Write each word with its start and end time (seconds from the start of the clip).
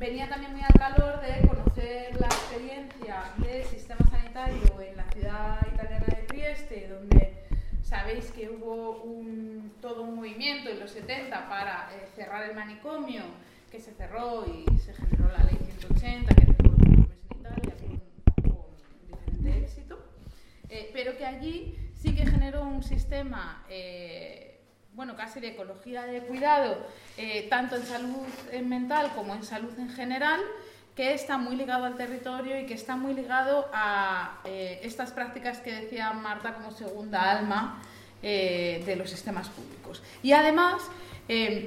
venía 0.00 0.28
también 0.28 0.52
muy 0.52 0.62
al 0.62 0.78
calor 0.78 1.20
de 1.20 1.46
conocer 1.46 2.20
la 2.20 2.26
experiencia 2.26 3.32
del 3.38 3.64
sistema 3.64 4.04
sanitario 4.10 4.80
en 4.80 4.96
la 4.96 5.04
ciudad 5.12 5.66
italiana 5.72 6.06
de 6.06 6.22
Trieste, 6.26 6.88
donde 6.88 7.34
sabéis 7.82 8.30
que 8.32 8.50
hubo 8.50 9.02
un, 9.02 9.72
todo 9.80 10.02
un 10.02 10.16
movimiento 10.16 10.70
en 10.70 10.80
los 10.80 10.90
70 10.90 11.48
para 11.48 11.88
eh, 11.94 12.08
cerrar 12.14 12.48
el 12.48 12.54
manicomio, 12.54 13.22
que 13.70 13.80
se 13.80 13.92
cerró 13.94 14.44
y 14.46 14.78
se 14.78 14.92
generó 14.92 15.28
la 15.32 15.44
ley 15.44 15.58
180, 15.80 16.34
que 16.34 16.42
el 16.42 16.48
manicomio 16.48 17.08
sanitario 17.28 17.72
con, 18.42 18.50
con 18.50 18.76
diferente 19.06 19.58
éxito, 19.64 19.98
eh, 20.68 20.90
pero 20.92 21.16
que 21.16 21.24
allí 21.24 21.90
sí 21.94 22.14
que 22.14 22.26
generó 22.26 22.62
un 22.62 22.82
sistema... 22.82 23.64
Eh, 23.70 24.55
bueno, 24.96 25.14
casi 25.14 25.40
de 25.40 25.48
ecología 25.48 26.06
de 26.06 26.22
cuidado, 26.22 26.78
eh, 27.18 27.46
tanto 27.50 27.76
en 27.76 27.84
salud 27.84 28.26
mental 28.64 29.12
como 29.14 29.34
en 29.34 29.44
salud 29.44 29.78
en 29.78 29.90
general, 29.90 30.40
que 30.96 31.12
está 31.12 31.36
muy 31.36 31.54
ligado 31.54 31.84
al 31.84 31.96
territorio 31.96 32.58
y 32.58 32.64
que 32.64 32.72
está 32.72 32.96
muy 32.96 33.12
ligado 33.12 33.68
a 33.74 34.40
eh, 34.46 34.80
estas 34.82 35.12
prácticas 35.12 35.58
que 35.58 35.70
decía 35.70 36.14
Marta 36.14 36.54
como 36.54 36.70
segunda 36.70 37.30
alma 37.30 37.82
eh, 38.22 38.82
de 38.86 38.96
los 38.96 39.10
sistemas 39.10 39.50
públicos. 39.50 40.02
Y 40.22 40.32
además, 40.32 40.82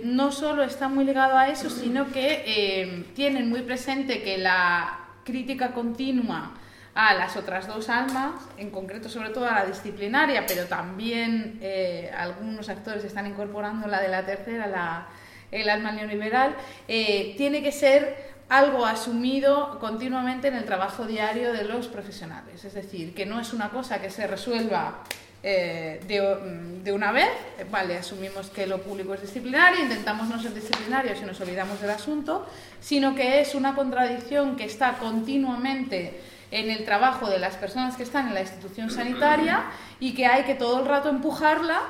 no 0.04 0.32
solo 0.32 0.64
está 0.64 0.88
muy 0.88 1.04
ligado 1.04 1.38
a 1.38 1.50
eso, 1.50 1.70
sino 1.70 2.10
que 2.12 3.06
tienen 3.14 3.50
muy 3.50 3.62
presente 3.62 4.24
que 4.24 4.38
la 4.38 5.00
crítica 5.26 5.74
continua 5.74 6.54
a 6.96 7.14
las 7.14 7.38
otras 7.38 7.68
dos 7.68 7.90
almas, 7.90 8.34
en 8.58 8.72
concreto 8.72 9.10
sobre 9.10 9.30
todo 9.30 9.46
a 9.46 9.54
la 9.54 9.66
disciplinaria, 9.66 10.46
pero 10.48 10.66
también 10.66 11.60
eh, 11.62 12.12
algunos 12.16 12.70
actores 12.70 13.04
están 13.04 13.28
incorporando 13.28 13.88
la 13.88 14.02
de 14.02 14.08
la 14.08 14.26
tercera, 14.26 14.68
la, 14.68 15.08
el 15.52 15.70
alma 15.70 15.92
neoliberal, 15.92 16.56
eh, 16.88 17.36
tiene 17.38 17.64
que 17.64 17.72
ser 17.72 18.30
algo 18.50 18.86
asumido 18.86 19.78
continuamente 19.80 20.48
en 20.48 20.56
el 20.56 20.66
trabajo 20.66 21.06
diario 21.06 21.54
de 21.54 21.64
los 21.64 21.88
profesionales. 21.88 22.66
Es 22.66 22.74
decir, 22.74 23.14
que 23.14 23.26
no 23.26 23.40
es 23.40 23.54
una 23.54 23.70
cosa 23.70 24.02
que 24.02 24.10
se 24.10 24.26
resuelva 24.26 25.04
eh, 25.42 26.02
de, 26.08 26.82
de, 26.84 26.92
una 26.92 27.12
vez, 27.12 27.30
vale, 27.72 27.98
asumimos 27.98 28.50
que 28.50 28.68
lo 28.68 28.82
público 28.82 29.14
es 29.14 29.22
disciplinario, 29.22 29.84
intentamos 29.84 30.28
no 30.28 30.42
ser 30.42 30.54
disciplinarios 30.54 31.20
y 31.22 31.26
nos 31.26 31.40
olvidamos 31.40 31.80
del 31.80 31.92
asunto, 31.92 32.46
sino 32.82 33.16
que 33.16 33.40
es 33.40 33.56
una 33.56 33.76
contradicción 33.76 34.58
que 34.58 34.66
está 34.66 34.98
continuamente 34.98 36.20
en 36.52 36.70
el 36.70 36.86
trabajo 36.86 37.30
de 37.30 37.40
las 37.40 37.56
personas 37.56 37.96
que 37.96 38.04
están 38.04 38.28
en 38.28 38.34
la 38.34 38.42
institución 38.42 38.90
sanitaria 38.90 39.66
y 40.00 40.14
que 40.14 40.26
hay 40.26 40.44
que 40.44 40.56
todo 40.56 40.80
el 40.80 40.86
rato 40.88 41.10
empujarla 41.10 41.82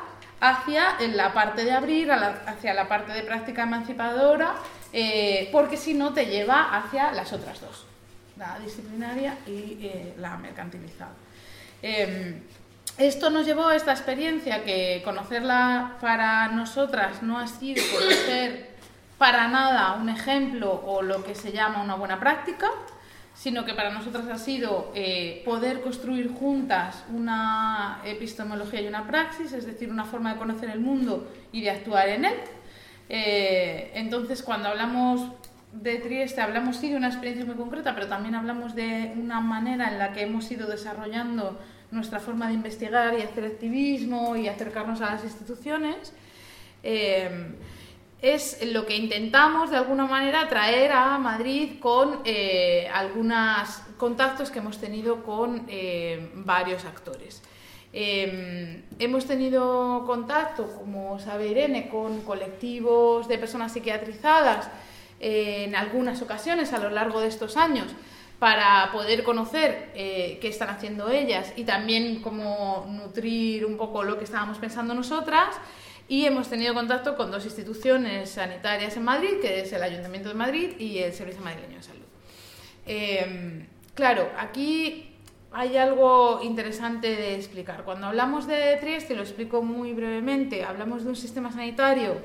hacia 0.42 0.96
la 1.14 1.34
parte 1.34 1.66
de 1.66 1.72
abrir, 1.72 2.12
hacia 2.12 2.74
la 2.74 2.88
parte 2.88 3.12
de 3.14 3.24
práctica 3.24 3.64
emancipadora, 3.64 4.56
eh, 4.94 5.50
porque 5.52 5.78
si 5.78 5.94
no 5.94 6.14
te 6.14 6.26
lleva 6.26 6.78
hacia 6.78 7.12
las 7.12 7.32
otras 7.34 7.60
dos, 7.62 7.86
la 8.38 8.58
disciplinaria 8.60 9.38
y 9.46 9.78
eh, 9.82 10.14
la 10.18 10.38
mercantilizada. 10.38 11.12
Em, 11.82 12.42
esto 12.98 13.30
nos 13.30 13.46
llevó 13.46 13.68
a 13.70 13.76
esta 13.76 13.92
experiencia 13.92 14.64
que 14.64 15.02
conocerla 15.06 15.98
para 16.02 16.50
nosotras 16.50 17.22
no 17.23 17.40
ha 17.40 17.48
sido 17.48 17.82
conocer 17.94 18.70
para 19.18 19.48
nada 19.48 19.94
un 19.94 20.10
ejemplo 20.10 20.82
o 20.86 21.02
lo 21.02 21.23
que 21.23 21.36
se 21.36 21.52
llama 21.52 21.82
una 21.82 21.96
buena 21.96 22.20
práctica, 22.20 22.70
sino 23.40 23.64
que 23.64 23.73
para 23.73 23.90
nosotras 23.90 24.28
ha 24.28 24.38
sido 24.38 24.92
eh, 24.94 25.42
poder 25.45 25.80
construir 25.80 26.30
juntas 26.30 27.06
una 27.09 28.02
epistemología 28.04 28.82
y 28.82 28.88
una 28.88 29.08
praxis, 29.08 29.54
es 29.54 29.66
decir, 29.66 29.90
una 29.90 30.04
forma 30.04 30.34
de 30.34 30.40
conocer 30.40 30.70
el 30.70 30.82
mundo 30.82 31.32
y 31.54 31.62
de 31.62 31.70
actuar 31.70 32.10
en 32.10 32.26
él. 32.26 32.34
Eh, 33.08 33.92
entonces, 33.95 34.44
cuando 34.44 34.67
hablamos 34.67 35.22
de 35.72 36.00
Trieste, 36.00 36.42
hablamos 36.42 36.76
sí 36.76 36.90
de 36.90 36.98
una 36.98 37.08
experiencia 37.08 37.45
muy 37.45 37.56
concreta, 37.56 37.95
pero 37.95 38.08
también 38.08 38.36
hablamos 38.36 38.76
de 38.76 39.14
una 39.16 39.40
manera 39.40 39.90
en 39.90 40.00
la 40.00 40.12
que 40.12 40.23
hemos 40.23 40.52
ido 40.52 40.67
desarrollando 40.67 41.58
nuestra 41.92 42.20
forma 42.20 42.50
de 42.50 42.56
investigar 42.56 43.17
y 43.17 43.22
hacer 43.22 43.45
activismo 43.45 44.36
y 44.36 44.50
acercarnos 44.50 45.00
a 45.00 45.11
las 45.11 45.23
instituciones. 45.23 46.11
Eh, 46.83 47.56
es 48.22 48.60
lo 48.66 48.86
que 48.86 48.98
intentamos 48.98 49.70
de 49.70 49.78
alguna 49.78 50.06
manera 50.06 50.50
traer 50.50 50.92
a 50.92 51.18
Madrid 51.18 51.80
con 51.80 52.20
eh, 52.26 52.90
algunos 52.94 53.82
contactos 53.98 54.52
que 54.52 54.60
hemos 54.60 54.78
tenido 54.78 55.24
con 55.24 55.66
eh, 55.70 56.30
varios 56.36 56.84
actores. 56.86 57.42
Em, 57.92 58.84
hemos 59.00 59.26
tenido 59.26 60.04
contacto, 60.06 60.68
como 60.78 61.18
sabe 61.20 61.48
Irene, 61.48 61.90
con 61.90 62.22
colectivos 62.22 63.28
de 63.28 63.38
personas 63.38 63.72
psiquiatrizadas 63.72 64.70
eh, 65.20 65.66
en 65.68 65.76
algunas 65.76 66.22
ocasiones 66.22 66.74
a 66.74 66.80
lo 66.80 66.90
largo 66.90 67.22
de 67.22 67.30
estos 67.30 67.58
años 67.58 67.88
para 68.38 68.90
poder 68.94 69.24
conocer 69.24 69.92
qué 69.94 70.40
están 70.44 70.70
haciendo 70.70 71.10
ellas 71.10 71.52
y 71.58 71.66
también 71.66 72.22
como 72.22 72.88
nutrir 72.90 73.66
un 73.66 73.76
poco 73.76 74.06
lo 74.06 74.18
que 74.18 74.24
estábamos 74.24 74.60
pensando 74.60 74.94
nosotras 74.94 75.58
y 76.09 76.25
hemos 76.25 76.49
tenido 76.49 76.73
contacto 76.73 77.15
con 77.15 77.30
dos 77.30 77.45
instituciones 77.45 78.31
sanitarias 78.31 78.97
en 78.97 79.03
Madrid, 79.03 79.39
que 79.39 79.61
es 79.61 79.71
el 79.71 79.83
Ayuntamiento 79.83 80.27
de 80.27 80.36
Madrid 80.36 80.71
y 80.80 80.97
el 80.97 81.14
Servicio 81.14 81.42
Madrileño 81.43 81.77
de 81.77 81.83
Salud. 81.83 82.05
Em, 82.87 83.67
claro, 83.93 84.27
aquí 84.36 85.15
hay 85.52 85.77
algo 85.77 86.42
interesante 86.42 87.15
de 87.15 87.36
explicar. 87.36 87.83
Cuando 87.83 88.08
hablamos 88.08 88.47
de 88.47 88.75
Trieste, 88.77 89.15
lo 89.15 89.21
explico 89.21 89.61
muy 89.61 89.93
brevemente, 89.93 90.64
hablamos 90.64 91.03
de 91.03 91.09
un 91.09 91.15
sistema 91.15 91.52
sanitario 91.52 92.15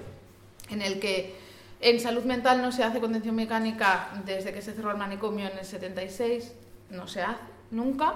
en 0.71 0.81
el 0.81 0.99
que 0.99 1.35
en 1.83 2.01
salud 2.01 2.25
mental 2.25 2.63
no 2.63 2.73
se 2.73 2.85
hace 2.85 3.01
contención 3.01 3.35
mecánica 3.35 4.09
desde 4.25 4.55
que 4.55 4.63
se 4.63 4.73
cerró 4.73 4.93
el 4.93 4.97
manicomio 4.97 5.47
en 5.47 5.59
el 5.59 5.65
76, 5.67 6.55
no 6.89 7.07
se 7.07 7.21
hace 7.21 7.45
nunca. 7.71 8.15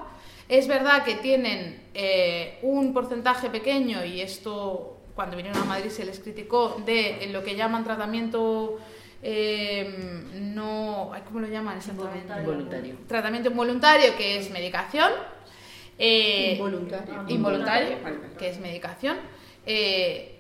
Es 0.49 0.67
verdad 0.67 1.05
que 1.05 1.17
tienen 1.17 1.83
eh, 1.93 2.59
un 2.63 2.95
porcentaje 2.95 3.51
pequeño, 3.51 4.03
y 4.03 4.23
esto 4.23 4.98
cuando 5.19 5.37
vinieron 5.37 5.61
a 5.61 5.65
Madrid 5.65 5.91
se 5.91 6.05
les 6.05 6.21
criticó 6.21 6.81
de 6.87 7.29
lo 7.33 7.43
que 7.43 7.57
llaman 7.57 7.83
tratamiento 7.83 8.79
eh, 9.21 10.23
no 10.33 11.11
¿cómo 11.25 11.41
lo 11.41 11.49
llaman 11.49 11.81
involuntario. 12.41 12.95
Tratamiento 13.09 13.51
involuntario 13.51 14.17
que 14.17 14.39
es 14.39 14.49
medicación 14.53 15.11
eh, 15.99 16.53
involuntario. 16.53 17.25
involuntario 17.27 17.97
que 18.39 18.49
es 18.49 18.61
medicación 18.61 19.17
eh, 19.67 20.39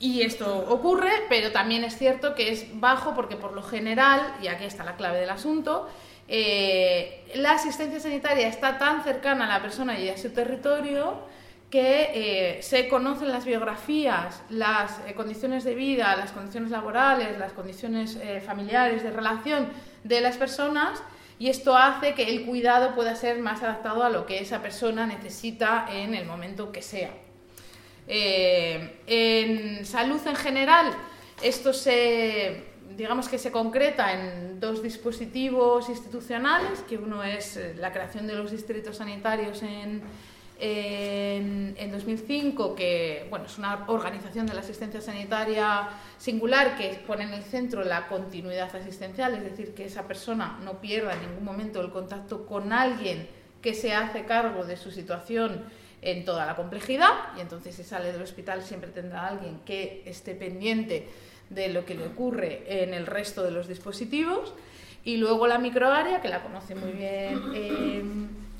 y 0.00 0.22
esto 0.22 0.66
ocurre, 0.68 1.12
pero 1.28 1.52
también 1.52 1.84
es 1.84 1.96
cierto 1.96 2.34
que 2.34 2.50
es 2.50 2.66
bajo 2.80 3.14
porque 3.14 3.36
por 3.36 3.52
lo 3.52 3.62
general, 3.62 4.34
y 4.42 4.48
aquí 4.48 4.64
está 4.64 4.82
la 4.82 4.96
clave 4.96 5.20
del 5.20 5.30
asunto, 5.30 5.88
la 6.26 7.52
asistencia 7.52 8.00
sanitaria 8.00 8.48
está 8.48 8.76
tan 8.76 9.04
cercana 9.04 9.44
a 9.44 9.48
la 9.48 9.62
persona 9.62 9.96
y 10.00 10.08
a 10.08 10.18
su 10.18 10.30
territorio 10.30 11.30
que 11.70 12.10
eh, 12.58 12.62
se 12.62 12.88
conocen 12.88 13.28
las 13.28 13.44
biografías, 13.44 14.42
las 14.50 14.98
eh, 15.06 15.14
condiciones 15.14 15.62
de 15.62 15.76
vida, 15.76 16.16
las 16.16 16.32
condiciones 16.32 16.72
laborales, 16.72 17.38
las 17.38 17.52
condiciones 17.52 18.16
eh, 18.16 18.42
familiares 18.44 19.04
de 19.04 19.12
relación 19.12 19.68
de 20.02 20.20
las 20.20 20.36
personas 20.36 21.00
y 21.38 21.48
esto 21.48 21.76
hace 21.76 22.14
que 22.14 22.24
el 22.24 22.44
cuidado 22.44 22.94
pueda 22.96 23.14
ser 23.14 23.38
más 23.38 23.62
adaptado 23.62 24.02
a 24.02 24.10
lo 24.10 24.26
que 24.26 24.40
esa 24.40 24.60
persona 24.60 25.06
necesita 25.06 25.86
en 25.90 26.14
el 26.14 26.26
momento 26.26 26.72
que 26.72 26.82
sea. 26.82 27.12
en 28.06 29.86
salud 29.86 30.20
en 30.26 30.36
general, 30.36 30.92
esto 31.40 31.72
se, 31.72 32.64
digamos 32.96 33.28
que 33.28 33.38
se 33.38 33.50
concreta 33.52 34.12
en 34.12 34.60
dos 34.60 34.82
dispositivos 34.82 35.88
institucionales, 35.88 36.80
que 36.80 36.98
uno 36.98 37.22
es 37.22 37.58
la 37.76 37.92
creación 37.92 38.26
de 38.26 38.34
los 38.34 38.50
distritos 38.50 38.96
sanitarios 38.96 39.62
en 39.62 40.02
en, 40.60 41.90
2005, 41.90 42.74
que 42.74 43.26
bueno, 43.30 43.46
es 43.46 43.58
una 43.58 43.84
organización 43.88 44.46
de 44.46 44.54
la 44.54 44.60
asistencia 44.60 45.00
sanitaria 45.00 45.88
singular 46.18 46.76
que 46.76 47.00
pone 47.06 47.24
en 47.24 47.32
el 47.32 47.42
centro 47.42 47.82
la 47.82 48.06
continuidad 48.06 48.74
asistencial, 48.74 49.34
es 49.34 49.44
decir, 49.44 49.74
que 49.74 49.86
esa 49.86 50.06
persona 50.06 50.58
no 50.62 50.80
pierda 50.80 51.14
en 51.14 51.22
ningún 51.22 51.44
momento 51.44 51.80
el 51.80 51.90
contacto 51.90 52.46
con 52.46 52.72
alguien 52.72 53.26
que 53.62 53.74
se 53.74 53.92
hace 53.94 54.24
cargo 54.24 54.64
de 54.64 54.76
su 54.76 54.90
situación 54.90 55.64
en 56.02 56.24
toda 56.24 56.46
la 56.46 56.56
complejidad 56.56 57.10
y 57.36 57.40
entonces 57.40 57.74
si 57.74 57.84
sale 57.84 58.12
del 58.12 58.22
hospital 58.22 58.62
siempre 58.62 58.90
tendrá 58.90 59.26
alguien 59.26 59.60
que 59.66 60.02
esté 60.06 60.34
pendiente 60.34 61.08
de 61.50 61.68
lo 61.68 61.84
que 61.84 61.94
le 61.94 62.06
ocurre 62.06 62.64
en 62.82 62.94
el 62.94 63.06
resto 63.06 63.42
de 63.42 63.50
los 63.50 63.68
dispositivos. 63.68 64.54
Y 65.02 65.16
luego 65.16 65.46
la 65.46 65.58
microárea 65.58 66.20
que 66.20 66.28
la 66.28 66.42
conoce 66.42 66.74
muy 66.74 66.92
bien 66.92 67.42
eh, 67.54 68.02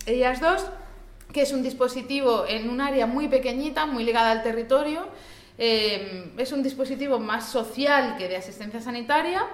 ellas 0.07 0.41
dos 0.41 0.67
que 1.33 1.43
es 1.43 1.53
un 1.53 1.63
dispositivo 1.63 2.45
en 2.47 2.69
un 2.69 2.81
área 2.81 3.07
muy 3.07 3.29
pequeñita, 3.29 3.87
muy 3.87 4.05
ligada 4.05 4.33
al 4.33 4.43
territorio. 4.43 5.07
Eh, 5.59 6.33
es 6.39 6.53
un 6.53 6.63
dispositivo 6.63 7.19
más 7.19 7.51
social 7.51 8.17
que 8.17 8.29
de 8.29 8.37
asistencia 8.37 8.81
sanitaria, 8.81 9.47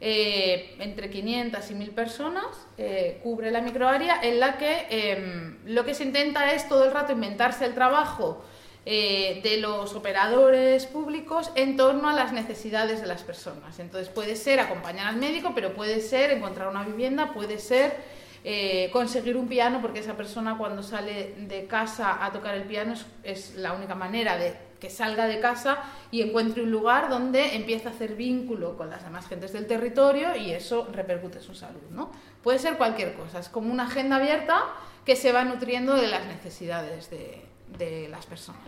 eh, 0.00 0.74
entre 0.78 1.10
500 1.10 1.70
y 1.70 1.74
1000 1.74 1.90
personas, 1.90 2.46
eh, 2.78 3.20
cubre 3.22 3.50
la 3.50 3.60
microárea 3.60 4.20
en 4.22 4.40
la 4.40 4.56
que 4.56 5.58
lo 5.66 5.84
que 5.84 5.94
se 5.94 6.04
intenta 6.04 6.52
es 6.52 6.68
todo 6.68 6.84
el 6.84 6.92
rato 6.92 7.12
inventarse 7.12 7.66
el 7.66 7.74
trabajo 7.74 8.42
de 8.82 9.58
los 9.60 9.94
operadores 9.94 10.86
públicos 10.86 11.52
en 11.54 11.76
torno 11.76 12.08
a 12.08 12.14
las 12.14 12.32
necesidades 12.32 13.02
de 13.02 13.06
las 13.06 13.22
personas. 13.22 13.78
Entonces 13.78 14.08
puede 14.08 14.36
ser 14.36 14.58
acompañar 14.58 15.06
al 15.06 15.16
médico, 15.16 15.52
pero 15.54 15.74
puede 15.74 16.00
ser 16.00 16.30
encontrar 16.30 16.68
una 16.68 16.82
vivienda, 16.82 17.34
puede 17.34 17.58
ser 17.58 17.94
eh, 18.42 18.88
conseguir 18.92 19.36
un 19.36 19.48
piano, 19.48 19.80
porque 19.82 20.00
esa 20.00 20.16
persona 20.16 20.56
cuando 20.56 20.82
sale 20.82 21.34
de 21.36 21.66
casa 21.66 22.24
a 22.24 22.32
tocar 22.32 22.54
el 22.54 22.64
piano 22.64 22.94
es, 23.22 23.54
la 23.56 23.74
única 23.74 23.94
manera 23.94 24.36
de 24.36 24.70
que 24.80 24.88
salga 24.88 25.26
de 25.26 25.40
casa 25.40 25.78
y 26.10 26.22
encuentre 26.22 26.62
un 26.62 26.70
lugar 26.70 27.10
donde 27.10 27.54
empiece 27.54 27.88
a 27.88 27.90
hacer 27.90 28.14
vínculo 28.14 28.78
con 28.78 28.88
las 28.88 29.04
demás 29.04 29.28
gentes 29.28 29.52
del 29.52 29.66
territorio 29.66 30.34
y 30.34 30.52
eso 30.52 30.88
repercute 30.90 31.36
en 31.36 31.44
su 31.44 31.54
salud. 31.54 31.82
¿no? 31.90 32.10
Puede 32.42 32.58
ser 32.58 32.78
cualquier 32.78 33.12
cosa, 33.12 33.40
es 33.40 33.50
como 33.50 33.70
una 33.70 33.84
agenda 33.84 34.16
abierta 34.16 34.64
que 35.04 35.16
se 35.16 35.32
va 35.32 35.44
nutriendo 35.44 35.94
de 35.96 36.08
las 36.08 36.24
necesidades 36.26 37.10
de, 37.10 38.08
las 38.08 38.26
personas. 38.26 38.62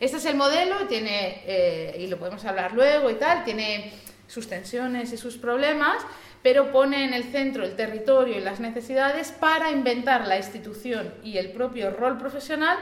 Este 0.00 0.16
es 0.16 0.24
el 0.24 0.36
modelo, 0.36 0.86
tiene, 0.88 1.42
eh, 1.46 1.96
y 1.98 2.06
lo 2.06 2.18
podemos 2.18 2.44
hablar 2.44 2.72
luego 2.72 3.10
y 3.10 3.14
tal, 3.14 3.44
tiene 3.44 3.92
sus 4.26 4.48
tensiones 4.48 5.12
y 5.12 5.16
sus 5.16 5.36
problemas, 5.36 6.02
pero 6.42 6.70
pone 6.72 7.04
en 7.04 7.14
el 7.14 7.24
centro 7.24 7.64
el 7.64 7.76
territorio 7.76 8.38
y 8.38 8.40
las 8.40 8.60
necesidades 8.60 9.32
para 9.32 9.70
inventar 9.70 10.26
la 10.26 10.36
institución 10.36 11.12
y 11.24 11.38
el 11.38 11.50
propio 11.50 11.90
rol 11.90 12.18
profesional 12.18 12.78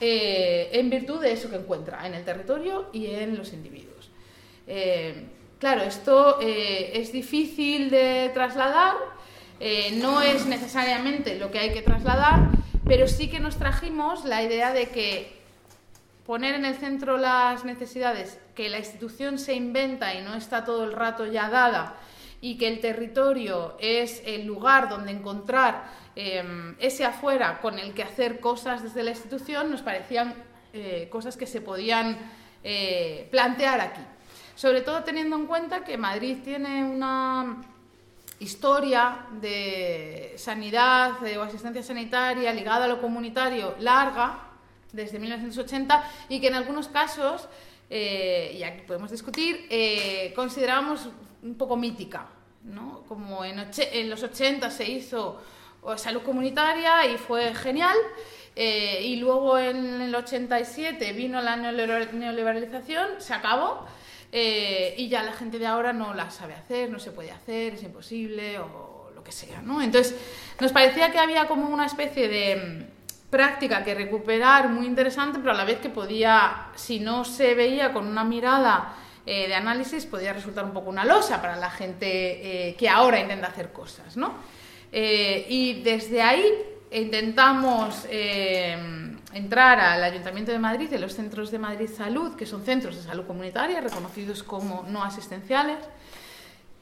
eh, 0.00 0.70
en 0.72 0.90
virtud 0.90 1.20
de 1.20 1.32
eso 1.32 1.50
que 1.50 1.56
encuentra 1.56 2.06
en 2.06 2.14
el 2.14 2.24
territorio 2.24 2.88
y 2.92 3.06
en 3.06 3.36
los 3.36 3.52
individuos. 3.52 4.10
Eh, 4.66 5.24
claro, 5.58 5.82
esto 5.82 6.38
es 6.40 7.12
difícil 7.12 7.90
de 7.90 8.30
trasladar, 8.32 8.94
no 9.94 10.22
es 10.22 10.46
necesariamente 10.46 11.36
lo 11.36 11.50
que 11.50 11.58
hay 11.58 11.72
que 11.72 11.82
trasladar, 11.82 12.50
pero 12.86 13.06
sí 13.08 13.28
que 13.28 13.40
nos 13.40 13.56
trajimos 13.56 14.24
la 14.24 14.42
idea 14.42 14.72
de 14.72 14.88
que 14.88 15.38
poner 16.28 16.54
en 16.54 16.66
el 16.66 16.74
centro 16.74 17.16
las 17.16 17.64
necesidades, 17.64 18.38
que 18.54 18.68
la 18.68 18.78
institución 18.78 19.38
se 19.38 19.54
inventa 19.54 20.14
y 20.14 20.22
no 20.22 20.34
está 20.34 20.62
todo 20.62 20.84
el 20.84 20.92
rato 20.92 21.24
ya 21.24 21.48
dada, 21.48 21.94
y 22.40 22.56
que 22.56 22.68
el 22.68 22.80
territorio 22.80 23.76
es 23.80 24.22
el 24.24 24.46
lugar 24.46 24.88
donde 24.88 25.12
encontrar 25.12 25.90
em, 26.14 26.76
ese 26.78 27.04
afuera 27.04 27.60
con 27.60 27.78
el 27.78 27.94
que 27.94 28.02
hacer 28.02 28.40
cosas 28.40 28.82
desde 28.82 29.02
la 29.02 29.10
institución, 29.10 29.70
nos 29.70 29.82
parecían 29.82 30.34
eh, 30.72 31.08
cosas 31.10 31.36
que 31.36 31.46
se 31.46 31.60
podían 31.60 32.18
eh, 32.62 33.28
plantear 33.30 33.80
aquí. 33.80 34.02
Sobre 34.54 34.80
todo 34.80 35.04
teniendo 35.04 35.36
en 35.36 35.46
cuenta 35.46 35.84
que 35.84 35.96
Madrid 35.96 36.38
tiene 36.42 36.84
una 36.84 37.62
historia 38.40 39.26
de 39.40 40.34
sanidad 40.36 41.12
o 41.36 41.42
asistencia 41.42 41.82
sanitaria 41.82 42.52
ligada 42.52 42.84
a 42.84 42.88
lo 42.88 43.00
comunitario 43.00 43.74
larga, 43.80 44.48
desde 44.92 45.18
1980, 45.18 46.10
y 46.28 46.40
que 46.40 46.48
en 46.48 46.54
algunos 46.54 46.88
casos, 46.88 47.48
eh, 47.90 48.56
y 48.58 48.62
aquí 48.62 48.82
podemos 48.86 49.10
discutir, 49.10 49.66
eh, 49.70 50.32
consideramos 50.34 51.08
un 51.42 51.54
poco 51.54 51.76
mítica. 51.76 52.26
¿no? 52.64 53.04
Como 53.08 53.44
en, 53.44 53.56
los 54.10 54.22
80 54.22 54.70
se 54.70 54.88
hizo 54.88 55.40
salud 55.96 56.22
comunitaria 56.22 57.06
y 57.06 57.16
fue 57.16 57.54
genial, 57.54 57.96
eh, 58.54 59.00
y 59.04 59.16
luego 59.16 59.58
en 59.58 60.02
el 60.02 60.14
87 60.14 61.12
vino 61.12 61.40
la 61.40 61.56
neoliberalización, 61.56 63.20
se 63.20 63.34
acabó. 63.34 63.86
Eh, 64.30 64.94
y 64.98 65.08
ya 65.08 65.22
la 65.22 65.32
gente 65.32 65.58
de 65.58 65.66
ahora 65.66 65.94
no 65.94 66.12
la 66.12 66.30
sabe 66.30 66.52
hacer, 66.52 66.90
no 66.90 66.98
se 66.98 67.12
puede 67.12 67.30
hacer, 67.30 67.74
es 67.74 67.82
imposible 67.82 68.58
o 68.58 69.10
lo 69.14 69.24
que 69.24 69.32
sea, 69.32 69.62
¿no? 69.62 69.80
Entonces, 69.80 70.14
nos 70.60 70.70
parecía 70.70 71.10
que 71.10 71.18
había 71.18 71.48
como 71.48 71.68
una 71.70 71.86
especie 71.86 72.28
de 72.28 72.56
mm, 72.56 73.30
práctica 73.30 73.82
que 73.82 73.94
recuperar 73.94 74.68
muy 74.68 74.84
interesante, 74.84 75.38
pero 75.38 75.52
a 75.52 75.54
la 75.54 75.64
vez 75.64 75.78
que 75.78 75.88
podía, 75.88 76.68
si 76.74 77.00
no 77.00 77.24
se 77.24 77.54
veía 77.54 77.94
con 77.94 78.06
una 78.06 78.22
mirada 78.22 78.94
eh, 79.30 79.46
de 79.46 79.54
análisis, 79.54 80.06
podía 80.06 80.32
resultar 80.32 80.64
un 80.64 80.72
poco 80.72 80.88
una 80.88 81.04
losa 81.04 81.42
para 81.42 81.54
la 81.56 81.68
gente 81.70 82.06
eh, 82.70 82.74
que 82.76 82.88
ahora 82.88 83.20
intenta 83.20 83.48
hacer 83.48 83.72
cosas, 83.72 84.16
¿no? 84.16 84.56
y 84.90 85.82
desde 85.82 86.22
ahí 86.22 86.50
intentamos 86.92 88.06
entrar 89.34 89.78
al 89.78 90.02
Ayuntamiento 90.02 90.50
de 90.50 90.58
Madrid, 90.58 90.90
en 90.94 91.02
los 91.02 91.14
centros 91.14 91.50
de 91.50 91.58
Madrid 91.58 91.90
Salud, 91.94 92.36
que 92.36 92.46
son 92.46 92.64
centros 92.64 92.96
de 92.96 93.02
salud 93.02 93.26
comunitaria 93.26 93.82
reconocidos 93.82 94.42
como 94.42 94.86
no 94.88 95.04
asistenciales. 95.04 95.76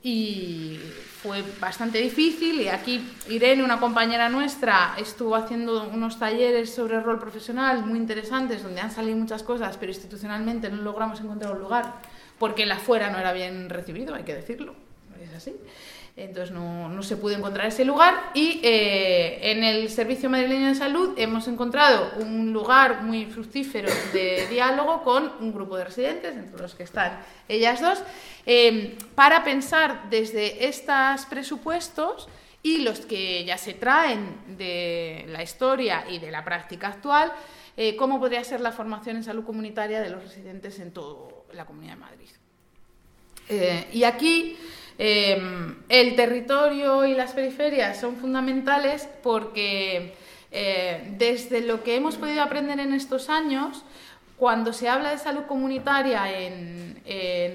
Y 0.04 0.78
fue 1.20 1.43
bastante 1.58 1.98
difícil 1.98 2.60
y 2.60 2.69
aquí 2.69 3.04
Irene, 3.28 3.64
una 3.64 3.81
compañera 3.81 4.28
nuestra, 4.28 4.94
estuvo 4.98 5.34
haciendo 5.34 5.88
unos 5.88 6.20
talleres 6.20 6.72
sobre 6.72 7.00
rol 7.00 7.19
profesional 7.19 7.84
muy 7.84 7.98
interesantes 7.98 8.62
donde 8.62 8.82
han 8.82 8.93
salido 8.93 9.16
muchas 9.16 9.43
cosas, 9.43 9.76
pero 9.76 9.90
institucionalmente 9.90 10.70
no 10.70 10.76
logramos 10.76 11.19
encontrar 11.19 11.54
un 11.54 11.58
lugar 11.58 11.94
porque 12.38 12.65
el 12.65 12.73
afuera 12.73 13.11
no 13.11 13.19
era 13.19 13.33
bien 13.33 13.69
recibido, 13.71 14.15
hay 14.15 14.25
que 14.25 14.35
decirlo, 14.35 14.75
es 15.23 15.35
así. 15.35 15.55
Entonces 16.17 16.50
no, 16.50 17.03
se 17.03 17.19
pudo 17.19 17.37
encontrar 17.37 17.67
ese 17.67 17.85
lugar 17.85 18.31
y 18.33 18.61
eh, 18.62 19.50
en 19.53 19.62
el 19.62 19.91
Servicio 19.91 20.31
Madrileño 20.31 20.69
de 20.69 20.75
Salud 20.75 21.12
hemos 21.19 21.47
encontrado 21.47 22.11
un 22.19 22.55
lugar 22.55 23.03
muy 23.03 23.27
fructífero 23.27 23.91
de 24.15 24.47
diálogo 24.50 25.03
con 25.03 25.31
un 25.41 25.53
grupo 25.53 25.77
de 25.77 25.85
residentes, 25.85 26.35
entre 26.35 26.62
los 26.62 26.75
que 26.75 26.85
están 26.85 27.21
ellas 27.50 27.83
dos, 27.83 28.03
eh, 28.47 28.97
para 29.15 29.44
pensar 29.44 30.09
desde 30.09 30.67
estos 30.67 31.27
presupuestos 31.27 32.29
y 32.62 32.79
los 32.79 33.00
que 33.00 33.44
ya 33.44 33.59
se 33.59 33.75
traen 33.75 34.56
de 34.56 35.27
la 35.29 35.43
historia 35.43 36.06
y 36.09 36.19
de 36.19 36.31
la 36.31 36.47
práctica 36.47 36.89
actual, 36.89 37.31
eh, 37.77 37.94
cómo 37.94 38.19
podría 38.19 38.43
ser 38.43 38.62
la 38.62 38.73
formación 38.73 39.17
en 39.17 39.23
salud 39.23 39.44
comunitaria 39.44 40.00
de 40.00 40.09
los 40.09 40.23
residentes 40.23 40.79
en 40.79 40.93
toda 40.93 41.36
la 41.52 41.64
Comunidad 41.64 41.94
de 41.94 42.00
Madrid. 42.00 42.28
y 43.93 44.02
aquí 44.04 44.56
Em, 44.98 45.76
el 45.90 46.16
territorio 46.16 47.04
y 47.04 47.14
las 47.14 47.32
periferias 47.32 48.00
son 48.00 48.16
fundamentales 48.16 49.06
porque 49.22 50.14
eh, 50.50 51.14
desde 51.19 51.60
lo 51.60 51.82
que 51.82 51.96
hemos 51.96 52.16
podido 52.16 52.43
aprender 52.43 52.81
en 52.81 52.94
estos 52.94 53.28
años, 53.28 53.84
cuando 54.38 54.72
se 54.72 54.88
habla 54.88 55.10
de 55.10 55.19
salud 55.19 55.43
comunitaria 55.46 56.40
en, 56.40 56.76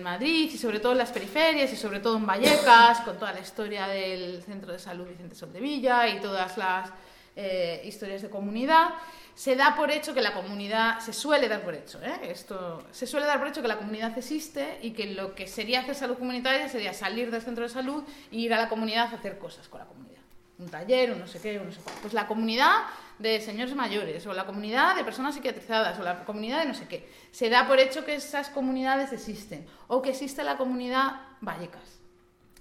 Madrid 0.03 0.49
y 0.51 0.57
sobre 0.57 0.79
todo 0.79 0.93
en 0.93 0.97
las 0.99 1.11
periferias 1.11 1.71
y 1.71 1.75
sobre 1.75 1.99
todo 1.99 2.17
en 2.17 2.25
Vallecas, 2.25 3.01
con 3.01 3.17
toda 3.17 3.33
la 3.33 3.41
historia 3.41 3.87
del 3.87 4.41
Centro 4.43 4.71
de 4.71 4.79
Salud 4.79 5.07
Vicente 5.07 5.35
Soldevilla 5.35 6.07
y 6.07 6.19
todas 6.19 6.57
las 6.57 6.89
eh, 7.35 7.81
historias 7.85 8.21
de 8.21 8.29
comunidad, 8.29 8.89
se 9.35 9.55
da 9.55 9.75
por 9.75 9.91
hecho 9.91 10.13
que 10.13 10.21
la 10.21 10.33
comunidad, 10.33 10.99
se 10.99 11.13
suele 11.13 11.47
dar 11.47 11.61
por 11.61 11.73
hecho, 11.73 12.01
¿eh? 12.01 12.19
esto, 12.23 12.83
se 12.91 13.07
suele 13.07 13.25
dar 13.25 13.39
por 13.39 13.47
hecho 13.47 13.61
que 13.61 13.67
la 13.67 13.77
comunidad 13.77 14.17
existe 14.17 14.79
y 14.81 14.91
que 14.91 15.07
lo 15.13 15.35
que 15.35 15.47
sería 15.47 15.81
hacer 15.81 15.95
salud 15.95 16.17
comunitaria 16.17 16.67
sería 16.69 16.93
salir 16.93 17.31
del 17.31 17.41
centro 17.41 17.63
de 17.63 17.69
salud 17.69 18.03
e 18.31 18.35
ir 18.35 18.53
a 18.53 18.61
la 18.61 18.69
comunidad 18.69 19.13
a 19.13 19.17
hacer 19.17 19.37
cosas 19.37 19.67
con 19.67 19.79
la 19.79 19.85
comunidad. 19.85 20.21
Un 20.59 20.69
taller, 20.69 21.11
un 21.11 21.19
no 21.19 21.27
sé 21.27 21.41
qué, 21.41 21.59
un 21.59 21.65
no 21.65 21.71
sé 21.71 21.79
cuál. 21.81 21.95
Pues 22.01 22.13
la 22.13 22.27
comunidad 22.27 22.83
de 23.17 23.39
señores 23.41 23.73
mayores, 23.75 24.25
o 24.27 24.33
la 24.33 24.45
comunidad 24.45 24.95
de 24.95 25.03
personas 25.03 25.35
psiquiatrizadas, 25.35 25.99
o 25.99 26.03
la 26.03 26.23
comunidad 26.23 26.59
de 26.59 26.65
no 26.67 26.73
sé 26.73 26.87
qué. 26.87 27.09
Se 27.31 27.49
da 27.49 27.67
por 27.67 27.79
hecho 27.79 28.05
que 28.05 28.15
esas 28.15 28.49
comunidades 28.49 29.11
existen, 29.11 29.65
o 29.87 30.01
que 30.01 30.09
existe 30.09 30.43
la 30.43 30.57
comunidad 30.57 31.21
Vallecas, 31.39 31.99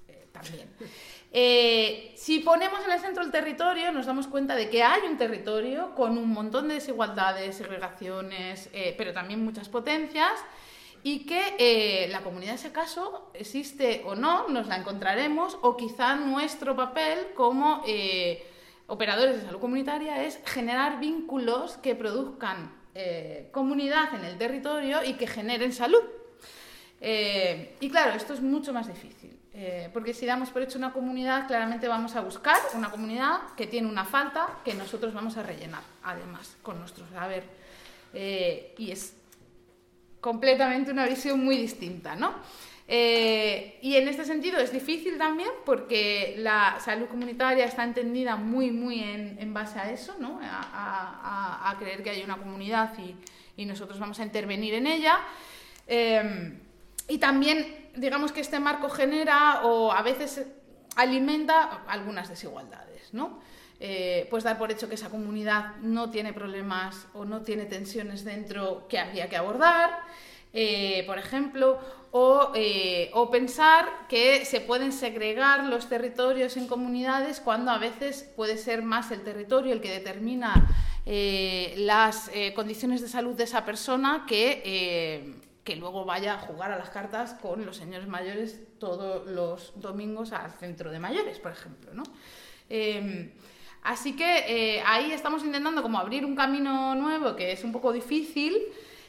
eh, 0.09 0.29
también. 0.33 0.69
Eh, 1.33 2.13
si 2.17 2.41
ponemos 2.41 2.85
en 2.85 2.93
el 2.93 3.01
centro 3.01 3.23
el 3.23 3.31
territorio, 3.31 3.93
nos 3.93 4.07
damos 4.07 4.27
cuenta 4.27 4.57
de 4.57 4.69
que 4.69 4.83
hay 4.83 5.03
un 5.09 5.17
territorio 5.17 5.95
con 5.95 6.19
un 6.19 6.29
montón 6.31 6.69
de 6.69 6.75
desigualdades, 6.75 7.57
segregaciones, 7.57 8.69
eh, 8.73 8.95
pero 8.99 9.13
también 9.13 9.45
muchas 9.45 9.69
potencias, 9.69 10.33
y 11.03 11.25
que 11.27 11.55
eh, 11.59 12.09
la 12.09 12.23
comunidad, 12.23 12.55
en 12.55 12.59
ese 12.59 12.73
caso, 12.73 13.31
existe 13.33 14.03
o 14.05 14.17
no, 14.17 14.49
nos 14.49 14.67
la 14.67 14.77
encontraremos, 14.77 15.57
o 15.63 15.77
quizá 15.77 16.17
nuestro 16.17 16.75
papel 16.75 17.29
como 17.35 17.85
operadores 18.89 19.37
de 19.37 19.47
salud 19.47 19.61
comunitaria 19.61 20.25
es 20.25 20.41
generar 20.45 20.99
vínculos 20.99 21.77
que 21.79 21.95
produzcan 21.95 22.75
comunidad 23.53 24.15
en 24.15 24.25
el 24.25 24.37
territorio 24.37 25.03
y 25.05 25.15
que 25.15 25.27
generen 25.27 25.73
salud. 25.73 26.03
y 27.01 27.89
claro, 27.89 28.15
esto 28.17 28.35
es 28.35 28.43
mucho 28.43 28.75
más 28.75 28.89
difícil. 28.89 29.40
Eh, 29.53 29.91
porque 29.93 30.15
si 30.15 30.27
damos 30.27 30.51
por 30.51 30.63
hecho 30.63 30.79
una 30.79 30.93
comunidad, 30.93 31.49
claramente 31.49 31.89
vamos 31.89 32.15
a 32.15 32.21
buscar 32.21 32.57
una 32.75 32.91
comunidad 32.91 33.41
que 33.57 33.67
tiene 33.67 33.89
una 33.89 34.05
falta 34.05 34.61
que 34.65 34.75
nosotros 34.75 35.13
vamos 35.13 35.37
a 35.37 35.43
rellenar, 35.43 35.83
además, 36.05 36.57
con 36.63 36.79
nuestro 36.79 37.05
saber. 37.09 37.45
Eh, 38.15 38.75
y 38.79 38.93
es 38.93 39.17
completamente 40.21 40.93
una 40.93 41.07
visión 41.07 41.45
muy 41.45 41.57
distinta, 41.57 42.15
¿no? 42.15 42.35
Eh, 42.87 43.79
y 43.83 43.97
en 43.97 44.09
este 44.09 44.25
sentido 44.25 44.59
es 44.59 44.73
difícil 44.73 45.17
también 45.17 45.51
porque 45.65 46.35
la 46.39 46.79
salud 46.81 47.07
comunitaria 47.07 47.65
está 47.65 47.85
entendida 47.85 48.35
muy, 48.35 48.73
muy 48.73 49.01
en, 49.01 49.55
base 49.55 49.79
a 49.79 49.93
eso, 49.93 50.17
¿no? 50.19 50.41
a, 50.43 51.77
creer 51.79 52.03
que 52.03 52.11
hay 52.11 52.23
una 52.25 52.37
comunidad 52.37 52.93
y, 52.99 53.15
y, 53.57 53.65
nosotros 53.65 54.01
vamos 54.01 54.19
a 54.19 54.25
intervenir 54.25 54.75
en 54.75 54.89
ella. 54.89 55.21
y 57.09 57.19
también 57.19 57.80
digamos 57.97 58.33
que 58.33 58.41
este 58.41 58.61
marco 58.61 58.89
genera 58.89 59.63
o 59.65 59.93
a 59.93 60.03
veces 60.03 60.47
alimenta 60.97 61.85
algunas 61.87 62.29
desigualdades, 62.29 63.13
¿no? 63.13 63.41
eh, 63.83 64.27
pues 64.29 64.45
dar 64.45 64.59
por 64.59 64.71
hecho 64.71 64.91
que 64.91 64.95
esa 64.95 65.09
comunidad 65.09 65.77
no 65.77 66.11
tiene 66.11 66.35
problemas 66.35 67.07
o 67.15 67.25
no 67.25 67.41
tiene 67.41 67.65
tensiones 67.65 68.25
dentro 68.25 68.87
que 68.89 68.99
habría 68.99 69.31
que 69.31 69.39
abordar, 69.39 70.01
eh, 70.53 71.03
por 71.07 71.19
ejemplo, 71.19 71.79
o, 72.11 72.53
eh, 72.55 73.11
o, 73.15 73.31
pensar 73.31 73.89
que 74.09 74.45
se 74.45 74.61
pueden 74.61 74.93
segregar 74.93 75.65
los 75.65 75.89
territorios 75.89 76.59
en 76.59 76.67
comunidades 76.67 77.41
cuando 77.41 77.71
a 77.71 77.79
veces 77.79 78.29
puede 78.37 78.59
ser 78.59 78.83
más 78.83 79.11
el 79.13 79.23
territorio 79.23 79.73
el 79.73 79.81
que 79.81 79.91
determina 79.91 80.67
las 81.77 82.31
condiciones 82.55 83.01
de 83.01 83.09
salud 83.09 83.35
de 83.35 83.45
esa 83.45 83.65
persona 83.65 84.25
que 84.29 85.41
que 85.65 85.77
luego 85.77 86.05
vaya 86.05 86.35
a 86.35 86.39
jugar 86.39 86.73
a 86.73 86.79
las 86.79 86.91
cartas 86.91 87.35
con 87.35 87.67
los 87.67 87.77
señores 87.77 88.09
mayores 88.09 88.61
todos 88.79 89.27
los 89.27 89.73
domingos 89.77 90.33
al 90.33 90.53
centro 90.53 90.91
de 90.91 90.99
mayores, 90.99 91.39
por 91.39 91.53
ejemplo. 91.53 91.93
¿no? 91.93 92.03
Em, 92.69 93.31
así 93.83 94.17
que 94.17 94.45
eh, 94.49 94.83
ahí 94.87 95.13
estamos 95.13 95.45
intentando 95.45 95.83
como 95.83 95.99
abrir 95.99 96.25
un 96.25 96.35
camino 96.35 96.95
nuevo 96.95 97.37
que 97.37 97.53
es 97.53 97.63
un 97.63 97.73
poco 97.73 97.93
difícil, 97.93 98.57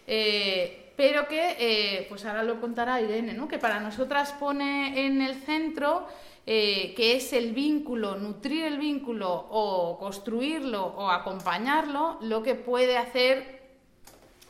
eh, 0.08 0.92
pero 0.98 1.28
que, 1.28 1.56
eh, 1.58 2.06
pues 2.10 2.26
ahora 2.26 2.44
lo 2.44 2.60
contará 2.60 3.02
Irene, 3.02 3.34
¿no? 3.34 3.48
que 3.48 3.58
para 3.58 3.80
nosotras 3.80 4.34
pone 4.34 5.06
en 5.06 5.22
el 5.22 5.36
centro 5.36 6.08
que 6.44 7.16
es 7.16 7.32
el 7.32 7.54
vínculo, 7.54 8.18
nutrir 8.18 8.66
el 8.66 8.78
vínculo 8.78 9.32
o 9.32 9.98
construirlo 9.98 10.84
o 10.84 11.10
acompañarlo, 11.10 12.18
lo 12.22 12.44
que 12.44 12.56
puede 12.56 12.98
hacer 12.98 13.62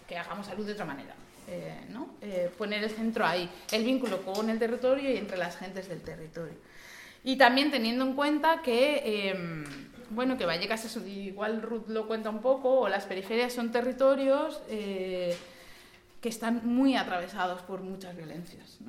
que 0.07 0.17
hagamos 0.17 0.47
salud 0.47 0.65
de 0.65 0.71
otra 0.71 0.85
manera. 0.85 1.13
Eh, 1.51 1.73
¿no? 1.89 2.15
Eh, 2.21 2.49
poner 2.57 2.81
el 2.81 2.89
centro 2.89 3.25
ahí, 3.25 3.49
el 3.73 3.83
vínculo 3.83 4.21
con 4.21 4.49
el 4.49 4.57
territorio 4.57 5.11
y 5.11 5.17
entre 5.17 5.37
las 5.37 5.57
gentes 5.57 5.89
del 5.89 5.99
territorio. 5.99 6.55
Y 7.25 7.35
también 7.35 7.71
teniendo 7.71 8.05
en 8.05 8.13
cuenta 8.13 8.61
que, 8.61 9.31
em, 9.31 9.65
bueno, 10.11 10.37
que 10.37 10.45
Vallecas, 10.45 10.85
eso, 10.85 11.05
igual 11.05 11.61
Ruth 11.61 11.89
lo 11.89 12.07
cuenta 12.07 12.29
un 12.29 12.39
poco, 12.39 12.79
o 12.79 12.87
las 12.87 13.03
periferias 13.03 13.51
son 13.51 13.69
territorios 13.69 14.61
eh, 14.69 15.35
que 16.21 16.29
están 16.29 16.61
muy 16.63 16.95
atravesados 16.95 17.61
por 17.63 17.81
muchas 17.81 18.15
violencias. 18.15 18.79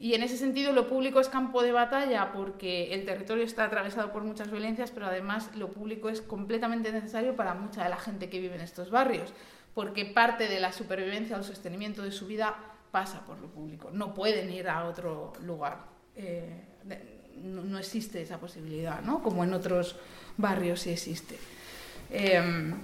y 0.00 0.14
en 0.14 0.22
ese 0.22 0.36
sentido 0.38 0.72
lo 0.72 0.88
público 0.88 1.20
es 1.20 1.28
campo 1.28 1.62
de 1.62 1.72
batalla 1.72 2.32
porque 2.32 2.94
el 2.94 3.04
territorio 3.04 3.44
está 3.44 3.64
atravesado 3.64 4.12
por 4.12 4.24
muchas 4.24 4.50
violencias, 4.50 4.90
pero 4.90 5.06
además 5.06 5.50
lo 5.56 5.68
público 5.68 6.08
es 6.08 6.22
completamente 6.22 6.90
necesario 6.90 7.36
para 7.36 7.54
mucha 7.54 7.84
de 7.84 7.90
la 7.90 7.98
gente 7.98 8.30
que 8.30 8.40
vive 8.40 8.54
en 8.54 8.62
estos 8.62 8.90
barrios 8.90 9.32
porque 9.74 10.04
parte 10.04 10.48
de 10.48 10.60
la 10.60 10.72
supervivencia 10.72 11.36
o 11.36 11.38
el 11.38 11.44
sostenimiento 11.44 12.02
de 12.02 12.12
su 12.12 12.26
vida 12.26 12.56
pasa 12.90 13.24
por 13.24 13.40
lo 13.40 13.48
público. 13.48 13.90
No 13.92 14.14
pueden 14.14 14.50
ir 14.50 14.68
a 14.68 14.86
otro 14.86 15.32
lugar. 15.44 15.78
Eh, 16.16 16.64
no, 17.42 17.78
existe 17.78 18.20
esa 18.20 18.38
posibilidad, 18.38 19.00
¿no? 19.02 19.22
Como 19.22 19.44
en 19.44 19.54
otros 19.54 19.96
barrios 20.36 20.80
sí 20.80 20.90
existe. 20.90 21.38
Em, 22.10 22.74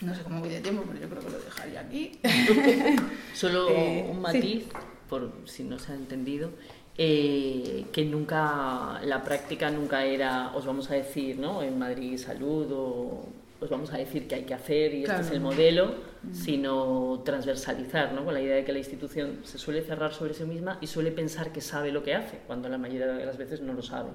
no 0.00 0.14
sé 0.14 0.22
cómo 0.22 0.40
voy 0.40 0.48
de 0.48 0.60
tiempo, 0.60 0.84
pero 0.86 0.98
yo 0.98 1.08
creo 1.08 1.22
que 1.22 1.30
lo 1.30 1.38
dejaría 1.38 1.80
aquí. 1.80 2.18
Solo 3.34 3.68
eh, 3.70 4.06
un 4.10 4.20
matiz, 4.20 4.64
por 5.08 5.32
si 5.44 5.64
no 5.64 5.78
se 5.78 5.92
ha 5.92 5.94
entendido. 5.94 6.50
Eh, 6.98 7.86
que 7.90 8.04
nunca, 8.04 9.00
la 9.04 9.24
práctica 9.24 9.70
nunca 9.70 10.04
era, 10.04 10.52
os 10.54 10.66
vamos 10.66 10.90
a 10.90 10.94
decir, 10.94 11.38
¿no? 11.38 11.62
En 11.62 11.78
Madrid 11.78 12.18
Salud 12.18 12.66
o 12.70 13.28
pues 13.62 13.70
vamos 13.70 13.92
a 13.92 13.96
decir 13.96 14.26
que 14.26 14.34
hay 14.34 14.42
que 14.42 14.54
hacer 14.54 14.92
y 14.92 15.04
este 15.04 15.20
es 15.20 15.30
el 15.30 15.40
modelo, 15.40 15.94
mm. 16.24 16.34
sino 16.34 17.22
transversalizar, 17.24 18.12
¿no? 18.12 18.24
con 18.24 18.34
la 18.34 18.40
idea 18.40 18.56
de 18.56 18.64
que 18.64 18.72
la 18.72 18.80
institución 18.80 19.38
se 19.44 19.56
suele 19.56 19.82
cerrar 19.82 20.12
sobre 20.12 20.34
sí 20.34 20.42
misma 20.42 20.78
y 20.80 20.88
suele 20.88 21.12
pensar 21.12 21.52
que 21.52 21.60
sabe 21.60 21.92
lo 21.92 22.02
que 22.02 22.12
hace, 22.12 22.40
cuando 22.48 22.68
la 22.68 22.76
mayoría 22.76 23.06
de 23.06 23.24
las 23.24 23.36
veces 23.38 23.60
no 23.60 23.72
lo 23.72 23.82
sabe. 23.82 24.10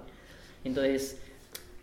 Entonces, 0.66 1.22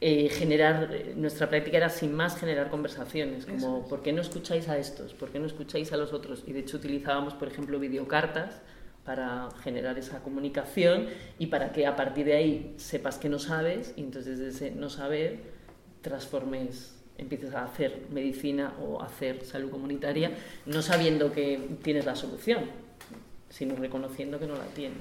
eh, 0.02 0.28
generar, 0.28 0.90
eh, 0.92 1.14
nuestra 1.16 1.48
práctica 1.48 1.78
era 1.78 1.88
sin 1.88 2.12
más 2.12 2.36
generar 2.36 2.68
conversaciones, 2.68 3.46
como 3.46 3.88
¿por 3.88 4.02
qué 4.02 4.12
no 4.12 4.20
escucháis 4.20 4.68
a 4.68 4.76
estos? 4.76 5.14
¿Por 5.14 5.30
qué 5.30 5.38
no 5.38 5.46
escucháis 5.46 5.90
a 5.94 5.96
los 5.96 6.12
otros? 6.12 6.44
Y 6.46 6.52
de 6.52 6.58
hecho 6.58 6.76
utilizábamos, 6.76 7.32
por 7.32 7.48
ejemplo, 7.48 7.78
videocartas 7.78 8.60
para 9.06 9.48
generar 9.62 9.98
esa 9.98 10.22
comunicación 10.22 11.06
y 11.38 11.46
para 11.46 11.72
que 11.72 11.86
a 11.86 11.96
partir 11.96 12.26
de 12.26 12.34
ahí 12.34 12.74
sepas 12.76 13.16
que 13.16 13.30
no 13.30 13.38
sabes 13.38 13.94
y 13.96 14.02
entonces 14.02 14.38
desde 14.38 14.66
ese 14.66 14.76
no 14.76 14.90
saber 14.90 15.40
transformes 16.02 16.93
empieces 17.18 17.54
a 17.54 17.64
hacer 17.64 18.06
medicina 18.10 18.72
o 18.80 19.02
hacer 19.02 19.44
salud 19.44 19.70
comunitaria, 19.70 20.32
no 20.66 20.82
sabiendo 20.82 21.32
que 21.32 21.60
tienes 21.82 22.04
la 22.04 22.16
solución, 22.16 22.64
sino 23.50 23.76
reconociendo 23.76 24.38
que 24.38 24.46
no 24.46 24.54
la 24.54 24.66
tienes. 24.74 24.98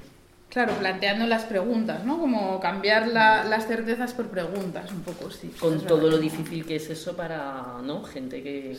Claro, 0.50 0.74
planteando 0.76 1.26
las 1.26 1.46
preguntas, 1.46 2.06
¿no? 2.06 2.20
Como 2.20 2.60
cambiar 2.60 3.08
las 3.08 3.66
certezas 3.66 4.14
por 4.14 4.28
preguntas, 4.28 4.92
un 4.92 5.02
poco, 5.02 5.32
sí. 5.32 5.52
Con 5.60 5.82
todo 5.82 6.12
lo 6.12 6.20
difícil 6.20 6.64
que 6.64 6.76
es 6.76 6.92
eso 6.92 7.16
para 7.16 7.80
¿no? 7.84 8.04
gente 8.04 8.44
que 8.44 8.78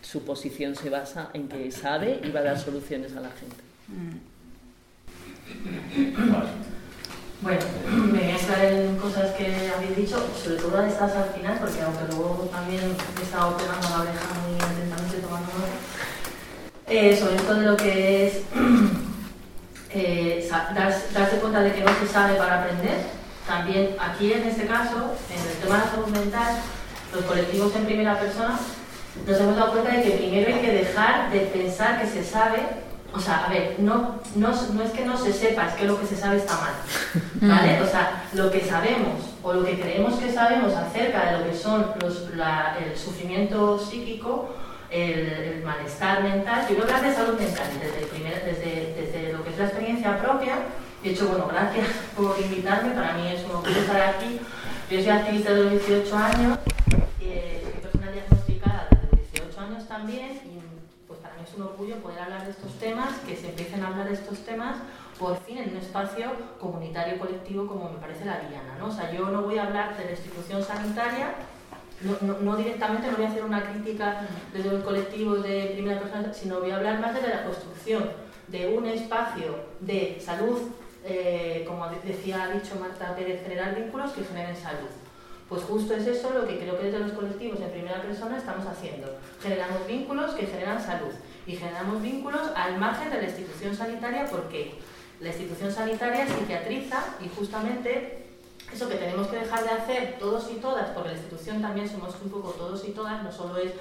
su 0.00 0.24
posición 0.24 0.74
se 0.74 0.88
basa 0.88 1.28
en 1.34 1.48
que 1.48 1.70
sabe 1.70 2.18
y 2.24 2.30
va 2.30 2.40
a 2.40 2.44
dar 2.44 2.58
soluciones 2.58 3.14
a 3.14 3.20
la 3.20 3.30
gente. 3.30 3.56
Mm. 3.88 4.32
Bueno, 7.42 7.60
me 8.12 8.20
voy 8.20 8.30
a 8.30 8.36
estar 8.36 8.64
en 8.64 8.96
cosas 8.98 9.32
que 9.32 9.72
habéis 9.76 9.96
dicho, 9.96 10.16
sobre 10.40 10.56
todo 10.62 10.80
estas 10.82 11.10
al 11.16 11.30
final, 11.30 11.58
porque 11.58 11.82
aunque 11.82 12.04
luego 12.14 12.48
también 12.52 12.82
he 13.18 13.22
estado 13.22 13.56
pegando 13.56 13.88
la 13.90 14.02
oreja 14.02 14.26
muy 14.46 14.54
atentamente 14.54 15.16
tomando 15.16 15.50
eh, 16.86 17.16
sobre 17.16 17.36
todo 17.36 17.60
lo 17.62 17.76
que 17.76 18.26
es 18.28 18.42
eh, 19.90 20.48
darse, 20.72 21.38
cuenta 21.38 21.62
de 21.62 21.72
que 21.72 21.80
no 21.80 21.90
se 21.98 22.06
sabe 22.06 22.34
para 22.36 22.62
aprender. 22.62 22.98
También 23.44 23.96
aquí 23.98 24.32
en 24.32 24.44
este 24.44 24.66
caso, 24.66 25.16
en 25.28 25.50
el 25.50 25.56
tema 25.56 25.78
de 25.78 25.84
la 25.84 25.90
salud 25.90 26.08
mental, 26.08 26.54
los 27.12 27.24
colectivos 27.24 27.74
en 27.74 27.86
primera 27.86 28.20
persona, 28.20 28.56
nos 29.26 29.40
hemos 29.40 29.56
dado 29.56 29.72
cuenta 29.72 29.90
de 29.90 30.02
que 30.04 30.10
primero 30.12 30.46
hay 30.46 30.60
que 30.60 30.72
dejar 30.72 31.32
de 31.32 31.40
pensar 31.40 32.00
que 32.00 32.06
se 32.06 32.24
sabe 32.24 32.60
o 33.14 33.20
sea, 33.20 33.44
a 33.44 33.50
ver, 33.50 33.76
no, 33.78 34.16
no, 34.36 34.48
no, 34.72 34.82
es 34.82 34.90
que 34.90 35.04
no 35.04 35.16
se 35.16 35.32
sepa, 35.32 35.68
es 35.68 35.74
que 35.74 35.86
lo 35.86 36.00
que 36.00 36.06
se 36.06 36.16
sabe 36.16 36.38
está 36.38 36.54
mal, 36.54 36.74
¿vale? 37.42 37.80
O 37.82 37.86
sea, 37.86 38.24
lo 38.32 38.50
que 38.50 38.60
sabemos 38.60 39.32
o 39.42 39.52
lo 39.52 39.64
que 39.64 39.78
creemos 39.78 40.18
que 40.18 40.32
sabemos 40.32 40.72
acerca 40.74 41.26
de 41.26 41.38
lo 41.38 41.50
que 41.50 41.56
son 41.56 41.86
los, 42.00 42.28
el 42.30 42.96
sufrimiento 42.96 43.78
psíquico, 43.78 44.54
el, 44.90 45.62
malestar 45.64 46.22
mental, 46.22 46.66
yo 46.68 46.76
creo 46.76 46.86
que 46.86 47.08
de 47.08 47.14
salud 47.14 47.38
mental, 47.38 47.66
desde, 47.80 48.06
primer, 48.06 48.44
desde, 48.44 48.94
desde, 48.94 49.32
lo 49.32 49.44
que 49.44 49.50
es 49.50 49.58
la 49.58 49.64
experiencia 49.66 50.18
propia, 50.18 50.54
de 51.02 51.10
hecho, 51.10 51.28
bueno, 51.28 51.48
gracias 51.50 51.88
por 52.16 52.38
invitarme, 52.40 52.94
para 52.94 53.14
mí 53.14 53.28
es 53.28 53.44
un 53.44 53.56
orgullo 53.56 53.80
estar 53.80 54.00
aquí, 54.00 54.40
yo 54.90 55.00
soy 55.00 55.08
activista 55.08 55.52
de 55.52 55.62
los 55.64 55.70
18 55.72 56.16
años, 56.16 56.58
18 59.98 60.24
años 60.24 60.42
también, 61.22 61.44
es 61.46 61.54
un 61.54 61.62
orgullo 61.62 61.96
poder 61.96 62.20
hablar 62.20 62.44
de 62.44 62.52
estos 62.52 62.72
temas, 62.78 63.12
que 63.26 63.36
se 63.36 63.48
empiecen 63.48 63.82
a 63.82 63.88
hablar 63.88 64.08
de 64.08 64.14
estos 64.14 64.38
temas 64.40 64.76
por 65.18 65.38
fin 65.44 65.58
en 65.58 65.70
un 65.70 65.76
espacio 65.76 66.32
comunitario 66.58 67.18
colectivo 67.18 67.66
como 67.66 67.90
me 67.90 67.98
parece 67.98 68.24
la 68.24 68.40
Diana. 68.40 68.76
¿no? 68.78 68.86
O 68.86 68.90
sea, 68.90 69.12
yo 69.12 69.28
no 69.28 69.42
voy 69.42 69.58
a 69.58 69.64
hablar 69.64 69.96
de 69.96 70.04
la 70.06 70.10
institución 70.12 70.62
sanitaria, 70.62 71.34
no, 72.00 72.38
no, 72.40 72.56
directamente, 72.56 73.08
no 73.08 73.16
voy 73.16 73.26
a 73.26 73.28
hacer 73.28 73.44
una 73.44 73.62
crítica 73.62 74.22
desde 74.52 74.70
el 74.70 74.82
colectivo 74.82 75.36
de 75.36 75.72
primera 75.74 76.00
persona, 76.00 76.32
sino 76.32 76.60
voy 76.60 76.70
a 76.70 76.76
hablar 76.76 77.00
más 77.00 77.14
de 77.14 77.28
la 77.28 77.44
construcción 77.44 78.10
de 78.48 78.76
un 78.76 78.86
espacio 78.86 79.54
de 79.80 80.18
salud, 80.20 80.58
eh, 81.04 81.64
como 81.66 81.86
decía, 82.04 82.44
ha 82.44 82.48
dicho 82.48 82.74
Marta 82.80 83.14
Pérez, 83.14 83.42
generar 83.42 83.76
vínculos 83.76 84.12
que 84.12 84.24
generen 84.24 84.56
salud. 84.56 84.88
Pues 85.52 85.64
justo 85.64 85.92
es 85.92 86.06
eso 86.06 86.30
lo 86.30 86.48
que 86.48 86.58
creo 86.58 86.78
que 86.78 86.86
desde 86.86 87.00
los 87.00 87.12
colectivos 87.12 87.60
en 87.60 87.70
primera 87.70 88.00
persona 88.00 88.38
estamos 88.38 88.64
haciendo. 88.66 89.18
Generamos 89.42 89.86
vínculos 89.86 90.30
que 90.30 90.46
generan 90.46 90.82
salud 90.82 91.12
y 91.46 91.56
generamos 91.56 92.00
vínculos 92.00 92.40
al 92.56 92.78
margen 92.78 93.10
de 93.10 93.18
la 93.18 93.24
institución 93.24 93.76
sanitaria 93.76 94.24
porque 94.30 94.72
la 95.20 95.28
institución 95.28 95.70
sanitaria 95.70 96.26
psiquiatriza 96.26 97.04
y 97.22 97.28
justamente 97.28 98.28
eso 98.72 98.88
que 98.88 98.94
tenemos 98.94 99.26
que 99.26 99.40
dejar 99.40 99.62
de 99.64 99.70
hacer 99.72 100.16
todos 100.18 100.50
y 100.50 100.54
todas, 100.54 100.88
porque 100.92 101.10
la 101.10 101.16
institución 101.16 101.60
también 101.60 101.86
somos 101.86 102.14
un 102.24 102.30
poco 102.30 102.52
todos 102.52 102.88
y 102.88 102.92
todas, 102.92 103.22
no 103.22 103.30
solo 103.30 103.58
es 103.58 103.72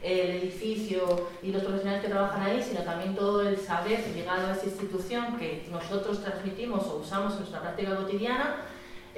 el 0.00 0.30
edificio 0.30 1.28
y 1.42 1.52
los 1.52 1.62
profesionales 1.62 2.02
que 2.02 2.08
trabajan 2.08 2.40
ahí, 2.40 2.62
sino 2.66 2.80
también 2.84 3.14
todo 3.14 3.46
el 3.46 3.58
saber 3.58 4.02
llegado 4.14 4.46
a 4.46 4.52
esa 4.52 4.64
institución 4.64 5.36
que 5.36 5.68
nosotros 5.70 6.22
transmitimos 6.22 6.86
o 6.86 6.96
usamos 6.96 7.34
en 7.34 7.40
nuestra 7.40 7.60
práctica 7.60 7.96
cotidiana, 7.96 8.62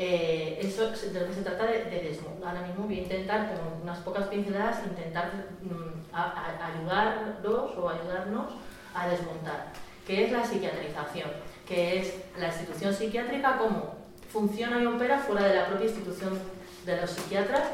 eh, 0.03 0.59
eso 0.63 0.91
de 0.91 1.21
lo 1.21 1.27
que 1.27 1.35
se 1.35 1.43
trata 1.43 1.67
de, 1.67 1.85
de 1.85 2.01
desmontar. 2.01 2.57
Ahora 2.57 2.67
mismo 2.67 2.87
voy 2.87 3.01
a 3.01 3.03
intentar, 3.03 3.53
con 3.53 3.83
unas 3.83 3.99
pocas 3.99 4.29
pinceladas, 4.29 4.79
intentar 4.87 5.31
mm, 5.61 6.15
ayudarlos 6.15 7.77
o 7.77 7.91
ayudarnos 7.91 8.47
a 8.95 9.09
desmontar. 9.09 9.75
¿Qué 10.07 10.25
es 10.25 10.33
la 10.33 10.43
psiquiatrización? 10.43 11.29
¿Qué 11.69 12.01
es 12.01 12.15
la 12.39 12.47
institución 12.47 12.95
psiquiátrica? 12.95 13.59
¿Cómo 13.59 13.97
funciona 14.33 14.81
y 14.81 14.87
opera 14.87 15.19
fuera 15.19 15.47
de 15.47 15.55
la 15.55 15.67
propia 15.67 15.89
institución 15.89 16.39
de 16.87 16.99
los 16.99 17.11
psiquiatras? 17.11 17.65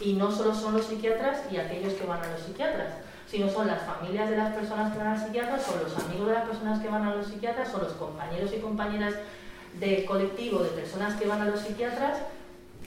Y 0.00 0.14
no 0.14 0.32
solo 0.32 0.56
son 0.56 0.74
los 0.74 0.86
psiquiatras 0.86 1.42
y 1.52 1.56
aquellos 1.56 1.92
que 1.92 2.04
van 2.04 2.20
a 2.20 2.32
los 2.32 2.40
psiquiatras, 2.40 2.94
sino 3.28 3.48
son 3.48 3.68
las 3.68 3.84
familias 3.84 4.28
de 4.28 4.36
las 4.36 4.52
personas 4.56 4.92
que 4.92 4.98
van 4.98 5.06
a 5.06 5.14
los 5.14 5.22
psiquiatras, 5.22 5.62
son 5.62 5.84
los 5.84 5.96
amigos 6.04 6.26
de 6.26 6.34
las 6.34 6.48
personas 6.48 6.80
que 6.80 6.88
van 6.88 7.06
a 7.06 7.14
los 7.14 7.28
psiquiatras, 7.28 7.70
son 7.70 7.84
los 7.84 7.92
compañeros 7.92 8.52
y 8.52 8.58
compañeras 8.58 9.14
de 9.78 10.04
colectivo 10.04 10.60
de 10.60 10.70
personas 10.70 11.14
que 11.20 11.26
van 11.26 11.42
a 11.42 11.46
los 11.46 11.60
psiquiatras, 11.60 12.18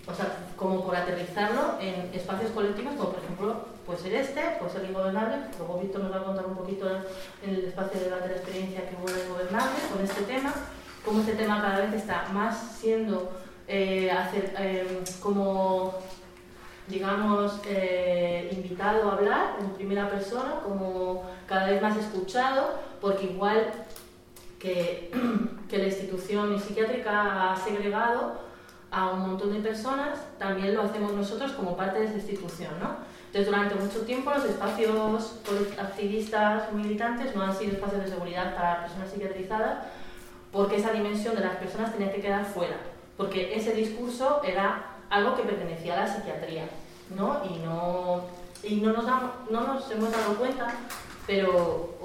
o 0.07 0.13
sea, 0.13 0.47
como 0.55 0.83
por 0.83 0.95
aterrizarlo 0.95 1.77
en 1.79 2.11
espacios 2.13 2.51
colectivos, 2.51 2.95
como 2.95 3.11
por 3.11 3.23
ejemplo 3.23 3.55
puede 3.85 3.99
ser 3.99 4.13
este, 4.15 4.41
puede 4.59 4.71
ser 4.71 4.85
ingobernable, 4.89 5.37
luego 5.57 5.79
Víctor 5.79 6.01
nos 6.01 6.11
va 6.11 6.17
a 6.17 6.23
contar 6.23 6.45
un 6.45 6.55
poquito 6.55 6.89
en 7.43 7.49
el 7.53 7.65
espacio 7.65 8.01
de 8.01 8.09
la 8.09 8.17
experiencia 8.25 8.89
que 8.89 8.95
hubo 8.95 9.09
en 9.09 9.25
ingobernable 9.25 9.77
con 9.91 10.03
este 10.03 10.21
tema, 10.23 10.53
cómo 11.05 11.19
este 11.19 11.33
tema 11.33 11.61
cada 11.61 11.85
vez 11.85 11.93
está 11.93 12.27
más 12.33 12.77
siendo 12.79 13.31
eh, 13.67 14.11
eh, 14.57 15.03
como 15.21 15.93
digamos, 16.89 17.59
eh, 17.67 18.49
invitado 18.51 19.09
a 19.09 19.13
hablar 19.13 19.57
en 19.59 19.69
primera 19.69 20.09
persona, 20.09 20.55
como 20.63 21.23
cada 21.47 21.67
vez 21.69 21.81
más 21.81 21.95
escuchado, 21.97 22.79
porque 22.99 23.25
igual 23.25 23.71
que, 24.59 25.11
que 25.69 25.77
la 25.77 25.85
institución 25.85 26.59
psiquiátrica 26.59 27.51
ha 27.51 27.55
segregado 27.55 28.49
a 28.91 29.11
un 29.11 29.21
montón 29.21 29.53
de 29.53 29.59
personas, 29.59 30.19
también 30.37 30.75
lo 30.75 30.83
hacemos 30.83 31.13
nosotros 31.13 31.51
como 31.53 31.77
parte 31.77 31.99
de 31.99 32.05
esa 32.05 32.15
institución. 32.15 32.71
¿no? 32.79 32.97
Entonces, 33.27 33.45
durante 33.45 33.75
mucho 33.75 34.01
tiempo 34.01 34.31
los 34.31 34.45
espacios 34.45 35.35
activistas 35.79 36.71
militantes 36.73 37.35
no 37.35 37.43
han 37.43 37.55
sido 37.55 37.73
espacios 37.73 38.03
de 38.03 38.09
seguridad 38.09 38.55
para 38.55 38.81
personas 38.81 39.11
psiquiatrizadas 39.11 39.77
porque 40.51 40.77
esa 40.77 40.91
dimensión 40.91 41.35
de 41.35 41.41
las 41.41 41.57
personas 41.57 41.93
tenía 41.93 42.11
que 42.11 42.21
quedar 42.21 42.43
fuera, 42.45 42.77
porque 43.17 43.55
ese 43.55 43.73
discurso 43.73 44.41
era 44.43 44.95
algo 45.09 45.35
que 45.35 45.43
pertenecía 45.43 45.93
a 45.93 46.05
la 46.05 46.07
psiquiatría, 46.07 46.67
¿no? 47.15 47.41
Y 47.45 47.59
no, 47.59 48.23
y 48.63 48.77
no, 48.77 48.93
nos, 48.93 49.05
no 49.05 49.61
nos 49.61 49.91
hemos 49.91 50.11
dado 50.11 50.35
cuenta, 50.35 50.73
pero 51.29 51.95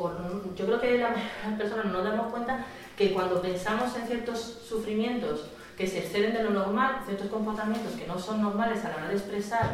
yo 0.54 0.66
creo 0.66 0.80
que 0.82 0.98
las 0.98 1.16
personas 1.58 1.86
no 1.86 1.92
nos 1.92 2.04
damos 2.04 2.30
cuenta 2.30 2.66
que 2.94 3.14
cuando 3.14 3.40
pensamos 3.40 3.96
en 3.96 4.06
ciertos 4.06 4.38
sufrimientos 4.68 5.46
que 5.78 5.86
se 5.86 6.00
exceden 6.00 6.34
de 6.34 6.42
lo 6.42 6.50
normal, 6.50 7.00
ciertos 7.06 7.28
comportamientos 7.28 7.94
que 7.94 8.06
no 8.06 8.18
son 8.18 8.42
normales 8.42 8.84
a 8.84 8.90
la 8.90 8.96
hora 8.96 9.08
de 9.08 9.14
expresar 9.14 9.70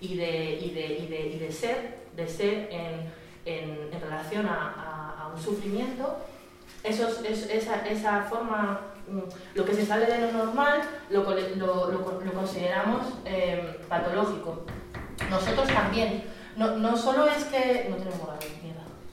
y 0.00 0.16
de, 0.16 0.54
y 0.54 0.70
de, 0.70 0.86
y 0.86 1.06
de, 1.08 1.20
y 1.34 1.38
de 1.40 1.50
ser, 1.50 1.98
de 2.14 2.28
ser 2.28 2.68
en, 2.70 3.12
en, 3.44 4.00
relación 4.00 4.46
a, 4.46 5.32
un 5.34 5.42
sufrimiento, 5.42 6.18
esos, 6.84 7.24
es, 7.24 7.50
esa, 7.50 7.84
esa, 7.88 8.22
forma, 8.24 8.80
mm, 9.08 9.56
lo 9.56 9.64
que 9.64 9.74
se 9.74 9.84
sale 9.84 10.06
de 10.06 10.20
lo 10.20 10.44
normal, 10.44 10.82
lo, 11.10 11.24
lo, 11.56 11.90
lo, 11.90 12.32
consideramos 12.34 13.14
eh, 13.24 13.80
patológico. 13.88 14.64
Nosotros 15.28 15.66
también, 15.68 16.24
no, 16.56 16.76
no 16.76 16.96
solo 16.96 17.26
es 17.26 17.44
que... 17.44 17.88
No 17.88 17.96
tenemos. 17.96 18.22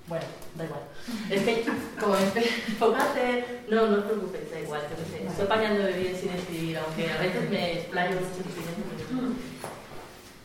Bueno, 0.10 0.26
da 0.56 0.66
igual. 0.66 0.82
Es 1.30 1.44
que 1.44 1.66
como 2.00 2.16
enfocate, 2.16 3.62
no, 3.70 3.88
no 3.88 3.98
os 4.00 4.06
preocupéis, 4.06 4.50
da 4.52 4.60
igual, 4.60 4.82
estoy 4.82 5.46
apañando 5.46 5.86
bien 5.86 6.16
sin 6.20 6.34
escribir, 6.34 6.80
aunque 6.80 7.12
a 7.12 7.22
veces 7.22 7.50
me 7.50 7.74
explayo 7.74 8.16
mucho 8.16 8.50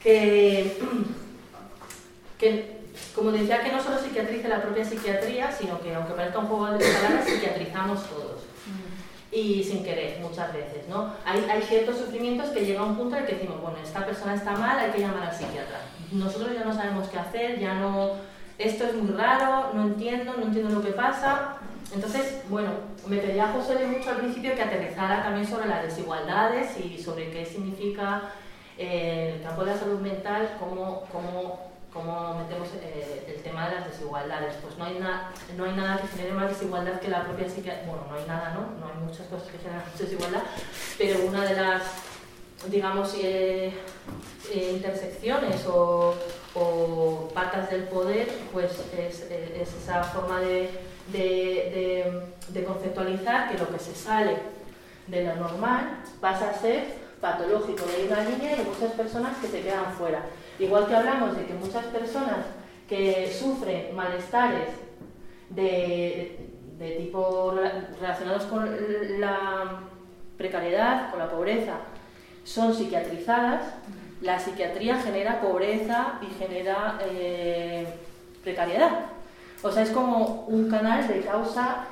que, 0.02 0.76
que, 2.38 2.78
como 3.14 3.32
decía, 3.32 3.62
que 3.62 3.72
no 3.72 3.82
solo 3.82 3.98
psiquiatriza 3.98 4.48
la 4.48 4.60
propia 4.60 4.84
psiquiatría, 4.84 5.50
sino 5.50 5.80
que 5.80 5.94
aunque 5.94 6.12
parezca 6.12 6.40
un 6.40 6.46
juego 6.46 6.66
de 6.66 6.84
palabras, 6.84 7.24
psiquiatrizamos 7.24 8.06
todos. 8.10 8.42
Y 9.32 9.64
sin 9.64 9.82
querer, 9.82 10.20
muchas 10.20 10.52
veces, 10.52 10.86
¿no? 10.88 11.12
Hay, 11.24 11.44
hay 11.50 11.60
ciertos 11.62 11.96
sufrimientos 11.96 12.50
que 12.50 12.64
llega 12.64 12.84
un 12.84 12.96
punto 12.96 13.16
en 13.16 13.22
el 13.22 13.28
que 13.28 13.34
decimos, 13.34 13.60
bueno, 13.60 13.78
esta 13.82 14.06
persona 14.06 14.34
está 14.34 14.52
mal, 14.52 14.78
hay 14.78 14.92
que 14.92 15.00
llamar 15.00 15.24
al 15.24 15.34
psiquiatra. 15.34 15.80
Nosotros 16.12 16.52
ya 16.54 16.64
no 16.64 16.72
sabemos 16.72 17.08
qué 17.08 17.18
hacer, 17.18 17.58
ya 17.58 17.74
no 17.74 18.12
esto 18.58 18.84
es 18.84 18.94
muy 18.94 19.12
raro, 19.12 19.72
no 19.74 19.82
entiendo, 19.82 20.34
no 20.36 20.44
entiendo 20.44 20.70
lo 20.74 20.82
que 20.82 20.92
pasa. 20.92 21.56
Entonces, 21.92 22.42
bueno, 22.48 22.70
me 23.06 23.18
pedía 23.18 23.48
José 23.48 23.86
mucho 23.86 24.10
al 24.10 24.16
principio 24.16 24.54
que 24.54 24.62
aterrizara 24.62 25.22
también 25.22 25.46
sobre 25.46 25.68
las 25.68 25.82
desigualdades 25.82 26.78
y 26.78 27.00
sobre 27.00 27.30
qué 27.30 27.44
significa 27.44 28.32
eh, 28.78 29.34
el 29.36 29.42
campo 29.42 29.64
de 29.64 29.72
la 29.72 29.78
salud 29.78 30.00
mental, 30.00 30.56
cómo, 30.58 31.04
cómo, 31.12 31.70
cómo 31.92 32.38
metemos 32.38 32.68
eh, 32.82 33.34
el 33.36 33.42
tema 33.42 33.68
de 33.68 33.76
las 33.76 33.90
desigualdades. 33.90 34.54
Pues 34.62 34.76
no 34.78 34.84
hay, 34.84 34.98
no 35.56 35.64
hay 35.64 35.72
nada 35.72 36.00
que 36.00 36.08
genere 36.08 36.32
más 36.32 36.48
desigualdad 36.48 37.00
que 37.00 37.08
la 37.08 37.24
propia 37.24 37.48
psiquiatría. 37.48 37.86
Bueno, 37.86 38.06
no 38.10 38.16
hay 38.16 38.26
nada, 38.26 38.54
¿no? 38.54 38.80
No 38.80 38.92
hay 38.92 38.98
muchas 39.04 39.26
cosas 39.26 39.48
que 39.48 39.58
generan 39.58 39.84
desigualdad, 39.98 40.42
pero 40.98 41.26
una 41.26 41.44
de 41.44 41.54
las, 41.54 41.82
digamos, 42.68 43.14
eh, 43.22 43.72
intersecciones 44.52 45.64
o 45.66 46.14
o 46.54 47.28
patas 47.34 47.70
del 47.70 47.84
poder, 47.84 48.28
pues 48.52 48.70
es, 48.96 49.26
esa 49.30 50.04
forma 50.04 50.40
de, 50.40 50.70
conceptualizar 52.66 53.50
que 53.50 53.58
lo 53.58 53.68
que 53.68 53.78
se 53.78 53.94
sale 53.94 54.36
de 55.06 55.24
lo 55.24 55.34
normal 55.36 55.98
pasa 56.20 56.50
a 56.50 56.54
ser 56.54 56.84
patológico. 57.20 57.84
hay 57.96 58.06
una 58.06 58.24
línea 58.24 58.52
y 58.52 58.60
hay 58.60 58.66
muchas 58.66 58.92
personas 58.92 59.36
que 59.38 59.48
se 59.48 59.62
quedan 59.62 59.92
fuera. 59.98 60.22
Igual 60.58 60.86
que 60.86 60.94
hablamos 60.94 61.36
de 61.36 61.46
que 61.46 61.54
muchas 61.54 61.84
personas 61.86 62.46
que 62.88 63.32
sufren 63.32 63.94
malestares 63.96 64.68
de, 65.50 66.48
de 66.78 66.90
tipo 66.92 67.54
relacionados 68.00 68.44
con 68.44 68.68
la 69.20 69.80
precariedad, 70.36 71.10
con 71.10 71.18
la 71.18 71.30
pobreza, 71.30 71.78
son 72.44 72.74
psiquiatrizadas, 72.74 73.62
la 74.20 74.38
psiquiatría 74.38 75.00
genera 75.00 75.40
pobreza 75.40 76.18
y 76.22 76.26
genera 76.34 76.98
eh, 77.04 77.86
precariedad. 78.42 79.06
O 79.62 79.70
sea, 79.70 79.82
es 79.82 79.90
como 79.90 80.44
un 80.48 80.68
canal 80.68 81.06
de 81.08 81.20
causa, 81.20 81.86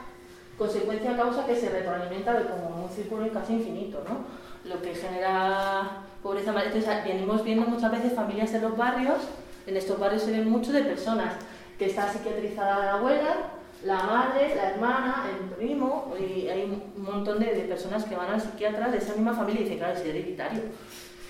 consecuencia-causa 0.58 1.46
que 1.46 1.56
se 1.56 1.68
retroalimenta 1.68 2.34
de 2.34 2.44
como 2.44 2.84
un 2.84 2.90
círculo 2.90 3.30
casi 3.32 3.54
infinito, 3.54 4.02
¿no? 4.08 4.70
Lo 4.70 4.80
que 4.82 4.94
genera 4.94 6.02
pobreza. 6.22 6.50
Entonces, 6.50 7.04
venimos 7.04 7.42
viendo 7.42 7.66
muchas 7.66 7.90
veces 7.90 8.12
familias 8.12 8.52
en 8.54 8.62
los 8.62 8.76
barrios, 8.76 9.18
en 9.66 9.76
estos 9.76 9.98
barrios 9.98 10.22
se 10.22 10.32
ven 10.32 10.48
mucho 10.48 10.72
de 10.72 10.82
personas 10.82 11.34
que 11.78 11.86
está 11.86 12.12
psiquiatrizada 12.12 12.84
la 12.84 12.92
abuela, 12.94 13.36
la 13.84 14.02
madre, 14.02 14.54
la 14.54 14.70
hermana, 14.70 15.24
el 15.30 15.50
primo, 15.50 16.14
y 16.18 16.48
hay 16.48 16.64
un 16.64 17.02
montón 17.02 17.40
de, 17.40 17.46
personas 17.46 18.04
que 18.04 18.14
van 18.14 18.30
al 18.30 18.40
psiquiatra 18.40 18.88
de 18.88 18.98
esa 18.98 19.14
misma 19.14 19.34
familia 19.34 19.60
y 19.60 19.64
dicen, 19.64 19.78
claro, 19.78 19.94
es 19.94 20.04
hereditario. 20.04 20.62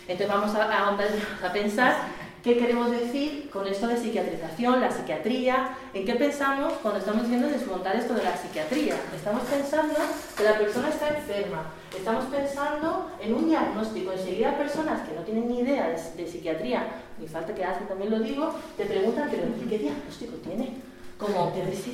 Entonces 0.08 0.28
vamos 0.28 0.54
a, 0.54 0.88
a, 0.88 1.52
pensar 1.52 1.96
qué 2.42 2.58
queremos 2.58 2.90
decir 2.90 3.48
con 3.50 3.66
esto 3.66 3.86
de 3.86 3.96
psiquiatrización, 3.96 4.80
la 4.80 4.90
psiquiatría, 4.90 5.76
en 5.94 6.04
qué 6.04 6.14
pensamos 6.16 6.72
cuando 6.82 6.98
estamos 6.98 7.22
diciendo 7.22 7.48
desmontar 7.48 7.96
esto 7.96 8.14
de 8.14 8.24
la 8.24 8.36
psiquiatría. 8.36 8.96
Estamos 9.14 9.42
pensando 9.44 9.94
que 10.36 10.42
la 10.42 10.58
persona 10.58 10.88
está 10.88 11.08
enferma, 11.08 11.70
estamos 11.96 12.24
pensando 12.26 13.10
en 13.20 13.34
un 13.34 13.48
diagnóstico. 13.48 14.12
Enseguida 14.12 14.58
personas 14.58 15.08
que 15.08 15.14
no 15.14 15.22
tienen 15.22 15.48
ni 15.48 15.60
idea 15.60 15.88
de, 15.88 16.26
psiquiatría, 16.26 16.86
ni 17.18 17.28
falta 17.28 17.54
que 17.54 17.64
hacen, 17.64 17.86
también 17.86 18.10
lo 18.10 18.18
digo, 18.18 18.54
te 18.76 18.86
preguntan, 18.86 19.28
pero 19.30 19.44
¿qué 19.68 19.78
diagnóstico 19.78 20.34
tiene? 20.38 20.91
Como, 21.22 21.52
¿pero 21.52 21.70
es 21.70 21.84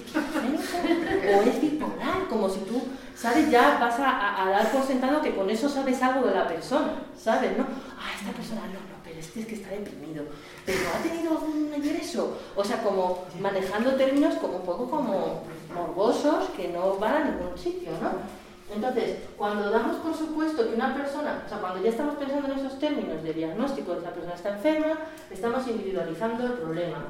o 1.37 1.43
es 1.43 1.61
bipolar? 1.61 2.27
Como 2.31 2.49
si 2.49 2.61
tú, 2.61 2.83
¿sabes? 3.15 3.51
Ya 3.51 3.79
vas 3.79 3.97
a, 3.99 4.49
dar 4.51 4.73
por 4.73 4.83
sentado 4.83 5.21
que 5.21 5.35
con 5.35 5.51
eso 5.51 5.69
sabes 5.69 6.03
algo 6.03 6.27
de 6.27 6.35
la 6.35 6.49
persona, 6.49 6.95
¿sabes? 7.15 7.57
¿No? 7.59 7.65
Ah, 7.99 8.09
esta 8.19 8.33
persona 8.33 8.63
no, 8.63 8.81
no, 8.81 8.97
pero 9.05 9.21
este 9.21 9.41
es 9.41 9.47
que 9.47 9.57
está 9.57 9.69
deprimido. 9.69 10.25
Pero 10.65 10.79
ha 10.95 11.03
tenido 11.03 11.39
un 11.41 11.75
ingreso. 11.77 12.39
O 12.57 12.65
sea, 12.65 12.83
como 12.83 13.27
manejando 13.39 13.97
términos 13.97 14.37
como 14.37 14.57
un 14.57 14.65
poco 14.65 14.89
como 14.89 15.43
morbosos 15.75 16.49
que 16.57 16.69
no 16.69 16.97
van 16.97 17.15
a 17.15 17.25
ningún 17.27 17.59
sitio, 17.59 17.91
¿no? 18.01 18.39
Entonces, 18.75 19.19
cuando 19.37 19.71
damos 19.71 19.97
por 19.97 20.15
supuesto 20.15 20.67
que 20.67 20.75
una 20.75 20.95
persona, 20.95 21.43
o 21.45 21.49
sea, 21.49 21.59
cuando 21.59 21.83
ya 21.83 21.91
estamos 21.91 22.15
pensando 22.17 22.51
en 22.51 22.59
esos 22.59 22.79
términos 22.79 23.23
de 23.23 23.35
diagnóstico 23.35 23.93
de 23.93 24.01
esa 24.01 24.11
persona 24.11 24.35
está 24.35 24.51
enferma, 24.51 24.99
estamos 25.31 25.67
individualizando 25.67 26.47
el 26.47 26.53
problema 26.53 27.05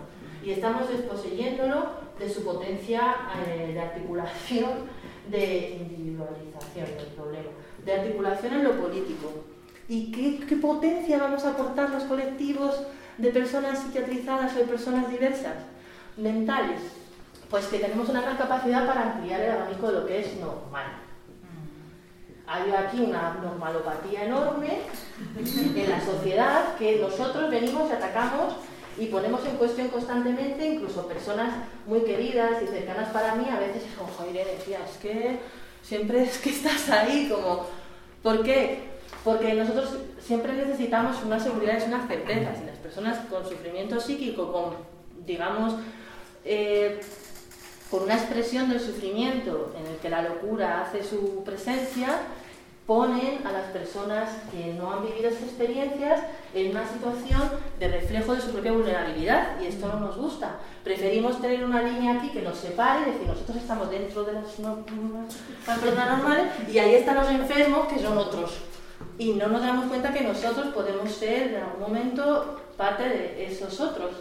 y 0.44 0.50
estamos 0.50 0.88
desposeyéndolo 0.88 1.86
de 2.18 2.28
su 2.28 2.44
potencia 2.44 3.16
eh, 3.46 3.72
de 3.74 3.80
articulación, 3.80 4.70
de 5.28 5.70
individualización 5.80 6.86
del 6.86 7.06
problema, 7.14 7.50
de 7.84 7.92
articulación 7.92 8.54
en 8.54 8.64
lo 8.64 8.72
político. 8.72 9.44
¿Y 9.88 10.12
qué, 10.12 10.46
qué 10.46 10.56
potencia 10.56 11.18
vamos 11.18 11.44
a 11.44 11.50
aportar 11.50 11.90
los 11.90 12.04
colectivos 12.04 12.82
de 13.16 13.30
personas 13.30 13.78
psiquiatrizadas 13.80 14.54
o 14.54 14.58
de 14.58 14.64
personas 14.64 15.10
diversas, 15.10 15.54
mentales? 16.16 16.80
Pues 17.50 17.66
que 17.66 17.78
tenemos 17.78 18.08
una 18.08 18.20
gran 18.20 18.36
capacidad 18.36 18.86
para 18.86 19.12
ampliar 19.12 19.40
el 19.40 19.52
abanico 19.52 19.86
de 19.88 20.00
lo 20.00 20.06
que 20.06 20.20
es 20.20 20.36
normal. 20.36 20.86
Hay 22.46 22.70
aquí 22.72 23.00
una 23.00 23.34
normalopatía 23.42 24.24
enorme 24.24 24.78
en 25.38 25.90
la 25.90 26.00
sociedad 26.00 26.76
que 26.76 26.98
nosotros 26.98 27.50
venimos 27.50 27.90
y 27.90 27.92
atacamos 27.92 28.54
y 28.98 29.06
ponemos 29.06 29.44
en 29.44 29.56
cuestión 29.56 29.88
constantemente, 29.88 30.66
incluso 30.66 31.06
personas 31.06 31.54
muy 31.86 32.00
queridas 32.00 32.62
y 32.62 32.66
cercanas 32.66 33.10
para 33.10 33.34
mí, 33.34 33.46
a 33.50 33.60
veces 33.60 33.84
es 33.84 33.96
como, 33.96 34.10
joder, 34.12 34.46
decía, 34.46 34.78
es 34.90 34.96
que 34.98 35.38
siempre 35.82 36.22
es 36.22 36.38
que 36.38 36.50
estás 36.50 36.88
ahí, 36.90 37.28
como, 37.32 37.66
¿por 38.22 38.42
qué? 38.42 38.88
Porque 39.24 39.54
nosotros 39.54 39.96
siempre 40.20 40.52
necesitamos 40.52 41.16
una 41.24 41.38
seguridad 41.38 41.78
y 41.80 41.88
una 41.88 42.06
certeza. 42.06 42.54
Si 42.54 42.64
las 42.64 42.76
personas 42.78 43.18
con 43.30 43.48
sufrimiento 43.48 44.00
psíquico, 44.00 44.52
con, 44.52 44.74
digamos, 45.26 45.74
eh, 46.44 47.00
con 47.90 48.02
una 48.02 48.14
expresión 48.14 48.68
del 48.68 48.80
sufrimiento 48.80 49.74
en 49.78 49.86
el 49.86 49.98
que 49.98 50.10
la 50.10 50.22
locura 50.22 50.82
hace 50.82 51.02
su 51.02 51.42
presencia, 51.44 52.20
ponen 52.88 53.46
a 53.46 53.52
las 53.52 53.66
personas 53.66 54.30
que 54.50 54.72
no 54.72 54.90
han 54.90 55.02
vivido 55.02 55.28
esas 55.28 55.42
experiencias 55.42 56.22
en 56.54 56.70
una 56.70 56.88
situación 56.88 57.42
de 57.78 57.86
reflejo 57.88 58.34
de 58.34 58.40
su 58.40 58.50
propia 58.50 58.72
vulnerabilidad 58.72 59.60
y 59.60 59.66
esto 59.66 59.88
no 59.88 60.00
nos 60.00 60.16
gusta. 60.16 60.56
Preferimos 60.82 61.38
tener 61.38 61.66
una 61.66 61.82
línea 61.82 62.14
aquí 62.14 62.30
que 62.30 62.40
nos 62.40 62.56
separe, 62.56 63.00
es 63.00 63.06
decir, 63.12 63.28
nosotros 63.28 63.58
estamos 63.58 63.90
dentro 63.90 64.24
de 64.24 64.32
las, 64.32 64.44
personas 64.46 66.18
normales 66.18 66.46
y 66.72 66.78
ahí 66.78 66.94
están 66.94 67.16
los 67.16 67.28
enfermos 67.28 67.88
que 67.88 67.98
son 67.98 68.16
otros. 68.16 68.56
Y 69.18 69.34
no 69.34 69.48
nos 69.48 69.60
damos 69.60 69.84
cuenta 69.88 70.14
que 70.14 70.22
nosotros 70.22 70.68
podemos 70.68 71.12
ser 71.12 71.52
en 71.52 71.62
algún 71.64 71.80
momento 71.80 72.58
parte 72.78 73.06
de 73.06 73.44
esos 73.52 73.78
otros. 73.80 74.12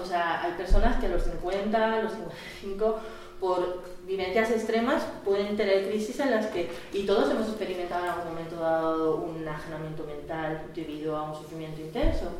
O 0.00 0.04
sea, 0.04 0.44
hay 0.44 0.52
personas 0.52 1.00
que 1.00 1.08
los 1.08 1.24
50, 1.24 2.02
los 2.02 2.12
55 2.12 3.00
por 3.44 3.82
vivencias 4.06 4.50
extremas 4.52 5.02
pueden 5.22 5.54
tener 5.54 5.86
crisis 5.86 6.18
en 6.20 6.30
las 6.30 6.46
que, 6.46 6.70
y 6.94 7.04
todos 7.04 7.30
hemos 7.30 7.46
experimentado 7.46 8.02
en 8.02 8.10
algún 8.10 8.28
momento 8.32 8.56
dado 8.56 9.16
un 9.16 9.36
enajenamiento 9.36 10.04
mental 10.04 10.62
debido 10.74 11.14
a 11.14 11.24
un 11.24 11.34
sufrimiento 11.34 11.82
intenso, 11.82 12.30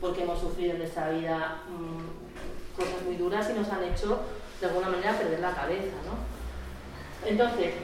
porque 0.00 0.22
hemos 0.22 0.40
sufrido 0.40 0.72
en 0.72 0.78
nuestra 0.78 1.10
vida 1.10 1.60
mm, 1.68 2.78
cosas 2.80 3.02
muy 3.04 3.16
duras 3.16 3.46
y 3.50 3.58
nos 3.58 3.68
han 3.68 3.84
hecho 3.84 4.20
de 4.58 4.68
alguna 4.68 4.88
manera 4.88 5.18
perder 5.18 5.40
la 5.40 5.54
cabeza. 5.54 5.98
¿no? 6.06 7.28
Entonces, 7.28 7.74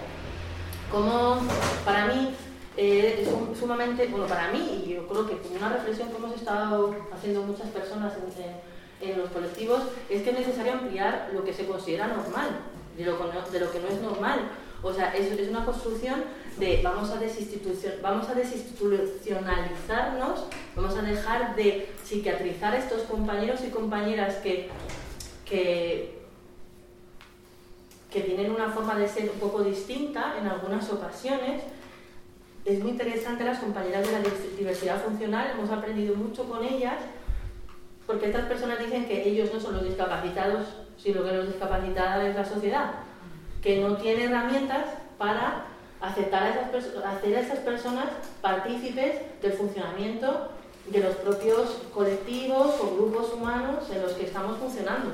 como 0.91 1.43
para 1.85 2.07
mí 2.07 2.35
eh, 2.79 3.21
es 3.21 3.59
sumamente, 3.59 4.07
bueno, 4.07 4.27
para 4.27 4.51
mí, 4.51 4.85
y 4.87 4.95
yo 4.95 5.07
creo 5.07 5.27
que 5.27 5.39
una 5.55 5.69
reflexión 5.69 6.09
que 6.09 6.17
hemos 6.17 6.35
estado 6.35 6.97
haciendo 7.15 7.43
muchas 7.43 7.69
personas 7.69 8.15
en 8.17 8.25
los 9.13 9.31
colectivos 9.31 9.83
es 10.09 10.23
que 10.23 10.31
es 10.31 10.39
necesario 10.39 10.73
ampliar 10.73 11.31
lo 11.33 11.45
que 11.45 11.53
se 11.53 11.67
considera 11.67 12.07
normal, 12.07 12.49
de 12.97 13.05
lo, 13.05 13.19
de 13.51 13.61
lo 13.61 13.71
que 13.71 13.81
no 13.81 13.89
es 13.89 14.01
normal. 14.01 14.51
O 14.83 14.93
sea, 14.93 15.15
es, 15.15 15.31
es 15.33 15.49
una 15.49 15.65
construcción 15.65 16.25
de 16.59 16.81
vamos 16.83 17.11
a, 17.11 17.17
desinstitucion, 17.17 17.95
vamos 18.03 18.29
a 18.29 18.35
desinstitucionalizarnos, 18.35 20.45
vamos 20.77 20.97
a 20.97 21.03
dejar 21.03 21.57
de 21.57 21.89
psiquiatrizar 22.05 22.75
a 22.75 22.79
estos 22.79 23.03
compañeros 23.03 23.61
y 23.67 23.71
compañeras 23.71 24.37
que, 24.37 24.69
que, 25.45 26.23
que 28.11 28.21
tienen 28.21 28.53
una 28.53 28.71
forma 28.71 28.97
de 28.97 29.09
ser 29.09 29.31
un 29.31 29.41
poco 29.41 29.65
distinta 29.65 30.37
en 30.39 30.47
algunas 30.47 30.89
ocasiones. 30.91 31.63
Es 32.65 32.79
muy 32.81 32.93
interesante 32.93 33.45
las 33.45 33.59
compañeras 33.59 34.07
de 34.07 34.13
la 34.13 34.21
diversidad 34.57 35.03
funcional, 35.03 35.51
hemos 35.51 35.71
aprendido 35.71 36.15
mucho 36.15 36.45
con 36.45 36.65
ellas 36.65 36.99
porque 38.07 38.27
estas 38.27 38.47
personas 38.47 38.79
dicen 38.79 39.07
que 39.07 39.29
ellos 39.29 39.51
no 39.53 39.61
son 39.61 39.75
los 39.75 39.85
discapacitados, 39.85 40.67
sino 40.99 41.25
que 41.25 41.33
los 41.33 41.47
discapacitados 41.47 42.25
es 42.25 42.37
la 42.37 42.45
sociedad, 42.45 42.91
que 43.63 43.81
no 43.81 43.97
tiene 43.97 44.25
herramientas 44.25 44.85
para 45.19 45.65
aceptar 46.01 46.43
a 46.43 46.51
esas 46.51 46.87
hacer 47.05 47.37
a 47.37 47.41
esas 47.41 47.59
personas 47.61 48.07
partícipes 48.43 49.21
del 49.41 49.53
funcionamiento 49.53 50.51
de 50.87 51.01
los 51.01 51.17
propios 51.17 51.83
colectivos 51.95 52.75
o 52.81 52.95
grupos 52.95 53.33
humanos 53.33 53.89
en 53.91 54.03
los 54.03 54.13
que 54.13 54.27
estamos 54.27 54.59
funcionando. 54.59 55.13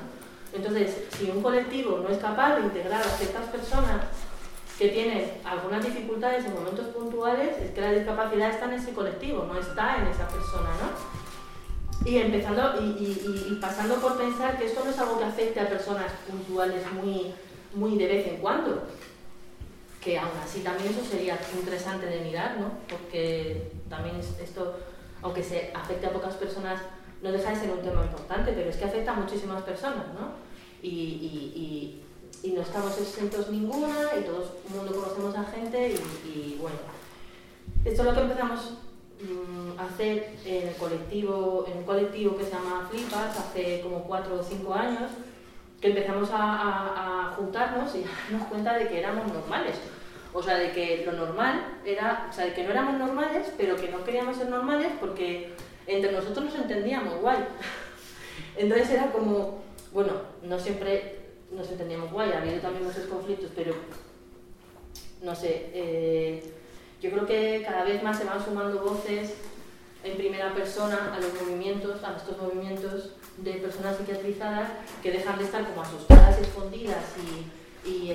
Entonces, 0.52 0.96
si 1.16 1.30
un 1.30 1.42
colectivo 1.42 1.98
no 1.98 2.08
es 2.08 2.18
capaz 2.18 2.56
de 2.56 2.62
integrar 2.62 3.00
a 3.00 3.04
ciertas 3.04 3.46
personas 3.46 4.02
que 4.76 4.88
tienen 4.88 5.30
algunas 5.44 5.84
dificultades 5.84 6.44
en 6.44 6.54
momentos 6.54 6.86
puntuales, 6.86 7.56
es 7.58 7.70
que 7.70 7.80
la 7.80 7.92
discapacidad 7.92 8.50
está 8.50 8.64
en 8.64 8.72
ese 8.72 8.92
colectivo, 8.92 9.44
no 9.44 9.60
está 9.60 9.98
en 9.98 10.08
esa 10.08 10.26
persona, 10.26 10.70
¿no? 10.80 11.19
Y 12.04 12.16
empezando 12.16 12.80
y, 12.80 13.58
pasando 13.60 13.96
por 13.96 14.16
pensar 14.16 14.58
que 14.58 14.66
esto 14.66 14.82
no 14.84 14.90
es 14.90 14.98
algo 14.98 15.18
que 15.18 15.24
afecte 15.24 15.60
a 15.60 15.68
personas 15.68 16.10
puntuales 16.28 16.82
muy, 16.92 17.32
muy 17.74 17.98
de 17.98 18.06
vez 18.06 18.26
en 18.26 18.36
cuando, 18.38 18.84
que 20.00 20.18
aún 20.18 20.32
así 20.42 20.60
también 20.60 20.90
eso 20.92 21.04
sería 21.04 21.38
interesante 21.54 22.06
de 22.06 22.20
mirar, 22.20 22.58
¿no? 22.58 22.70
Porque 22.88 23.70
también 23.90 24.16
esto, 24.16 24.76
aunque 25.20 25.42
se 25.42 25.70
afecte 25.74 26.06
a 26.06 26.12
pocas 26.12 26.34
personas, 26.36 26.80
no 27.22 27.30
deja 27.30 27.50
de 27.50 27.56
ser 27.56 27.70
un 27.70 27.82
tema 27.82 28.02
importante, 28.02 28.52
pero 28.52 28.70
es 28.70 28.76
que 28.76 28.86
afecta 28.86 29.12
a 29.12 29.16
muchísimas 29.16 29.62
personas, 29.62 30.06
¿no? 30.14 30.32
Y, 30.82 32.02
no 32.54 32.62
estamos 32.62 32.98
exentos 32.98 33.50
ninguna 33.50 33.96
y 34.18 34.24
todo 34.24 34.42
el 34.66 34.74
mundo 34.74 34.94
conocemos 34.94 35.36
a 35.36 35.44
gente 35.44 35.94
y, 36.24 36.56
bueno, 36.58 36.78
esto 37.84 38.02
es 38.02 38.08
lo 38.08 38.14
que 38.14 38.20
empezamos 38.20 38.72
hacer 39.78 40.34
en 40.44 40.68
el 40.68 40.74
colectivo, 40.76 41.66
en 41.70 41.78
un 41.78 41.84
colectivo 41.84 42.36
que 42.36 42.44
se 42.44 42.50
llama 42.50 42.88
Flipas 42.90 43.38
hace 43.38 43.80
como 43.80 44.04
cuatro 44.04 44.40
o 44.40 44.42
cinco 44.42 44.74
años, 44.74 45.10
que 45.80 45.88
empezamos 45.88 46.28
a, 46.32 47.34
juntarnos 47.36 47.94
y 47.94 48.04
darnos 48.04 48.48
cuenta 48.48 48.74
de 48.74 48.88
que 48.88 48.98
éramos 48.98 49.32
normales. 49.32 49.76
O 50.32 50.42
sea, 50.42 50.58
de 50.58 50.70
que 50.72 51.04
lo 51.04 51.12
normal 51.12 51.78
era, 51.84 52.28
o 52.30 52.32
sea, 52.32 52.44
de 52.44 52.54
que 52.54 52.62
no 52.64 52.70
éramos 52.70 52.98
normales, 52.98 53.52
pero 53.56 53.76
que 53.76 53.88
no 53.88 54.04
queríamos 54.04 54.36
ser 54.36 54.48
normales 54.48 54.92
porque 55.00 55.52
entre 55.86 56.12
nosotros 56.12 56.44
nos 56.46 56.54
entendíamos 56.54 57.20
guay. 57.20 57.38
Entonces 58.56 58.90
era 58.90 59.10
como, 59.10 59.62
bueno, 59.92 60.12
no 60.42 60.58
siempre 60.58 61.18
nos 61.50 61.68
entendíamos 61.70 62.12
guay, 62.12 62.30
ha 62.32 62.38
habido 62.38 62.60
también 62.60 62.84
muchos 62.84 63.06
conflictos, 63.06 63.50
pero 63.56 63.74
no 65.22 65.34
sé, 65.34 65.70
eh, 65.74 66.59
yo 67.00 67.10
creo 67.10 67.26
que 67.26 67.62
cada 67.66 67.84
vez 67.84 68.02
más 68.02 68.18
se 68.18 68.24
van 68.24 68.44
sumando 68.44 68.82
voces 68.82 69.34
en 70.04 70.16
primera 70.16 70.54
persona 70.54 71.14
a 71.14 71.20
los 71.20 71.32
movimientos, 71.42 72.02
a 72.04 72.16
estos 72.16 72.36
movimientos 72.38 73.10
de 73.38 73.52
personas 73.54 73.96
psiquiatrizadas 73.96 74.70
que 75.02 75.12
dejan 75.12 75.38
de 75.38 75.44
estar 75.44 75.66
como 75.66 75.82
asustadas, 75.82 76.38
escondidas 76.38 77.04
y, 77.84 78.14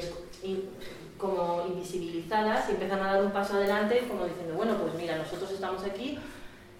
como 1.17 1.65
invisibilizadas 1.67 2.69
y 2.69 2.73
empiezan 2.73 2.99
a 2.99 3.13
dar 3.13 3.23
un 3.23 3.31
paso 3.31 3.55
adelante 3.55 4.05
como 4.07 4.25
diciendo, 4.25 4.53
bueno, 4.55 4.77
pues 4.77 4.93
mira, 4.95 5.17
nosotros 5.17 5.49
estamos 5.49 5.83
aquí, 5.83 6.19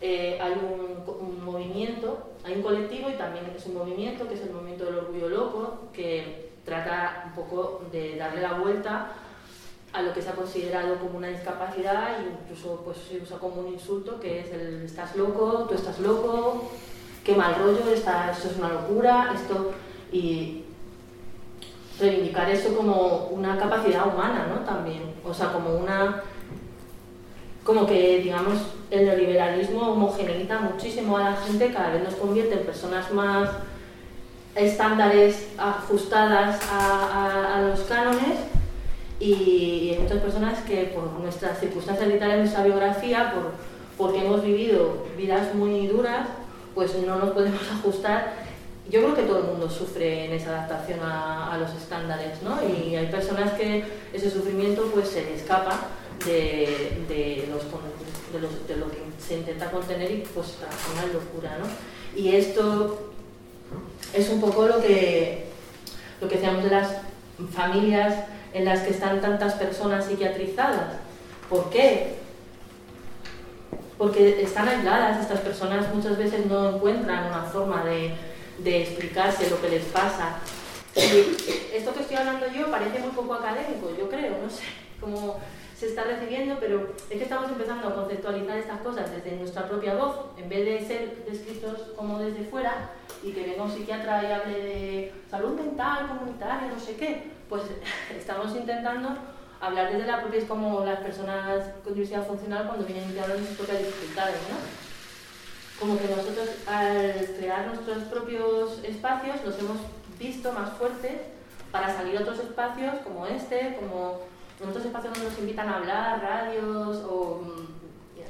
eh, 0.02 0.38
hay 0.40 0.52
un, 0.52 1.04
un, 1.08 1.44
movimiento, 1.44 2.34
hay 2.44 2.56
un 2.56 2.62
colectivo 2.62 3.10
y 3.10 3.14
también 3.14 3.46
es 3.56 3.66
un 3.66 3.76
movimiento 3.76 4.28
que 4.28 4.36
es 4.36 4.42
el 4.42 4.52
movimiento 4.52 4.86
del 4.86 4.96
orgullo 4.96 5.30
loco 5.30 5.80
que 5.94 6.52
trata 6.66 7.24
un 7.28 7.34
poco 7.34 7.84
de 7.92 8.18
darle 8.18 8.42
la 8.42 8.54
vuelta 8.54 9.14
a 9.96 10.02
lo 10.02 10.14
que 10.14 10.22
se 10.22 10.30
ha 10.30 10.34
considerado 10.34 10.98
como 10.98 11.18
una 11.18 11.30
discapacidad 11.30 12.20
e 12.20 12.30
incluso 12.30 12.82
pues, 12.84 12.98
se 12.98 13.22
usa 13.22 13.38
como 13.38 13.62
un 13.62 13.74
insulto 13.74 14.20
que 14.20 14.42
es 14.42 14.52
el 14.52 14.84
estás 14.84 15.16
loco, 15.16 15.66
tú 15.70 15.76
estás 15.76 16.00
loco, 16.00 16.70
qué 17.24 17.34
mal 17.34 17.56
rollo, 17.56 17.80
esto 17.94 18.12
es 18.30 18.58
una 18.58 18.70
locura, 18.70 19.32
esto 19.34 19.72
y 20.12 20.66
reivindicar 21.98 22.50
eso 22.50 22.76
como 22.76 23.28
una 23.28 23.58
capacidad 23.58 24.06
humana, 24.08 24.48
¿no? 24.54 24.66
También, 24.66 25.14
o 25.24 25.34
sea, 25.34 25.54
como 25.54 25.78
una 25.78 26.24
como 27.64 27.88
que 27.88 28.20
digamos 28.20 28.60
el 28.92 29.06
neoliberalismo 29.06 29.94
homogeneiza 29.94 30.60
muchísimo 30.60 31.18
a 31.18 31.32
la 31.32 31.36
gente, 31.38 31.72
cada 31.72 31.92
vez 31.92 32.04
nos 32.04 32.16
convierte 32.16 32.56
en 32.56 32.66
personas 32.66 33.12
más 33.12 33.50
estándares 34.56 35.48
ajustadas 35.58 36.60
a 36.70 37.62
los 37.70 37.80
cánones 37.82 38.55
y 39.20 39.92
hay 39.92 40.00
muchas 40.00 40.20
personas 40.20 40.62
que 40.64 40.86
por 40.86 41.10
nuestras 41.22 41.60
circunstancias 41.60 42.12
vitales, 42.12 42.38
nuestra 42.38 42.64
biografía, 42.64 43.34
por, 43.34 43.52
porque 43.98 44.26
hemos 44.26 44.44
vivido 44.44 45.06
vidas 45.18 45.54
muy 45.56 45.88
duras, 45.88 46.28
pues 46.74 46.94
no 47.06 47.18
nos 47.18 47.32
podemos 47.32 47.62
ajustar. 47.80 48.34
Yo 48.90 49.02
creo 49.02 49.16
que 49.16 49.24
todo 49.24 49.40
el 49.40 49.46
mundo 49.46 49.70
sufre 49.70 50.26
en 50.26 50.34
esa 50.34 50.50
adaptación 50.50 51.00
a, 51.02 51.58
los 51.60 51.72
estándares, 51.74 52.44
¿no? 52.44 52.60
Y 52.62 52.96
hay 52.96 53.08
personas 53.08 53.54
que 53.54 53.84
ese 54.14 54.30
sufrimiento 54.30 54.92
pues 54.94 55.08
se 55.08 55.34
escapa 55.34 55.88
de, 56.24 57.04
de, 57.08 57.48
los, 57.50 57.64
de, 58.68 58.76
lo 58.76 58.92
que 58.92 58.98
se 59.18 59.38
intenta 59.38 59.72
contener 59.72 60.12
y 60.12 60.24
pues 60.36 60.58
una 60.94 61.06
locura, 61.08 61.58
¿no? 61.58 61.66
Y 62.16 62.36
esto 62.36 63.12
es 64.14 64.30
un 64.30 64.40
poco 64.40 64.68
lo 64.68 64.80
que, 64.82 65.46
lo 66.22 66.28
que 66.28 66.36
decíamos 66.36 66.64
de 66.64 66.70
las 66.70 66.98
familias 67.54 68.26
en 68.56 68.64
las 68.64 68.84
que 68.84 68.92
están 68.92 69.20
tantas 69.20 69.56
personas 69.56 70.06
psiquiatrizadas. 70.06 70.96
¿Por 71.50 71.70
qué? 71.70 72.16
Porque 73.98 74.42
están 74.42 74.70
aisladas, 74.70 75.20
estas 75.20 75.42
personas 75.42 75.94
muchas 75.94 76.18
veces 76.18 76.46
no 76.46 76.78
encuentran 76.78 77.26
una 77.26 77.44
forma 77.44 77.84
de, 77.84 78.16
explicarse 78.82 79.50
lo 79.50 79.62
que 79.62 79.70
les 79.70 79.84
pasa. 79.84 80.38
Y 80.96 81.76
esto 81.76 81.94
que 81.94 82.00
estoy 82.00 82.16
hablando 82.16 82.48
yo 82.48 82.72
parece 82.72 83.00
muy 83.00 83.10
poco 83.10 83.34
académico, 83.34 83.92
yo 84.00 84.10
creo, 84.10 84.38
no 84.42 84.50
sé 84.50 84.64
cómo 85.02 85.38
se 85.78 85.88
está 85.88 86.06
recibiendo, 86.06 86.56
pero 86.58 86.94
es 87.10 87.18
que 87.18 87.24
estamos 87.24 87.52
empezando 87.52 87.90
a 87.90 87.96
conceptualizar 87.96 88.58
estas 88.58 88.80
cosas 88.80 89.12
desde 89.12 89.36
nuestra 89.36 89.68
propia 89.68 89.96
voz, 89.96 90.28
en 90.38 90.48
vez 90.48 90.64
de 90.64 90.88
ser 90.88 91.26
descritos 91.30 91.92
como 91.98 92.20
desde 92.20 92.46
fuera 92.46 92.92
y 93.22 93.34
que 93.34 93.44
venga 93.44 93.64
un 93.64 93.76
psiquiatra 93.76 94.24
y 94.24 94.32
hable 94.32 94.60
de 94.64 95.14
salud 95.30 95.60
mental, 95.60 96.08
comunitaria, 96.08 96.70
no 96.74 96.80
sé 96.80 96.96
qué 96.96 97.35
pues 97.50 97.64
estamos 98.18 98.56
intentando 98.56 99.10
hablar 99.62 99.92
desde 99.92 100.08
la 100.08 100.22
propia, 100.22 100.40
es 100.40 100.46
como 100.46 100.86
las 100.86 101.00
personas 101.00 101.66
con 101.84 101.94
diversidad 101.94 102.28
funcional 102.28 102.68
cuando 102.68 102.86
vienen 102.86 103.10
y 103.10 103.46
sus 103.46 103.58
propias 103.58 103.80
dificultades, 103.80 104.40
¿no? 104.50 104.58
Como 105.80 105.98
que 106.00 106.08
nosotros 106.08 106.50
al 106.68 107.36
crear 107.38 107.68
nuestros 107.68 108.04
propios 108.04 108.80
espacios 108.84 109.44
los 109.46 109.60
hemos 109.60 109.78
visto 110.18 110.52
más 110.54 110.72
fuertes 110.78 111.14
para 111.72 111.94
salir 111.94 112.18
a 112.18 112.22
otros 112.22 112.40
espacios 112.40 112.96
como 113.04 113.26
este, 113.26 113.76
como 113.80 114.22
otros 114.62 114.86
espacios 114.86 115.14
donde 115.14 115.30
nos 115.30 115.40
invitan 115.40 115.68
a 115.68 115.78
hablar, 115.78 116.22
radios 116.22 117.04
o 117.04 117.42
mm, 117.44 117.76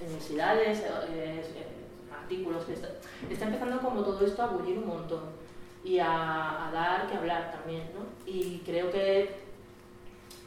universidades, 0.06 0.84
eh, 1.10 1.44
artículos, 2.12 2.68
está, 2.70 2.90
está, 3.30 3.46
empezando 3.46 3.80
como 3.80 4.04
todo 4.04 4.26
esto 4.26 4.42
a 4.42 4.48
bullir 4.48 4.78
un 4.78 4.88
montón 4.88 5.22
y 5.86 6.00
a, 6.00 6.68
a 6.68 6.72
dar 6.72 7.08
que 7.08 7.16
hablar 7.16 7.54
también, 7.54 7.84
¿no? 7.94 8.30
Y 8.30 8.62
creo 8.66 8.92
que 8.92 9.30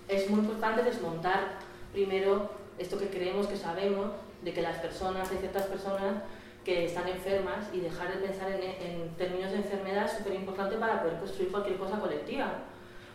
es 0.08 0.28
muy 0.28 0.40
importante 0.40 0.82
desmontar 0.82 1.58
primero 1.92 2.50
esto 2.78 2.98
que 2.98 3.08
creemos 3.08 3.46
que 3.46 3.56
sabemos 3.56 4.10
de 4.42 4.52
que 4.52 4.62
las 4.62 4.78
personas, 4.78 5.30
hay 5.30 5.38
ciertas 5.38 5.64
personas 5.66 6.22
que 6.64 6.84
están 6.84 7.08
enfermas 7.08 7.68
y 7.72 7.80
dejar 7.80 8.12
de 8.12 8.26
pensar 8.26 8.50
en, 8.50 9.08
términos 9.16 9.52
de 9.52 9.58
enfermedad 9.58 10.04
es 10.04 10.18
súper 10.18 10.34
importante 10.34 10.76
para 10.76 11.02
poder 11.02 11.18
construir 11.18 11.50
cualquier 11.50 11.78
cosa 11.78 11.98
colectiva. 11.98 12.52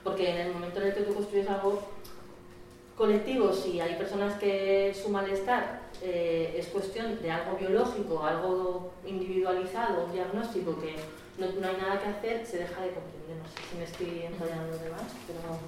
Porque 0.03 0.29
en 0.31 0.38
el 0.38 0.53
momento 0.53 0.81
en 0.81 0.88
el 0.88 0.93
que 0.93 1.01
tú 1.01 1.13
construyes 1.13 1.49
algo 1.49 1.81
colectivo, 2.97 3.53
si 3.53 3.79
hay 3.79 3.95
personas 3.95 4.38
que 4.39 4.93
su 4.93 5.09
malestar 5.09 5.81
eh, 6.01 6.55
es 6.57 6.67
cuestión 6.67 7.21
de 7.21 7.31
algo 7.31 7.57
biológico, 7.57 8.23
algo 8.23 8.91
individualizado, 9.05 10.05
un 10.05 10.12
diagnóstico 10.12 10.79
que 10.79 10.95
no, 11.38 11.46
hay 11.46 11.78
nada 11.78 12.00
que 12.02 12.10
hacer, 12.10 12.46
se 12.46 12.60
deja 12.60 12.82
de 12.82 12.91
comprender. 12.91 13.38
No 13.41 13.48
sé 13.48 13.69
si 13.69 13.78
me 13.78 13.84
estoy 13.84 14.26
enrollando 14.26 14.78
de 14.78 14.89
más, 14.89 15.12
pero... 15.28 15.60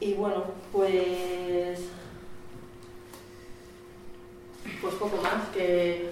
Y 0.00 0.14
bueno, 0.14 0.44
pues 0.72 1.80
pues 4.80 4.94
poco 4.94 5.16
más, 5.18 5.48
que 5.54 6.10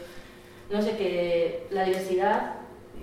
no 0.70 0.80
sé, 0.80 0.96
que 0.96 1.66
la 1.70 1.84
diversidad 1.84 2.54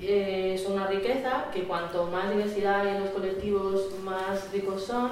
es 0.01 0.65
una 0.65 0.87
riqueza, 0.87 1.45
que 1.53 1.63
cuanto 1.63 2.05
más 2.05 2.31
diversidad 2.31 2.81
hay 2.81 2.95
en 2.95 3.03
los 3.03 3.09
colectivos, 3.11 3.99
más 4.03 4.51
ricos 4.51 4.83
son, 4.83 5.11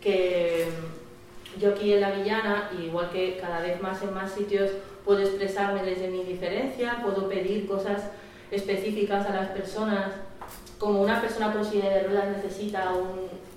que 0.00 0.66
yo 1.58 1.70
aquí 1.70 1.94
en 1.94 2.00
La 2.00 2.10
Villana, 2.10 2.70
igual 2.78 3.10
que 3.10 3.38
cada 3.38 3.60
vez 3.60 3.80
más 3.80 4.02
en 4.02 4.12
más 4.12 4.32
sitios, 4.32 4.70
puedo 5.04 5.20
expresarme 5.20 5.82
desde 5.82 6.08
mi 6.08 6.24
diferencia, 6.24 7.00
puedo 7.02 7.28
pedir 7.28 7.66
cosas 7.66 8.10
específicas 8.50 9.26
a 9.26 9.34
las 9.34 9.48
personas, 9.48 10.12
como 10.78 11.02
una 11.02 11.20
persona 11.20 11.52
con 11.52 11.64
silla 11.64 11.90
de 11.90 12.04
ruedas 12.04 12.36
necesita 12.36 12.92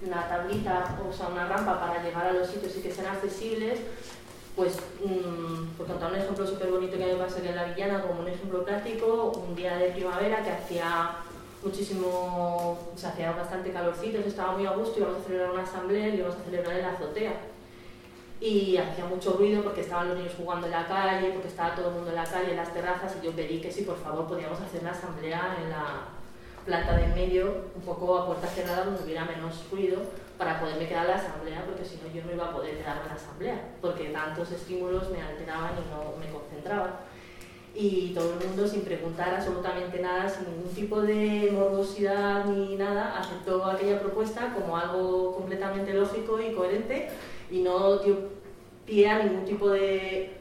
una 0.06 0.27
tablita, 0.27 0.97
o 1.08 1.13
sea, 1.13 1.27
una 1.27 1.47
rampa 1.47 1.80
para 1.80 2.04
llegar 2.04 2.27
a 2.27 2.34
los 2.34 2.47
sitios 2.47 2.75
y 2.77 2.82
que 2.82 2.91
sean 2.91 3.15
accesibles, 3.15 3.80
pues, 4.56 4.77
mm, 5.04 5.77
por 5.77 5.88
contar 5.88 6.12
un 6.12 6.17
ejemplo 6.17 6.45
súper 6.45 6.71
bonito 6.71 6.97
que 6.97 7.06
me 7.06 7.15
pasó 7.15 7.38
en 7.38 7.56
La 7.56 7.65
Villana, 7.65 8.01
como 8.01 8.21
un 8.21 8.27
ejemplo 8.27 8.65
práctico, 8.65 9.32
un 9.47 9.56
día 9.56 9.77
de 9.77 9.91
primavera 9.91 10.43
que 10.43 10.51
hacía 10.51 11.12
muchísimo, 11.63 12.77
se 12.95 13.08
hacía 13.08 13.32
bastante 13.32 13.71
calorcito, 13.71 14.17
estaba 14.19 14.54
muy 14.54 14.65
a 14.65 14.71
gusto, 14.71 14.99
íbamos 14.99 15.21
a 15.21 15.23
celebrar 15.23 15.51
una 15.51 15.63
asamblea 15.63 16.10
y 16.10 16.17
íbamos 16.17 16.36
a 16.36 16.43
celebrar 16.43 16.75
en 16.75 16.82
la 16.82 16.91
azotea. 16.91 17.34
Y 18.41 18.75
hacía 18.75 19.06
mucho 19.06 19.34
ruido 19.34 19.62
porque 19.62 19.82
estaban 19.82 20.10
los 20.10 20.17
niños 20.17 20.34
jugando 20.36 20.65
en 20.65 20.71
la 20.71 20.88
calle, 20.88 21.30
porque 21.30 21.47
estaba 21.47 21.75
todo 21.75 21.89
el 21.89 21.93
mundo 21.93 22.10
en 22.10 22.15
la 22.15 22.23
calle, 22.23 22.51
en 22.51 22.58
las 22.58 22.73
terrazas, 22.73 23.15
y 23.21 23.25
yo 23.25 23.32
pedí 23.34 23.62
que 23.62 23.71
si 23.71 23.84
por 23.84 23.97
favor 23.97 24.25
podíamos 24.27 24.60
hacer 24.60 24.82
la 24.82 24.89
asamblea 24.89 25.58
en 25.62 25.69
la 25.69 26.08
planta 26.65 26.97
de 26.97 27.04
en 27.04 27.13
medio, 27.13 27.65
un 27.75 27.82
poco 27.84 28.17
a 28.17 28.25
puerta 28.25 28.47
cerrada, 28.47 28.86
donde 28.86 29.04
hubiera 29.04 29.25
menos 29.25 29.63
ruido, 29.71 29.99
para 30.39 30.60
poderme 30.60 30.88
quedar 30.88 31.06
en 31.06 31.12
la 31.12 31.17
asamblea, 31.17 31.63
porque 31.65 31.86
si 31.86 31.97
no 31.97 32.12
yo 32.12 32.25
no 32.25 32.34
iba 32.34 32.47
a 32.47 32.51
poder 32.51 32.77
quedarme 32.80 33.04
en 33.04 33.10
la 33.10 33.13
asamblea, 33.13 33.62
porque 33.80 34.10
tantos 34.10 34.51
estímulos 34.51 35.12
me 35.12 35.21
alteraban 35.21 35.73
y 35.73 35.93
no 35.93 36.17
me 36.17 36.32
concentraban. 36.32 36.93
Y 37.75 38.12
todo 38.15 38.34
el 38.34 38.47
mundo, 38.47 38.67
sin 38.67 38.82
preguntar 38.82 39.36
absolutamente 39.36 40.01
nada, 40.01 40.27
sin 40.27 40.49
ningún 40.49 40.73
tipo 40.73 40.99
de 41.01 41.51
morbosidad 41.54 42.45
ni 42.45 42.75
nada, 42.75 43.17
aceptó 43.19 43.63
aquella 43.65 43.99
propuesta 43.99 44.51
como 44.54 44.75
algo 44.75 45.36
completamente 45.36 45.93
lógico 45.93 46.41
y 46.41 46.54
coherente 46.54 47.10
y 47.52 47.60
no 47.60 47.98
dio 48.00 48.30
pie 48.86 49.10
a 49.10 49.24
ningún 49.24 49.46
tipo 49.46 49.70
de 49.70 50.38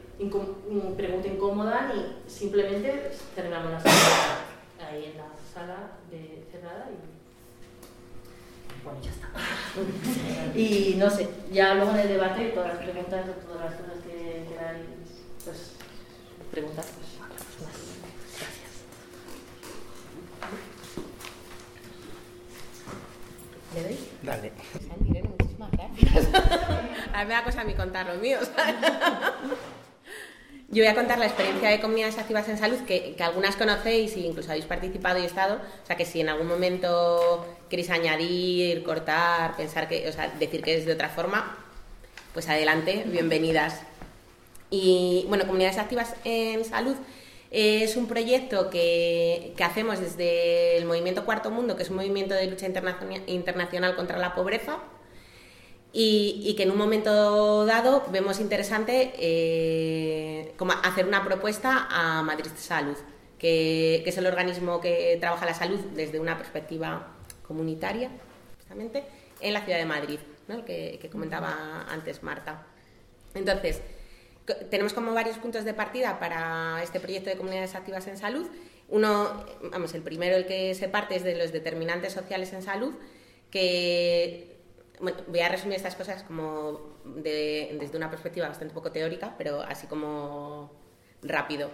pregunta 0.97 1.27
incómoda 1.27 1.91
ni 1.93 2.31
simplemente 2.31 3.11
terminamos 3.35 3.71
la 3.71 3.77
asamblea 3.77 4.45
ahí 4.89 5.05
en 5.11 5.17
la 5.17 5.27
sala 5.53 5.91
de 6.09 6.45
cerrada 6.51 6.89
y 6.89 7.21
bueno, 8.83 8.99
ya 9.01 9.11
está. 9.11 9.29
y 10.57 10.95
no 10.97 11.09
sé, 11.09 11.29
ya 11.51 11.75
luego 11.75 11.91
en 11.91 11.99
el 11.99 12.07
debate, 12.07 12.49
todas 12.49 12.73
las 12.73 12.83
preguntas, 12.83 13.25
todas 13.45 13.71
las 13.71 13.75
cosas 13.75 14.03
que 14.03 14.45
queráis, 14.49 14.85
pues 15.45 15.73
preguntas, 16.49 16.87
pues 16.95 17.19
más. 17.19 17.29
Gracias. 18.39 18.71
¿Le 23.75 23.83
doy? 23.83 23.97
Dale. 24.23 24.51
Me 27.25 27.33
da 27.33 27.43
cosa 27.43 27.61
a 27.61 27.63
mí 27.63 27.73
contar 27.73 28.05
los 28.07 28.17
míos. 28.19 28.49
Yo 30.73 30.81
voy 30.81 30.87
a 30.87 30.95
contar 30.95 31.19
la 31.19 31.25
experiencia 31.25 31.69
de 31.69 31.81
comunidades 31.81 32.17
activas 32.17 32.47
en 32.47 32.57
salud, 32.57 32.77
que, 32.87 33.13
algunas 33.19 33.57
conocéis 33.57 34.15
e 34.15 34.21
incluso 34.21 34.51
habéis 34.51 34.63
participado 34.63 35.19
y 35.19 35.25
estado. 35.25 35.59
O 35.83 35.85
sea, 35.85 35.97
que 35.97 36.05
si 36.05 36.21
en 36.21 36.29
algún 36.29 36.47
momento 36.47 37.45
queréis 37.69 37.89
añadir, 37.89 38.81
cortar, 38.83 39.57
pensar 39.57 39.89
que, 39.89 40.07
o 40.07 40.13
sea, 40.13 40.29
decir 40.39 40.61
que 40.61 40.77
es 40.77 40.85
de 40.85 40.93
otra 40.93 41.09
forma, 41.09 41.57
pues 42.33 42.47
adelante, 42.47 43.03
bienvenidas. 43.05 43.81
Y 44.69 45.25
bueno, 45.27 45.45
Comunidades 45.45 45.77
Activas 45.77 46.15
en 46.23 46.63
Salud 46.63 46.95
es 47.51 47.97
un 47.97 48.07
proyecto 48.07 48.69
que, 48.69 49.53
que 49.57 49.63
hacemos 49.65 49.99
desde 49.99 50.77
el 50.77 50.85
Movimiento 50.85 51.25
Cuarto 51.25 51.51
Mundo, 51.51 51.75
que 51.75 51.83
es 51.83 51.89
un 51.89 51.97
movimiento 51.97 52.33
de 52.33 52.47
lucha 52.47 52.67
internacional 53.27 53.97
contra 53.97 54.17
la 54.17 54.35
pobreza 54.35 54.77
y, 55.93 56.53
que 56.55 56.63
en 56.63 56.71
un 56.71 56.77
momento 56.77 57.65
dado 57.65 58.05
vemos 58.11 58.39
interesante 58.39 59.13
eh, 59.17 60.53
como 60.57 60.71
hacer 60.71 61.05
una 61.05 61.23
propuesta 61.23 61.87
a 61.89 62.21
Madrid 62.21 62.51
Salud, 62.55 62.95
que, 63.37 64.03
es 64.05 64.17
el 64.17 64.27
organismo 64.27 64.79
que 64.79 65.17
trabaja 65.19 65.45
la 65.45 65.53
salud 65.53 65.79
desde 65.93 66.19
una 66.19 66.37
perspectiva 66.37 67.07
comunitaria, 67.45 68.09
justamente, 68.57 69.03
en 69.41 69.53
la 69.53 69.65
ciudad 69.65 69.79
de 69.79 69.85
Madrid, 69.85 70.19
¿no? 70.47 70.63
que, 70.63 70.97
que 71.01 71.09
comentaba 71.09 71.85
antes 71.89 72.23
Marta. 72.23 72.65
Entonces, 73.33 73.81
tenemos 74.69 74.93
como 74.93 75.13
varios 75.13 75.37
puntos 75.37 75.65
de 75.65 75.73
partida 75.73 76.19
para 76.19 76.81
este 76.83 76.99
proyecto 76.99 77.29
de 77.29 77.37
comunidades 77.37 77.75
activas 77.75 78.07
en 78.07 78.17
salud. 78.17 78.47
Uno, 78.87 79.45
vamos, 79.71 79.93
el 79.93 80.01
primero, 80.01 80.35
el 80.35 80.45
que 80.45 80.73
se 80.75 80.87
parte 80.87 81.15
es 81.15 81.23
de 81.23 81.35
los 81.35 81.51
determinantes 81.51 82.13
sociales 82.13 82.53
en 82.53 82.61
salud, 82.61 82.93
que 83.49 84.50
voy 85.27 85.39
a 85.39 85.49
resumir 85.49 85.77
estas 85.77 85.95
cosas 85.95 86.23
como 86.23 86.79
desde 87.03 87.97
una 87.97 88.09
perspectiva 88.09 88.47
bastante 88.47 88.73
poco 88.73 88.91
teórica, 88.91 89.35
pero 89.37 89.61
así 89.61 89.87
como 89.87 90.71
rápido. 91.21 91.69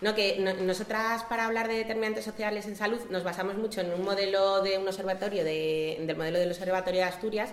No, 0.00 0.14
que 0.14 0.38
nosotras 0.38 1.24
para 1.24 1.44
hablar 1.44 1.68
de 1.68 1.74
determinantes 1.74 2.24
sociales 2.24 2.66
en 2.66 2.74
salud 2.74 3.00
nos 3.10 3.22
basamos 3.22 3.56
mucho 3.56 3.82
en 3.82 3.92
un 3.92 4.02
modelo 4.02 4.62
de 4.62 4.78
un 4.78 4.88
observatorio, 4.88 5.44
del 5.44 6.16
modelo 6.16 6.38
del 6.38 6.48
Observatorio 6.48 7.00
de 7.00 7.06
Asturias, 7.06 7.50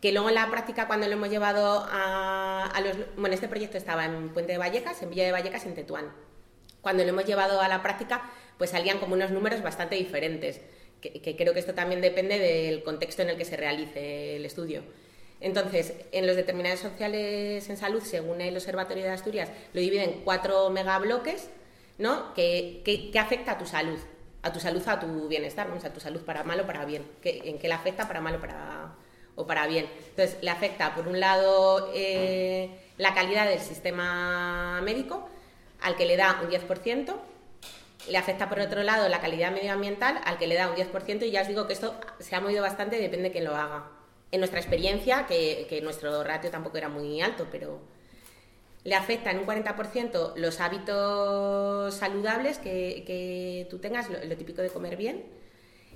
que 0.00 0.10
luego 0.10 0.30
en 0.30 0.34
la 0.34 0.50
práctica 0.50 0.88
cuando 0.88 1.06
lo 1.06 1.12
hemos 1.12 1.30
llevado 1.30 1.86
a, 1.88 2.66
a, 2.66 2.80
los... 2.80 2.96
Bueno, 3.16 3.34
este 3.34 3.46
proyecto 3.46 3.78
estaba 3.78 4.04
en 4.04 4.30
Puente 4.30 4.52
de 4.52 4.58
Vallecas, 4.58 5.00
en 5.02 5.10
Villa 5.10 5.24
de 5.24 5.32
Vallecas, 5.32 5.64
en 5.66 5.74
Tetuán. 5.74 6.12
Cuando 6.80 7.04
lo 7.04 7.10
hemos 7.10 7.24
llevado 7.24 7.60
a 7.60 7.68
la 7.68 7.82
práctica, 7.82 8.22
pues 8.58 8.70
salían 8.70 8.98
como 8.98 9.14
unos 9.14 9.30
números 9.30 9.62
bastante 9.62 9.94
diferentes 9.94 10.60
que, 11.00 11.36
creo 11.36 11.52
que 11.52 11.60
esto 11.60 11.74
también 11.74 12.00
depende 12.00 12.38
del 12.38 12.82
contexto 12.82 13.22
en 13.22 13.30
el 13.30 13.36
que 13.36 13.44
se 13.44 13.56
realice 13.56 14.36
el 14.36 14.44
estudio. 14.44 14.82
Entonces, 15.40 15.94
en 16.12 16.26
los 16.26 16.36
determinados 16.36 16.80
sociales 16.80 17.68
en 17.70 17.76
salud, 17.76 18.02
según 18.02 18.40
el 18.40 18.54
Observatorio 18.54 19.04
de 19.04 19.10
Asturias, 19.10 19.50
lo 19.72 19.80
dividen 19.80 20.10
en 20.10 20.20
cuatro 20.20 20.68
megabloques, 20.70 21.48
¿no? 21.96 22.34
Que, 22.34 22.82
que, 22.84 23.18
afecta 23.18 23.52
a 23.52 23.58
tu 23.58 23.64
salud, 23.64 23.98
a 24.42 24.52
tu 24.52 24.60
salud, 24.60 24.82
a 24.86 25.00
tu 25.00 25.28
bienestar, 25.28 25.68
¿no? 25.68 25.76
a 25.76 25.92
tu 25.92 26.00
salud 26.00 26.20
para 26.22 26.44
mal 26.44 26.60
o 26.60 26.66
para 26.66 26.84
bien, 26.84 27.04
en 27.22 27.58
qué 27.58 27.68
le 27.68 27.74
afecta 27.74 28.06
para 28.06 28.20
mal 28.20 28.34
o 28.34 28.40
para, 28.40 28.94
o 29.34 29.46
para 29.46 29.66
bien. 29.66 29.86
Entonces, 30.10 30.36
le 30.42 30.50
afecta, 30.50 30.94
por 30.94 31.08
un 31.08 31.18
lado, 31.20 31.90
eh, 31.94 32.68
la 32.98 33.14
calidad 33.14 33.48
del 33.48 33.60
sistema 33.60 34.80
médico, 34.82 35.26
al 35.80 35.96
que 35.96 36.04
le 36.04 36.18
da 36.18 36.40
un 36.42 36.50
10%, 36.50 37.14
le 38.08 38.18
afecta 38.18 38.48
por 38.48 38.60
otro 38.60 38.82
lado 38.82 39.08
la 39.08 39.20
calidad 39.20 39.52
medioambiental, 39.52 40.20
al 40.24 40.38
que 40.38 40.46
le 40.46 40.54
da 40.54 40.70
un 40.70 40.76
10%, 40.76 41.26
y 41.26 41.30
ya 41.30 41.42
os 41.42 41.48
digo 41.48 41.66
que 41.66 41.72
esto 41.72 41.94
se 42.18 42.34
ha 42.34 42.40
movido 42.40 42.62
bastante, 42.62 42.96
depende 42.96 43.24
de 43.24 43.32
quién 43.32 43.44
lo 43.44 43.54
haga. 43.54 43.90
En 44.32 44.40
nuestra 44.40 44.60
experiencia, 44.60 45.26
que, 45.26 45.80
nuestro 45.82 46.22
ratio 46.24 46.50
tampoco 46.50 46.78
era 46.78 46.88
muy 46.88 47.20
alto, 47.20 47.48
pero 47.50 47.80
le 48.84 48.94
afecta 48.94 49.30
en 49.30 49.40
un 49.40 49.46
40% 49.46 50.34
los 50.36 50.60
hábitos 50.60 51.94
saludables 51.94 52.58
que, 52.58 53.66
tú 53.68 53.78
tengas, 53.78 54.08
lo, 54.08 54.36
típico 54.36 54.62
de 54.62 54.70
comer 54.70 54.96
bien, 54.96 55.24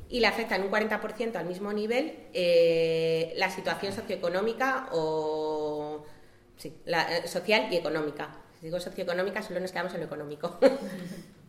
y 0.08 0.20
le 0.20 0.26
afecta 0.26 0.56
en 0.56 0.62
un 0.62 0.70
40% 0.70 1.36
al 1.36 1.46
mismo 1.46 1.72
nivel 1.72 2.18
eh, 2.34 3.32
la 3.36 3.50
situación 3.50 3.92
socioeconómica 3.92 4.88
o 4.92 6.04
sí, 6.56 6.76
la, 6.84 7.18
eh, 7.18 7.26
social 7.26 7.72
y 7.72 7.76
económica. 7.76 8.36
Si 8.60 8.66
digo 8.66 8.78
socioeconómica, 8.78 9.42
solo 9.42 9.60
nos 9.60 9.72
quedamos 9.72 9.94
en 9.94 10.00
lo 10.00 10.06
económico. 10.06 10.58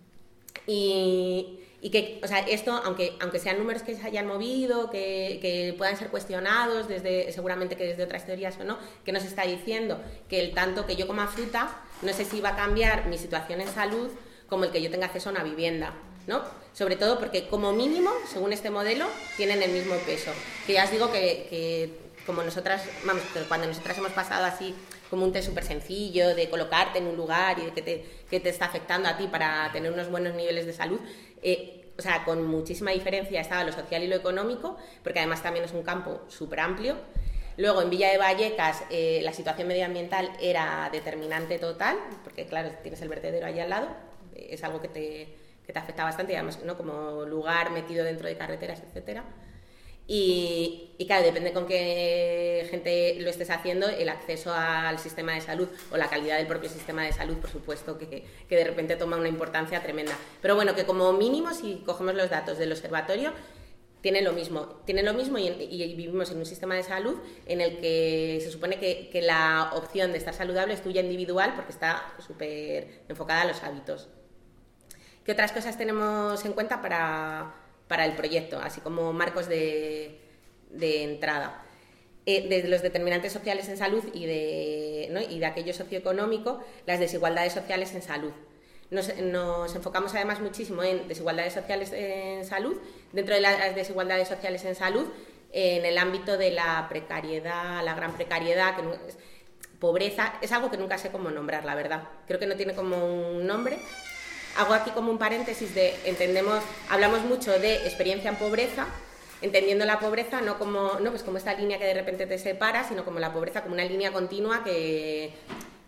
Y, 0.67 1.59
y 1.81 1.91
que, 1.91 2.19
o 2.23 2.27
sea, 2.27 2.39
esto, 2.39 2.71
aunque, 2.83 3.15
aunque 3.21 3.39
sean 3.39 3.59
números 3.59 3.83
que 3.83 3.95
se 3.95 4.01
hayan 4.01 4.25
movido, 4.25 4.89
que, 4.89 5.37
que, 5.41 5.75
puedan 5.77 5.95
ser 5.95 6.07
cuestionados, 6.07 6.87
desde, 6.87 7.31
seguramente 7.31 7.77
que 7.77 7.85
desde 7.85 8.03
otras 8.03 8.25
teorías 8.25 8.57
o 8.59 8.63
no, 8.63 8.79
que 9.03 9.11
nos 9.11 9.23
está 9.23 9.43
diciendo 9.43 10.01
que 10.27 10.39
el 10.39 10.53
tanto 10.53 10.87
que 10.87 10.95
yo 10.95 11.05
coma 11.05 11.27
fruta, 11.27 11.77
no 12.01 12.11
sé 12.11 12.25
si 12.25 12.41
va 12.41 12.49
a 12.49 12.55
cambiar 12.55 13.05
mi 13.05 13.17
situación 13.17 13.61
en 13.61 13.67
salud 13.67 14.09
como 14.49 14.63
el 14.63 14.71
que 14.71 14.81
yo 14.81 14.89
tenga 14.89 15.05
acceso 15.05 15.29
a 15.29 15.33
una 15.33 15.43
vivienda, 15.43 15.93
¿no? 16.27 16.41
Sobre 16.73 16.95
todo 16.95 17.19
porque 17.19 17.47
como 17.47 17.71
mínimo, 17.71 18.11
según 18.31 18.51
este 18.51 18.69
modelo, 18.69 19.05
tienen 19.37 19.61
el 19.61 19.71
mismo 19.71 19.95
peso. 20.07 20.31
Que 20.65 20.73
ya 20.73 20.85
os 20.85 20.91
digo 20.91 21.11
que, 21.11 21.47
que 21.49 21.99
como 22.25 22.43
nosotras, 22.43 22.83
vamos, 23.05 23.23
cuando 23.47 23.67
nosotras 23.67 23.97
hemos 23.97 24.11
pasado 24.11 24.45
así 24.45 24.73
como 25.15 25.27
un 25.27 25.31
test 25.31 25.47
súper 25.47 25.63
sencillo 25.63 26.35
de 26.35 26.49
colocarte 26.49 26.99
en 26.99 27.07
un 27.07 27.15
lugar 27.15 27.57
y 27.57 27.65
de 27.67 27.71
que 27.71 27.81
te, 27.81 28.05
que 28.29 28.41
te 28.41 28.49
está 28.49 28.65
afectando 28.65 29.07
a 29.07 29.15
ti 29.15 29.27
para 29.27 29.71
tener 29.71 29.89
unos 29.89 30.11
buenos 30.11 30.35
niveles 30.35 30.65
de 30.65 30.73
salud, 30.73 30.99
eh, 31.41 31.93
o 31.97 32.01
sea, 32.01 32.25
con 32.25 32.45
muchísima 32.45 32.91
diferencia 32.91 33.39
estaba 33.39 33.63
lo 33.63 33.71
social 33.71 34.03
y 34.03 34.07
lo 34.07 34.17
económico, 34.17 34.75
porque 35.03 35.19
además 35.19 35.41
también 35.41 35.63
es 35.63 35.71
un 35.71 35.83
campo 35.83 36.19
súper 36.27 36.59
amplio. 36.59 36.97
Luego, 37.55 37.81
en 37.81 37.89
Villa 37.89 38.09
de 38.09 38.17
Vallecas, 38.17 38.83
eh, 38.89 39.21
la 39.23 39.31
situación 39.31 39.69
medioambiental 39.69 40.29
era 40.41 40.89
determinante 40.91 41.59
total, 41.59 41.97
porque 42.25 42.45
claro, 42.45 42.71
tienes 42.81 43.01
el 43.01 43.07
vertedero 43.07 43.47
ahí 43.47 43.61
al 43.61 43.69
lado, 43.69 43.87
es 44.35 44.61
algo 44.65 44.81
que 44.81 44.89
te, 44.89 45.29
que 45.65 45.71
te 45.71 45.79
afecta 45.79 46.03
bastante, 46.03 46.33
y 46.33 46.35
además, 46.35 46.59
¿no? 46.65 46.75
como 46.75 47.23
lugar 47.23 47.71
metido 47.71 48.03
dentro 48.03 48.27
de 48.27 48.35
carreteras, 48.35 48.81
etcétera. 48.85 49.23
Y, 50.07 50.95
claro, 51.07 51.25
depende 51.25 51.51
con 51.51 51.65
qué 51.65 52.67
gente 52.69 53.17
lo 53.19 53.29
estés 53.29 53.49
haciendo, 53.49 53.87
el 53.87 54.07
acceso 54.09 54.53
al 54.53 54.99
sistema 54.99 55.33
de 55.33 55.41
salud 55.41 55.67
o 55.91 55.97
la 55.97 56.07
calidad 56.07 56.37
del 56.37 56.47
propio 56.47 56.69
sistema 56.69 57.03
de 57.03 57.11
salud, 57.11 57.37
por 57.37 57.49
supuesto, 57.49 57.97
que, 57.97 58.23
que 58.47 58.55
de 58.55 58.63
repente 58.63 58.95
toma 58.95 59.17
una 59.17 59.29
importancia 59.29 59.81
tremenda. 59.81 60.15
Pero 60.41 60.55
bueno, 60.55 60.75
que 60.75 60.85
como 60.85 61.11
mínimo, 61.13 61.53
si 61.53 61.83
cogemos 61.85 62.13
los 62.13 62.29
datos 62.29 62.57
del 62.57 62.71
observatorio, 62.71 63.33
tiene 64.05 64.21
lo 64.21 64.33
mismo. 64.33 64.67
Tiene 64.85 65.01
lo 65.01 65.15
mismo 65.15 65.39
y, 65.39 65.49
vivimos 65.95 66.29
en 66.29 66.37
un 66.37 66.45
sistema 66.45 66.75
de 66.75 66.83
salud 66.83 67.15
en 67.47 67.59
el 67.59 67.79
que 67.79 68.39
se 68.43 68.51
supone 68.51 68.77
que, 68.77 69.09
que 69.11 69.23
la 69.23 69.71
opción 69.73 70.11
de 70.11 70.19
estar 70.19 70.35
saludable 70.35 70.75
es 70.75 70.83
tuya 70.83 71.01
individual 71.01 71.53
porque 71.55 71.71
está 71.71 72.13
súper 72.19 73.01
enfocada 73.09 73.41
a 73.41 73.45
los 73.45 73.63
hábitos. 73.63 74.07
¿Qué 75.23 75.31
otras 75.31 75.51
cosas 75.51 75.75
tenemos 75.75 76.45
en 76.45 76.53
cuenta 76.53 76.83
para 76.83 77.64
para 77.87 78.05
el 78.05 78.13
proyecto, 78.13 78.59
así 78.59 78.81
como 78.81 79.13
marcos 79.13 79.47
de, 79.47 80.19
entrada. 80.79 81.61
Eh, 82.25 82.47
desde 82.49 82.69
los 82.69 82.81
determinantes 82.81 83.31
sociales 83.31 83.69
en 83.69 83.77
salud 83.77 84.03
y 84.13 84.25
de, 84.25 85.27
y 85.29 85.39
de 85.39 85.45
aquello 85.45 85.73
socioeconómico, 85.73 86.63
las 86.87 86.99
desigualdades 86.99 87.53
sociales 87.53 87.93
en 87.93 88.01
salud. 88.01 88.31
Nos, 88.91 89.09
enfocamos 89.75 90.13
además 90.13 90.39
muchísimo 90.41 90.83
en 90.83 91.07
desigualdades 91.07 91.53
sociales 91.53 91.91
en 91.91 92.45
salud, 92.45 92.77
dentro 93.11 93.35
de 93.35 93.41
las 93.41 93.75
desigualdades 93.75 94.27
sociales 94.27 94.63
en 94.65 94.75
salud, 94.75 95.07
en 95.51 95.85
el 95.85 95.97
ámbito 95.97 96.37
de 96.37 96.51
la 96.51 96.85
precariedad, 96.89 97.83
la 97.83 97.95
gran 97.95 98.15
precariedad, 98.15 98.75
que 98.75 98.83
pobreza, 99.79 100.35
es 100.41 100.51
algo 100.51 100.69
que 100.69 100.77
nunca 100.77 100.97
sé 100.97 101.09
cómo 101.11 101.31
nombrar, 101.31 101.65
la 101.65 101.75
verdad. 101.75 102.03
Creo 102.27 102.39
que 102.39 102.47
no 102.47 102.55
tiene 102.55 102.73
como 102.73 102.97
un 103.05 103.45
nombre, 103.45 103.77
hago 104.55 104.73
aquí 104.73 104.91
como 104.91 105.11
un 105.11 105.17
paréntesis 105.17 105.73
de 105.75 105.95
entendemos, 106.05 106.63
hablamos 106.89 107.23
mucho 107.23 107.57
de 107.59 107.75
experiencia 107.85 108.29
en 108.29 108.37
pobreza, 108.37 108.87
entendiendo 109.41 109.85
la 109.85 109.99
pobreza 109.99 110.41
no 110.41 110.57
como, 110.57 110.99
no, 110.99 111.11
pues 111.11 111.23
como 111.23 111.37
esta 111.37 111.53
línea 111.53 111.77
que 111.77 111.85
de 111.85 111.93
repente 111.93 112.25
te 112.25 112.37
separa, 112.37 112.87
sino 112.87 113.03
como 113.03 113.19
la 113.19 113.33
pobreza 113.33 113.61
como 113.61 113.73
una 113.73 113.85
línea 113.85 114.11
continua 114.11 114.63
que, 114.63 115.33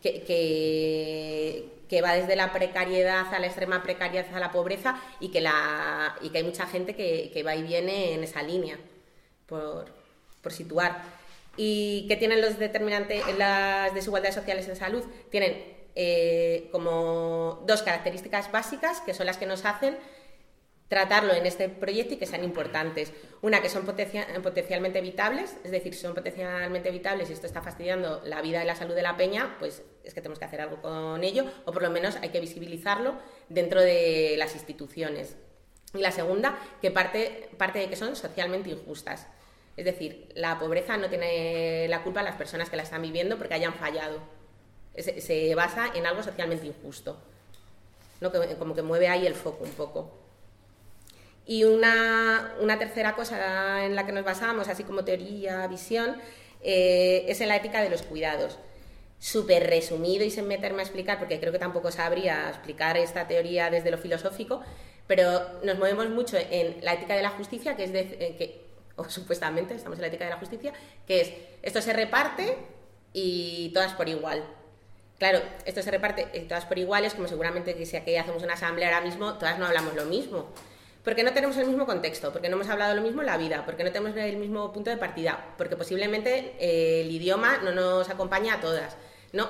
que, 0.02 2.02
va 2.02 2.14
desde 2.14 2.36
la 2.36 2.54
precariedad 2.54 3.34
a 3.34 3.40
la 3.40 3.48
extrema 3.48 3.82
precariedad 3.82 4.36
a 4.36 4.40
la 4.40 4.52
pobreza 4.52 5.02
y 5.20 5.30
que, 5.30 5.42
la, 5.42 6.16
y 6.22 6.30
que 6.30 6.40
hay 6.40 6.44
mucha 6.44 6.68
gente 6.68 6.96
que, 6.96 7.44
va 7.44 7.56
y 7.56 7.64
viene 7.64 8.14
en 8.14 8.24
esa 8.24 8.44
línea, 8.44 8.78
por, 9.48 9.86
por 10.42 10.52
situar. 10.52 11.02
¿Y 11.56 12.06
qué 12.08 12.18
tienen 12.18 12.42
los 12.42 12.60
determinantes, 12.60 13.24
las 13.38 13.94
desigualdades 13.96 14.36
sociales 14.36 14.68
en 14.68 14.76
salud? 14.76 15.04
Tienen 15.32 15.77
eh, 16.00 16.70
como 16.72 17.64
dos 17.66 17.82
características 17.82 18.52
básicas 18.52 19.02
que 19.02 19.16
son 19.16 19.26
las 19.26 19.38
que 19.38 19.48
nos 19.48 19.66
hacen 19.66 19.98
tratarlo 20.90 21.34
en 21.34 21.48
este 21.48 21.70
proyecto 21.70 22.14
y 22.14 22.18
que 22.18 22.28
sean 22.28 22.44
importantes. 22.44 23.12
Una, 23.42 23.64
que 23.64 23.70
son 23.70 23.84
potencialmente 23.84 25.00
evitables, 25.00 25.58
es 25.64 25.72
decir, 25.72 25.96
si 25.96 26.02
son 26.02 26.14
potencialmente 26.14 26.90
evitables 26.90 27.32
y 27.32 27.34
esto 27.34 27.48
está 27.48 27.64
fastidiando 27.64 28.22
la 28.26 28.44
vida 28.44 28.64
y 28.64 28.68
la 28.68 28.76
salud 28.76 28.94
de 28.94 29.02
la 29.02 29.18
peña, 29.18 29.56
pues 29.58 29.82
es 30.04 30.14
que 30.14 30.22
tenemos 30.22 30.38
que 30.38 30.46
hacer 30.46 30.62
algo 30.62 30.84
con 30.84 31.24
ello, 31.24 31.46
o 31.66 31.72
por 31.72 31.82
lo 31.82 31.90
menos 31.90 32.16
hay 32.18 32.30
que 32.30 32.42
visibilizarlo 32.42 33.16
dentro 33.50 33.82
de 33.82 34.36
las 34.38 34.54
instituciones. 34.54 35.36
Y 35.96 35.98
la 35.98 36.12
segunda, 36.12 36.60
que 36.80 36.92
parte, 36.92 37.50
parte 37.58 37.80
de 37.80 37.90
que 37.90 37.96
son 37.96 38.16
socialmente 38.16 38.70
injustas. 38.70 39.26
Es 39.76 39.86
decir, 39.86 40.30
la 40.36 40.60
pobreza 40.60 40.96
no 40.96 41.10
tiene 41.10 41.88
la 41.88 42.04
culpa 42.04 42.20
a 42.20 42.24
las 42.24 42.36
personas 42.36 42.70
que 42.70 42.78
la 42.78 42.84
están 42.84 43.02
viviendo 43.02 43.40
porque 43.40 43.56
hayan 43.56 43.74
fallado 43.74 44.37
se, 44.98 45.56
basa 45.56 45.92
en 45.94 46.06
algo 46.06 46.24
socialmente 46.24 46.66
injusto, 46.66 47.18
como 48.60 48.76
que 48.76 48.82
mueve 48.82 49.08
ahí 49.08 49.26
el 49.28 49.36
foco 49.36 49.64
un 49.64 49.72
poco. 49.72 50.12
Y 51.46 51.64
una, 51.64 52.52
tercera 52.78 53.16
cosa 53.16 53.86
en 53.86 53.96
la 53.96 54.06
que 54.06 54.12
nos 54.12 54.26
basamos, 54.26 54.68
así 54.68 54.84
como 54.84 55.06
teoría, 55.06 55.66
visión, 55.68 56.18
eh, 56.62 57.26
es 57.28 57.40
en 57.40 57.48
la 57.48 57.56
ética 57.56 57.82
de 57.82 57.90
los 57.90 58.02
cuidados. 58.02 58.58
Súper 59.20 59.68
resumido 59.68 60.26
y 60.26 60.30
sin 60.30 60.48
meterme 60.48 60.80
a 60.80 60.84
explicar, 60.84 61.20
porque 61.20 61.40
creo 61.40 61.54
que 61.54 61.60
tampoco 61.60 61.90
sabría 61.90 62.50
explicar 62.50 62.98
esta 62.98 63.28
teoría 63.28 63.70
desde 63.70 63.92
lo 63.92 63.98
filosófico, 63.98 64.62
pero 65.08 65.42
nos 65.64 65.80
movemos 65.80 66.10
mucho 66.10 66.38
en 66.38 66.84
la 66.84 66.94
ética 66.94 67.16
de 67.16 67.22
la 67.22 67.30
justicia, 67.30 67.78
que 67.78 67.86
es 67.86 67.92
eh, 67.94 68.36
que, 68.38 68.66
o 68.98 69.06
supuestamente 69.10 69.74
estamos 69.74 70.00
en 70.00 70.02
la 70.02 70.08
ética 70.08 70.26
de 70.26 70.32
la 70.32 70.38
justicia, 70.38 70.74
que 71.08 71.22
es 71.22 71.34
esto 71.62 71.82
se 71.82 71.94
reparte 71.94 72.58
y 73.14 73.72
todas 73.74 73.94
por 73.94 74.10
igual. 74.10 74.44
Claro, 75.18 75.42
esto 75.66 75.82
se 75.82 75.90
reparte 75.90 76.26
todas 76.48 76.66
por 76.66 76.78
iguales, 76.78 77.16
como 77.16 77.28
seguramente 77.28 77.76
que 77.76 77.86
si 77.86 77.98
aquí 77.98 78.16
hacemos 78.16 78.44
una 78.44 78.54
asamblea 78.54 78.90
ahora 78.90 79.02
mismo, 79.02 79.34
todas 79.34 79.58
no 79.58 79.66
hablamos 79.66 79.96
lo 79.96 80.06
mismo. 80.06 80.48
Porque 81.04 81.24
no 81.24 81.34
tenemos 81.34 81.58
el 81.58 81.68
mismo 81.68 81.86
contexto, 81.86 82.32
porque 82.32 82.50
no 82.50 82.58
hemos 82.58 82.70
hablado 82.70 82.94
lo 82.94 83.02
mismo 83.02 83.22
en 83.22 83.28
la 83.28 83.38
vida, 83.38 83.64
porque 83.66 83.84
no 83.84 83.92
tenemos 83.92 84.16
el 84.16 84.38
mismo 84.38 84.72
punto 84.74 84.90
de 84.90 84.98
partida, 84.98 85.54
porque 85.58 85.76
posiblemente 85.76 86.54
eh, 86.60 87.02
el 87.02 87.12
idioma 87.12 87.58
no 87.64 87.72
nos 87.72 88.10
acompaña 88.10 88.56
a 88.56 88.62
todas. 88.62 88.96
No, 89.34 89.48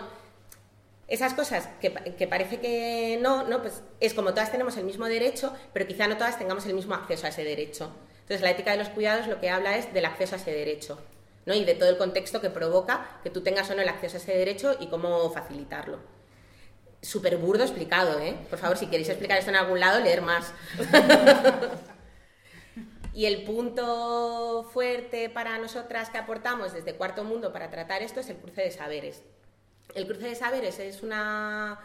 esas 1.08 1.34
cosas 1.34 1.68
que, 1.82 1.92
que, 1.92 2.28
parece 2.28 2.60
que 2.60 3.18
no, 3.22 3.44
no, 3.44 3.62
pues 3.62 3.82
es 4.00 4.14
como 4.14 4.34
todas 4.34 4.52
tenemos 4.52 4.78
el 4.78 4.86
mismo 4.86 5.06
derecho, 5.06 5.54
pero 5.74 5.88
quizá 5.88 6.08
no 6.08 6.16
todas 6.16 6.38
tengamos 6.38 6.66
el 6.66 6.76
mismo 6.76 6.94
acceso 6.94 7.26
a 7.26 7.30
ese 7.30 7.44
derecho. 7.44 7.92
Entonces, 8.22 8.42
la 8.42 8.52
ética 8.52 8.72
de 8.72 8.78
los 8.78 8.90
cuidados 8.90 9.28
lo 9.28 9.40
que 9.42 9.50
habla 9.50 9.78
es 9.78 9.94
del 9.94 10.06
acceso 10.06 10.36
a 10.36 10.38
ese 10.38 10.52
derecho 10.52 11.00
y 11.54 11.64
de 11.64 11.76
todo 11.76 11.90
el 11.90 11.98
contexto 11.98 12.42
que 12.42 12.50
provoca 12.50 13.20
que 13.24 13.30
tú 13.30 13.42
tengas 13.42 13.70
o 13.70 13.76
no 13.76 13.82
el 13.82 13.90
acceso 13.90 14.18
a 14.18 14.20
ese 14.20 14.38
derecho 14.38 14.76
y 14.80 14.88
cómo 14.88 15.30
facilitarlo. 15.32 16.00
Súper 17.02 17.38
burdo 17.38 17.64
explicado, 17.64 18.20
¿eh? 18.20 18.36
Por 18.50 18.60
favor, 18.60 18.78
si 18.78 18.88
queréis 18.88 19.10
explicar 19.10 19.38
esto 19.38 19.52
en 19.52 19.56
algún 19.56 19.80
lado, 19.80 20.00
leer 20.00 20.22
más. 20.22 20.54
y 23.14 23.26
el 23.26 23.44
punto 23.44 24.68
fuerte 24.74 25.30
para 25.30 25.58
nosotras 25.58 26.10
que 26.10 26.18
aportamos 26.18 26.74
desde 26.74 26.96
Cuarto 26.96 27.24
Mundo 27.24 27.54
para 27.54 27.70
tratar 27.70 28.02
esto 28.02 28.20
es 28.20 28.30
el 28.30 28.38
cruce 28.38 28.64
de 28.64 28.72
saberes. 28.72 29.24
El 29.96 30.06
cruce 30.06 30.28
de 30.28 30.36
saberes 30.36 30.80
es 30.80 31.02
una, 31.02 31.80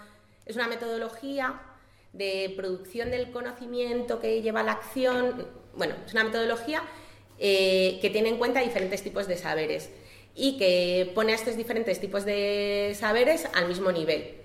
es 0.45 0.57
una 0.57 0.67
metodología 0.67 1.61
de 2.13 2.53
producción 2.57 3.11
del 3.11 3.31
conocimiento 3.31 4.19
que 4.19 4.43
lleva 4.43 4.61
a 4.61 4.65
la 4.65 4.73
acción. 4.73 5.47
Bueno, 5.75 5.95
es 6.05 6.13
una 6.13 6.25
metodología 6.25 6.83
eh, 7.45 7.99
que 8.01 8.09
tiene 8.09 8.29
en 8.29 8.37
cuenta 8.37 8.61
diferentes 8.61 9.03
tipos 9.03 9.27
de 9.27 9.37
saberes 9.37 9.91
y 10.37 10.57
que 10.59 11.11
pone 11.13 11.33
a 11.33 11.35
estos 11.35 11.57
diferentes 11.57 11.99
tipos 11.99 12.25
de 12.25 12.97
saberes 12.97 13.49
al 13.53 13.67
mismo 13.67 13.91
nivel. 13.91 14.37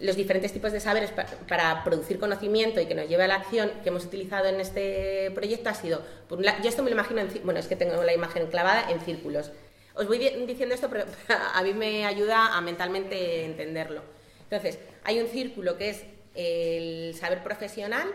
Los 0.00 0.16
diferentes 0.16 0.52
tipos 0.52 0.72
de 0.72 0.80
saberes 0.80 1.12
para, 1.48 1.84
producir 1.84 2.18
conocimiento 2.18 2.80
y 2.80 2.86
que 2.86 2.96
nos 2.96 3.08
lleve 3.08 3.22
a 3.22 3.28
la 3.28 3.36
acción 3.36 3.70
que 3.84 3.90
hemos 3.90 4.04
utilizado 4.04 4.48
en 4.48 4.58
este 4.60 5.30
proyecto 5.30 5.68
ha 5.68 5.74
sido, 5.74 6.02
yo 6.28 6.68
esto 6.68 6.82
me 6.82 6.90
lo 6.90 6.96
imagino, 6.96 7.20
en, 7.20 7.28
bueno, 7.44 7.60
es 7.60 7.68
que 7.68 7.76
tengo 7.76 8.02
la 8.02 8.14
imagen 8.14 8.48
clavada 8.48 8.90
en 8.90 9.00
círculos. 9.00 9.52
Os 9.94 10.08
voy 10.08 10.18
diciendo 10.18 10.74
esto, 10.74 10.90
pero 10.90 11.04
a 11.54 11.62
mí 11.62 11.72
me 11.72 12.04
ayuda 12.04 12.56
a 12.56 12.60
mentalmente 12.62 13.44
entenderlo. 13.44 14.02
Entonces, 14.42 14.80
hay 15.04 15.20
un 15.20 15.28
círculo 15.28 15.78
que 15.78 15.90
es 15.90 16.02
el 16.34 17.14
saber 17.14 17.44
profesional, 17.44 18.08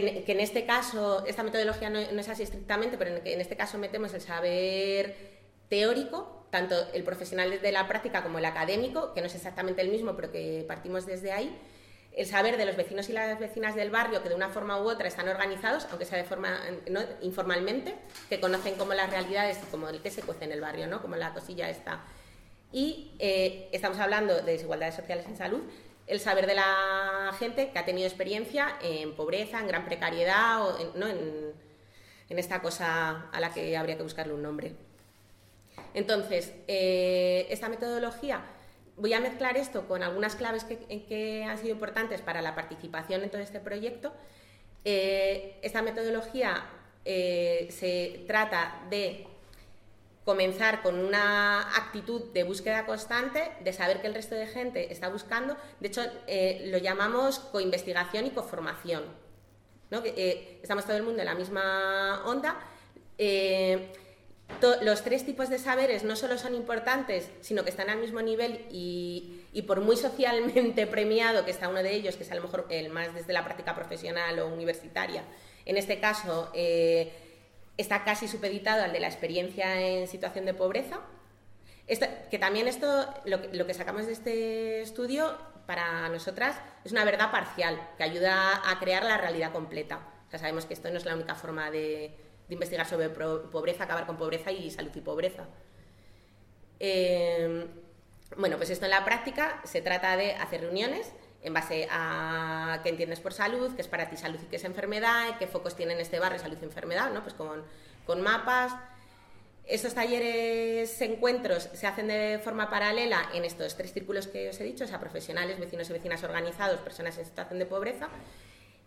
que 0.00 0.32
en, 0.32 0.40
este 0.40 0.64
caso, 0.64 1.24
esta 1.26 1.42
metodología 1.42 1.88
no, 1.90 1.98
es 1.98 2.28
así 2.28 2.42
estrictamente, 2.42 2.98
pero 2.98 3.16
en, 3.24 3.40
este 3.40 3.56
caso 3.56 3.78
metemos 3.78 4.12
el 4.14 4.20
saber 4.20 5.14
teórico, 5.68 6.46
tanto 6.50 6.74
el 6.92 7.04
profesional 7.04 7.60
de 7.60 7.72
la 7.72 7.86
práctica 7.86 8.22
como 8.22 8.38
el 8.38 8.44
académico, 8.44 9.14
que 9.14 9.20
no 9.20 9.28
es 9.28 9.34
exactamente 9.34 9.82
el 9.82 9.90
mismo, 9.90 10.16
pero 10.16 10.32
que 10.32 10.64
partimos 10.66 11.06
desde 11.06 11.32
ahí, 11.32 11.56
el 12.12 12.26
saber 12.26 12.56
de 12.56 12.66
los 12.66 12.76
vecinos 12.76 13.08
y 13.08 13.12
las 13.12 13.38
vecinas 13.38 13.74
del 13.74 13.90
barrio 13.90 14.22
que 14.22 14.28
de 14.28 14.34
una 14.34 14.48
forma 14.48 14.80
u 14.80 14.88
otra 14.88 15.06
están 15.06 15.28
organizados, 15.28 15.86
aunque 15.90 16.04
sea 16.04 16.18
de 16.18 16.24
forma 16.24 16.60
informalmente, 17.22 17.94
que 18.28 18.40
conocen 18.40 18.74
como 18.74 18.94
las 18.94 19.10
realidades, 19.10 19.58
como 19.70 19.88
el 19.88 20.00
que 20.00 20.10
se 20.10 20.22
cuece 20.22 20.44
en 20.44 20.52
el 20.52 20.60
barrio, 20.60 20.86
¿no? 20.86 21.02
como 21.02 21.16
la 21.16 21.32
cosilla 21.32 21.68
está. 21.70 22.04
Y 22.72 23.12
eh, 23.20 23.68
estamos 23.72 23.98
hablando 23.98 24.34
de 24.34 24.52
desigualdades 24.52 24.94
sociales 24.96 25.26
en 25.26 25.36
salud, 25.36 25.62
el 26.06 26.20
saber 26.20 26.46
de 26.46 26.54
la 26.54 27.34
gente 27.38 27.70
que 27.70 27.78
ha 27.78 27.84
tenido 27.84 28.06
experiencia 28.06 28.76
en 28.82 29.14
pobreza, 29.14 29.60
en 29.60 29.66
gran 29.66 29.84
precariedad 29.84 30.62
o 30.62 30.78
en, 30.78 31.00
¿no? 31.00 31.08
en, 31.08 31.64
esta 32.28 32.60
cosa 32.60 33.30
a 33.30 33.38
la 33.38 33.54
que 33.54 33.76
habría 33.76 33.96
que 33.96 34.02
buscarle 34.02 34.34
un 34.34 34.42
nombre. 34.42 34.74
Entonces, 35.94 36.52
eh, 36.66 37.46
esta 37.48 37.68
metodología, 37.68 38.44
voy 38.96 39.12
a 39.12 39.20
mezclar 39.20 39.56
esto 39.56 39.86
con 39.86 40.02
algunas 40.02 40.34
claves 40.34 40.64
que, 40.64 41.44
han 41.48 41.58
sido 41.58 41.70
importantes 41.70 42.22
para 42.22 42.42
la 42.42 42.56
participación 42.56 43.22
en 43.22 43.30
todo 43.30 43.40
este 43.40 43.60
proyecto. 43.60 44.12
Eh, 44.84 45.60
esta 45.62 45.80
metodología 45.82 46.66
eh, 47.04 47.68
se 47.70 48.24
trata 48.26 48.82
de 48.90 49.28
comenzar 50.24 50.82
con 50.82 50.98
una 50.98 51.60
actitud 51.76 52.32
de 52.32 52.44
búsqueda 52.44 52.86
constante, 52.86 53.52
de 53.62 53.72
saber 53.72 54.00
que 54.00 54.06
el 54.06 54.14
resto 54.14 54.34
de 54.34 54.46
gente 54.46 54.90
está 54.92 55.08
buscando. 55.08 55.56
De 55.80 55.88
hecho, 55.88 56.02
eh, 56.26 56.64
lo 56.66 56.78
llamamos 56.78 57.38
coinvestigación 57.38 58.26
y 58.26 58.30
coformación. 58.30 59.04
¿no? 59.90 60.02
Eh, 60.04 60.60
estamos 60.62 60.84
todo 60.84 60.96
el 60.96 61.02
mundo 61.02 61.20
en 61.20 61.26
la 61.26 61.34
misma 61.34 62.22
onda. 62.24 62.58
Eh, 63.18 63.92
los 64.82 65.02
tres 65.02 65.24
tipos 65.26 65.50
de 65.50 65.58
saberes 65.58 66.04
no 66.04 66.16
solo 66.16 66.38
son 66.38 66.54
importantes, 66.54 67.30
sino 67.40 67.64
que 67.64 67.70
están 67.70 67.90
al 67.90 67.98
mismo 67.98 68.22
nivel 68.22 68.66
y, 68.70 69.42
y, 69.52 69.62
por 69.62 69.80
muy 69.80 69.96
socialmente 69.96 70.86
premiado 70.86 71.44
que 71.44 71.50
está 71.50 71.68
uno 71.68 71.82
de 71.82 71.94
ellos, 71.94 72.16
que 72.16 72.24
es 72.24 72.30
a 72.30 72.34
lo 72.34 72.42
mejor 72.42 72.66
el 72.70 72.88
más 72.90 73.14
desde 73.14 73.32
la 73.32 73.44
práctica 73.44 73.74
profesional 73.74 74.38
o 74.38 74.48
universitaria, 74.48 75.24
en 75.64 75.76
este 75.76 75.98
caso 75.98 76.50
está 77.76 78.04
casi 78.04 78.28
supeditado 78.28 78.82
al 78.82 78.92
de 78.92 79.00
la 79.00 79.08
experiencia 79.08 79.80
en 79.80 80.06
situación 80.06 80.44
de 80.44 80.54
pobreza. 80.54 81.00
que 82.30 82.38
también 82.38 82.68
esto, 82.68 83.06
lo 83.24 83.66
que, 83.66 83.74
sacamos 83.74 84.06
de 84.06 84.12
este 84.12 84.82
estudio, 84.82 85.36
para 85.66 86.08
nosotras 86.08 86.56
es 86.84 86.92
una 86.92 87.04
verdad 87.04 87.30
parcial, 87.30 87.80
que 87.96 88.04
ayuda 88.04 88.62
a 88.70 88.78
crear 88.78 89.04
la 89.04 89.16
realidad 89.16 89.52
completa. 89.52 90.00
sabemos 90.30 90.66
que 90.66 90.74
esto 90.74 90.90
no 90.90 90.96
es 90.96 91.04
la 91.04 91.14
única 91.14 91.34
forma 91.34 91.70
de, 91.70 92.16
investigar 92.48 92.86
sobre 92.86 93.08
pobreza, 93.08 93.84
acabar 93.84 94.06
con 94.06 94.16
pobreza 94.16 94.52
y 94.52 94.70
salud 94.70 94.92
y 94.94 95.00
pobreza. 95.00 95.46
Eh, 96.78 97.66
bueno, 98.36 98.56
pues 98.56 98.70
esto 98.70 98.84
en 98.84 98.90
la 98.90 99.04
práctica 99.04 99.60
se 99.64 99.80
trata 99.80 100.16
de 100.16 100.32
hacer 100.34 100.60
reuniones 100.62 101.12
en 101.44 101.52
base 101.52 101.86
a 101.90 102.80
qué 102.82 102.88
entiendes 102.88 103.20
por 103.20 103.34
salud, 103.34 103.74
qué 103.76 103.82
es 103.82 103.88
para 103.88 104.08
ti 104.08 104.16
salud 104.16 104.40
y 104.42 104.46
qué 104.46 104.56
es 104.56 104.64
enfermedad, 104.64 105.38
qué 105.38 105.46
focos 105.46 105.76
tiene 105.76 105.92
en 105.92 106.00
este 106.00 106.18
barrio 106.18 106.38
salud 106.38 106.56
y 106.60 106.64
enfermedad, 106.64 107.12
¿no? 107.12 107.22
Pues 107.22 107.34
con, 107.34 107.62
con 108.06 108.22
mapas. 108.22 108.72
Estos 109.66 109.94
talleres, 109.94 111.00
encuentros, 111.02 111.68
se 111.74 111.86
hacen 111.86 112.08
de 112.08 112.40
forma 112.42 112.70
paralela 112.70 113.30
en 113.34 113.44
estos 113.44 113.76
tres 113.76 113.92
círculos 113.92 114.26
que 114.26 114.48
os 114.48 114.60
he 114.60 114.64
dicho, 114.64 114.84
o 114.84 114.86
sea, 114.86 115.00
profesionales, 115.00 115.58
vecinos 115.60 115.88
y 115.90 115.92
vecinas 115.92 116.22
organizados, 116.22 116.80
personas 116.80 117.16
en 117.18 117.24
situación 117.26 117.58
de 117.58 117.66
pobreza, 117.66 118.08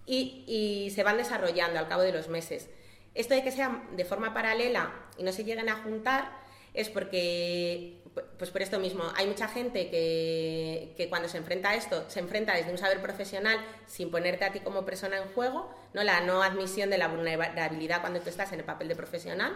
y, 0.06 0.44
y 0.48 0.92
se 0.92 1.04
van 1.04 1.18
desarrollando 1.18 1.80
al 1.80 1.88
cabo 1.88 2.02
de 2.02 2.12
los 2.12 2.28
meses. 2.28 2.70
Esto 3.14 3.34
de 3.34 3.44
que 3.44 3.52
sean 3.52 3.96
de 3.96 4.06
forma 4.06 4.34
paralela 4.34 4.94
y 5.18 5.24
no 5.24 5.32
se 5.32 5.44
lleguen 5.44 5.70
a 5.70 5.78
juntar 5.78 6.32
es 6.74 6.90
porque 6.90 8.02
pues 8.38 8.52
por 8.52 8.62
esto 8.62 8.80
mismo, 8.80 9.04
hay 9.16 9.28
mucha 9.28 9.48
gente 9.48 9.90
que, 9.90 11.08
cuando 11.10 11.28
se 11.28 11.38
enfrenta 11.38 11.72
a 11.72 11.76
esto, 11.76 12.10
se 12.10 12.20
enfrenta 12.20 12.56
desde 12.56 12.72
un 12.72 12.78
saber 12.78 13.02
profesional 13.02 13.60
sin 13.86 14.12
ponerte 14.12 14.46
a 14.46 14.52
ti 14.52 14.60
como 14.60 14.86
persona 14.86 15.18
en 15.18 15.30
juego, 15.30 15.70
¿no? 15.94 16.04
la 16.04 16.22
no 16.22 16.44
admisión 16.44 16.90
de 16.90 16.98
la 16.98 17.08
vulnerabilidad 17.08 18.02
cuando 18.02 18.22
tú 18.22 18.30
estás 18.30 18.52
en 18.52 18.60
el 18.60 18.66
papel 18.66 18.88
de 18.88 18.96
profesional. 18.96 19.54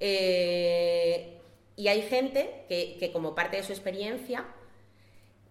Eh, 0.00 1.40
y 1.76 1.88
hay 1.88 2.02
gente 2.02 2.64
que, 2.68 3.10
como 3.12 3.34
parte 3.34 3.56
de 3.56 3.62
su 3.62 3.72
experiencia 3.72 4.44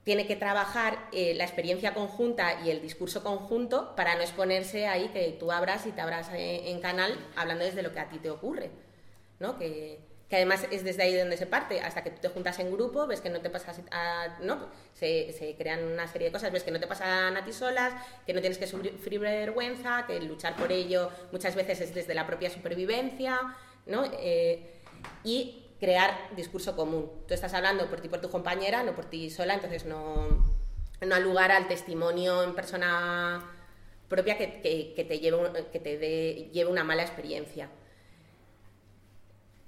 tiene 0.04 0.28
que 0.28 0.36
trabajar 0.36 1.08
eh, 1.14 1.34
la 1.34 1.46
experiencia 1.46 1.94
conjunta 1.94 2.62
y 2.66 2.70
el 2.70 2.82
discurso 2.82 3.24
conjunto 3.24 3.96
para 3.96 4.16
no 4.16 4.22
exponerse 4.22 4.86
ahí 4.86 5.08
que 5.10 5.38
tú 5.40 5.50
abras 5.50 5.86
y 5.86 5.92
te 5.92 6.02
abras 6.02 6.28
en, 6.34 6.66
en 6.68 6.82
canal 6.82 7.18
hablando 7.38 7.64
desde 7.64 7.84
lo 7.84 7.94
que 7.94 8.00
a 8.02 8.10
ti 8.10 8.20
te 8.20 8.30
ocurre. 8.30 8.70
¿no? 9.40 9.58
Que, 9.58 10.00
que 10.34 10.38
además 10.38 10.66
es 10.72 10.84
desde 10.84 11.04
ahí 11.04 11.16
donde 11.16 11.38
se 11.38 11.46
parte, 11.46 11.80
hasta 11.80 12.04
que 12.04 12.10
tú 12.10 12.18
te 12.20 12.28
juntas 12.28 12.58
en 12.58 12.72
grupo, 12.72 13.06
ves 13.06 13.22
que 13.22 13.30
no 13.30 13.40
te 13.40 13.52
pasas 13.52 13.80
no, 14.42 14.68
se, 14.96 15.56
crean 15.60 15.84
una 15.84 16.08
serie 16.08 16.30
de 16.30 16.32
cosas, 16.32 16.52
ves 16.52 16.64
que 16.64 16.72
no 16.72 16.80
te 16.80 16.88
pasan 16.88 17.38
a 17.38 17.46
ti 17.46 17.54
solas, 17.54 17.94
que 18.26 18.34
no 18.34 18.40
tienes 18.40 18.58
que 18.58 18.66
sufrir 18.66 19.20
vergüenza, 19.20 20.08
que 20.08 20.20
luchar 20.22 20.56
por 20.56 20.72
ello 20.72 21.12
muchas 21.32 21.54
veces 21.54 21.82
es 21.82 21.94
desde 21.94 22.16
la 22.16 22.26
propia 22.26 22.50
supervivencia, 22.50 23.56
¿no? 23.86 24.06
Eh, 24.12 24.74
y 25.24 25.68
crear 25.80 26.18
discurso 26.36 26.76
común. 26.76 27.12
Tú 27.28 27.36
estás 27.36 27.54
hablando 27.54 27.88
por 27.88 28.02
ti, 28.02 28.10
por 28.10 28.20
tu 28.20 28.32
compañera, 28.32 28.82
no 28.82 28.96
por 28.96 29.06
ti 29.06 29.30
sola, 29.30 29.54
entonces 29.54 29.86
no, 29.86 30.48
no 31.00 31.20
lugar 31.20 31.52
al 31.52 31.68
testimonio 31.68 32.42
en 32.42 32.56
persona 32.56 33.52
propia 34.08 34.40
que, 34.40 34.48
te, 34.48 35.20
lleve, 35.20 35.68
que 35.72 35.80
te 35.80 36.50
lleve 36.52 36.72
una 36.72 36.84
mala 36.84 37.04
experiencia 37.04 37.70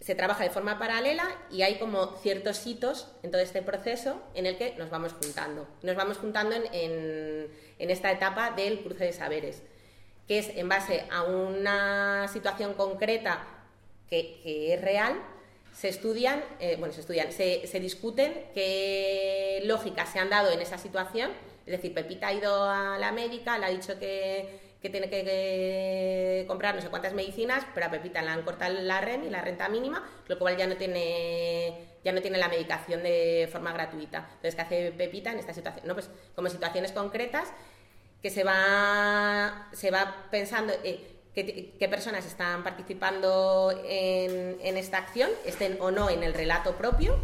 se 0.05 0.13
trabaja 0.13 0.43
de 0.43 0.51
forma 0.51 0.77
paralela 0.77 1.27
y 1.49 1.63
hay 1.63 1.79
como 1.79 2.15
ciertos 2.17 2.67
hitos 2.67 3.07
en 3.23 3.31
todo 3.31 3.41
este 3.41 3.63
proceso 3.63 4.21
en 4.35 4.45
el 4.45 4.55
que 4.55 4.75
nos 4.75 4.91
vamos 4.91 5.13
juntando. 5.13 5.67
Nos 5.81 5.95
vamos 5.95 6.17
juntando 6.17 6.55
en, 6.71 7.49
esta 7.79 8.11
etapa 8.11 8.51
del 8.51 8.83
cruce 8.83 9.05
de 9.05 9.13
saberes, 9.13 9.63
que 10.27 10.37
es 10.37 10.49
en 10.49 10.69
base 10.69 11.05
a 11.09 11.23
una 11.23 12.27
situación 12.27 12.75
concreta 12.75 13.47
que, 14.07 14.73
es 14.75 14.79
real, 14.79 15.15
se 15.73 15.89
estudian, 15.89 16.43
eh, 16.59 16.75
bueno, 16.77 16.93
se 16.93 17.01
estudian, 17.01 17.31
se, 17.31 17.65
se, 17.65 17.79
discuten 17.79 18.45
qué 18.53 19.63
lógicas 19.65 20.09
se 20.09 20.19
han 20.19 20.29
dado 20.29 20.51
en 20.51 20.61
esa 20.61 20.77
situación. 20.77 21.31
Es 21.65 21.71
decir, 21.71 21.95
Pepita 21.95 22.27
ha 22.27 22.33
ido 22.33 22.69
a 22.69 22.99
la 22.99 23.11
médica, 23.11 23.57
le 23.57 23.65
ha 23.65 23.69
dicho 23.69 23.97
que 23.97 24.64
que 24.85 24.91
tiene 24.91 25.09
que, 25.09 26.45
comprar 26.47 26.75
no 26.75 26.81
sé 26.81 26.89
cuántas 26.89 27.13
medicinas, 27.13 27.65
pero 27.73 27.87
a 27.87 27.89
Pepita 27.91 28.21
le 28.21 28.29
han 28.29 28.43
cortado 28.43 28.79
la 28.81 29.01
REM 29.01 29.23
y 29.23 29.29
la 29.31 29.41
renta 29.41 29.67
mínima, 29.67 30.07
lo 30.27 30.37
cual 30.37 30.57
ya 30.57 30.67
no 30.67 30.77
tiene 30.77 31.95
ya 32.03 32.11
no 32.11 32.21
tiene 32.21 32.37
la 32.37 32.49
medicación 32.49 33.01
de 33.01 33.49
forma 33.51 33.73
gratuita. 33.73 34.29
Entonces, 34.35 34.53
¿qué 34.53 34.61
hace 34.61 34.91
Pepita 34.91 35.31
en 35.31 35.39
esta 35.39 35.55
situación? 35.55 35.87
No, 35.87 35.95
pues 35.95 36.07
como 36.35 36.49
situaciones 36.49 36.91
concretas 36.91 37.49
que 38.21 38.29
se 38.29 38.43
va, 38.43 39.69
se 39.73 39.89
va 39.89 40.27
pensando 40.29 40.71
eh, 40.83 40.99
qué, 41.33 41.87
personas 41.89 42.23
están 42.27 42.63
participando 42.63 43.73
en, 43.87 44.77
esta 44.77 44.99
acción, 44.99 45.31
estén 45.45 45.77
o 45.81 45.89
no 45.89 46.11
en 46.11 46.21
el 46.21 46.35
relato 46.35 46.75
propio, 46.75 47.17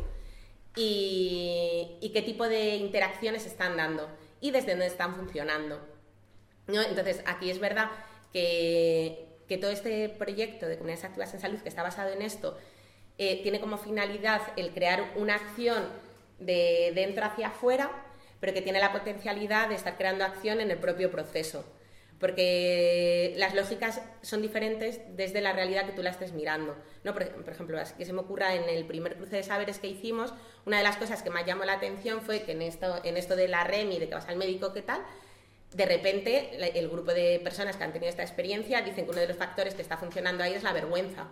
y 0.76 2.12
qué 2.12 2.24
tipo 2.24 2.50
de 2.50 2.78
interacciones 2.78 3.46
están 3.46 3.78
dando 3.78 4.10
y 4.40 4.50
desde 4.50 4.72
dónde 4.72 4.88
están 4.88 5.16
funcionando. 5.16 5.91
Entonces, 6.68 7.22
aquí 7.26 7.50
es 7.50 7.60
verdad 7.60 7.90
que, 8.32 9.28
todo 9.60 9.72
este 9.72 10.08
proyecto 10.08 10.66
de 10.66 10.78
comunidades 10.78 11.04
activas 11.04 11.34
en 11.34 11.42
salud 11.42 11.60
que 11.60 11.68
está 11.68 11.84
basado 11.84 12.14
en 12.14 12.22
esto 12.22 12.58
eh, 13.18 13.42
tiene 13.44 13.60
como 13.60 13.78
finalidad 13.78 14.42
el 14.56 14.74
crear 14.74 15.12
una 15.18 15.36
acción 15.36 15.90
de 16.40 16.94
dentro 16.96 17.26
hacia 17.26 17.50
afuera, 17.50 17.92
pero 18.40 18.54
que 18.54 18.62
tiene 18.62 18.80
la 18.80 18.94
potencialidad 18.94 19.68
de 19.68 19.76
estar 19.76 19.98
creando 19.98 20.24
acción 20.24 20.62
en 20.62 20.72
el 20.72 20.78
propio 20.78 21.12
proceso. 21.12 21.66
Porque 22.18 23.34
las 23.36 23.54
lógicas 23.54 24.00
son 24.22 24.42
diferentes 24.42 25.02
desde 25.18 25.42
la 25.42 25.54
realidad 25.54 25.86
que 25.86 25.92
tú 25.92 26.02
la 26.02 26.12
estés 26.12 26.32
mirando. 26.32 26.78
¿no? 27.04 27.14
Por, 27.14 27.24
ejemplo, 27.24 27.78
que 27.98 28.06
se 28.06 28.14
me 28.14 28.20
ocurra 28.20 28.56
en 28.56 28.70
el 28.70 28.86
primer 28.86 29.18
cruce 29.18 29.38
de 29.38 29.44
saberes 29.44 29.80
que 29.80 29.88
hicimos, 29.88 30.34
una 30.66 30.78
de 30.78 30.84
las 30.84 30.98
cosas 30.98 31.24
que 31.24 31.30
más 31.30 31.46
llamó 31.46 31.66
la 31.66 31.74
atención 31.74 32.22
fue 32.22 32.44
que 32.44 32.54
en 32.54 32.62
esto, 32.62 33.02
en 33.04 33.18
esto 33.18 33.36
de 33.36 33.48
la 33.48 33.64
REM 33.64 33.92
y 33.92 34.00
de 34.00 34.08
que 34.08 34.16
vas 34.16 34.28
al 34.28 34.38
médico, 34.38 34.72
¿qué 34.72 34.84
tal? 34.84 35.02
De 35.74 35.86
repente 35.86 36.50
el 36.78 36.90
grupo 36.90 37.14
de 37.14 37.40
personas 37.44 37.78
que 37.78 37.84
han 37.84 37.94
tenido 37.94 38.10
esta 38.10 38.24
experiencia 38.24 38.82
dicen 38.82 39.06
que 39.06 39.12
uno 39.12 39.22
de 39.22 39.28
los 39.28 39.38
factores 39.38 39.74
que 39.74 39.82
está 39.82 39.98
funcionando 39.98 40.44
ahí 40.44 40.54
es 40.54 40.64
la 40.64 40.74
vergüenza. 40.74 41.28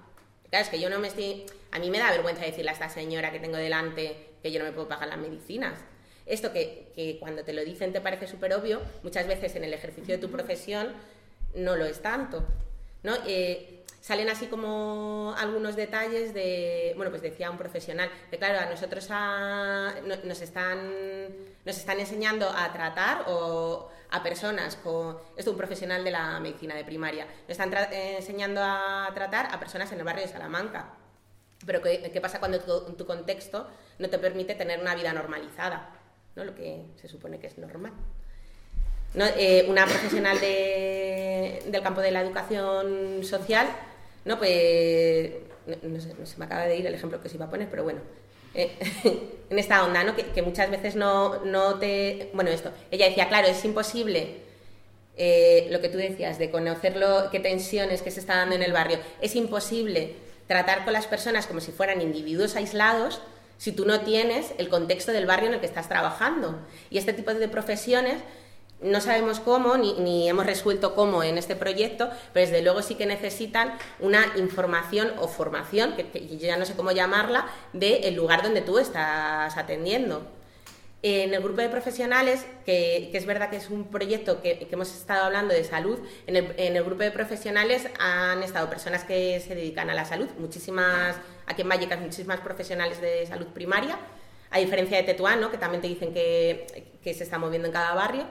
Claro, 0.49 0.63
es 0.63 0.69
que 0.69 0.79
yo 0.79 0.89
no 0.89 0.99
me 0.99 1.09
estoy... 1.09 1.45
A 1.71 1.79
mí 1.79 1.89
me 1.89 1.99
da 1.99 2.09
vergüenza 2.09 2.45
decirle 2.45 2.71
a 2.71 2.73
esta 2.73 2.89
señora 2.89 3.31
que 3.31 3.39
tengo 3.39 3.57
delante 3.57 4.15
que 4.41 4.51
yo 4.51 4.59
no 4.59 4.65
me 4.65 4.71
puedo 4.71 4.87
pagar 4.87 5.09
las 5.09 5.17
medicinas. 5.17 5.79
Esto 6.25 6.53
que, 6.53 7.17
cuando 7.19 7.43
te 7.43 7.53
lo 7.53 7.63
dicen 7.65 7.91
te 7.91 8.01
parece 8.01 8.27
súper 8.27 8.53
obvio, 8.53 8.81
muchas 9.03 9.27
veces 9.27 9.55
en 9.55 9.63
el 9.63 9.73
ejercicio 9.73 10.15
de 10.15 10.21
tu 10.21 10.31
profesión 10.31 10.93
no 11.53 11.75
lo 11.75 11.85
es 11.85 12.01
tanto. 12.01 12.45
¿no? 13.03 13.15
Eh, 13.27 13.78
salen 14.09 14.27
así 14.27 14.47
como 14.47 15.35
algunos 15.37 15.75
detalles 15.75 16.33
de, 16.33 16.93
bueno, 16.95 17.11
pues 17.11 17.21
decía 17.21 17.51
un 17.51 17.59
profesional, 17.59 18.09
que 18.31 18.39
claro, 18.39 18.57
a 18.57 18.65
nosotros 18.65 19.07
nos, 20.25 20.41
están, 20.41 20.79
nos 21.63 21.77
están 21.77 21.99
enseñando 21.99 22.49
a 22.49 22.73
tratar 22.73 23.25
o 23.27 23.87
a 24.09 24.23
personas 24.23 24.77
con, 24.77 25.15
esto 25.37 25.51
un 25.51 25.57
profesional 25.57 26.03
de 26.03 26.09
la 26.09 26.39
medicina 26.39 26.73
de 26.73 26.83
primaria, 26.85 27.27
nos 27.47 27.51
están 27.51 27.71
enseñando 27.91 28.61
a 28.63 29.11
tratar 29.13 29.53
a 29.53 29.59
personas 29.59 29.91
en 29.91 29.99
el 29.99 30.05
barrio 30.05 30.23
de 30.23 30.31
Salamanca. 30.31 30.91
Pero 31.63 31.79
¿qué, 31.83 32.19
pasa 32.19 32.39
cuando 32.39 32.59
tu, 32.61 32.93
tu, 32.93 33.05
contexto 33.05 33.67
no 33.99 34.09
te 34.09 34.17
permite 34.17 34.55
tener 34.55 34.79
una 34.79 34.95
vida 34.95 35.13
normalizada? 35.13 35.91
¿no? 36.35 36.45
Lo 36.45 36.55
que 36.55 36.83
se 36.99 37.07
supone 37.07 37.39
que 37.39 37.45
es 37.45 37.59
normal. 37.59 37.93
Eh, 39.13 39.67
una 39.69 39.85
profesional 39.85 40.39
de, 40.39 41.61
del 41.67 41.83
campo 41.83 42.01
de 42.01 42.09
la 42.09 42.21
educación 42.21 43.23
social 43.23 43.67
no, 44.25 44.37
pues. 44.37 45.31
No, 45.83 46.25
se 46.25 46.37
me 46.37 46.45
acaba 46.45 46.65
de 46.65 46.77
ir 46.77 46.87
el 46.87 46.95
ejemplo 46.95 47.21
que 47.21 47.29
se 47.29 47.35
iba 47.35 47.45
a 47.45 47.49
poner, 47.49 47.69
pero 47.69 47.83
bueno. 47.83 47.99
eh, 48.53 48.71
en 49.49 49.59
esta 49.59 49.83
onda, 49.85 50.03
¿no? 50.03 50.15
Que, 50.15 50.41
muchas 50.41 50.69
veces 50.69 50.95
no, 50.95 51.43
no, 51.45 51.79
te... 51.79 52.29
Bueno, 52.33 52.49
esto, 52.49 52.71
ella 52.91 53.07
decía, 53.07 53.27
claro, 53.27 53.47
es 53.47 53.63
imposible 53.65 54.37
eh, 55.17 55.67
lo 55.69 55.81
que 55.81 55.89
tú 55.89 55.97
decías, 55.97 56.39
de 56.39 56.49
conocerlo, 56.49 57.29
qué 57.31 57.39
tensiones 57.39 58.01
que 58.01 58.11
se 58.11 58.19
está 58.19 58.37
dando 58.37 58.55
en 58.55 58.63
el 58.63 58.71
barrio, 58.71 58.99
es 59.21 59.35
imposible 59.35 60.15
tratar 60.47 60.83
con 60.83 60.93
las 60.93 61.07
personas 61.07 61.45
como 61.45 61.59
si 61.59 61.71
fueran 61.71 62.01
individuos 62.01 62.55
aislados 62.55 63.21
si 63.57 63.73
tú 63.73 63.85
no 63.85 63.99
tienes 64.01 64.53
el 64.57 64.69
contexto 64.69 65.11
del 65.11 65.25
barrio 65.25 65.49
en 65.49 65.55
el 65.55 65.59
que 65.59 65.65
estás 65.65 65.89
trabajando. 65.89 66.57
Y 66.89 66.97
este 66.97 67.11
tipo 67.11 67.33
de 67.33 67.47
profesiones 67.49 68.15
no 68.81 69.01
sabemos 69.01 69.39
cómo, 69.39 69.77
ni, 69.77 70.29
hemos 70.29 70.45
resuelto 70.45 70.95
cómo 70.95 71.23
en 71.23 71.37
este 71.37 71.55
proyecto, 71.55 72.09
pero 72.33 72.45
desde 72.45 72.61
luego 72.61 72.81
sí 72.81 72.95
que 72.95 73.05
necesitan 73.05 73.77
una 73.99 74.25
información 74.37 75.11
o 75.19 75.27
formación, 75.27 75.95
que, 75.95 76.27
yo 76.27 76.37
ya 76.37 76.57
no 76.57 76.65
sé 76.65 76.75
cómo 76.75 76.91
llamarla, 76.91 77.47
del 77.73 78.15
lugar 78.15 78.41
donde 78.41 78.61
tú 78.61 78.79
estás 78.79 79.57
atendiendo. 79.57 80.25
En 81.01 81.33
el 81.33 81.41
grupo 81.41 81.61
de 81.61 81.69
profesionales, 81.69 82.45
que, 82.65 83.09
es 83.13 83.25
verdad 83.25 83.49
que 83.49 83.55
es 83.55 83.69
un 83.69 83.85
proyecto 83.85 84.41
que, 84.41 84.67
hemos 84.69 84.93
estado 84.93 85.25
hablando 85.25 85.53
de 85.53 85.63
salud, 85.63 85.99
en 86.27 86.35
el, 86.35 86.83
grupo 86.83 87.03
de 87.03 87.11
profesionales 87.11 87.87
han 87.99 88.43
estado 88.43 88.69
personas 88.69 89.03
que 89.03 89.39
se 89.39 89.55
dedican 89.55 89.89
a 89.89 89.93
la 89.93 90.05
salud, 90.05 90.27
muchísimas, 90.37 91.17
aquí 91.47 91.61
en 91.61 91.69
Vallecas, 91.69 91.99
muchísimas 91.99 92.39
profesionales 92.41 93.01
de 93.01 93.25
salud 93.27 93.47
primaria, 93.47 93.97
a 94.51 94.59
diferencia 94.59 94.97
de 94.97 95.03
Tetuán, 95.03 95.39
¿no? 95.41 95.51
que 95.51 95.57
también 95.57 95.81
te 95.81 95.87
dicen 95.87 96.13
que, 96.13 96.89
que 97.03 97.13
se 97.13 97.23
está 97.23 97.37
moviendo 97.37 97.67
en 97.67 97.73
cada 97.73 97.93
barrio 97.93 98.25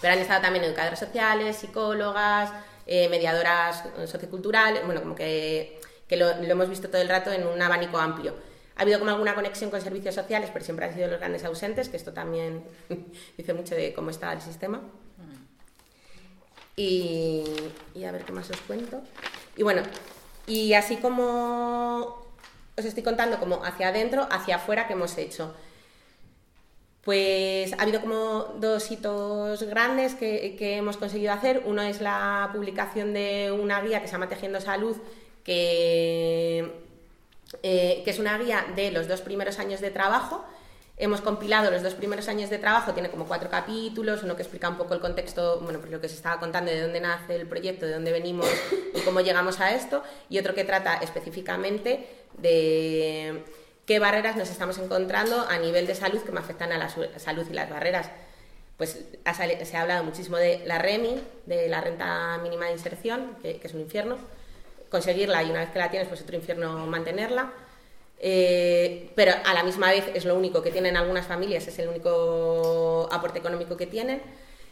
pero 0.00 0.14
han 0.14 0.20
estado 0.20 0.42
también 0.42 0.64
educadoras 0.64 0.98
sociales, 0.98 1.56
psicólogas, 1.56 2.50
eh, 2.86 3.08
mediadoras 3.08 3.84
socioculturales, 4.06 4.84
bueno, 4.84 5.02
como 5.02 5.14
que, 5.14 5.80
lo, 6.10 6.30
hemos 6.30 6.68
visto 6.68 6.88
todo 6.88 7.02
el 7.02 7.08
rato 7.08 7.32
en 7.32 7.46
un 7.46 7.60
abanico 7.60 7.98
amplio. 7.98 8.34
Ha 8.76 8.82
habido 8.82 8.98
como 8.98 9.10
alguna 9.10 9.34
conexión 9.34 9.70
con 9.70 9.80
servicios 9.80 10.14
sociales, 10.14 10.50
pero 10.52 10.64
siempre 10.64 10.86
han 10.86 10.94
sido 10.94 11.08
los 11.08 11.18
grandes 11.18 11.44
ausentes, 11.44 11.88
que 11.88 11.96
esto 11.96 12.12
también 12.12 12.64
dice 13.36 13.52
mucho 13.52 13.74
de 13.74 13.92
cómo 13.92 14.10
está 14.10 14.32
el 14.32 14.40
sistema. 14.40 14.80
Y, 16.76 17.44
y, 17.94 18.04
a 18.04 18.12
ver 18.12 18.24
qué 18.24 18.30
más 18.30 18.48
os 18.50 18.60
cuento. 18.60 19.02
Y 19.56 19.64
bueno, 19.64 19.82
y 20.46 20.74
así 20.74 20.96
como 20.98 22.24
os 22.78 22.84
estoy 22.84 23.02
contando 23.02 23.40
como 23.40 23.64
hacia 23.64 23.88
adentro, 23.88 24.28
hacia 24.30 24.56
afuera 24.56 24.86
que 24.86 24.92
hemos 24.92 25.18
hecho. 25.18 25.54
Pues 27.02 27.72
ha 27.72 27.82
habido 27.82 28.00
como 28.00 28.54
dos 28.58 28.90
hitos 28.90 29.62
grandes 29.62 30.14
que, 30.14 30.56
hemos 30.76 30.96
conseguido 30.96 31.32
hacer. 31.32 31.62
Uno 31.64 31.82
es 31.82 32.00
la 32.00 32.50
publicación 32.52 33.14
de 33.14 33.52
una 33.52 33.80
guía 33.80 34.00
que 34.00 34.08
se 34.08 34.12
llama 34.12 34.28
Tejiendo 34.28 34.60
Salud, 34.60 34.96
que, 35.44 36.70
eh, 37.62 38.02
que 38.04 38.10
es 38.10 38.18
una 38.18 38.36
guía 38.36 38.66
de 38.76 38.90
los 38.90 39.08
dos 39.08 39.20
primeros 39.22 39.58
años 39.58 39.80
de 39.80 39.90
trabajo. 39.90 40.44
Hemos 41.00 41.20
compilado 41.20 41.70
los 41.70 41.84
dos 41.84 41.94
primeros 41.94 42.26
años 42.28 42.50
de 42.50 42.58
trabajo, 42.58 42.92
tiene 42.92 43.08
como 43.08 43.24
cuatro 43.26 43.48
capítulos, 43.48 44.24
uno 44.24 44.34
que 44.34 44.42
explica 44.42 44.68
un 44.68 44.76
poco 44.76 44.94
el 44.94 45.00
contexto, 45.00 45.60
bueno, 45.60 45.78
pues 45.78 45.92
lo 45.92 46.00
que 46.00 46.08
se 46.08 46.16
estaba 46.16 46.40
contando, 46.40 46.72
de 46.72 46.82
dónde 46.82 47.00
nace 47.00 47.36
el 47.36 47.46
proyecto, 47.46 47.86
de 47.86 47.92
dónde 47.92 48.10
venimos 48.10 48.48
y 48.92 49.00
cómo 49.02 49.20
llegamos 49.20 49.60
a 49.60 49.76
esto, 49.76 50.02
y 50.28 50.40
otro 50.40 50.54
que 50.54 50.64
trata 50.64 50.96
específicamente 50.96 52.04
de 52.38 53.44
qué 53.88 53.98
barreras 53.98 54.36
nos 54.36 54.50
estamos 54.50 54.76
encontrando 54.76 55.46
a 55.48 55.56
nivel 55.56 55.86
de 55.86 55.94
salud 55.94 56.20
que 56.20 56.30
me 56.30 56.40
afectan 56.40 56.72
a 56.72 56.78
la 56.78 56.90
salud 56.90 57.46
y 57.50 57.54
las 57.54 57.70
barreras. 57.70 58.10
Pues 58.76 59.02
se 59.24 59.76
ha 59.76 59.80
hablado 59.80 60.04
muchísimo 60.04 60.36
de 60.36 60.60
la 60.66 60.78
REMI, 60.78 61.18
de 61.46 61.68
la 61.68 61.80
renta 61.80 62.36
mínima 62.42 62.66
de 62.66 62.72
inserción, 62.72 63.38
que, 63.40 63.58
es 63.62 63.72
un 63.72 63.80
infierno. 63.80 64.18
Conseguirla 64.90 65.42
y 65.42 65.50
una 65.50 65.60
vez 65.60 65.70
que 65.70 65.78
la 65.78 65.90
tienes, 65.90 66.06
pues 66.06 66.20
otro 66.20 66.36
infierno 66.36 66.86
mantenerla. 66.86 67.50
Eh, 68.20 69.10
pero 69.14 69.32
a 69.42 69.54
la 69.54 69.62
misma 69.62 69.90
vez 69.90 70.04
es 70.12 70.26
lo 70.26 70.34
único 70.34 70.60
que 70.60 70.70
tienen 70.70 70.98
algunas 70.98 71.26
familias, 71.26 71.66
es 71.66 71.78
el 71.78 71.88
único 71.88 73.08
aporte 73.10 73.38
económico 73.38 73.78
que 73.78 73.86
tienen. 73.86 74.20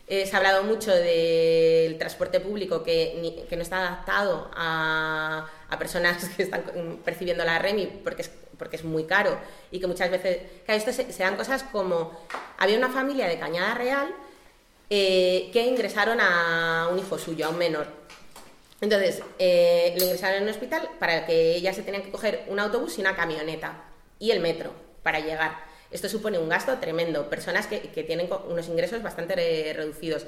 Eh, 0.08 0.26
se 0.26 0.36
ha 0.36 0.38
hablado 0.38 0.62
mucho 0.62 0.94
del 0.94 1.96
transporte 1.96 2.38
público 2.38 2.84
que, 2.84 3.46
que 3.48 3.56
no 3.56 3.62
está 3.62 3.78
adaptado 3.78 4.50
a, 4.54 5.48
a, 5.68 5.78
personas 5.78 6.28
que 6.36 6.42
están 6.42 7.00
percibiendo 7.02 7.44
la 7.44 7.58
REMI 7.58 8.02
porque 8.04 8.22
es 8.22 8.30
porque 8.59 8.76
es 8.76 8.84
muy 8.84 9.04
caro 9.04 9.38
y 9.70 9.80
que 9.80 9.86
muchas 9.86 10.11
veces, 10.11 10.38
claro, 10.64 10.78
esto 10.78 10.92
se, 10.92 11.22
dan 11.22 11.36
cosas 11.36 11.62
como, 11.64 12.18
había 12.59 12.78
una 12.78 12.90
familia 12.90 13.28
de 13.28 13.38
Cañada 13.38 13.74
Real 13.74 14.14
eh, 14.90 15.50
que 15.52 15.66
ingresaron 15.66 16.20
a 16.20 16.88
un 16.90 16.98
hijo 16.98 17.18
suyo, 17.18 17.46
a 17.46 17.48
un 17.50 17.59
menor. 17.59 17.86
Entonces, 18.80 19.22
eh, 19.38 19.94
lo 19.98 20.04
ingresaron 20.04 20.38
en 20.38 20.42
un 20.44 20.50
hospital 20.50 20.88
para 20.98 21.26
que 21.26 21.57
ella 21.57 21.72
se 21.72 21.82
tenía 21.82 22.02
que 22.02 22.11
coger 22.11 22.44
un 22.48 22.61
autobús 22.61 22.98
y 22.98 23.00
una 23.00 23.16
camioneta 23.16 23.84
y 24.18 24.30
el 24.30 24.40
metro 24.40 24.70
para 25.02 25.20
llegar. 25.20 25.64
Esto 25.90 26.09
supone 26.09 26.38
un 26.38 26.48
gasto 26.48 26.76
tremendo, 26.78 27.30
personas 27.30 27.66
que, 27.66 27.80
que 27.80 28.02
tienen 28.02 28.28
unos 28.48 28.68
ingresos 28.68 29.02
bastante 29.02 29.34
reducidos. 29.74 30.26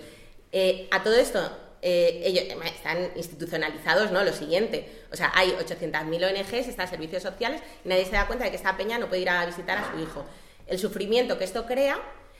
Eh, 0.52 0.88
a 0.90 1.02
todo 1.02 1.14
esto, 1.14 1.50
eh, 1.82 2.22
ellos 2.24 2.44
están 2.64 3.10
institucionalizados, 3.16 4.10
¿no? 4.10 4.24
Lo 4.24 4.32
siguiente, 4.32 5.04
o 5.12 5.16
sea, 5.16 5.32
hay 5.34 5.50
800.000 5.50 6.02
ONGs, 6.04 6.68
están 6.68 6.88
servicios 6.88 7.22
sociales 7.22 7.62
y 7.84 7.88
nadie 7.88 8.04
se 8.04 8.12
da 8.12 8.26
cuenta 8.26 8.44
de 8.44 8.50
que 8.50 8.56
esta 8.56 8.76
peña 8.76 8.98
no 8.98 9.08
puede 9.08 9.22
ir 9.22 9.30
a 9.30 9.44
visitar 9.46 9.78
a 9.78 9.92
su 9.92 9.98
hijo. 10.00 10.24
El 10.66 10.78
sufrimiento 10.78 11.38
que 11.38 11.44
esto 11.44 11.66
crea 11.66 11.98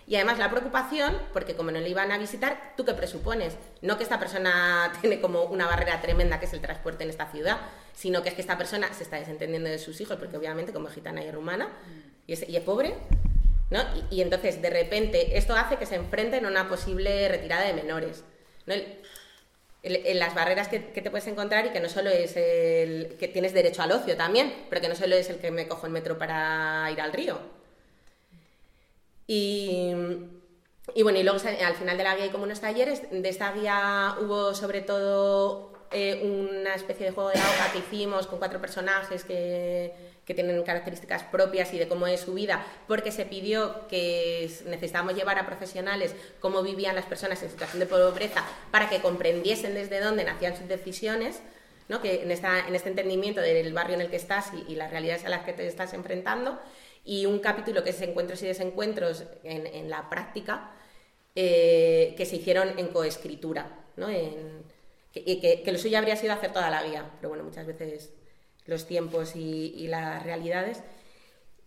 y 0.09 0.17
además 0.17 0.39
la 0.39 0.51
preocupación, 0.51 1.19
porque 1.35 1.55
como 1.55 1.71
no 1.71 1.81
le 1.81 1.89
iban 1.89 2.11
a 2.11 2.19
visitar, 2.19 2.73
¿tú 2.77 2.85
qué 2.87 2.95
presupones? 2.95 3.57
No 3.83 3.99
que 3.99 4.05
esta 4.05 4.19
persona 4.19 4.91
tiene 5.01 5.21
como 5.21 5.45
una 5.45 5.67
barrera 5.67 6.01
tremenda 6.01 6.41
que 6.41 6.47
es 6.47 6.53
el 6.55 6.61
transporte 6.61 7.05
en 7.05 7.11
esta 7.11 7.31
ciudad, 7.31 7.59
sino 7.95 8.23
que 8.23 8.31
es 8.31 8.35
que 8.35 8.41
esta 8.41 8.57
persona 8.57 8.93
se 8.95 9.03
está 9.03 9.17
desentendiendo 9.17 9.69
de 9.69 9.79
sus 9.79 10.01
hijos, 10.01 10.17
porque 10.17 10.37
obviamente 10.37 10.73
como 10.73 10.89
gitana 10.89 11.23
y 11.23 11.31
rumana, 11.31 11.69
y 12.27 12.33
es, 12.33 12.43
es 12.43 12.61
pobre, 12.63 12.95
¿no? 13.71 13.81
Y, 14.11 14.23
entonces, 14.23 14.63
de 14.63 14.71
repente, 14.71 15.37
esto 15.37 15.55
hace 15.55 15.77
que 15.77 15.85
se 15.85 15.97
enfrenten 15.97 16.47
a 16.47 16.49
una 16.49 16.69
posible 16.69 17.29
retirada 17.29 17.67
de 17.67 17.75
menores. 17.75 18.25
¿no? 18.67 18.75
Las 19.83 20.35
barreras 20.35 20.69
que, 20.69 20.81
te 20.81 21.11
puedes 21.11 21.27
encontrar 21.29 21.67
y 21.67 21.71
que 21.71 21.81
no 21.81 21.89
solo 21.89 22.11
es 22.11 22.37
el 22.37 23.17
que 23.19 23.29
tienes 23.29 23.53
derecho 23.53 23.83
al 23.83 23.93
ocio 23.93 24.17
también, 24.17 24.53
pero 24.69 24.81
que 24.81 24.89
no 24.89 24.95
solo 24.95 25.15
es 25.15 25.31
el 25.31 25.39
que 25.39 25.51
me 25.51 25.69
cojo 25.69 25.87
el 25.87 25.93
metro 25.93 26.19
para 26.19 26.89
ir 26.91 27.01
al 27.01 27.13
río. 27.13 27.39
Y, 29.27 29.93
bueno, 31.03 31.19
y 31.19 31.23
luego 31.23 31.39
al 31.39 31.75
final 31.77 31.99
de 31.99 32.05
la 32.05 32.15
guía 32.15 32.25
hay 32.25 32.31
como 32.31 32.45
unos 32.45 32.61
talleres. 32.61 33.03
De 33.11 33.29
esta 33.29 33.53
guía 33.53 34.17
hubo 34.21 34.55
sobre 34.55 34.81
todo 34.81 35.73
eh, 35.91 36.21
una 36.25 36.75
especie 36.75 37.07
de 37.07 37.13
juego 37.13 37.31
de 37.31 37.39
agua 37.39 37.73
que 37.73 37.79
hicimos 37.79 38.27
con 38.27 38.39
cuatro 38.39 38.61
personajes 38.61 39.25
que, 39.25 39.93
que 40.29 40.35
tienen 40.35 40.63
características 40.63 41.23
propias 41.23 41.73
y 41.73 41.79
de 41.79 41.89
cómo 41.89 42.07
es 42.07 42.21
su 42.21 42.35
vida, 42.35 42.63
porque 42.87 43.11
se 43.11 43.25
pidió 43.25 43.89
que 43.89 44.51
necesitábamos 44.67 45.15
llevar 45.15 45.39
a 45.39 45.47
profesionales 45.47 46.15
cómo 46.39 46.63
vivían 46.63 46.95
las 46.95 47.07
personas 47.07 47.43
en 47.43 47.49
situación 47.49 47.81
de 47.81 47.87
pobreza 47.87 48.45
para 48.71 48.91
que 48.91 49.01
comprendiesen 49.01 49.73
desde 49.73 50.01
dónde 50.01 50.25
nacían 50.25 50.55
sus 50.55 50.69
decisiones, 50.69 51.41
¿no? 51.89 52.03
que 52.03 52.23
en, 52.23 52.31
esta, 52.31 52.69
en 52.69 52.75
este 52.75 52.91
entendimiento 52.91 53.41
del 53.41 53.73
barrio 53.73 53.95
en 53.95 54.03
el 54.03 54.11
que 54.11 54.17
estás 54.17 54.51
y, 54.69 54.75
las 54.75 54.91
realidades 54.91 55.25
a 55.25 55.31
las 55.31 55.47
que 55.47 55.55
te 55.55 55.67
estás 55.67 55.95
enfrentando, 55.95 56.61
y 57.07 57.25
un 57.25 57.39
capítulo 57.39 57.83
que 57.83 57.91
es 57.91 58.03
encuentros 58.03 58.43
y 58.43 58.49
desencuentros 58.49 59.25
en, 59.45 59.89
la 59.89 60.11
práctica, 60.11 60.73
eh, 61.35 62.13
que 62.19 62.27
se 62.27 62.37
hicieron 62.37 62.79
en 62.79 62.89
coescritura, 62.89 63.87
¿no? 63.97 64.11
En, 64.11 64.63
que, 65.11 65.63
que, 65.65 65.73
lo 65.73 65.79
suyo 65.79 65.97
habría 65.97 66.17
sido 66.17 66.35
hacer 66.35 66.53
toda 66.53 66.69
la 66.69 66.83
guía, 66.83 67.11
pero 67.19 67.31
bueno, 67.31 67.45
muchas 67.45 67.67
veces 67.67 68.13
los 68.69 68.87
tiempos 68.87 69.35
y, 69.35 69.89
las 69.89 70.23
realidades. 70.23 70.83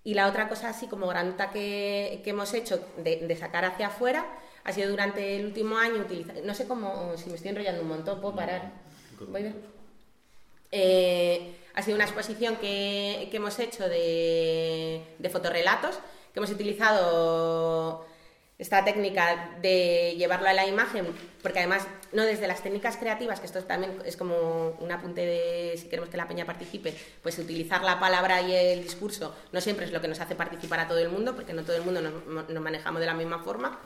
Y 0.03 0.13
la 0.13 0.27
otra 0.27 0.47
cosa 0.47 0.69
así 0.69 0.87
como 0.87 1.07
granta 1.07 1.51
que, 1.51 2.21
que 2.23 2.29
hemos 2.29 2.53
hecho 2.53 2.79
de, 2.97 3.35
sacar 3.37 3.65
hacia 3.65 3.87
afuera 3.87 4.25
ha 4.63 4.71
sido 4.71 4.89
durante 4.91 5.35
el 5.35 5.47
último 5.47 5.77
año 5.77 6.01
utilizar, 6.01 6.35
no 6.43 6.53
sé 6.53 6.67
cómo, 6.67 7.17
si 7.17 7.29
me 7.29 7.35
estoy 7.35 7.49
enrollando 7.49 7.81
un 7.81 7.87
montón, 7.89 8.21
puedo 8.21 8.35
parar. 8.35 8.71
Voy. 9.27 9.53
Eh, 10.71 11.55
ha 11.73 11.81
sido 11.81 11.95
una 11.95 12.05
exposición 12.05 12.57
que, 12.57 13.27
que 13.31 13.37
hemos 13.37 13.57
hecho 13.59 13.89
de, 13.89 15.03
de 15.17 15.29
fotorrelatos, 15.29 15.95
que 16.31 16.39
hemos 16.39 16.51
utilizado 16.51 18.05
esta 18.61 18.85
técnica 18.85 19.49
de 19.59 20.13
llevarlo 20.19 20.47
a 20.47 20.53
la 20.53 20.67
imagen, 20.67 21.07
porque 21.41 21.57
además, 21.57 21.87
no 22.11 22.21
desde 22.21 22.45
las 22.47 22.61
técnicas 22.61 22.95
creativas, 22.95 23.39
que 23.39 23.47
esto 23.47 23.63
también 23.63 23.99
es 24.05 24.15
como 24.15 24.77
un 24.79 24.91
apunte 24.91 25.25
de 25.25 25.73
si 25.77 25.89
queremos 25.89 26.11
que 26.11 26.17
la 26.17 26.27
peña 26.27 26.45
participe, 26.45 26.95
pues 27.23 27.39
utilizar 27.39 27.81
la 27.81 27.99
palabra 27.99 28.39
y 28.39 28.53
el 28.53 28.83
discurso 28.83 29.35
no 29.51 29.61
siempre 29.61 29.85
es 29.85 29.91
lo 29.91 29.99
que 29.99 30.07
nos 30.07 30.19
hace 30.19 30.35
participar 30.35 30.79
a 30.79 30.87
todo 30.87 30.99
el 30.99 31.09
mundo, 31.09 31.35
porque 31.35 31.53
no 31.53 31.63
todo 31.63 31.75
el 31.75 31.81
mundo 31.81 32.01
nos, 32.01 32.61
manejamos 32.61 32.99
de 32.99 33.07
la 33.07 33.15
misma 33.15 33.39
forma. 33.39 33.79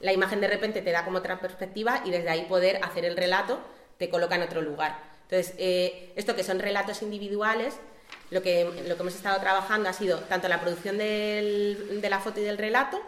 La 0.00 0.12
imagen 0.12 0.42
de 0.42 0.48
repente 0.48 0.82
te 0.82 0.92
da 0.92 1.02
como 1.02 1.16
otra 1.16 1.40
perspectiva 1.40 2.02
y 2.04 2.10
desde 2.10 2.28
ahí 2.28 2.44
poder 2.44 2.84
hacer 2.84 3.06
el 3.06 3.16
relato 3.16 3.58
te 3.96 4.10
coloca 4.10 4.34
en 4.34 4.42
otro 4.42 4.60
lugar. 4.60 4.98
Entonces, 5.30 5.54
eh, 5.56 6.12
esto 6.16 6.36
que 6.36 6.44
son 6.44 6.58
relatos 6.58 7.00
individuales, 7.00 7.72
lo 8.30 8.42
que, 8.42 8.64
lo 8.86 8.96
que 8.96 9.00
hemos 9.00 9.14
estado 9.14 9.40
trabajando 9.40 9.88
ha 9.88 9.94
sido 9.94 10.18
tanto 10.18 10.46
la 10.46 10.60
producción 10.60 10.98
de 10.98 12.06
la 12.10 12.20
foto 12.20 12.40
y 12.40 12.44
del 12.44 12.58
relato, 12.58 13.00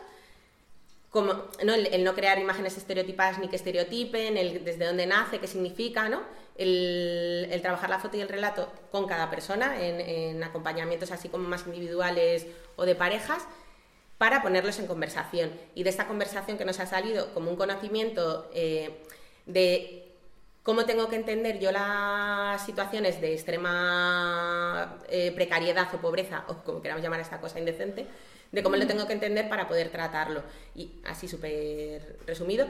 como, 1.13 1.35
¿no? 1.63 1.75
El, 1.75 2.03
no 2.05 2.15
crear 2.15 2.39
imágenes 2.39 2.77
estereotipadas 2.79 3.39
ni 3.39 3.49
que 3.49 3.57
estereotipen, 3.57 4.39
el 4.39 4.65
desde 4.65 4.87
dónde 4.87 5.07
nace, 5.07 5.39
qué 5.39 5.47
significa, 5.47 6.09
¿no? 6.09 6.23
El, 6.57 7.59
trabajar 7.61 7.91
la 7.91 7.99
foto 7.99 8.17
y 8.17 8.23
el 8.23 8.29
relato 8.31 8.73
con 8.91 9.07
cada 9.07 9.29
persona 9.29 9.79
en, 9.79 10.43
acompañamientos 10.43 11.13
así 11.13 11.29
como 11.29 11.47
más 11.47 11.67
individuales 11.67 12.47
o 12.77 12.87
de 12.87 12.95
parejas 12.95 13.47
para 14.17 14.41
ponerlos 14.41 14.79
en 14.79 14.87
conversación. 14.87 15.51
Y 15.75 15.83
de 15.83 15.91
esta 15.91 16.09
conversación 16.09 16.57
que 16.57 16.65
nos 16.65 16.81
ha 16.81 16.87
salido 16.87 17.33
como 17.35 17.51
un 17.51 17.57
conocimiento 17.57 18.51
eh, 18.55 19.03
de 19.45 20.09
cómo 20.63 20.87
tengo 20.87 21.11
que 21.11 21.17
entender 21.17 21.59
yo 21.59 21.73
las 21.73 22.65
situaciones 22.65 23.21
de 23.21 23.35
extrema 23.35 24.99
eh, 25.11 25.31
precariedad 25.35 25.95
o 25.95 25.99
pobreza, 25.99 26.45
o 26.49 26.55
como 26.65 26.81
queramos 26.81 27.03
llamar 27.03 27.21
esta 27.21 27.39
cosa 27.39 27.59
indecente, 27.59 28.07
de 28.53 28.63
cómo 28.63 28.77
lo 28.77 28.87
tengo 28.87 29.07
que 29.07 29.15
entender 29.15 29.49
para 29.49 29.67
poder 29.67 29.89
tratarlo. 29.89 30.43
Y 30.75 30.93
así 31.05 31.27
súper 31.27 32.19
resumido. 32.27 32.67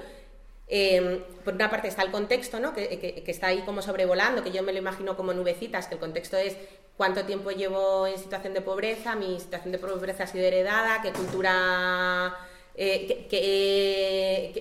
Em, 0.68 1.22
por 1.45 1.55
una 1.55 1.68
parte 1.68 1.89
está 1.89 2.03
el 2.03 2.11
contexto, 2.11 2.59
¿no? 2.61 2.72
Que, 2.72 3.22
está 3.26 3.49
ahí 3.49 3.61
como 3.62 3.83
sobrevolando, 3.83 4.43
que 4.43 4.53
yo 4.53 4.62
me 4.62 4.72
lo 4.72 4.78
imagino 4.78 5.16
como 5.16 5.35
nubecitas, 5.35 5.87
que 5.87 5.95
el 5.95 6.01
contexto 6.01 6.37
es 6.39 6.57
cuánto 6.97 7.24
tiempo 7.24 7.51
llevo 7.51 8.07
en 8.07 8.16
situación 8.18 8.55
de 8.55 8.62
pobreza, 8.62 9.14
mi 9.16 9.39
situación 9.39 9.72
de 9.72 9.78
pobreza 9.78 10.24
ha 10.24 10.26
sido 10.26 10.47
heredada, 10.47 11.03
qué 11.03 11.12
cultura 11.12 12.35
eh, 12.74 14.52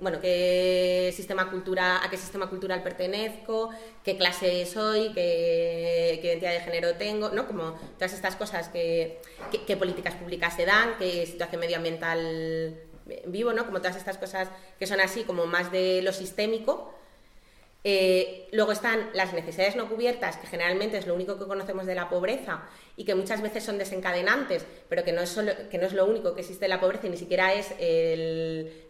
bueno, 0.00 0.20
qué 0.20 1.12
sistema 1.14 1.50
cultura, 1.50 2.02
a 2.02 2.08
qué 2.08 2.16
sistema 2.16 2.48
cultural 2.48 2.82
pertenezco, 2.82 3.70
qué 4.02 4.16
clase 4.16 4.64
soy, 4.66 5.12
qué, 5.12 6.20
identidad 6.22 6.52
de 6.52 6.60
género 6.60 6.94
tengo, 6.94 7.28
¿no? 7.30 7.46
Como 7.46 7.72
todas 7.96 8.12
estas 8.14 8.36
cosas, 8.36 8.68
que, 8.68 9.20
qué 9.66 9.76
políticas 9.76 10.14
públicas 10.14 10.56
se 10.56 10.64
dan, 10.64 10.96
qué 10.98 11.26
situación 11.26 11.60
medioambiental 11.60 12.80
vivo, 13.26 13.52
¿no? 13.52 13.66
Como 13.66 13.78
todas 13.78 13.96
estas 13.96 14.18
cosas 14.18 14.48
que 14.78 14.86
son 14.86 15.00
así, 15.00 15.24
como 15.24 15.46
más 15.46 15.70
de 15.70 16.02
lo 16.02 16.12
sistémico. 16.12 16.94
Eh, 17.84 18.48
luego 18.52 18.72
están 18.72 19.10
las 19.14 19.32
necesidades 19.32 19.76
no 19.76 19.88
cubiertas, 19.88 20.36
que 20.36 20.48
generalmente 20.48 20.98
es 20.98 21.06
lo 21.06 21.14
único 21.14 21.38
que 21.38 21.46
conocemos 21.46 21.86
de 21.86 21.94
la 21.94 22.10
pobreza 22.10 22.62
y 22.96 23.04
que 23.04 23.14
muchas 23.14 23.40
veces 23.40 23.62
son 23.62 23.78
desencadenantes, 23.78 24.66
pero 24.88 25.04
que 25.04 25.12
no 25.12 25.22
es, 25.22 25.38
que 25.70 25.78
no 25.78 25.86
es 25.86 25.92
lo 25.92 26.04
único 26.06 26.34
que 26.34 26.40
existe 26.40 26.64
de 26.64 26.70
la 26.70 26.80
pobreza 26.80 27.06
y 27.06 27.10
ni 27.10 27.16
siquiera 27.16 27.54
es 27.54 27.68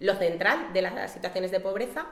lo 0.01 0.15
central 0.15 0.73
de 0.73 0.83
las 0.83 1.13
situaciones 1.13 1.51
de 1.51 1.61
pobreza, 1.61 2.07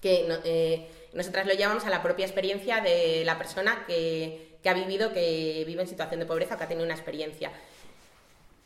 que 0.00 0.26
eh, 0.44 0.88
nosotras 1.12 1.46
lo 1.46 1.54
llamamos 1.54 1.86
a 1.86 1.90
la 1.90 2.02
propia 2.02 2.26
experiencia 2.26 2.80
de 2.80 3.22
la 3.24 3.38
persona 3.38 3.84
que, 3.86 4.58
ha 4.64 4.74
vivido, 4.74 5.12
que 5.12 5.62
vive 5.64 5.82
en 5.82 5.88
situación 5.88 6.18
de 6.18 6.26
pobreza 6.26 6.56
o 6.56 6.58
que 6.58 6.64
ha 6.64 6.68
tenido 6.68 6.84
una 6.84 6.94
experiencia. 6.94 7.52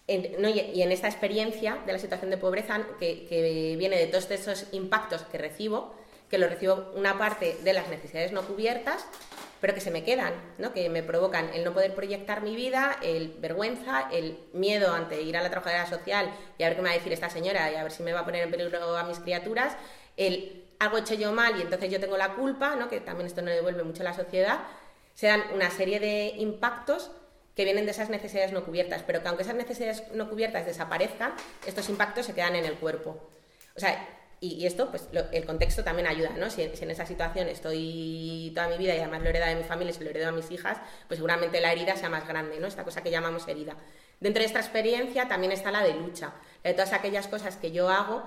y 0.09 0.82
en 0.82 0.93
esta 0.93 1.09
experiencia 1.09 1.82
de 1.84 1.93
la 1.93 1.99
situación 1.99 2.30
de 2.30 2.39
pobreza, 2.39 2.80
que, 2.99 3.26
que 3.26 3.76
viene 3.76 3.99
de 3.99 4.07
todos 4.07 4.30
esos 4.30 4.66
impactos 4.72 5.20
que 5.30 5.37
recibo, 5.37 5.95
que 6.31 6.39
lo 6.39 6.49
recibo 6.49 6.93
una 6.95 7.18
parte 7.18 7.57
de 7.62 7.72
las 7.72 7.89
necesidades 7.89 8.33
no 8.33 8.43
cubiertas, 8.43 9.07
pero 9.61 9.74
que 9.74 9.81
se 9.81 9.91
me 9.91 10.05
quedan, 10.05 10.35
¿no? 10.59 10.72
que 10.72 10.89
me 10.91 11.03
provocan 11.03 11.51
el 11.55 11.64
no 11.64 11.72
poder 11.72 11.95
proyectar 11.95 12.43
mi 12.43 12.55
vida, 12.55 12.99
el 13.03 13.35
vergüenza, 13.39 14.09
el 14.12 14.39
miedo 14.53 14.93
ante 14.93 15.22
ir 15.22 15.37
a 15.37 15.43
la 15.43 15.51
trabajadora 15.51 15.87
social 15.87 16.31
y 16.59 16.62
a 16.62 16.68
ver 16.68 16.77
qué 16.77 16.83
me 16.83 16.89
va 16.89 16.95
a 16.95 16.99
decir 16.99 17.12
esta 17.12 17.31
señora 17.31 17.70
y 17.72 17.77
a 17.77 17.83
ver 17.83 17.93
si 17.93 18.03
me 18.03 18.12
va 18.12 18.20
a 18.20 18.24
poner 18.24 18.45
en 18.45 18.51
peligro 18.51 18.97
a 18.97 19.05
mis 19.05 19.18
criaturas, 19.18 19.77
el 20.16 20.64
algo 20.79 20.99
hecho 20.99 21.14
yo 21.14 21.33
mal 21.33 21.59
y 21.59 21.62
entonces 21.62 21.91
yo 21.91 22.01
tengo 22.01 22.16
la 22.18 22.35
culpa, 22.35 22.77
¿no? 22.77 22.89
que 22.89 23.01
también 23.01 23.27
esto 23.27 23.41
no 23.41 23.51
devuelve 23.51 23.83
mucho 23.83 24.03
a 24.03 24.05
la 24.05 24.14
sociedad, 24.14 24.61
se 25.14 25.29
dan 25.29 25.43
una 25.55 25.70
serie 25.70 26.01
de 26.01 26.35
impactos 26.37 27.11
que 27.55 27.64
vienen 27.64 27.87
de 27.87 27.93
esas 27.93 28.11
necesidades 28.11 28.53
no 28.53 28.64
cubiertas, 28.64 29.03
pero 29.03 29.22
que 29.22 29.29
aunque 29.29 29.43
esas 29.43 29.55
necesidades 29.55 30.03
no 30.12 30.29
cubiertas 30.29 30.66
desaparezcan, 30.66 31.33
estos 31.66 31.89
impactos 31.89 32.27
se 32.27 32.35
quedan 32.35 32.55
en 32.55 32.66
el 32.66 32.74
cuerpo. 32.74 33.18
O 33.74 33.81
sea, 33.81 34.07
y, 34.39 34.66
esto, 34.66 34.91
pues 34.91 35.09
el 35.32 35.47
contexto 35.47 35.82
también 35.82 36.07
ayuda, 36.07 36.30
¿no? 36.37 36.51
Si, 36.51 36.62
en 36.62 36.91
esa 36.91 37.07
situación 37.07 37.49
estoy 37.49 38.53
toda 38.55 38.68
mi 38.68 38.76
vida 38.76 38.95
y 38.95 38.99
además 38.99 39.22
lo 39.22 39.30
heredo 39.30 39.47
de 39.47 39.57
mi 39.57 39.64
familia 39.64 39.93
y 39.93 39.95
se 39.95 40.05
lo 40.05 40.11
heredo 40.11 40.28
a 40.28 40.32
mis 40.32 40.51
hijas, 40.51 40.78
pues 41.09 41.16
seguramente 41.16 41.61
la 41.61 41.72
herida 41.72 41.97
sea 41.97 42.11
más 42.11 42.28
grande, 42.28 42.61
¿no? 42.61 42.66
Esta 42.66 42.84
cosa 42.84 43.03
que 43.03 43.11
llamamos 43.11 43.49
herida. 43.49 43.76
Dentro 44.20 44.41
de 44.41 44.47
esta 44.47 44.61
experiencia 44.61 45.26
también 45.26 45.53
está 45.53 45.70
la 45.70 45.82
de 45.82 45.95
lucha, 45.95 46.34
de 46.62 46.74
todas 46.74 46.93
aquellas 46.93 47.28
cosas 47.28 47.57
que 47.57 47.72
yo 47.72 47.89
hago 47.89 48.24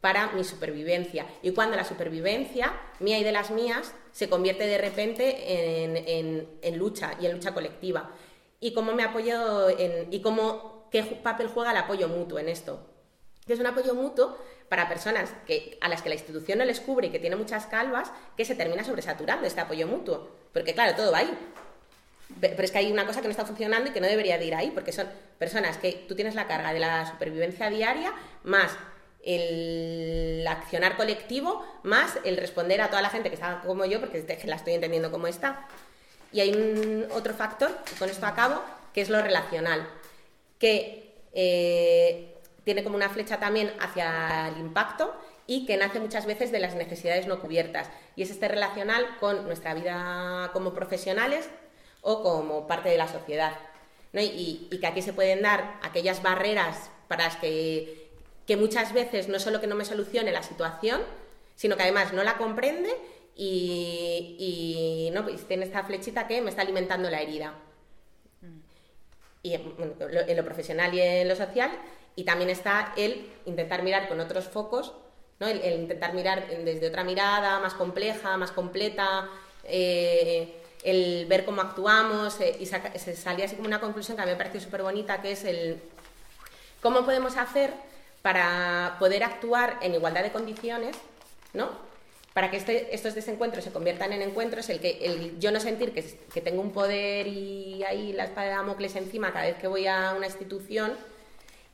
para 0.00 0.28
mi 0.32 0.44
supervivencia. 0.44 1.26
Y 1.42 1.50
cuando 1.50 1.76
la 1.76 1.84
supervivencia, 1.84 2.72
mía 3.00 3.18
y 3.18 3.24
de 3.24 3.32
las 3.32 3.50
mías, 3.50 3.92
se 4.12 4.28
convierte 4.28 4.66
de 4.66 4.78
repente 4.78 5.84
en, 5.84 6.48
en, 6.62 6.78
lucha 6.78 7.14
y 7.20 7.26
en 7.26 7.32
lucha 7.32 7.52
colectiva. 7.52 8.12
Y 8.60 8.72
cómo 8.72 8.92
me 8.92 9.02
apoyo 9.02 9.68
y 10.10 10.20
cómo, 10.20 10.88
qué 10.90 11.02
papel 11.02 11.48
juega 11.48 11.72
el 11.72 11.76
apoyo 11.76 12.08
mutuo 12.08 12.38
en 12.38 12.48
esto. 12.48 12.86
Es 13.52 13.60
un 13.60 13.66
apoyo 13.66 13.94
mutuo 13.94 14.36
para 14.68 14.88
personas 14.88 15.30
que, 15.46 15.76
a 15.80 15.88
las 15.88 16.02
que 16.02 16.08
la 16.08 16.14
institución 16.14 16.58
no 16.58 16.64
les 16.64 16.80
cubre 16.80 17.08
y 17.08 17.10
que 17.10 17.18
tiene 17.18 17.36
muchas 17.36 17.66
calvas, 17.66 18.12
que 18.36 18.44
se 18.44 18.54
termina 18.54 18.84
sobresaturando 18.84 19.46
este 19.46 19.60
apoyo 19.60 19.86
mutuo. 19.86 20.28
Porque 20.52 20.74
claro, 20.74 20.94
todo 20.96 21.10
va 21.10 21.18
ahí. 21.18 21.38
Pero 22.40 22.62
es 22.62 22.70
que 22.70 22.78
hay 22.78 22.92
una 22.92 23.06
cosa 23.06 23.20
que 23.20 23.26
no 23.26 23.32
está 23.32 23.44
funcionando 23.44 23.90
y 23.90 23.92
que 23.92 24.00
no 24.00 24.06
debería 24.06 24.38
de 24.38 24.44
ir 24.44 24.54
ahí, 24.54 24.70
porque 24.70 24.92
son 24.92 25.08
personas 25.38 25.76
que 25.78 26.04
tú 26.08 26.14
tienes 26.14 26.36
la 26.36 26.46
carga 26.46 26.72
de 26.72 26.78
la 26.78 27.04
supervivencia 27.10 27.68
diaria, 27.68 28.12
más 28.44 28.70
el 29.24 30.46
accionar 30.48 30.96
colectivo, 30.96 31.66
más 31.82 32.18
el 32.24 32.36
responder 32.36 32.80
a 32.80 32.88
toda 32.88 33.02
la 33.02 33.10
gente 33.10 33.28
que 33.28 33.34
está 33.34 33.60
como 33.66 33.84
yo, 33.84 34.00
porque 34.00 34.24
la 34.44 34.54
estoy 34.54 34.74
entendiendo 34.74 35.10
como 35.10 35.26
está. 35.26 35.66
Y 36.32 36.40
hay 36.40 36.54
un 36.54 37.08
otro 37.10 37.34
factor, 37.34 37.76
y 37.92 37.98
con 37.98 38.08
esto 38.08 38.24
acabo, 38.24 38.62
que 38.94 39.00
es 39.00 39.10
lo 39.10 39.20
relacional, 39.20 39.88
que 40.58 41.16
eh, 41.32 42.29
tiene 42.64 42.84
como 42.84 42.96
una 42.96 43.08
flecha 43.08 43.38
también 43.38 43.72
hacia 43.80 44.48
el 44.48 44.58
impacto 44.58 45.14
y 45.46 45.66
que 45.66 45.76
nace 45.76 46.00
muchas 46.00 46.26
veces 46.26 46.52
de 46.52 46.60
las 46.60 46.74
necesidades 46.74 47.26
no 47.26 47.40
cubiertas. 47.40 47.90
Y 48.16 48.22
es 48.22 48.30
este 48.30 48.48
relacional 48.48 49.04
con 49.18 49.44
nuestra 49.46 49.74
vida 49.74 50.50
como 50.52 50.72
profesionales 50.72 51.48
o 52.02 52.22
como 52.22 52.66
parte 52.66 52.88
de 52.88 52.98
la 52.98 53.08
sociedad. 53.08 53.56
Y, 54.12 54.68
que 54.80 54.86
aquí 54.86 55.02
se 55.02 55.12
pueden 55.12 55.42
dar 55.42 55.78
aquellas 55.82 56.22
barreras 56.22 56.90
para 57.08 57.24
las 57.24 57.36
que, 57.36 58.10
que 58.46 58.56
muchas 58.56 58.92
veces 58.92 59.28
no 59.28 59.38
solo 59.38 59.60
que 59.60 59.66
no 59.66 59.76
me 59.76 59.84
solucione 59.84 60.32
la 60.32 60.42
situación, 60.42 61.00
sino 61.56 61.76
que 61.76 61.82
además 61.82 62.12
no 62.12 62.24
la 62.24 62.36
comprende 62.36 62.90
y, 63.36 65.10
no, 65.12 65.24
pues 65.24 65.46
tiene 65.46 65.64
esta 65.64 65.82
flechita 65.84 66.26
que 66.26 66.42
me 66.42 66.50
está 66.50 66.62
alimentando 66.62 67.10
la 67.10 67.20
herida. 67.22 67.54
Y 69.42 69.54
en 69.54 70.36
lo 70.36 70.44
profesional 70.44 70.92
y 70.94 71.00
en 71.00 71.28
lo 71.28 71.36
social, 71.36 71.70
y 72.14 72.24
también 72.24 72.50
está 72.50 72.92
el 72.96 73.30
intentar 73.46 73.82
mirar 73.82 74.08
con 74.08 74.20
otros 74.20 74.46
focos, 74.46 74.92
¿no? 75.38 75.46
el, 75.46 75.80
intentar 75.80 76.12
mirar 76.12 76.46
desde 76.48 76.88
otra 76.88 77.04
mirada 77.04 77.58
más 77.60 77.74
compleja, 77.74 78.36
más 78.36 78.52
completa, 78.52 79.28
eh, 79.64 80.56
el 80.82 81.26
ver 81.26 81.44
cómo 81.44 81.62
actuamos 81.62 82.40
eh, 82.40 82.56
y 82.58 82.66
se 82.66 83.16
salía 83.16 83.44
así 83.44 83.56
como 83.56 83.68
una 83.68 83.80
conclusión 83.80 84.16
que 84.16 84.22
a 84.22 84.26
mí 84.26 84.32
me 84.32 84.36
pareció 84.36 84.60
súper 84.60 84.82
bonita, 84.82 85.20
que 85.22 85.32
es 85.32 85.44
el 85.44 85.80
cómo 86.82 87.04
podemos 87.04 87.36
hacer 87.36 87.72
para 88.22 88.96
poder 88.98 89.24
actuar 89.24 89.78
en 89.82 89.94
igualdad 89.94 90.22
de 90.22 90.32
condiciones, 90.32 90.96
¿no? 91.54 91.89
Para 92.32 92.50
que 92.50 92.58
este, 92.58 92.94
estos 92.94 93.14
desencuentros 93.14 93.64
se 93.64 93.72
conviertan 93.72 94.12
en 94.12 94.22
encuentros, 94.22 94.68
el 94.70 94.80
que 94.80 95.34
yo 95.38 95.50
no 95.50 95.58
sentir 95.58 95.92
que, 95.92 96.40
tengo 96.40 96.62
un 96.62 96.70
poder 96.70 97.26
y 97.26 97.82
ahí 97.82 98.12
la 98.12 98.24
espada 98.24 98.48
de 98.48 98.54
Damocles 98.54 98.94
encima 98.94 99.32
cada 99.32 99.46
vez 99.46 99.56
que 99.56 99.66
voy 99.66 99.86
a 99.88 100.14
una 100.16 100.26
institución, 100.26 100.92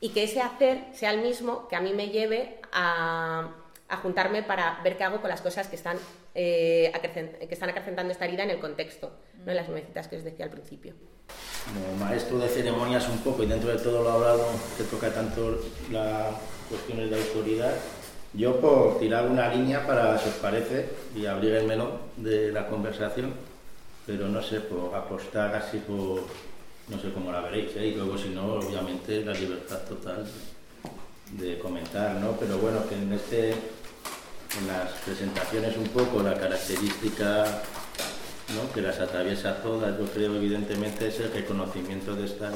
y 0.01 0.11
que 0.11 0.25
ese 0.25 0.41
hacer 0.41 0.85
sea 0.93 1.11
el 1.11 1.21
mismo 1.21 1.69
que 1.69 1.77
a 1.77 1.81
mí 1.81 1.93
me 1.93 2.09
lleve 2.09 2.59
a, 2.73 3.51
juntarme 4.03 4.43
para 4.43 4.81
ver 4.83 4.97
qué 4.97 5.05
hago 5.05 5.21
con 5.21 5.31
las 5.31 5.41
cosas 5.41 5.69
que 5.69 5.77
están, 5.77 5.97
eh, 6.35 6.93
que 7.41 7.55
están 7.55 7.71
acrecentando 7.71 8.13
esta 8.13 8.25
herida 8.25 8.43
en 8.43 8.51
el 8.51 8.59
contexto, 8.59 9.13
¿no? 9.45 9.51
en 9.51 9.57
las 9.57 9.69
nuevecitas 9.69 10.09
que 10.09 10.17
os 10.17 10.25
decía 10.25 10.45
al 10.45 10.51
principio. 10.51 10.95
Como 11.65 11.97
maestro 12.05 12.39
de 12.39 12.49
ceremonias 12.49 13.09
un 13.09 13.19
poco 13.19 13.43
y 13.43 13.47
dentro 13.47 13.71
de 13.71 13.79
todo 13.79 14.03
lo 14.03 14.11
hablado 14.11 14.47
que 14.77 14.85
toca 14.85 15.13
tanto 15.13 15.61
las 15.91 16.35
cuestiones 16.69 17.11
de 17.11 17.17
autoridad, 17.17 17.75
yo 18.35 18.61
por 18.61 18.99
tirar 18.99 19.29
una 19.29 19.53
línea 19.53 19.87
para, 19.87 20.19
si 20.19 20.29
os 20.29 20.35
parece, 20.37 20.89
y 21.15 21.27
abrir 21.27 21.55
el 21.55 21.67
menú 21.67 21.89
de 22.17 22.53
la 22.53 22.69
conversación, 22.69 23.33
pero 24.07 24.29
no 24.29 24.43
sé, 24.43 24.61
por 24.61 24.95
apostar 24.95 25.55
así 25.55 25.79
por 25.79 26.23
no 26.89 27.01
sé 27.01 27.13
cómo 27.13 27.33
la 27.33 27.41
veréis, 27.41 27.75
¿eh? 27.77 27.89
y 27.89 27.95
luego 27.95 28.17
si 28.17 28.29
no, 28.29 28.55
obviamente 28.55 29.25
la 29.25 29.33
libertad 29.33 29.81
total 29.89 30.25
de 31.33 31.59
comentar, 31.59 32.15
¿no? 32.17 32.33
Pero 32.39 32.59
bueno, 32.59 32.87
que 32.89 32.95
en 32.95 33.13
este, 33.13 33.51
en 33.51 34.67
las 34.69 34.93
presentaciones 35.05 35.77
un 35.77 35.89
poco 35.89 36.23
la 36.23 36.35
característica 36.35 37.45
¿no? 38.55 38.73
que 38.73 38.81
las 38.81 39.01
atraviesa 39.01 39.61
todas, 39.63 39.99
yo 39.99 40.05
creo 40.07 40.37
evidentemente 40.37 41.09
es 41.09 41.19
el 41.19 41.33
reconocimiento 41.33 42.15
de 42.15 42.27
estar 42.27 42.53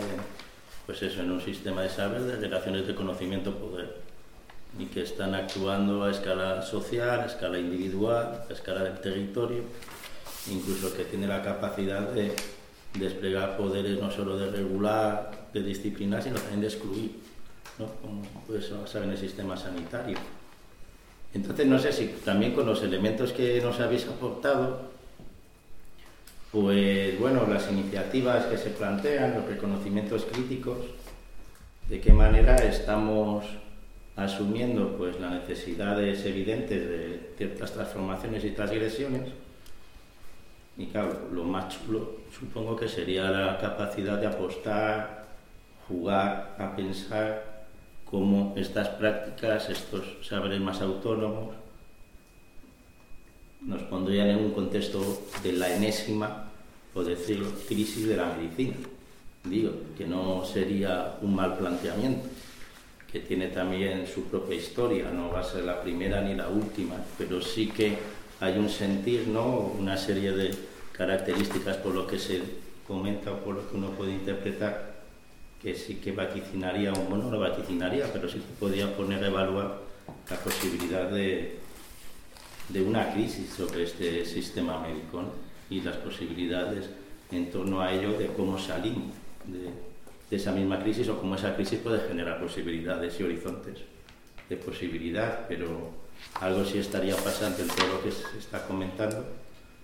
pues 0.86 1.02
eso, 1.02 1.20
en 1.20 1.30
un 1.30 1.40
sistema 1.40 1.82
de 1.82 1.88
saber, 1.88 2.22
de 2.22 2.36
relaciones 2.36 2.86
de 2.86 2.94
conocimiento-poder, 2.94 3.96
y 4.78 4.86
que 4.86 5.02
están 5.02 5.34
actuando 5.34 6.04
a 6.04 6.10
escala 6.10 6.62
social, 6.62 7.20
a 7.20 7.26
escala 7.26 7.58
individual, 7.58 8.44
a 8.48 8.52
escala 8.52 8.84
del 8.84 9.00
territorio, 9.00 9.62
incluso 10.50 10.94
que 10.96 11.04
tiene 11.04 11.26
la 11.26 11.42
capacidad 11.42 12.08
de 12.10 12.34
desplegar 12.94 13.56
poderes 13.56 14.00
no 14.00 14.10
solo 14.10 14.36
de 14.36 14.50
regular, 14.50 15.48
de 15.52 15.62
disciplinar, 15.62 16.22
sino 16.22 16.36
también 16.36 16.60
de 16.60 16.66
excluir. 16.66 17.30
¿no? 17.78 17.86
como 18.00 18.22
puede 18.46 18.68
basar 18.74 19.02
en 19.04 19.10
el 19.10 19.18
sistema 19.18 19.56
sanitario. 19.56 20.18
Entonces, 21.32 21.66
no 21.66 21.78
sé 21.78 21.92
si 21.92 22.06
también 22.24 22.52
con 22.52 22.66
los 22.66 22.82
elementos 22.82 23.32
que 23.32 23.60
nos 23.60 23.78
habéis 23.80 24.06
aportado, 24.06 24.90
pues 26.50 27.18
bueno, 27.18 27.46
las 27.46 27.70
iniciativas 27.70 28.46
que 28.46 28.58
se 28.58 28.70
plantean, 28.70 29.34
los 29.34 29.46
reconocimientos 29.46 30.24
críticos, 30.24 30.78
de 31.88 32.00
qué 32.00 32.12
manera 32.12 32.56
estamos 32.56 33.44
asumiendo 34.20 34.96
pues 34.96 35.18
las 35.20 35.32
necesidades 35.32 36.24
evidentes 36.26 36.88
de 36.88 37.32
ciertas 37.36 37.72
transformaciones 37.72 38.44
y 38.44 38.50
transgresiones. 38.50 39.28
Y 40.76 40.86
claro, 40.86 41.28
lo 41.32 41.44
más 41.44 41.74
chulo 41.74 42.20
supongo 42.38 42.76
que 42.76 42.88
sería 42.88 43.30
la 43.30 43.58
capacidad 43.58 44.18
de 44.18 44.26
apostar, 44.26 45.26
jugar, 45.88 46.56
a 46.58 46.76
pensar 46.76 47.66
cómo 48.04 48.54
estas 48.56 48.88
prácticas, 48.88 49.68
estos 49.68 50.04
saberes 50.26 50.60
más 50.60 50.80
autónomos, 50.80 51.54
nos 53.62 53.82
pondrían 53.82 54.28
en 54.28 54.38
un 54.38 54.52
contexto 54.52 55.22
de 55.42 55.52
la 55.52 55.74
enésima, 55.74 56.46
o 56.94 57.04
decirlo, 57.04 57.48
crisis 57.68 58.08
de 58.08 58.16
la 58.16 58.34
medicina. 58.34 58.76
Digo, 59.44 59.72
que 59.96 60.06
no 60.06 60.44
sería 60.44 61.16
un 61.22 61.34
mal 61.34 61.56
planteamiento 61.56 62.28
que 63.12 63.20
tiene 63.20 63.48
también 63.48 64.06
su 64.06 64.24
propia 64.24 64.56
historia, 64.56 65.11
no 65.11 65.30
va 65.30 65.40
a 65.40 65.44
ser 65.44 65.64
la 65.64 65.82
primera 65.82 66.20
ni 66.20 66.34
la 66.34 66.48
última, 66.48 66.96
pero 67.18 67.40
sí 67.42 67.68
que 67.68 67.98
hay 68.40 68.56
un 68.56 68.68
sentir, 68.68 69.28
¿no? 69.28 69.72
una 69.78 69.96
serie 69.96 70.32
de 70.32 70.54
características 70.92 71.78
por 71.78 71.94
lo 71.94 72.06
que 72.06 72.18
se 72.18 72.40
comenta 72.86 73.32
o 73.32 73.38
por 73.38 73.56
lo 73.56 73.68
que 73.68 73.76
uno 73.76 73.90
puede 73.90 74.12
interpretar, 74.12 75.00
que 75.61 75.74
sí 75.74 75.96
que 75.96 76.12
vaticinaría, 76.12 76.92
o 76.92 76.96
bueno, 77.02 77.30
no 77.30 77.38
vaticinaría, 77.38 78.12
pero 78.12 78.28
sí 78.28 78.38
que 78.38 78.54
podía 78.58 78.96
poner 78.96 79.22
a 79.24 79.28
evaluar 79.28 79.78
la 80.30 80.36
posibilidad 80.36 81.11
de, 81.11 81.58
de 82.68 82.82
una 82.82 83.12
crisis 83.12 83.50
sobre 83.50 83.84
este 83.84 84.24
sistema 84.24 84.80
médico 84.80 85.24
y 85.68 85.80
las 85.80 85.96
posibilidades 85.96 86.88
en 87.32 87.50
torno 87.50 87.80
a 87.80 87.92
ello 87.92 88.16
de 88.18 88.26
cómo 88.28 88.58
salimos 88.58 89.14
de, 89.44 89.89
de 90.31 90.37
esa 90.37 90.53
misma 90.53 90.78
crisis 90.78 91.09
o 91.09 91.18
cómo 91.18 91.35
esa 91.35 91.57
crisis 91.57 91.81
puede 91.81 92.07
generar 92.07 92.41
posibilidades 92.41 93.18
y 93.18 93.24
horizontes 93.24 93.81
de 94.49 94.57
posibilidad, 94.57 95.47
pero 95.49 95.91
algo 96.41 96.64
sí 96.64 96.78
estaría 96.78 97.16
pasando 97.16 97.62
en 97.62 97.68
todo 97.68 97.87
lo 97.89 98.03
que 98.03 98.12
se 98.12 98.39
está 98.39 98.64
comentando 98.66 99.24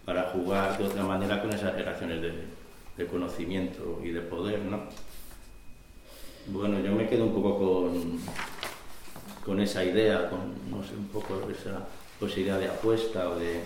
para 0.05 0.31
jugar 0.31 0.79
de 0.79 0.85
otra 0.85 1.03
manera 1.03 1.43
con 1.43 1.53
esas 1.53 1.75
relaciones 1.75 2.23
de, 2.23 3.07
conocimiento 3.07 4.01
y 4.03 4.11
de 4.11 4.23
poder, 4.23 4.61
¿no? 4.61 4.85
Bueno, 6.47 6.81
yo 6.81 6.93
me 6.93 7.07
quedo 7.09 7.25
un 7.25 7.35
poco 7.35 7.59
con, 7.59 8.19
con 9.45 9.61
esa 9.61 9.85
idea, 9.85 10.31
con, 10.31 10.55
no 10.71 10.79
un 10.79 11.09
poco 11.13 11.47
esa 11.51 11.87
posibilidad 12.19 12.59
de 12.59 12.69
apuesta 12.69 13.29
o 13.29 13.37
de, 13.37 13.61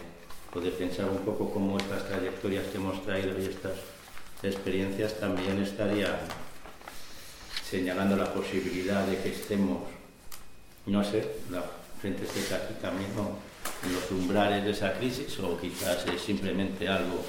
o 0.52 0.60
de 0.60 0.70
pensar 0.72 1.08
un 1.08 1.18
poco 1.18 1.50
cómo 1.52 1.78
estas 1.78 2.08
trayectorias 2.08 2.66
que 2.66 2.78
hemos 2.78 3.04
traído 3.04 3.38
y 3.38 3.44
estas 3.44 3.74
experiencias 4.42 5.20
también 5.20 5.62
estarían 5.62 6.16
señalando 7.70 8.16
la 8.16 8.32
posibilidad 8.34 9.06
de 9.06 9.18
que 9.18 9.28
estemos, 9.28 9.82
no 10.86 11.04
sé, 11.04 11.24
la 11.50 11.62
gente 12.02 12.24
esté 12.24 12.52
aquí 12.52 12.74
también 12.82 13.10
en 13.10 13.92
los 13.92 14.10
umbrales 14.10 14.64
de 14.64 14.72
esa 14.72 14.94
crisis 14.94 15.38
o 15.38 15.56
quizás 15.60 16.04
es 16.08 16.20
simplemente 16.20 16.88
algo 16.88 17.24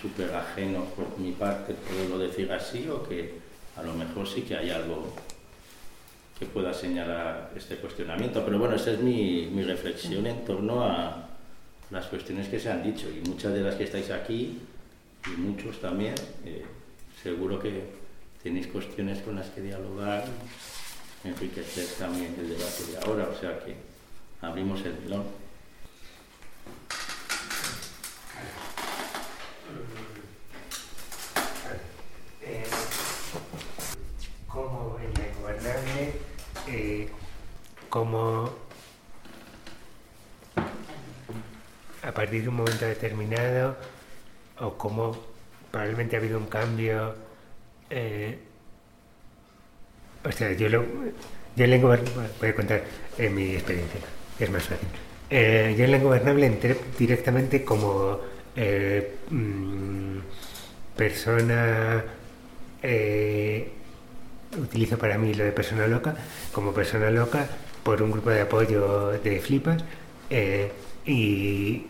súper 0.00 0.34
ajeno 0.34 0.84
por 0.84 1.18
mi 1.18 1.32
parte, 1.32 1.72
poderlo 1.72 2.18
decir 2.18 2.52
así, 2.52 2.86
o 2.88 3.02
que 3.08 3.38
a 3.76 3.82
lo 3.82 3.94
mejor 3.94 4.28
sí 4.28 4.42
que 4.42 4.56
hay 4.56 4.70
algo 4.70 5.14
que 6.38 6.44
pueda 6.46 6.74
señalar 6.74 7.52
este 7.56 7.76
cuestionamiento. 7.76 8.44
Pero 8.44 8.58
bueno, 8.58 8.76
esa 8.76 8.92
es 8.92 9.00
mi, 9.00 9.46
mi 9.46 9.62
reflexión 9.62 10.26
en 10.26 10.44
torno 10.44 10.84
a 10.84 11.28
las 11.90 12.06
cuestiones 12.06 12.48
que 12.48 12.60
se 12.60 12.70
han 12.70 12.82
dicho 12.82 13.08
y 13.10 13.26
muchas 13.26 13.54
de 13.54 13.60
las 13.62 13.76
que 13.76 13.84
estáis 13.84 14.10
aquí 14.10 14.58
y 15.26 15.40
muchos 15.40 15.80
también, 15.80 16.14
eh, 16.44 16.64
seguro 17.22 17.58
que 17.58 17.97
tenéis 18.42 18.68
cuestiones 18.68 19.20
con 19.22 19.36
las 19.36 19.46
que 19.50 19.60
dialogar, 19.60 20.24
enriquecer 21.24 21.86
también 21.98 22.34
el 22.38 22.48
debate 22.48 22.84
de 22.90 22.98
ahora, 22.98 23.28
o 23.28 23.40
sea 23.40 23.58
que 23.60 23.76
abrimos 24.40 24.80
el 24.84 24.98
melón. 25.00 25.24
como 34.46 34.98
en 34.98 35.14
la 35.14 35.28
ingobernable, 35.28 36.12
eh, 36.68 37.08
como 37.88 38.50
a 42.02 42.12
partir 42.12 42.42
de 42.42 42.48
un 42.48 42.56
momento 42.56 42.86
determinado, 42.86 43.76
o 44.58 44.72
como 44.78 45.16
probablemente 45.70 46.16
ha 46.16 46.18
habido 46.18 46.38
un 46.38 46.46
cambio 46.46 47.14
eh, 47.90 48.38
o 50.24 50.32
sea, 50.32 50.52
yo, 50.52 50.68
lo, 50.68 50.84
yo 51.56 51.64
en 51.64 51.70
Lengua 51.70 51.98
voy 52.40 52.48
a 52.48 52.54
contar 52.54 52.82
en 53.16 53.34
mi 53.34 53.54
experiencia, 53.54 54.00
es 54.38 54.50
más 54.50 54.64
fácil. 54.64 54.88
Eh, 55.30 55.74
yo 55.76 55.84
en 55.84 55.92
Lengua 55.92 56.16
Gobernable 56.18 56.46
entré 56.46 56.76
directamente 56.98 57.64
como 57.64 58.18
eh, 58.56 59.16
mm, 59.30 60.18
persona, 60.96 62.04
utilizo 64.58 64.98
para 64.98 65.18
mí 65.18 65.34
lo 65.34 65.44
de 65.44 65.52
persona 65.52 65.86
loca, 65.86 66.14
como 66.52 66.72
persona 66.72 67.10
loca 67.10 67.46
por 67.82 68.02
un 68.02 68.10
grupo 68.10 68.30
de 68.30 68.42
apoyo 68.42 69.10
de 69.22 69.40
flipas 69.40 69.84
y, 71.06 71.86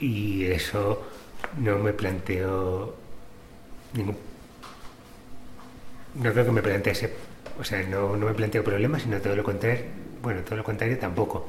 y 0.00 0.44
eso 0.46 1.06
no 1.58 1.78
me 1.78 1.92
planteó 1.92 2.94
ningún 3.94 4.16
no 6.20 6.32
creo 6.32 6.44
que 6.44 6.52
me 6.52 6.62
plantease, 6.62 7.10
o 7.58 7.64
sea, 7.64 7.82
no, 7.82 8.16
no 8.16 8.26
me 8.26 8.34
planteo 8.34 8.64
problemas, 8.64 9.02
sino 9.02 9.20
todo 9.20 9.36
lo 9.36 9.44
contrario, 9.44 9.84
bueno, 10.22 10.40
todo 10.42 10.56
lo 10.56 10.64
contrario 10.64 10.98
tampoco, 10.98 11.48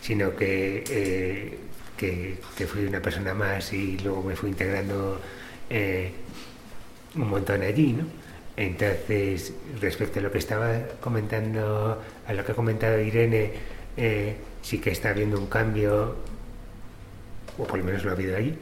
sino 0.00 0.34
que, 0.34 0.84
eh, 0.88 1.58
que, 1.96 2.66
fui 2.66 2.84
una 2.86 3.00
persona 3.00 3.34
más 3.34 3.72
y 3.72 3.98
luego 3.98 4.22
me 4.22 4.36
fui 4.36 4.50
integrando 4.50 5.20
eh, 5.70 6.12
un 7.14 7.28
montón 7.28 7.62
allí, 7.62 7.92
¿no? 7.92 8.04
Entonces, 8.56 9.52
respecto 9.80 10.18
a 10.18 10.22
lo 10.22 10.32
que 10.32 10.38
estaba 10.38 10.80
comentando, 11.00 12.02
a 12.26 12.32
lo 12.32 12.44
que 12.44 12.52
ha 12.52 12.54
comentado 12.56 13.00
Irene, 13.00 13.52
eh, 13.96 14.36
sí 14.62 14.78
que 14.80 14.90
está 14.90 15.10
habiendo 15.10 15.38
un 15.38 15.46
cambio, 15.46 16.16
o 17.56 17.64
por 17.64 17.78
lo 17.78 17.84
menos 17.84 18.04
lo 18.04 18.10
ha 18.10 18.14
habido 18.14 18.36
ahí, 18.36 18.58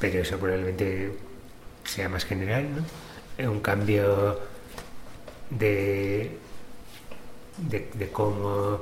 pero 0.00 0.22
eso 0.22 0.38
probablemente 0.38 1.12
sea 1.84 2.08
más 2.08 2.24
general, 2.24 2.64
¿no? 2.76 2.99
Un 3.48 3.60
cambio 3.60 4.38
de, 5.50 6.30
de, 7.58 8.08
cómo 8.12 8.80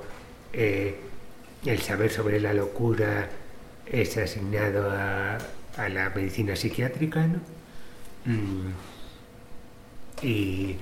eh, 0.53 0.97
el 1.65 1.79
saber 1.81 2.11
sobre 2.11 2.41
la 2.41 2.53
locura 2.53 3.29
es 3.87 4.17
asignado 4.17 4.91
a, 4.91 5.39
la 5.89 6.11
medicina 6.11 6.57
psiquiátrica. 6.57 7.29
Mm. 8.25 8.73
Y 10.23 10.77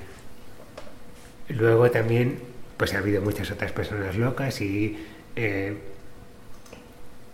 luego 1.49 1.91
también, 1.91 2.41
pues 2.77 2.95
ha 2.95 2.99
habido 2.99 3.21
muchas 3.21 3.51
otras 3.51 3.73
personas 3.73 4.17
locas 4.17 4.61
y, 4.63 5.05
eh, 5.37 5.77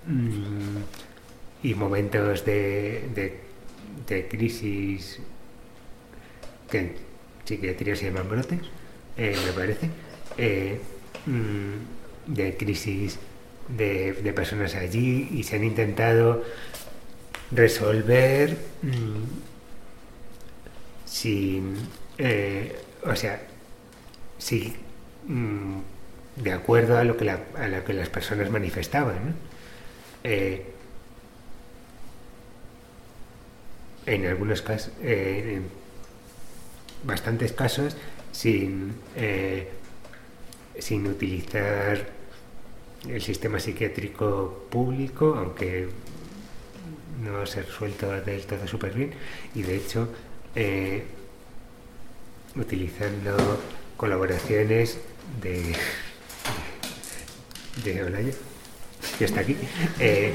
mm, 0.07 0.77
y 1.63 1.75
momentos 1.75 2.45
de, 2.45 3.09
de, 3.15 3.41
de 4.09 4.29
crisis 4.29 5.21
que 6.73 6.95
psiquiatría 7.45 7.95
se 7.95 8.07
llaman 8.07 8.29
brotes, 8.29 8.61
eh, 9.19 9.37
me 9.45 9.53
parece, 9.53 9.91
eh, 10.39 10.81
mm, 11.27 12.33
de 12.33 12.57
crisis 12.57 13.19
de, 13.69 14.33
personas 14.35 14.75
allí 14.75 15.29
y 15.33 15.43
se 15.43 15.57
han 15.57 15.65
intentado 15.65 16.43
resolver 17.51 18.57
mm, 18.81 19.25
sin, 21.05 21.77
eh, 22.17 22.75
o 23.05 23.15
sea, 23.15 23.43
sí, 24.39 24.75
mm, 25.27 25.79
de 26.37 26.53
acuerdo 26.53 26.97
a 26.97 27.05
lo 27.05 27.19
que, 27.19 27.29
a 27.31 27.69
lo 27.69 27.85
que 27.85 27.93
las 27.93 28.09
personas 28.09 28.51
manifestaban. 28.51 29.37
en 34.05 34.27
algunos 34.27 34.63
casos, 34.63 34.93
bastantes 37.05 37.53
casos 37.53 37.97
sin, 38.33 38.95
eh, 39.17 39.69
sin 40.79 41.07
utilizar 41.07 42.09
el 43.09 43.21
sistema 43.21 43.59
psiquiátrico 43.59 44.67
público, 44.71 45.35
aunque 45.37 45.89
no 47.23 47.45
se 47.47 47.61
ha 47.61 47.63
resuelto 47.63 48.11
del 48.11 48.45
todo 48.47 48.67
súper 48.67 48.95
bien, 48.95 49.13
y 49.55 49.63
de 49.63 49.77
hecho, 49.77 50.09
eh, 50.55 51.05
utilizando 52.57 53.61
colaboraciones 53.97 54.99
de, 55.41 55.75
de 57.85 58.05
Olaya, 58.05 58.33
que 59.19 59.25
está 59.25 59.41
aquí, 59.41 59.57
eh, 59.99 60.35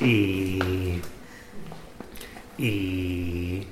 y, 0.00 1.00
y 2.58 3.66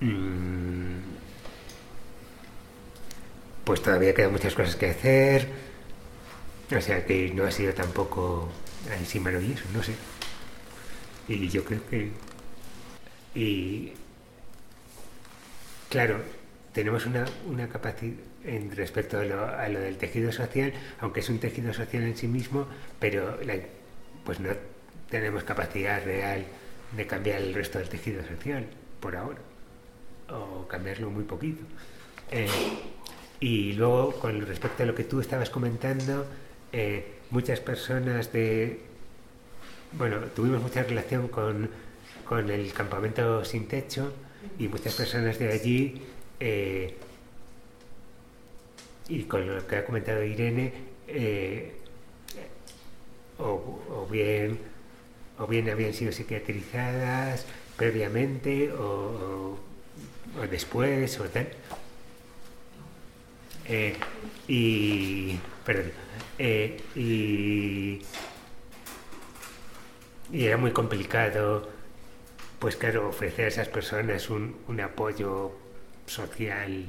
mm, 0.00 0.98
pues 3.64 3.82
todavía 3.82 4.14
quedan 4.14 4.32
muchas 4.32 4.54
cosas 4.54 4.76
que 4.76 4.90
hacer, 4.90 5.48
o 6.76 6.80
sea 6.80 7.04
que 7.04 7.30
no 7.34 7.44
ha 7.44 7.50
sido 7.50 7.72
tampoco 7.72 8.48
así 9.00 9.18
maravilloso, 9.18 9.64
no 9.72 9.82
sé. 9.82 9.94
Y 11.28 11.48
yo 11.48 11.64
creo 11.64 11.80
que... 11.88 12.10
Y 13.34 13.92
claro, 15.90 16.20
tenemos 16.72 17.06
una, 17.06 17.24
una 17.46 17.68
capacidad 17.68 18.14
en 18.46 18.74
respecto 18.74 19.18
a 19.18 19.24
lo, 19.68 19.80
del 19.80 19.96
tejido 19.96 20.30
social, 20.30 20.72
aunque 21.00 21.20
es 21.20 21.28
un 21.28 21.40
tejido 21.40 21.72
social 21.72 22.04
en 22.04 22.16
sí 22.16 22.28
mismo, 22.28 22.66
pero 23.00 23.38
pues 24.24 24.40
no 24.40 24.50
tenemos 25.10 25.44
capacidad 25.44 26.04
real 26.04 26.44
de 26.92 27.06
cambiar 27.06 27.40
el 27.40 27.54
resto 27.54 27.78
del 27.78 27.88
tejido 27.88 28.22
social 28.24 28.66
por 29.00 29.16
ahora, 29.16 29.38
o 30.30 30.66
cambiarlo 30.68 31.10
muy 31.10 31.24
poquito. 31.24 31.62
Eh, 32.30 32.48
y 33.40 33.72
luego, 33.74 34.12
con 34.12 34.40
respecto 34.46 34.82
a 34.82 34.86
lo 34.86 34.94
que 34.94 35.04
tú 35.04 35.20
estabas 35.20 35.50
comentando, 35.50 36.26
eh, 36.72 37.14
muchas 37.30 37.60
personas 37.60 38.32
de... 38.32 38.80
Bueno, 39.92 40.18
tuvimos 40.34 40.62
mucha 40.62 40.82
relación 40.82 41.28
con, 41.28 41.70
con 42.28 42.50
el 42.50 42.72
campamento 42.72 43.44
sin 43.44 43.68
techo 43.68 44.12
y 44.58 44.68
muchas 44.68 44.94
personas 44.94 45.38
de 45.38 45.52
allí 45.52 46.02
eh, 46.40 46.96
y 49.08 49.22
con 49.24 49.46
lo 49.46 49.66
que 49.66 49.76
ha 49.76 49.84
comentado 49.84 50.22
Irene, 50.24 50.72
o, 53.38 54.06
bien, 54.10 54.58
o 55.38 55.46
bien 55.46 55.68
habían 55.68 55.94
sido 55.94 56.12
psiquiatrizadas 56.12 57.46
previamente 57.76 58.72
o, 58.72 59.58
después 60.50 61.18
o 61.20 61.24
tal. 61.24 61.48
Eh, 63.68 63.96
y, 64.46 65.38
perdón, 65.64 65.90
y, 66.94 68.00
y 70.32 70.44
era 70.44 70.56
muy 70.56 70.72
complicado 70.72 71.68
pues 72.58 72.76
claro, 72.76 73.08
ofrecer 73.08 73.46
a 73.46 73.48
esas 73.48 73.68
personas 73.68 74.30
un, 74.30 74.56
un 74.66 74.80
apoyo 74.80 75.52
social 76.06 76.86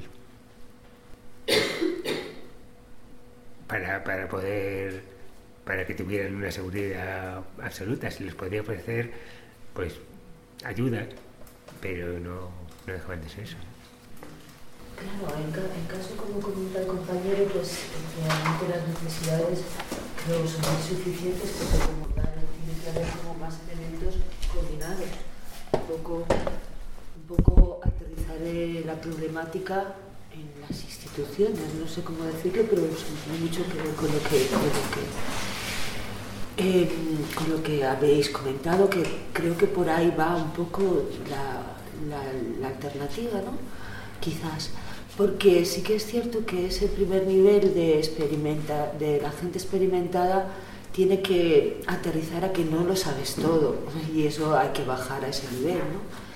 para, 3.66 4.02
para 4.02 4.28
poder 4.28 5.02
para 5.68 5.86
que 5.86 5.92
tuvieran 5.92 6.34
una 6.34 6.50
seguridad 6.50 7.44
absoluta 7.62 8.10
se 8.10 8.24
les 8.24 8.34
podría 8.34 8.62
ofrecer 8.62 9.12
pues 9.74 9.92
ayuda 10.64 11.06
pero 11.82 12.18
no, 12.18 12.48
no 12.86 12.92
dejaban 12.94 13.20
de 13.20 13.28
ser 13.28 13.44
eso 13.44 13.58
Claro, 14.98 15.36
en, 15.38 15.52
caso 15.86 16.16
como 16.16 16.40
comenta 16.40 16.80
el 16.80 16.86
compañero, 16.88 17.44
pues 17.54 17.86
efectivamente 17.86 18.66
las 18.66 18.82
necesidades 18.88 19.60
creo 20.24 20.42
son 20.42 20.64
insuficientes 20.74 21.54
porque 21.54 21.78
como 21.86 22.06
tal 22.16 22.34
tiene 22.34 22.74
que 22.82 22.90
haber 22.90 23.06
como 23.22 23.34
más 23.38 23.54
elementos 23.70 24.16
coordinados. 24.52 25.06
Un 25.70 25.86
poco, 25.86 26.26
un 27.14 27.36
poco 27.36 27.80
aterrizar 27.84 28.40
la 28.86 29.00
problemática 29.00 29.94
en 30.34 30.50
las 30.62 30.82
instituciones, 30.82 31.74
no 31.78 31.86
sé 31.86 32.02
cómo 32.02 32.24
decirlo, 32.24 32.64
pero 32.68 32.82
tiene 32.82 33.38
mucho 33.38 33.62
que 33.70 33.78
ver 33.78 33.94
con 33.94 34.10
lo 34.10 34.18
que, 34.18 34.50
em, 36.58 36.88
con 37.34 37.50
lo 37.50 37.62
que, 37.62 37.84
habéis 37.84 38.28
comentado, 38.30 38.90
que 38.90 39.02
creo 39.32 39.56
que 39.56 39.66
por 39.66 39.88
ahí 39.88 40.12
va 40.18 40.36
un 40.36 40.50
poco 40.52 41.04
la, 41.30 41.78
la, 42.60 42.68
alternativa, 42.68 43.40
¿no? 43.40 43.52
Quizás. 44.20 44.70
Porque 45.16 45.64
sí 45.64 45.82
que 45.82 45.96
es 45.96 46.06
cierto 46.06 46.44
que 46.44 46.66
ese 46.66 46.86
primer 46.88 47.26
nivel 47.26 47.74
de, 47.74 47.98
experimenta, 47.98 48.92
de 48.98 49.20
la 49.20 49.30
gente 49.30 49.58
experimentada 49.58 50.48
tiene 50.92 51.22
que 51.22 51.80
aterrizar 51.86 52.44
a 52.44 52.52
que 52.52 52.64
no 52.64 52.84
lo 52.84 52.96
sabes 52.96 53.34
todo 53.34 53.76
y 54.14 54.26
eso 54.26 54.56
hay 54.56 54.70
que 54.70 54.84
bajar 54.84 55.24
a 55.24 55.28
ese 55.28 55.46
nivel, 55.52 55.78
¿no? 55.78 56.27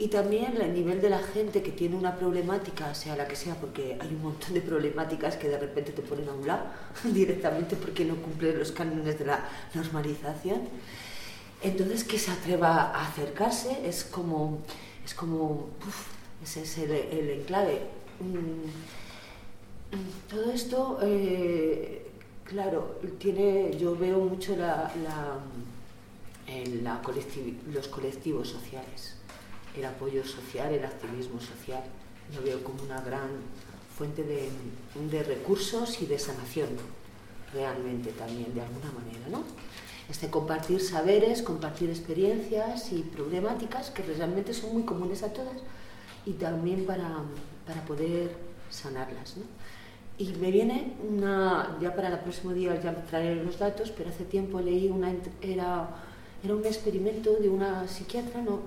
Y 0.00 0.08
también 0.08 0.58
el 0.58 0.72
nivel 0.72 1.02
de 1.02 1.10
la 1.10 1.18
gente 1.18 1.62
que 1.62 1.72
tiene 1.72 1.94
una 1.94 2.16
problemática, 2.16 2.94
sea 2.94 3.16
la 3.16 3.28
que 3.28 3.36
sea, 3.36 3.54
porque 3.56 3.98
hay 4.00 4.08
un 4.08 4.22
montón 4.22 4.54
de 4.54 4.62
problemáticas 4.62 5.36
que 5.36 5.46
de 5.46 5.58
repente 5.58 5.92
te 5.92 6.00
ponen 6.00 6.26
a 6.30 6.32
un 6.32 6.46
lado 6.46 6.64
directamente 7.04 7.76
porque 7.76 8.06
no 8.06 8.16
cumplen 8.16 8.58
los 8.58 8.72
cánones 8.72 9.18
de 9.18 9.26
la 9.26 9.46
normalización. 9.74 10.62
Entonces, 11.60 12.04
que 12.04 12.18
se 12.18 12.30
atreva 12.30 12.92
a 12.92 13.08
acercarse 13.08 13.86
es 13.86 14.04
como, 14.04 14.60
es 15.04 15.12
como, 15.12 15.68
ese 16.42 16.62
es 16.62 16.78
el, 16.78 17.28
enclave. 17.28 17.82
Mm, 18.20 18.70
todo 20.30 20.50
esto, 20.50 20.98
eh, 21.02 22.10
claro, 22.44 23.00
tiene, 23.18 23.76
yo 23.76 23.94
veo 23.96 24.18
mucho 24.20 24.56
la, 24.56 24.90
la 25.04 25.40
los 27.70 27.88
colectivos 27.88 28.48
sociales 28.48 29.19
el 29.76 29.84
apoyo 29.84 30.24
social, 30.24 30.72
el 30.72 30.84
activismo 30.84 31.40
social. 31.40 31.82
Lo 32.34 32.42
veo 32.42 32.62
como 32.62 32.82
una 32.82 33.00
gran 33.00 33.28
fuente 33.96 34.22
de, 34.22 34.50
de 35.10 35.22
recursos 35.22 36.00
y 36.00 36.06
de 36.06 36.18
sanación, 36.18 36.68
realmente 37.52 38.12
también, 38.12 38.54
de 38.54 38.62
alguna 38.62 38.92
manera, 38.92 39.28
¿no? 39.30 39.44
Este 40.08 40.28
compartir 40.28 40.80
saberes, 40.80 41.42
compartir 41.42 41.88
experiencias 41.88 42.92
y 42.92 43.02
problemáticas 43.02 43.90
que 43.90 44.02
realmente 44.02 44.52
son 44.54 44.72
muy 44.72 44.82
comunes 44.82 45.22
a 45.22 45.32
todas 45.32 45.56
y 46.26 46.32
también 46.32 46.84
para, 46.84 47.22
para 47.64 47.84
poder 47.84 48.36
sanarlas. 48.70 49.36
¿no? 49.36 49.44
Y 50.18 50.32
me 50.34 50.50
viene 50.50 50.94
una, 51.08 51.78
ya 51.80 51.94
para 51.94 52.08
el 52.08 52.18
próximo 52.18 52.52
día 52.52 52.80
ya 52.80 52.94
traeré 53.04 53.42
los 53.42 53.58
datos, 53.58 53.92
pero 53.96 54.10
hace 54.10 54.24
tiempo 54.24 54.60
leí 54.60 54.88
una, 54.88 55.12
era 55.40 55.88
era 56.42 56.54
un 56.54 56.64
experimento 56.64 57.34
de 57.34 57.48
una 57.48 57.86
psiquiatra, 57.86 58.40
no, 58.40 58.60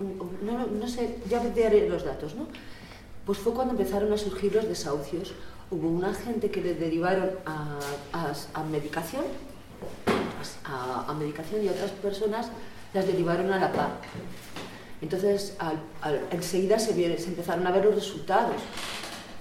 no, 0.43 0.67
no 0.67 0.88
sé, 0.88 1.17
ya 1.30 1.41
te 1.41 1.65
haré 1.65 1.89
los 1.89 2.03
datos, 2.03 2.36
¿no? 2.36 2.47
Pues 3.26 3.39
fue 3.39 3.53
cuando 3.53 3.71
empezaron 3.71 4.11
a 4.13 4.17
surgir 4.17 4.53
los 4.53 4.67
desahucios. 4.67 5.34
Hubo 5.71 5.88
una 5.88 6.13
gente 6.13 6.51
que 6.51 6.61
le 6.61 6.76
derivaron 6.76 7.32
a, 7.45 7.80
a, 8.11 8.63
medicación, 8.65 9.24
a, 10.65 11.05
a, 11.09 11.13
medicación 11.13 11.63
y 11.63 11.69
otras 11.69 11.91
personas 11.91 12.49
las 12.93 13.07
derivaron 13.07 13.51
a 13.51 13.59
la 13.59 13.71
paz. 13.71 13.89
Entonces, 15.01 15.57
enseguida 16.32 16.78
se, 16.80 16.93
se 16.93 17.28
empezaron 17.28 17.65
a 17.65 17.71
ver 17.71 17.86
los 17.86 17.95
resultados. 17.95 18.61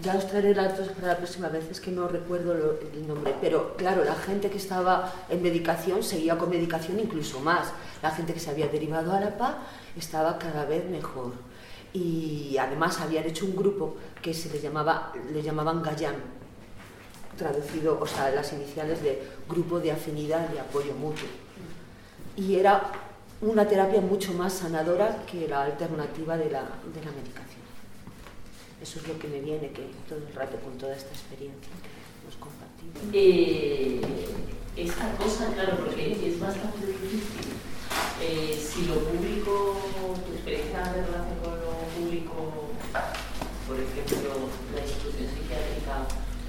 Ya 0.02 0.16
os 0.16 0.26
traeré 0.26 0.52
datos 0.52 0.88
para 0.88 1.08
la 1.08 1.16
próxima 1.16 1.48
vez, 1.48 1.70
es 1.70 1.80
que 1.80 1.92
no 1.92 2.08
recuerdo 2.08 2.52
el 2.52 3.06
nombre. 3.06 3.36
Pero 3.40 3.76
claro, 3.76 4.02
la 4.02 4.16
gente 4.16 4.50
que 4.50 4.58
estaba 4.58 5.12
en 5.28 5.40
medicación 5.40 6.02
seguía 6.02 6.36
con 6.36 6.50
medicación 6.50 6.98
incluso 6.98 7.38
más. 7.38 7.68
La 8.02 8.10
gente 8.10 8.34
que 8.34 8.40
se 8.40 8.50
había 8.50 8.66
derivado 8.66 9.12
a 9.12 9.20
la 9.20 9.38
PA 9.38 9.58
estaba 9.96 10.38
cada 10.38 10.64
vez 10.64 10.88
mejor. 10.90 11.34
Y 11.92 12.56
además 12.58 13.00
habían 13.00 13.24
hecho 13.24 13.44
un 13.44 13.54
grupo 13.54 13.96
que 14.20 14.34
se 14.34 14.50
le, 14.50 14.60
llamaba, 14.60 15.12
le 15.32 15.40
llamaban 15.40 15.82
Gayam, 15.82 16.16
traducido, 17.36 17.98
o 18.00 18.06
sea, 18.06 18.30
las 18.30 18.52
iniciales 18.54 19.02
de 19.02 19.22
Grupo 19.48 19.78
de 19.78 19.92
Afinidad 19.92 20.48
y 20.52 20.58
Apoyo 20.58 20.94
Mutuo. 20.94 21.28
Y 22.36 22.56
era 22.56 22.90
una 23.40 23.68
terapia 23.68 24.00
mucho 24.00 24.32
más 24.32 24.52
sanadora 24.52 25.24
que 25.30 25.46
la 25.46 25.62
alternativa 25.62 26.36
de 26.36 26.50
la, 26.50 26.62
de 26.62 27.04
la 27.04 27.12
medicación. 27.12 27.51
Eso 28.82 28.98
es 28.98 29.06
lo 29.06 29.16
que 29.16 29.28
me 29.28 29.40
viene 29.40 29.70
que 29.70 29.86
todo 30.08 30.18
el 30.18 30.34
rato 30.34 30.56
con 30.58 30.76
toda 30.76 30.96
esta 30.96 31.10
experiencia 31.10 31.70
que 31.78 32.26
nos 32.26 32.34
compartimos. 32.34 33.14
Eh, 33.14 34.00
esta 34.76 35.16
cosa, 35.16 35.52
claro, 35.54 35.76
porque 35.78 36.10
es 36.10 36.40
bastante 36.40 36.86
difícil. 36.86 37.54
Eh, 38.20 38.58
si 38.58 38.86
lo 38.86 38.98
público, 38.98 39.78
tu 40.26 40.32
experiencia 40.34 40.80
de 40.80 41.06
relación 41.06 41.38
con 41.44 41.54
lo 41.60 41.78
público, 41.94 42.34
por 43.68 43.78
ejemplo, 43.78 44.50
la 44.74 44.80
institución 44.82 45.28
psiquiátrica, 45.30 46.02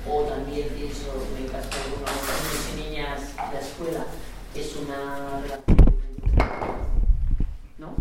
o 0.09 0.23
también 0.23 0.69
pienso 0.69 1.13
en 1.37 1.45
el 1.45 1.51
caso 1.51 1.69
de 1.69 1.85
algunos 1.85 2.73
niños 2.73 2.89
niñas 2.89 3.19
de 3.35 3.53
la 3.53 3.61
escuela, 3.61 4.05
es 4.55 4.75
una 4.75 5.39
relación 5.39 5.83
¿no? 7.77 7.95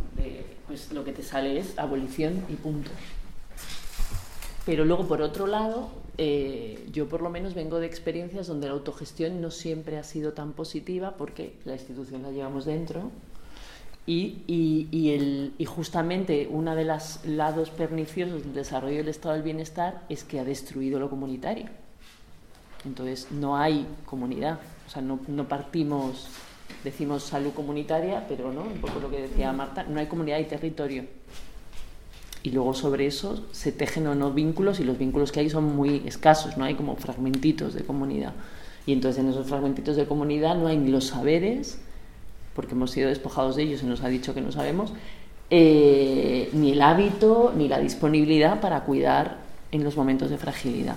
Pues 0.67 0.91
lo 0.91 1.05
que 1.05 1.13
te 1.13 1.23
sale 1.23 1.59
es 1.59 1.79
abolición 1.79 2.47
y 2.49 2.55
punto. 2.55 2.91
Pero 4.65 4.85
luego, 4.85 5.09
por 5.09 5.23
otro 5.23 5.47
lado, 5.47 5.89
eh, 6.19 6.87
yo 6.93 7.09
por 7.09 7.23
lo 7.23 7.31
menos 7.31 7.55
vengo 7.55 7.81
de 7.81 7.87
experiencias 7.87 8.47
donde 8.47 8.67
la 8.69 8.75
autogestión 8.75 9.41
no 9.41 9.51
siempre 9.51 9.99
ha 9.99 10.05
sido 10.05 10.33
tan 10.33 10.53
positiva 10.53 11.17
porque 11.17 11.55
la 11.65 11.73
institución 11.73 12.23
la 12.23 12.31
llevamos 12.31 12.65
dentro 12.65 13.11
Y, 14.07 14.43
y, 14.49 14.89
y, 14.91 15.15
el, 15.15 15.53
y 15.59 15.65
justamente 15.65 16.49
uno 16.51 16.75
de 16.75 16.85
los 16.85 17.25
lados 17.25 17.71
perniciosos 17.71 18.43
del 18.43 18.53
desarrollo 18.53 18.97
del 18.99 19.09
estado 19.09 19.35
del 19.35 19.45
bienestar 19.45 20.03
es 20.09 20.25
que 20.25 20.41
ha 20.41 20.45
destruido 20.45 20.99
lo 20.99 21.09
comunitario. 21.09 21.67
Entonces 22.85 23.29
no 23.31 23.57
hay 23.57 23.87
comunidad, 24.05 24.59
o 24.89 24.91
sea, 24.91 25.03
no, 25.03 25.21
no 25.29 25.47
partimos, 25.47 26.27
decimos 26.83 27.23
salud 27.23 27.53
comunitaria, 27.53 28.27
pero 28.29 28.53
no, 28.53 28.63
un 28.63 28.81
poco 28.81 28.99
lo 28.99 29.09
que 29.09 29.23
decía 29.23 29.53
Marta, 29.53 29.85
no 29.85 30.01
hay 30.01 30.07
comunidad 30.07 30.41
y 30.41 30.45
territorio. 30.47 31.05
Y 32.43 32.51
luego 32.51 32.75
sobre 32.75 33.07
eso 33.07 33.45
se 33.53 33.71
tejen 33.71 34.07
o 34.09 34.15
no 34.15 34.33
vínculos 34.33 34.81
y 34.81 34.85
los 34.85 34.99
vínculos 34.99 35.31
que 35.31 35.41
hay 35.41 35.51
son 35.51 35.77
muy 35.77 36.03
escasos, 36.07 36.57
no 36.57 36.65
hay 36.65 36.75
como 36.75 36.97
fragmentitos 36.97 37.75
de 37.75 37.85
comunidad. 37.85 38.33
Y 38.85 38.93
entonces 38.93 39.23
en 39.23 39.31
esos 39.31 39.47
fragmentitos 39.47 39.97
de 39.97 40.07
comunidad 40.07 40.57
no 40.57 40.67
hay 40.67 40.77
ni 40.77 40.91
los 40.91 41.07
saberes, 41.07 41.79
porque 42.55 42.73
hemos 42.73 42.91
sido 42.91 43.09
despojados 43.09 43.57
de 43.57 43.63
ellos 43.63 43.83
y 43.83 43.87
nos 43.87 44.03
ha 44.03 44.09
dicho 44.09 44.35
que 44.35 44.41
no 44.41 44.51
sabemos, 44.51 44.93
eh, 45.51 46.49
ni 46.53 46.73
el 46.73 46.83
hábito, 46.83 47.53
ni 47.57 47.69
la 47.69 47.79
disponibilidad 47.79 48.61
para 48.61 48.85
cuidar 48.85 49.39
en 49.71 49.85
los 49.85 49.97
momentos 49.97 50.31
de 50.31 50.39
fragilidad. 50.39 50.97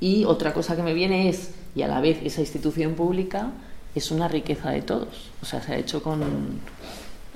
Y 0.00 0.24
otra 0.24 0.52
cosa 0.52 0.76
que 0.76 0.82
me 0.82 0.94
viene 0.94 1.28
es, 1.28 1.52
y 1.74 1.82
a 1.82 1.88
la 1.88 2.00
vez 2.00 2.18
esa 2.24 2.40
institución 2.40 2.94
pública 2.94 3.50
es 3.94 4.10
una 4.10 4.28
riqueza 4.28 4.70
de 4.70 4.82
todos. 4.82 5.30
O 5.42 5.46
sea, 5.46 5.60
se 5.60 5.72
ha 5.72 5.76
hecho 5.76 6.02
con 6.02 6.22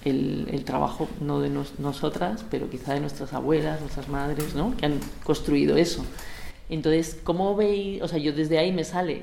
el, 0.05 0.49
el 0.51 0.65
trabajo 0.65 1.09
no 1.21 1.41
de 1.41 1.49
nos, 1.49 1.79
nosotras, 1.79 2.45
pero 2.51 2.69
quizá 2.69 2.95
de 2.95 3.01
nuestras 3.01 3.33
abuelas, 3.33 3.81
nuestras 3.81 4.09
madres, 4.09 4.55
¿no? 4.55 4.77
Que 4.77 4.87
han 4.87 5.01
construido 5.25 5.77
eso. 5.77 6.05
Entonces, 6.69 7.19
¿cómo 7.23 7.55
veis? 7.55 8.03
O 8.03 8.09
sea, 8.09 8.19
yo 8.19 8.33
desde 8.33 8.59
ahí 8.59 8.73
me 8.73 8.85
sale, 8.85 9.23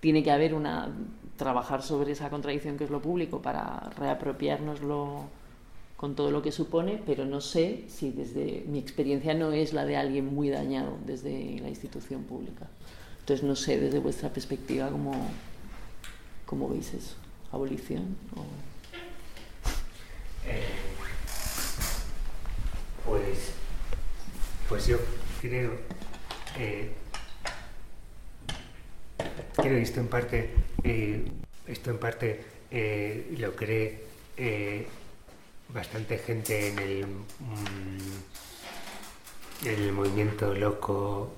tiene 0.00 0.22
que 0.22 0.30
haber 0.30 0.54
una 0.54 0.88
trabajar 1.36 1.82
sobre 1.82 2.12
esa 2.12 2.30
contradicción 2.30 2.76
que 2.76 2.84
es 2.84 2.90
lo 2.90 3.02
público 3.02 3.42
para 3.42 3.90
reapropiárnoslo 3.98 5.24
con 5.96 6.14
todo 6.14 6.30
lo 6.30 6.42
que 6.42 6.52
supone, 6.52 7.00
pero 7.04 7.24
no 7.24 7.40
sé 7.40 7.84
si 7.88 8.10
desde 8.10 8.64
mi 8.68 8.78
experiencia 8.78 9.34
no 9.34 9.52
es 9.52 9.72
la 9.72 9.84
de 9.84 9.96
alguien 9.96 10.34
muy 10.34 10.50
dañado 10.50 10.96
desde 11.06 11.58
la 11.60 11.68
institución 11.68 12.24
pública. 12.24 12.68
Entonces 13.20 13.44
no 13.44 13.54
sé 13.54 13.78
desde 13.78 13.98
vuestra 13.98 14.28
perspectiva 14.28 14.88
cómo, 14.88 15.12
cómo 16.46 16.68
veis 16.68 16.92
eso, 16.94 17.14
abolición 17.52 18.16
o... 18.36 18.71
eh, 20.46 20.66
pues, 23.04 23.52
pues 24.68 24.86
yo 24.86 24.98
creo 25.40 25.72
eh, 26.58 26.92
creo 29.56 29.78
esto 29.78 30.00
en 30.00 30.08
parte 30.08 30.50
eh, 30.84 31.24
esto 31.66 31.90
en 31.90 31.98
parte 31.98 32.44
eh, 32.70 33.34
lo 33.38 33.54
cree 33.54 34.02
bastante 35.68 36.18
gente 36.18 36.68
en 36.68 36.78
el, 36.78 37.06
mm, 37.06 38.18
en 39.66 39.82
el 39.82 39.92
movimiento 39.92 40.52
loco 40.54 41.32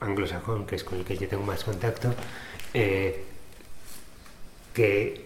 anglosajón, 0.00 0.66
que 0.66 0.76
es 0.76 0.84
con 0.84 0.98
el 0.98 1.04
que 1.04 1.16
yo 1.16 1.28
tengo 1.28 1.42
más 1.42 1.64
contacto, 1.64 2.14
que 4.72 5.24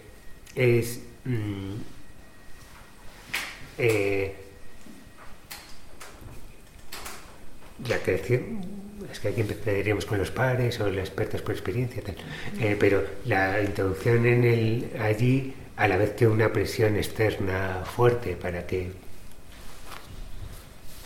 es 0.55 1.01
mm, 1.25 1.75
eh, 3.79 4.35
la 7.87 7.97
creación 7.99 8.59
es 9.11 9.19
que 9.19 9.29
aquí 9.29 9.41
empezaríamos 9.41 10.05
con 10.05 10.17
los 10.17 10.31
pares 10.31 10.79
o 10.79 10.89
los 10.89 10.97
expertos 10.99 11.41
por 11.41 11.53
experiencia. 11.55 12.03
Eh, 12.59 12.75
pero 12.79 13.03
la 13.25 13.61
introducción 13.61 14.25
en 14.25 14.43
el 14.43 14.91
allí 14.99 15.53
a 15.77 15.87
la 15.87 15.97
vez 15.97 16.11
que 16.11 16.27
una 16.27 16.51
presión 16.51 16.95
externa 16.97 17.83
fuerte 17.85 18.35
para 18.35 18.67
que 18.67 18.91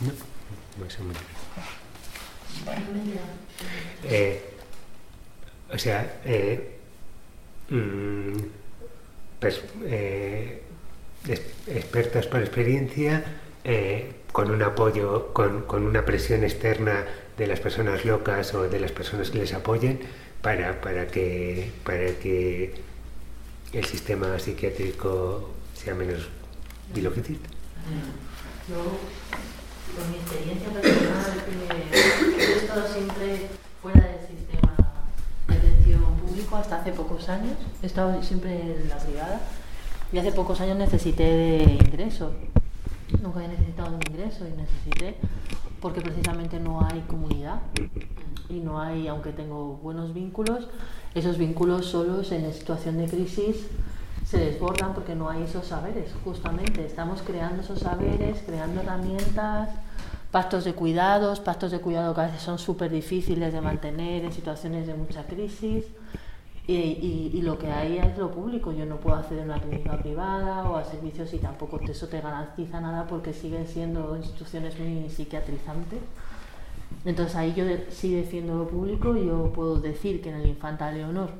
no, 0.01 0.11
más 0.84 0.99
o 0.99 1.03
menos. 1.03 1.21
Eh, 4.03 4.41
o 5.71 5.78
sea 5.78 6.21
eh, 6.26 6.76
mm, 7.69 8.34
pers- 9.39 9.61
expertos 11.26 12.28
por 12.28 12.41
experiencia 12.41 13.24
eh, 13.63 14.11
con 14.32 14.51
un 14.51 14.61
apoyo 14.61 15.32
con, 15.34 15.61
con 15.61 15.86
una 15.86 16.05
presión 16.05 16.43
externa 16.43 17.05
de 17.38 17.47
las 17.47 17.59
personas 17.59 18.03
locas 18.03 18.53
o 18.53 18.63
de 18.63 18.80
las 18.80 18.91
personas 18.91 19.30
que 19.30 19.39
les 19.39 19.53
apoyen 19.53 19.99
para, 20.41 20.82
para 20.82 21.07
que 21.07 21.71
para 21.86 22.07
que 22.19 22.74
el 23.71 23.86
sistema 23.86 24.38
psiquiátrico 24.38 25.49
sea 25.74 25.95
menos 25.95 26.28
bilogicid. 26.93 27.38
Yo, 28.69 28.78
con 29.95 30.11
mi 30.11 30.17
experiencia 30.17 30.69
personal, 30.69 31.34
he 32.38 32.53
estado 32.55 32.88
siempre 32.88 33.47
fuera 33.82 34.01
del 34.01 34.28
sistema 34.28 34.76
de 35.47 35.55
atención 35.55 36.19
público 36.19 36.55
hasta 36.55 36.82
hace 36.82 36.91
pocos 36.91 37.28
años. 37.30 37.57
He 37.82 37.88
estado 37.88 38.21
siempre 38.21 38.51
en 38.51 38.89
la 38.89 38.97
privada 38.97 39.41
y 40.14 40.20
hace 40.20 40.32
pocos 40.32 40.61
años 40.61 40.78
necesité 40.78 41.24
de 41.24 41.64
ingreso. 41.74 42.32
Nunca 43.22 43.39
había 43.39 43.49
necesitado 43.49 43.89
de 43.89 43.95
un 43.95 44.01
ingreso 44.07 44.45
y 44.47 44.51
necesité 44.51 45.18
porque 45.82 46.01
precisamente 46.01 46.59
no 46.59 46.86
hay 46.86 47.01
comunidad 47.01 47.61
y 48.47 48.59
no 48.59 48.80
hay, 48.80 49.07
aunque 49.07 49.32
tengo 49.32 49.80
buenos 49.82 50.14
vínculos, 50.14 50.68
esos 51.16 51.38
vínculos 51.38 51.88
solos 51.88 52.32
en 52.32 52.53
situación 52.53 52.97
de 52.97 53.07
crisis 53.07 53.68
se 54.26 54.38
desbordan 54.38 54.93
porque 54.93 55.16
no 55.16 55.30
hay 55.30 55.43
esos 55.43 55.68
saberes, 55.68 56.11
justamente. 56.24 56.86
Estamos 56.86 57.22
creando 57.24 57.61
esos 57.61 57.80
saberes, 57.80 58.41
creando 58.45 58.82
herramientas, 58.82 59.70
pactos 60.32 60.64
de 60.64 60.74
cuidados, 60.74 61.39
pactos 61.39 61.72
de 61.72 61.80
cuidado 61.80 62.14
que 62.14 62.22
a 62.22 62.26
veces 62.26 62.41
son 62.41 62.59
súper 62.59 62.91
difíciles 62.91 63.51
de 63.51 63.61
mantener 63.61 64.24
en 64.24 64.32
situaciones 64.32 64.86
de 64.86 64.93
mucha 64.93 65.24
crisis. 65.26 65.86
Y, 66.66 67.41
lo 67.41 67.57
que 67.57 67.70
hay 67.70 67.97
es 67.97 68.18
lo 68.18 68.32
público. 68.32 68.72
Yo 68.72 68.86
no 68.86 68.95
puedo 68.97 69.18
acceder 69.18 69.41
a 69.43 69.45
una 69.45 69.59
clínica 69.61 69.97
privada 69.97 70.70
o 70.70 70.78
a 70.78 70.86
servicios 70.86 71.34
y 71.34 71.39
tampoco 71.39 71.80
eso 71.82 72.07
te 72.07 72.22
garantiza 72.22 72.80
nada 72.80 73.05
porque 73.05 73.34
siguen 73.34 73.68
siendo 73.68 74.16
instituciones 74.16 74.80
muy 74.80 75.09
psiquiatrizantes. 75.09 75.99
Entonces 77.05 77.36
ahí 77.36 77.53
yo 77.53 77.66
de- 77.66 77.88
sí 77.91 78.14
defiendo 78.16 78.55
lo 78.57 78.68
público 78.68 79.18
yo 79.18 79.51
puedo 79.53 79.80
decir 79.82 80.22
que 80.22 80.30
en 80.30 80.36
el 80.36 80.45
Infanta 80.47 80.89
Leonor 80.91 81.32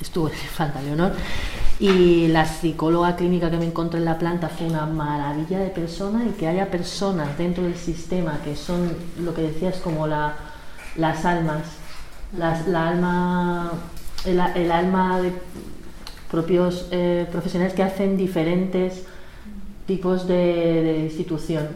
estuve 0.00 0.30
en 0.30 0.36
el 0.36 0.42
Infanta 0.44 0.82
Leonor 0.82 1.12
y 1.80 2.28
la 2.28 2.44
psicóloga 2.44 3.16
clínica 3.16 3.50
que 3.50 3.56
me 3.56 3.66
encontré 3.66 3.98
en 3.98 4.04
la 4.04 4.18
planta 4.18 4.48
fue 4.48 4.66
una 4.68 4.86
maravilla 4.86 5.58
de 5.58 5.70
persona 5.70 6.24
y 6.24 6.32
que 6.32 6.46
haya 6.46 6.70
personas 6.70 7.36
dentro 7.38 7.64
del 7.64 7.76
sistema 7.76 8.38
que 8.44 8.54
son 8.54 8.92
lo 9.20 9.34
que 9.34 9.42
decías 9.42 9.78
como 9.78 10.06
la, 10.06 10.34
las 10.96 11.24
almas, 11.24 11.62
las, 12.36 12.66
la 12.68 12.88
alma, 12.88 13.72
el, 14.24 14.70
alma 14.72 15.20
de 15.20 15.32
propios 16.30 16.88
eh, 16.90 17.26
profesionales 17.30 17.74
que 17.74 17.82
hacen 17.82 18.16
diferentes 18.16 19.04
tipos 19.86 20.26
de, 20.28 20.34
de 20.34 20.98
institución 21.04 21.68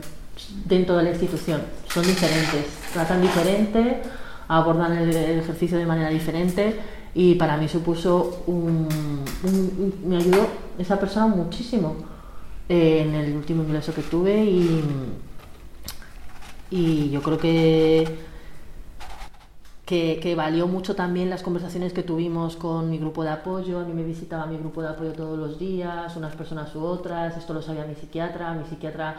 dentro 0.66 0.96
de 0.96 1.05
la 1.05 1.11
institución. 1.11 1.62
Son 1.88 2.05
diferentes. 2.05 2.66
Tratan 2.92 3.22
diferente 3.22 4.03
abordan 4.48 4.92
el, 4.98 5.11
ejercicio 5.40 5.78
de 5.78 5.86
manera 5.86 6.11
diferente 6.11 6.78
y 7.14 7.36
para 7.36 7.57
mí 7.57 7.68
supuso 7.68 8.42
un- 8.46 9.24
un- 9.44 9.94
me 10.07 10.16
ayudó 10.16 10.46
esa 10.78 10.98
persona 11.00 11.26
muchísimo 11.26 11.96
eh, 12.68 13.05
en 13.07 13.14
el 13.14 13.34
último 13.34 13.62
ingreso 13.62 13.94
que 13.94 14.03
tuve 14.03 14.44
y, 14.44 14.82
y 16.70 17.11
yo 17.11 17.22
creo 17.22 17.38
que 17.38 18.31
que, 19.84 20.20
que 20.22 20.34
valió 20.34 20.68
mucho 20.68 20.94
también 20.94 21.28
las 21.28 21.42
conversaciones 21.42 21.92
que 21.92 22.02
tuvimos 22.02 22.56
con 22.56 22.88
mi 22.90 22.98
grupo 22.98 23.24
de 23.24 23.30
apoyo. 23.30 23.80
A 23.80 23.84
mí 23.84 23.92
me 23.92 24.04
visitaba 24.04 24.46
mi 24.46 24.56
grupo 24.56 24.82
de 24.82 24.88
apoyo 24.88 25.12
todos 25.12 25.38
los 25.38 25.58
días, 25.58 26.16
unas 26.16 26.34
personas 26.36 26.74
u 26.74 26.82
otras. 26.84 27.36
Esto 27.36 27.52
lo 27.52 27.62
sabía 27.62 27.84
mi 27.84 27.94
psiquiatra. 27.94 28.52
Mi 28.54 28.64
psiquiatra 28.64 29.14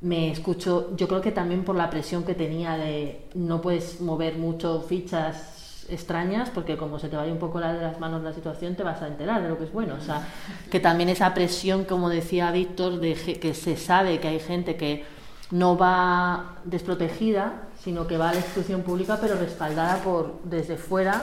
me 0.00 0.30
escuchó, 0.30 0.94
yo 0.96 1.08
creo 1.08 1.20
que 1.20 1.32
también 1.32 1.64
por 1.64 1.74
la 1.74 1.90
presión 1.90 2.24
que 2.24 2.34
tenía 2.34 2.76
de 2.76 3.26
no 3.34 3.60
puedes 3.60 4.00
mover 4.00 4.36
mucho 4.36 4.82
fichas 4.82 5.86
extrañas 5.88 6.50
porque 6.50 6.76
como 6.76 6.98
se 6.98 7.08
te 7.08 7.16
vaya 7.16 7.32
un 7.32 7.38
poco 7.38 7.58
la 7.58 7.72
de 7.72 7.82
las 7.82 7.98
manos 7.98 8.22
la 8.22 8.34
situación 8.34 8.76
te 8.76 8.82
vas 8.82 9.00
a 9.00 9.08
enterar 9.08 9.42
de 9.42 9.48
lo 9.48 9.58
que 9.58 9.64
es 9.64 9.72
bueno. 9.72 9.94
O 9.98 10.00
sea, 10.00 10.22
que 10.70 10.80
también 10.80 11.08
esa 11.08 11.34
presión, 11.34 11.84
como 11.84 12.10
decía 12.10 12.52
Víctor, 12.52 13.00
de 13.00 13.14
que 13.14 13.54
se 13.54 13.76
sabe 13.76 14.20
que 14.20 14.28
hay 14.28 14.38
gente 14.38 14.76
que 14.76 15.04
no 15.50 15.76
va 15.76 16.58
desprotegida, 16.64 17.67
sino 17.88 18.06
que 18.06 18.18
va 18.18 18.28
a 18.28 18.32
la 18.34 18.40
institución 18.40 18.82
pública 18.82 19.16
pero 19.18 19.36
respaldada 19.36 20.02
por 20.02 20.42
desde 20.44 20.76
fuera 20.76 21.22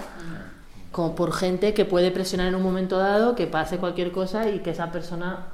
como 0.92 1.14
por 1.14 1.32
gente 1.32 1.76
que 1.76 1.86
puede 1.86 2.10
presionar 2.10 2.48
en 2.48 2.56
un 2.56 2.64
momento 2.64 2.98
dado 2.98 3.36
que 3.36 3.46
pase 3.46 3.78
cualquier 3.78 4.12
cosa 4.12 4.50
y 4.50 4.62
que 4.62 4.72
esa 4.72 4.92
persona 4.92 5.46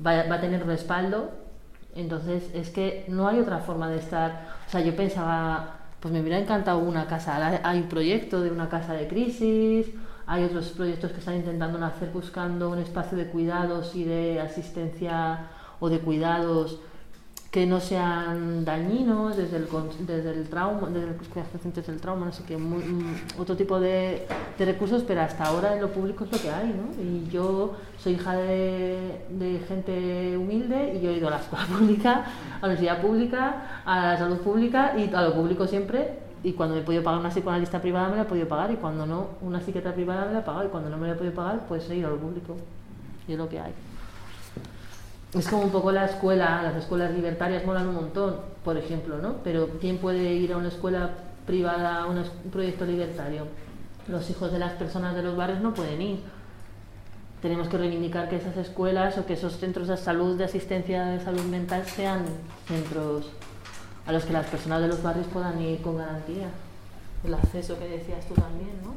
va, 0.00 0.22
va 0.22 0.36
a 0.36 0.40
tener 0.40 0.64
respaldo. 0.64 1.28
Entonces 1.94 2.44
es 2.54 2.70
que 2.70 3.04
no 3.08 3.28
hay 3.28 3.38
otra 3.38 3.58
forma 3.58 3.90
de 3.90 3.98
estar. 3.98 4.56
O 4.66 4.70
sea, 4.70 4.80
yo 4.80 4.96
pensaba, 4.96 5.76
pues 6.00 6.14
me 6.14 6.22
hubiera 6.22 6.38
encantado 6.38 6.78
una 6.78 7.06
casa. 7.06 7.60
Hay 7.62 7.80
un 7.80 7.88
proyecto 7.90 8.40
de 8.40 8.50
una 8.50 8.70
casa 8.70 8.94
de 8.94 9.08
crisis, 9.08 9.88
hay 10.26 10.44
otros 10.44 10.70
proyectos 10.70 11.12
que 11.12 11.18
están 11.18 11.36
intentando 11.36 11.76
nacer 11.76 12.08
buscando 12.14 12.70
un 12.70 12.78
espacio 12.78 13.18
de 13.18 13.26
cuidados 13.26 13.94
y 13.94 14.04
de 14.04 14.40
asistencia 14.40 15.48
o 15.80 15.90
de 15.90 15.98
cuidados 15.98 16.80
que 17.56 17.64
no 17.64 17.80
sean 17.80 18.66
dañinos 18.66 19.34
desde 19.34 19.56
el, 19.56 19.66
desde 20.00 20.30
el 20.30 20.46
trauma, 20.46 20.90
desde 20.90 21.08
el, 21.08 21.86
del 21.86 22.00
trauma, 22.02 22.26
no 22.26 22.32
sé 22.32 22.42
qué, 22.46 22.54
mm, 22.54 23.40
otro 23.40 23.56
tipo 23.56 23.80
de, 23.80 24.26
de, 24.58 24.64
recursos, 24.66 25.02
pero 25.04 25.22
hasta 25.22 25.44
ahora 25.44 25.72
en 25.72 25.80
lo 25.80 25.90
público 25.90 26.24
es 26.24 26.32
lo 26.32 26.38
que 26.38 26.50
hay, 26.50 26.68
¿no? 26.68 27.02
Y 27.02 27.30
yo 27.30 27.76
soy 27.98 28.12
hija 28.12 28.36
de, 28.36 29.24
de 29.30 29.58
gente 29.66 30.36
humilde 30.36 30.96
y 30.98 31.00
yo 31.00 31.08
he 31.08 31.16
ido 31.16 31.28
a 31.28 31.30
la 31.30 31.38
escuela 31.38 31.64
pública, 31.78 32.26
a 32.56 32.60
la 32.60 32.66
universidad 32.66 33.00
pública, 33.00 33.82
a 33.86 34.06
la 34.08 34.18
salud 34.18 34.36
pública 34.40 34.92
y 34.98 35.14
a 35.14 35.22
lo 35.22 35.32
público 35.32 35.66
siempre. 35.66 36.18
Y 36.44 36.52
cuando 36.52 36.74
me 36.74 36.82
he 36.82 36.84
podido 36.84 37.02
pagar 37.02 37.20
una 37.20 37.30
psicoanalista 37.30 37.80
privada 37.80 38.10
me 38.10 38.16
la 38.16 38.22
he 38.24 38.26
podido 38.26 38.48
pagar. 38.48 38.70
Y 38.70 38.76
cuando 38.76 39.06
no 39.06 39.28
una 39.40 39.62
psiquiatra 39.62 39.94
privada 39.94 40.26
me 40.26 40.34
la 40.34 40.40
he 40.40 40.42
pagado. 40.42 40.66
Y 40.66 40.68
cuando 40.68 40.90
no 40.90 40.98
me 40.98 41.06
la 41.06 41.14
he 41.14 41.16
podido 41.16 41.34
pagar 41.34 41.64
pues 41.66 41.88
he 41.88 41.96
ido 41.96 42.08
a 42.08 42.10
lo 42.10 42.18
público. 42.18 42.54
Y 43.26 43.32
es 43.32 43.38
lo 43.38 43.48
que 43.48 43.58
hay 43.58 43.72
es 45.38 45.48
como 45.48 45.62
un 45.62 45.70
poco 45.70 45.92
la 45.92 46.06
escuela 46.06 46.62
las 46.62 46.76
escuelas 46.76 47.12
libertarias 47.12 47.64
molan 47.64 47.88
un 47.88 47.94
montón 47.94 48.36
por 48.64 48.76
ejemplo 48.76 49.18
no 49.18 49.36
pero 49.44 49.68
quién 49.80 49.98
puede 49.98 50.34
ir 50.34 50.52
a 50.52 50.56
una 50.56 50.68
escuela 50.68 51.10
privada 51.46 52.02
a 52.02 52.06
un 52.06 52.22
proyecto 52.50 52.84
libertario 52.84 53.46
los 54.08 54.28
hijos 54.30 54.52
de 54.52 54.58
las 54.58 54.72
personas 54.72 55.14
de 55.14 55.22
los 55.22 55.36
barrios 55.36 55.60
no 55.60 55.74
pueden 55.74 56.00
ir 56.00 56.20
tenemos 57.42 57.68
que 57.68 57.76
reivindicar 57.76 58.28
que 58.28 58.36
esas 58.36 58.56
escuelas 58.56 59.18
o 59.18 59.26
que 59.26 59.34
esos 59.34 59.58
centros 59.58 59.88
de 59.88 59.96
salud 59.96 60.36
de 60.36 60.44
asistencia 60.44 61.04
de 61.04 61.20
salud 61.20 61.44
mental 61.44 61.84
sean 61.84 62.24
centros 62.66 63.30
a 64.06 64.12
los 64.12 64.24
que 64.24 64.32
las 64.32 64.46
personas 64.46 64.80
de 64.80 64.88
los 64.88 65.02
barrios 65.02 65.26
puedan 65.26 65.60
ir 65.60 65.82
con 65.82 65.98
garantía. 65.98 66.48
El 67.24 67.34
acceso 67.34 67.78
que 67.78 67.88
decías 67.88 68.24
tú 68.26 68.34
también, 68.34 68.70
¿no? 68.82 68.94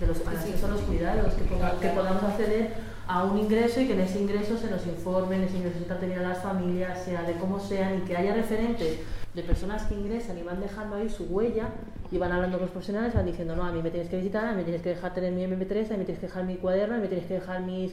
De 0.00 0.06
los, 0.06 0.26
acceso 0.26 0.66
a 0.66 0.70
los 0.70 0.80
cuidados, 0.82 1.34
que, 1.34 1.44
que 1.44 1.94
podamos 1.94 2.22
acceder 2.22 2.74
a 3.08 3.24
un 3.24 3.38
ingreso 3.38 3.80
y 3.80 3.86
que 3.86 3.92
en 3.92 4.00
ese 4.00 4.20
ingreso 4.20 4.58
se 4.58 4.70
nos 4.70 4.84
informe, 4.86 5.36
en 5.36 5.44
ese 5.44 5.58
ingreso 5.58 5.78
se 5.78 6.14
a 6.14 6.22
las 6.22 6.42
familias, 6.42 7.04
sea 7.04 7.22
de 7.22 7.34
cómo 7.34 7.60
sean, 7.60 7.98
y 7.98 8.00
que 8.00 8.16
haya 8.16 8.34
referentes 8.34 8.98
de 9.34 9.42
personas 9.42 9.84
que 9.84 9.94
ingresan 9.94 10.38
y 10.38 10.42
van 10.42 10.60
dejando 10.60 10.96
ahí 10.96 11.08
su 11.08 11.24
huella 11.24 11.68
y 12.10 12.18
van 12.18 12.32
hablando 12.32 12.56
con 12.56 12.66
los 12.66 12.72
profesionales, 12.72 13.14
van 13.14 13.26
diciendo, 13.26 13.54
no, 13.54 13.64
a 13.64 13.72
mí 13.72 13.82
me 13.82 13.90
tienes 13.90 14.08
que 14.08 14.16
visitar, 14.16 14.46
a 14.46 14.50
mí 14.52 14.58
me 14.58 14.64
tienes 14.64 14.82
que 14.82 14.90
dejar 14.90 15.14
tener 15.14 15.32
mi 15.32 15.44
MP3, 15.44 15.86
a 15.86 15.92
mí 15.92 15.98
me 15.98 16.04
tienes 16.04 16.18
que 16.18 16.26
dejar 16.26 16.44
mi 16.44 16.56
cuaderno, 16.56 16.94
a 16.94 16.98
mí 16.98 17.02
me 17.02 17.08
tienes 17.08 17.26
que 17.26 17.34
dejar 17.34 17.62
mis, 17.62 17.92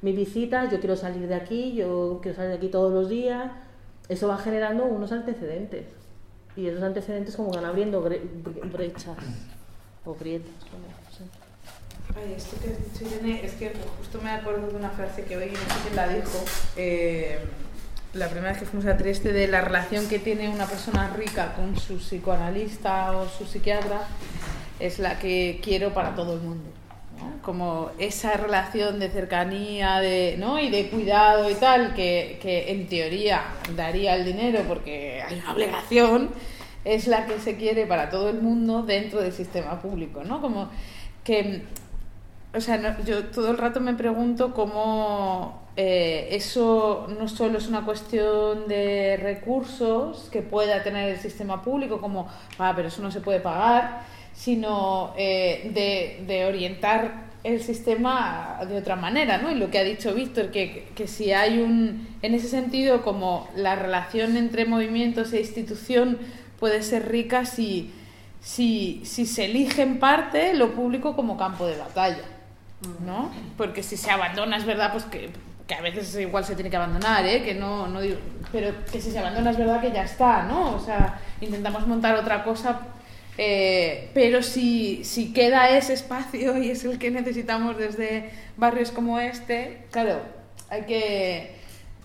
mis 0.00 0.16
visitas, 0.16 0.70
yo 0.70 0.78
quiero 0.80 0.96
salir 0.96 1.28
de 1.28 1.34
aquí, 1.34 1.74
yo 1.74 2.20
quiero 2.22 2.36
salir 2.36 2.50
de 2.52 2.56
aquí 2.56 2.68
todos 2.68 2.92
los 2.92 3.08
días, 3.08 3.50
eso 4.08 4.28
va 4.28 4.38
generando 4.38 4.84
unos 4.84 5.12
antecedentes. 5.12 5.86
Y 6.56 6.68
esos 6.68 6.82
antecedentes 6.82 7.34
como 7.36 7.50
van 7.50 7.64
abriendo 7.64 8.00
brechas 8.00 9.16
o 10.04 10.14
grietas. 10.14 10.52
Ay, 12.16 12.34
esto 12.36 12.56
que 12.60 12.70
has 12.70 12.92
dicho, 12.92 13.14
Irene, 13.14 13.44
es 13.44 13.52
que 13.54 13.72
justo 13.98 14.20
me 14.22 14.30
acuerdo 14.30 14.68
de 14.68 14.76
una 14.76 14.90
frase 14.90 15.24
que 15.24 15.36
hoy 15.36 15.50
no 15.50 15.58
sé 15.58 15.80
quién 15.82 15.96
la 15.96 16.08
dijo. 16.08 16.44
Eh, 16.76 17.38
la 18.12 18.28
primera 18.28 18.52
vez 18.52 18.60
que 18.60 18.66
fuimos 18.66 18.86
a 18.86 18.96
Trieste, 18.96 19.32
de 19.32 19.48
la 19.48 19.60
relación 19.60 20.08
que 20.08 20.18
tiene 20.18 20.48
una 20.48 20.66
persona 20.66 21.12
rica 21.16 21.54
con 21.54 21.76
su 21.78 21.98
psicoanalista 21.98 23.16
o 23.16 23.28
su 23.28 23.44
psiquiatra, 23.44 24.06
es 24.78 24.98
la 24.98 25.18
que 25.18 25.60
quiero 25.62 25.92
para 25.92 26.14
todo 26.14 26.34
el 26.34 26.40
mundo 26.40 26.70
como 27.42 27.90
esa 27.98 28.36
relación 28.36 28.98
de 28.98 29.10
cercanía 29.10 30.00
de, 30.00 30.36
¿no? 30.38 30.58
y 30.58 30.70
de 30.70 30.88
cuidado 30.88 31.50
y 31.50 31.54
tal, 31.54 31.94
que, 31.94 32.38
que, 32.40 32.72
en 32.72 32.88
teoría 32.88 33.42
daría 33.76 34.16
el 34.16 34.24
dinero 34.24 34.62
porque 34.66 35.22
hay 35.22 35.38
una 35.38 35.52
obligación, 35.52 36.30
es 36.84 37.06
la 37.06 37.26
que 37.26 37.38
se 37.38 37.56
quiere 37.56 37.86
para 37.86 38.10
todo 38.10 38.30
el 38.30 38.40
mundo 38.40 38.82
dentro 38.82 39.20
del 39.20 39.32
sistema 39.32 39.80
público. 39.80 40.24
¿no? 40.24 40.40
Como 40.40 40.70
que, 41.22 41.62
o 42.54 42.60
sea, 42.60 43.02
yo 43.04 43.24
todo 43.26 43.50
el 43.50 43.58
rato 43.58 43.80
me 43.80 43.94
pregunto 43.94 44.54
cómo 44.54 45.64
eh, 45.76 46.28
eso 46.30 47.08
no 47.18 47.26
solo 47.28 47.58
es 47.58 47.66
una 47.66 47.84
cuestión 47.84 48.68
de 48.68 49.18
recursos 49.20 50.28
que 50.30 50.40
pueda 50.40 50.82
tener 50.84 51.10
el 51.10 51.18
sistema 51.18 51.62
público, 51.62 52.00
como, 52.00 52.28
ah, 52.58 52.72
pero 52.76 52.88
eso 52.88 53.02
no 53.02 53.10
se 53.10 53.20
puede 53.20 53.40
pagar, 53.40 54.02
sino 54.32 55.14
eh, 55.16 55.70
de, 55.74 56.24
de, 56.26 56.44
orientar 56.46 57.24
el 57.42 57.60
sistema 57.60 58.60
de 58.68 58.78
otra 58.78 58.94
manera, 58.94 59.38
¿no? 59.38 59.50
Y 59.50 59.56
lo 59.56 59.70
que 59.70 59.78
ha 59.78 59.84
dicho 59.84 60.14
Víctor, 60.14 60.50
que, 60.50 60.88
que, 60.94 61.08
si 61.08 61.32
hay 61.32 61.58
un, 61.58 62.16
en 62.22 62.34
ese 62.34 62.48
sentido, 62.48 63.02
como 63.02 63.48
la 63.56 63.74
relación 63.74 64.36
entre 64.36 64.64
movimientos 64.64 65.32
e 65.32 65.40
institución 65.40 66.18
puede 66.60 66.82
ser 66.82 67.08
rica 67.10 67.44
si, 67.44 67.92
si, 68.40 69.02
si 69.04 69.26
se 69.26 69.46
elige 69.46 69.82
en 69.82 69.98
parte 69.98 70.54
lo 70.54 70.72
público 70.72 71.16
como 71.16 71.36
campo 71.36 71.66
de 71.66 71.76
batalla, 71.76 72.22
¿no? 73.04 73.30
Porque 73.56 73.82
si 73.82 73.96
se 73.96 74.10
abandona, 74.10 74.56
es 74.56 74.64
verdad, 74.64 74.92
pues 74.92 75.04
que, 75.04 75.30
que 75.66 75.74
a 75.74 75.80
veces 75.80 76.14
igual 76.16 76.44
se 76.44 76.54
tiene 76.54 76.70
que 76.70 76.76
abandonar, 76.76 77.24
¿eh? 77.26 77.42
Que 77.42 77.54
no, 77.54 77.86
no 77.88 78.00
digo, 78.00 78.16
pero 78.52 78.72
que 78.90 79.00
si 79.00 79.10
se 79.10 79.18
abandona 79.18 79.50
es 79.50 79.58
verdad 79.58 79.80
que 79.80 79.92
ya 79.92 80.04
está, 80.04 80.42
¿no? 80.44 80.76
O 80.76 80.80
sea, 80.80 81.20
intentamos 81.40 81.86
montar 81.86 82.14
otra 82.14 82.44
cosa 82.44 82.80
eh, 83.36 84.10
pero 84.14 84.42
si, 84.42 85.02
si 85.04 85.32
queda 85.32 85.76
ese 85.76 85.94
espacio 85.94 86.56
y 86.58 86.70
es 86.70 86.84
el 86.84 86.98
que 86.98 87.10
necesitamos 87.10 87.76
desde 87.76 88.30
barrios 88.56 88.92
como 88.92 89.18
este, 89.18 89.86
claro, 89.90 90.20
hay 90.70 90.82
que, 90.82 91.56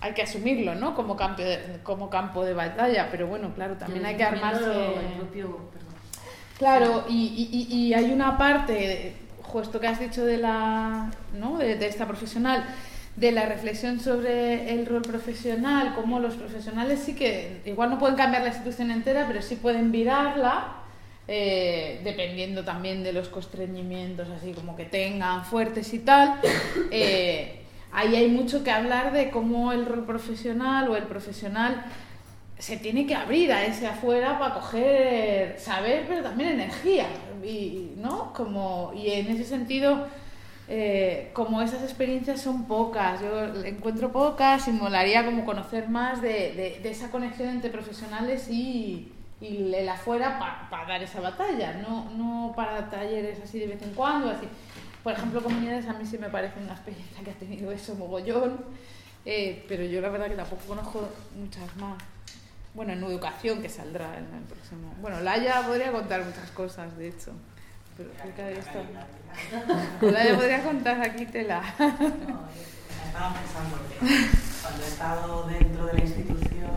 hay 0.01 0.13
que 0.13 0.23
asumirlo, 0.23 0.73
¿no? 0.73 0.95
Como 0.95 1.15
campo, 1.15 1.43
de, 1.43 1.79
como 1.83 2.09
campo 2.09 2.43
de 2.43 2.53
batalla, 2.53 3.09
pero 3.11 3.27
bueno, 3.27 3.53
claro, 3.53 3.75
también 3.75 4.05
hay 4.05 4.15
que 4.15 4.23
armarse... 4.23 4.95
Claro, 6.57 7.05
y, 7.07 7.47
y, 7.69 7.73
y, 7.73 7.93
hay 7.93 8.11
una 8.11 8.37
parte, 8.37 9.13
justo 9.49 9.79
que 9.79 9.87
has 9.87 9.99
dicho 9.99 10.25
de, 10.25 10.37
la, 10.37 11.11
¿no? 11.33 11.57
de, 11.57 11.85
esta 11.85 12.07
profesional, 12.07 12.63
de 13.15 13.31
la 13.31 13.45
reflexión 13.45 13.99
sobre 13.99 14.73
el 14.73 14.85
rol 14.85 15.01
profesional, 15.01 15.93
como 15.95 16.19
los 16.19 16.35
profesionales 16.35 17.01
sí 17.03 17.15
que 17.15 17.61
igual 17.65 17.89
no 17.89 17.99
pueden 17.99 18.15
cambiar 18.15 18.43
la 18.43 18.49
institución 18.49 18.91
entera, 18.91 19.25
pero 19.27 19.41
sí 19.41 19.55
pueden 19.55 19.91
virarla 19.91 20.75
eh, 21.27 22.01
dependiendo 22.03 22.63
también 22.63 23.03
de 23.03 23.13
los 23.13 23.29
constreñimientos 23.29 24.27
así 24.29 24.51
como 24.53 24.75
que 24.75 24.85
tengan 24.85 25.45
fuertes 25.45 25.93
y 25.93 25.99
tal, 25.99 26.39
eh, 26.91 27.61
ahí 27.91 28.15
hay 28.15 28.27
mucho 28.29 28.63
que 28.63 28.71
hablar 28.71 29.13
de 29.13 29.29
cómo 29.29 29.71
el 29.71 29.85
rol 29.85 30.05
profesional 30.05 30.87
o 30.89 30.95
el 30.95 31.03
profesional 31.03 31.85
se 32.57 32.77
tiene 32.77 33.05
que 33.05 33.15
abrir 33.15 33.51
a 33.53 33.63
ese 33.63 33.87
afuera 33.87 34.37
para 34.39 34.55
coger 34.55 35.55
saber, 35.59 36.05
pero 36.07 36.23
también 36.23 36.49
energía, 36.49 37.05
y, 37.43 37.93
¿no? 37.97 38.33
Como, 38.33 38.91
y 38.95 39.09
en 39.11 39.27
ese 39.27 39.45
sentido, 39.45 40.07
eh, 40.67 41.31
como 41.33 41.61
esas 41.61 41.83
experiencias 41.83 42.41
son 42.41 42.65
pocas, 42.65 43.21
yo 43.21 43.63
encuentro 43.65 44.11
pocas 44.11 44.67
y 44.67 44.71
molaría 44.71 45.25
como 45.25 45.45
conocer 45.45 45.89
más 45.89 46.21
de 46.21 46.81
esa 46.83 47.09
conexión 47.11 47.49
entre 47.49 47.69
profesionales 47.69 48.49
y, 48.49 49.11
y 49.41 49.73
el 49.73 49.87
afuera 49.87 50.37
para 50.69 50.85
dar 50.85 51.01
esa 51.01 51.21
batalla, 51.21 51.73
no, 51.73 52.09
no 52.11 52.53
para 52.55 52.89
talleres 52.89 53.39
así 53.41 53.59
de 53.59 53.67
vez 53.67 53.81
en 53.81 53.93
cuando, 53.93 54.29
así. 54.29 54.47
Por 55.03 55.13
ejemplo, 55.13 55.41
comunidades 55.41 55.87
a 55.87 55.93
mí 55.93 56.05
sí 56.05 56.17
me 56.17 56.29
parece 56.29 56.59
una 56.59 56.73
experiencia 56.73 57.23
que 57.23 57.31
ha 57.31 57.35
tenido 57.35 57.71
eso 57.71 57.95
mogollón, 57.95 58.57
eh, 59.25 59.63
pero 59.67 59.83
yo 59.85 60.01
la 60.01 60.09
verdad 60.09 60.27
que 60.27 60.35
tampoco 60.35 60.61
conozco 60.67 61.07
muchas 61.37 61.73
más. 61.77 61.97
Bueno, 62.79 62.93
en 62.93 63.03
educación 63.03 63.61
que 63.61 63.67
saldrá 63.67 64.05
en 64.17 64.23
el 64.23 64.43
próximo. 64.43 64.95
Bueno, 65.01 65.19
Laia 65.19 65.63
podría 65.67 65.91
contar 65.91 66.23
muchas 66.23 66.49
cosas, 66.51 66.97
de 66.97 67.09
hecho. 67.09 67.33
Pero 67.97 68.09
cerca 68.23 68.45
de 68.45 68.53
esto. 68.57 68.79
Laia 70.09 70.33
podría 70.37 70.63
contar 70.63 71.01
aquí 71.01 71.25
tela. 71.25 71.61
No, 71.77 72.47
estaba 73.05 73.33
pensando 73.33 73.77
que 73.89 73.97
cuando 74.61 74.81
he 74.81 74.87
estado 74.87 75.47
dentro 75.47 75.87
de 75.87 75.93
la 75.93 75.99
institución 75.99 76.69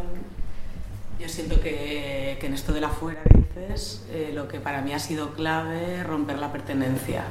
yo 1.21 1.29
siento 1.29 1.61
que, 1.61 2.37
que, 2.41 2.47
en 2.49 2.55
esto 2.55 2.73
de 2.73 2.81
la 2.81 2.89
fuera 2.89 3.23
que 3.23 3.39
dices, 3.39 4.05
eh, 4.11 4.33
lo 4.35 4.49
que 4.49 4.59
para 4.59 4.83
mí 4.83 4.93
ha 4.93 4.99
sido 4.99 5.35
clave 5.35 6.01
es 6.01 6.05
romper 6.05 6.39
la 6.39 6.51
pertenencia. 6.51 7.23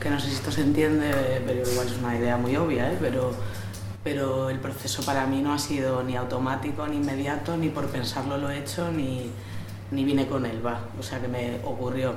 Que 0.00 0.08
no 0.08 0.18
sé 0.18 0.30
si 0.30 0.36
esto 0.36 0.50
se 0.50 0.62
entiende, 0.62 1.10
pero 1.46 1.70
igual 1.70 1.88
es 1.88 1.98
una 1.98 2.16
idea 2.16 2.38
muy 2.38 2.56
obvia, 2.56 2.90
¿eh? 2.90 2.96
pero, 2.98 3.34
pero 4.04 4.50
el 4.50 4.58
proceso 4.58 5.02
para 5.04 5.26
mí 5.26 5.40
no 5.40 5.52
ha 5.52 5.58
sido 5.58 6.02
ni 6.02 6.16
automático, 6.16 6.86
ni 6.86 6.96
inmediato, 6.96 7.56
ni 7.56 7.68
por 7.68 7.86
pensarlo 7.88 8.38
lo 8.38 8.50
he 8.50 8.58
hecho, 8.58 8.90
ni, 8.90 9.30
ni 9.90 10.04
vine 10.04 10.26
con 10.26 10.46
él, 10.46 10.64
va. 10.64 10.80
O 10.98 11.02
sea 11.02 11.20
que 11.20 11.28
me 11.28 11.60
ocurrió. 11.64 12.14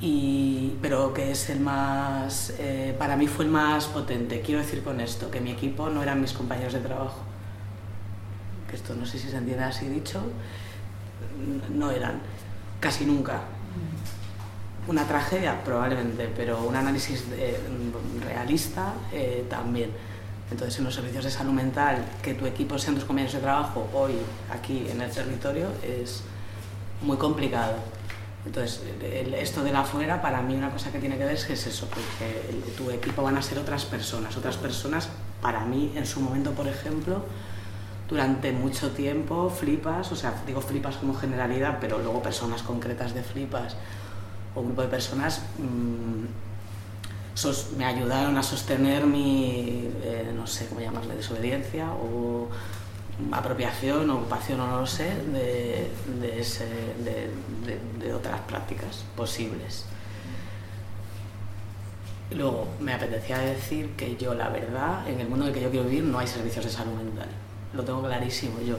Y, 0.00 0.74
pero 0.82 1.14
que 1.14 1.30
es 1.30 1.48
el 1.48 1.60
más, 1.60 2.52
eh, 2.58 2.94
para 2.98 3.16
mí 3.16 3.26
fue 3.26 3.46
el 3.46 3.50
más 3.50 3.86
potente. 3.86 4.42
Quiero 4.42 4.60
decir 4.60 4.82
con 4.82 5.00
esto, 5.00 5.30
que 5.30 5.40
mi 5.40 5.50
equipo 5.52 5.88
no 5.88 6.02
eran 6.02 6.20
mis 6.20 6.32
compañeros 6.32 6.74
de 6.74 6.80
trabajo 6.80 7.26
que 8.68 8.76
esto 8.76 8.94
no 8.94 9.06
sé 9.06 9.18
si 9.18 9.28
se 9.28 9.36
entiende 9.36 9.64
así 9.64 9.88
dicho, 9.88 10.20
no 11.72 11.90
eran, 11.90 12.20
casi 12.80 13.04
nunca. 13.04 13.40
Una 14.88 15.04
tragedia, 15.04 15.62
probablemente, 15.64 16.30
pero 16.36 16.62
un 16.62 16.76
análisis 16.76 17.24
realista 18.24 18.94
eh, 19.12 19.44
también. 19.50 19.90
Entonces, 20.50 20.78
en 20.78 20.84
los 20.84 20.94
servicios 20.94 21.24
de 21.24 21.30
salud 21.30 21.52
mental, 21.52 22.04
que 22.22 22.34
tu 22.34 22.46
equipo 22.46 22.78
sean 22.78 22.94
tus 22.94 23.04
compañeros 23.04 23.34
de 23.34 23.40
trabajo 23.40 23.88
hoy 23.92 24.12
aquí 24.50 24.86
en 24.88 25.00
el 25.00 25.10
territorio 25.10 25.68
es 25.82 26.22
muy 27.02 27.16
complicado. 27.16 27.74
Entonces, 28.44 28.82
esto 29.38 29.64
de 29.64 29.72
la 29.72 29.80
afuera, 29.80 30.22
para 30.22 30.40
mí 30.40 30.54
una 30.54 30.70
cosa 30.70 30.92
que 30.92 31.00
tiene 31.00 31.18
que 31.18 31.24
ver 31.24 31.34
es 31.34 31.44
que 31.44 31.54
es 31.54 31.66
eso, 31.66 31.88
porque 31.88 32.72
tu 32.76 32.90
equipo 32.92 33.22
van 33.22 33.36
a 33.36 33.42
ser 33.42 33.58
otras 33.58 33.84
personas. 33.84 34.36
Otras 34.36 34.56
personas, 34.56 35.08
para 35.42 35.64
mí, 35.64 35.92
en 35.96 36.06
su 36.06 36.20
momento, 36.20 36.52
por 36.52 36.68
ejemplo, 36.68 37.24
durante 38.08 38.52
mucho 38.52 38.92
tiempo 38.92 39.50
flipas, 39.50 40.12
o 40.12 40.16
sea, 40.16 40.32
digo 40.46 40.60
flipas 40.60 40.94
como 40.96 41.12
generalidad, 41.14 41.78
pero 41.80 41.98
luego 41.98 42.22
personas 42.22 42.62
concretas 42.62 43.14
de 43.14 43.24
flipas 43.24 43.74
o 44.54 44.60
un 44.60 44.66
grupo 44.66 44.82
de 44.82 44.88
personas 44.88 45.42
mmm, 45.58 46.26
me 47.76 47.84
ayudaron 47.84 48.38
a 48.38 48.42
sostener 48.42 49.06
mi, 49.06 49.90
eh, 50.02 50.32
no 50.34 50.46
sé 50.46 50.66
cómo 50.66 50.80
llamarle, 50.80 51.16
desobediencia 51.16 51.92
o 51.92 52.48
apropiación, 53.32 54.08
ocupación 54.10 54.60
o 54.60 54.66
no 54.66 54.80
lo 54.80 54.86
sé, 54.86 55.10
de, 55.32 55.90
de, 56.20 57.70
de, 57.98 58.14
otras 58.14 58.40
prácticas 58.40 59.04
posibles. 59.14 59.84
Luego, 62.30 62.68
me 62.80 62.92
apetecía 62.94 63.38
decir 63.38 63.90
que 63.96 64.16
yo, 64.16 64.34
la 64.34 64.48
verdad, 64.48 65.08
en 65.08 65.20
el 65.20 65.28
mundo 65.28 65.44
en 65.44 65.48
el 65.50 65.54
que 65.54 65.62
yo 65.62 65.70
quiero 65.70 65.88
vivir 65.88 66.04
no 66.04 66.18
hay 66.18 66.26
servicios 66.26 66.64
de 66.64 66.70
salud 66.70 66.94
mental. 66.94 67.28
Lo 67.74 67.84
tengo 67.84 68.02
clarísimo 68.02 68.60
yo. 68.60 68.76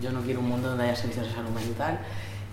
Yo 0.00 0.12
no 0.12 0.20
quiero 0.22 0.40
un 0.40 0.48
mundo 0.48 0.68
donde 0.68 0.84
haya 0.84 0.96
servicios 0.96 1.26
de 1.26 1.34
salud 1.34 1.50
mental 1.50 2.00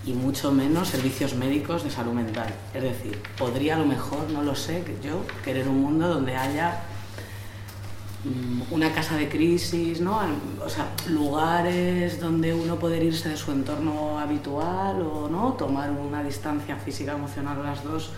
y 0.05 0.13
mucho 0.13 0.51
menos 0.51 0.89
servicios 0.89 1.33
médicos 1.35 1.83
de 1.83 1.89
salud 1.89 2.13
mental. 2.13 2.53
Es 2.73 2.83
decir, 2.83 3.21
podría 3.37 3.75
a 3.75 3.79
lo 3.79 3.85
mejor, 3.85 4.29
no 4.29 4.43
lo 4.43 4.55
sé, 4.55 4.83
yo 5.03 5.25
querer 5.43 5.67
un 5.67 5.81
mundo 5.81 6.07
donde 6.07 6.35
haya 6.35 6.81
mm, 8.23 8.71
una 8.73 8.91
casa 8.93 9.17
de 9.17 9.27
crisis, 9.27 10.01
¿no? 10.01 10.19
O 10.63 10.69
sea, 10.69 10.91
lugares 11.09 12.19
donde 12.19 12.53
uno 12.53 12.77
poder 12.77 13.01
irse 13.01 13.29
de 13.29 13.37
su 13.37 13.51
entorno 13.51 14.19
habitual 14.19 15.01
o 15.01 15.27
no, 15.27 15.53
tomar 15.53 15.89
una 15.89 16.23
distancia 16.23 16.75
física, 16.75 17.13
emocional 17.13 17.63
las 17.63 17.83
dos. 17.83 18.11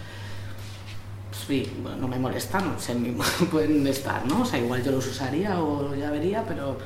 Sí, 1.48 1.72
bueno, 1.82 1.98
no 2.00 2.08
me 2.10 2.20
molesta, 2.20 2.60
no 2.60 2.78
sé, 2.78 2.96
pueden 3.52 3.88
estar, 3.88 4.26
¿no? 4.26 4.42
O 4.42 4.46
sea, 4.46 4.60
igual 4.60 4.84
yo 4.84 4.92
los 4.92 5.08
usaría 5.08 5.62
o 5.62 5.96
ya 5.96 6.12
vería, 6.12 6.44
pero 6.46 6.78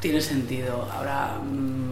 tiene 0.00 0.20
sentido. 0.20 0.88
Ahora, 0.92 1.38
mm, 1.42 1.87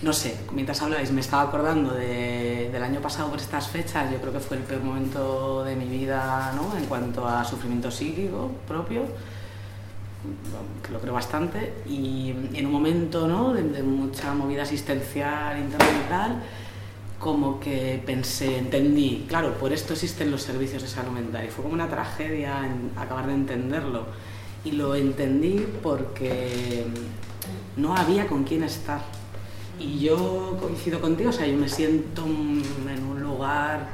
no 0.00 0.12
sé, 0.12 0.36
mientras 0.52 0.80
habláis 0.80 1.10
me 1.10 1.20
estaba 1.20 1.42
acordando 1.42 1.92
del 1.92 2.82
año 2.82 3.00
pasado 3.00 3.30
por 3.30 3.38
estas 3.38 3.68
fechas, 3.68 4.10
yo 4.12 4.18
creo 4.18 4.32
que 4.32 4.38
fue 4.38 4.56
el 4.56 4.62
peor 4.62 4.82
momento 4.82 5.64
de 5.64 5.74
mi 5.74 5.86
vida 5.86 6.52
¿no? 6.54 6.76
en 6.76 6.84
cuanto 6.84 7.26
a 7.26 7.44
sufrimiento 7.44 7.90
psíquico 7.90 8.52
propio, 8.68 9.02
que 10.84 10.92
lo 10.92 11.00
creo 11.00 11.14
bastante, 11.14 11.82
y 11.88 12.32
en 12.54 12.66
un 12.66 12.72
momento 12.72 13.26
¿no? 13.26 13.52
de, 13.52 13.82
mucha 13.82 14.32
movida 14.34 14.62
asistencial 14.62 15.58
intermental, 15.58 16.42
como 17.18 17.58
que 17.58 18.00
pensé, 18.06 18.58
entendí, 18.58 19.26
claro, 19.28 19.54
por 19.54 19.72
esto 19.72 19.94
existen 19.94 20.30
los 20.30 20.42
servicios 20.42 20.82
de 20.82 20.88
salud 20.88 21.10
mental, 21.10 21.44
y 21.44 21.48
fue 21.48 21.64
como 21.64 21.74
una 21.74 21.88
tragedia 21.88 22.62
acabar 22.96 23.26
de 23.26 23.34
entenderlo 23.34 24.06
y 24.64 24.72
lo 24.72 24.94
entendí 24.94 25.66
porque 25.82 26.84
no 27.76 27.96
había 27.96 28.28
con 28.28 28.44
quién 28.44 28.62
estar. 28.62 29.17
Y 29.78 30.00
yo 30.00 30.56
coincido 30.60 31.00
contigo, 31.00 31.30
o 31.30 31.32
sea, 31.32 31.46
yo 31.46 31.56
me 31.56 31.68
siento 31.68 32.24
en 32.24 33.04
un 33.04 33.20
lugar, 33.22 33.88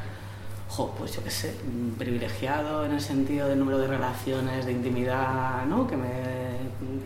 pues 0.98 1.14
yo 1.14 1.22
qué 1.22 1.30
sé, 1.30 1.54
privilegiado 1.98 2.84
en 2.84 2.92
el 2.92 3.00
sentido 3.00 3.48
del 3.48 3.58
número 3.58 3.78
de 3.78 3.86
relaciones, 3.86 4.66
de 4.66 4.72
intimidad 4.72 5.64
¿no? 5.66 5.86
que, 5.86 5.96
me, 5.96 6.08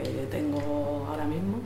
que 0.03 0.27
tengo 0.31 1.07
ahora 1.09 1.25
mismo. 1.25 1.59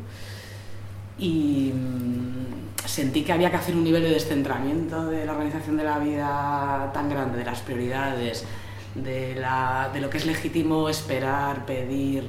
Y 1.18 1.72
mm, 1.72 2.86
sentí 2.86 3.22
que 3.22 3.32
había 3.32 3.50
que 3.50 3.56
hacer 3.56 3.76
un 3.76 3.84
nivel 3.84 4.02
de 4.02 4.10
descentramiento 4.10 5.06
de 5.06 5.24
la 5.26 5.32
organización 5.32 5.76
de 5.76 5.84
la 5.84 5.98
vida 5.98 6.90
tan 6.92 7.08
grande, 7.08 7.38
de 7.38 7.44
las 7.44 7.60
prioridades, 7.60 8.44
de, 8.94 9.36
la, 9.36 9.90
de 9.92 10.00
lo 10.00 10.10
que 10.10 10.18
es 10.18 10.26
legítimo 10.26 10.88
esperar, 10.88 11.64
pedir, 11.66 12.26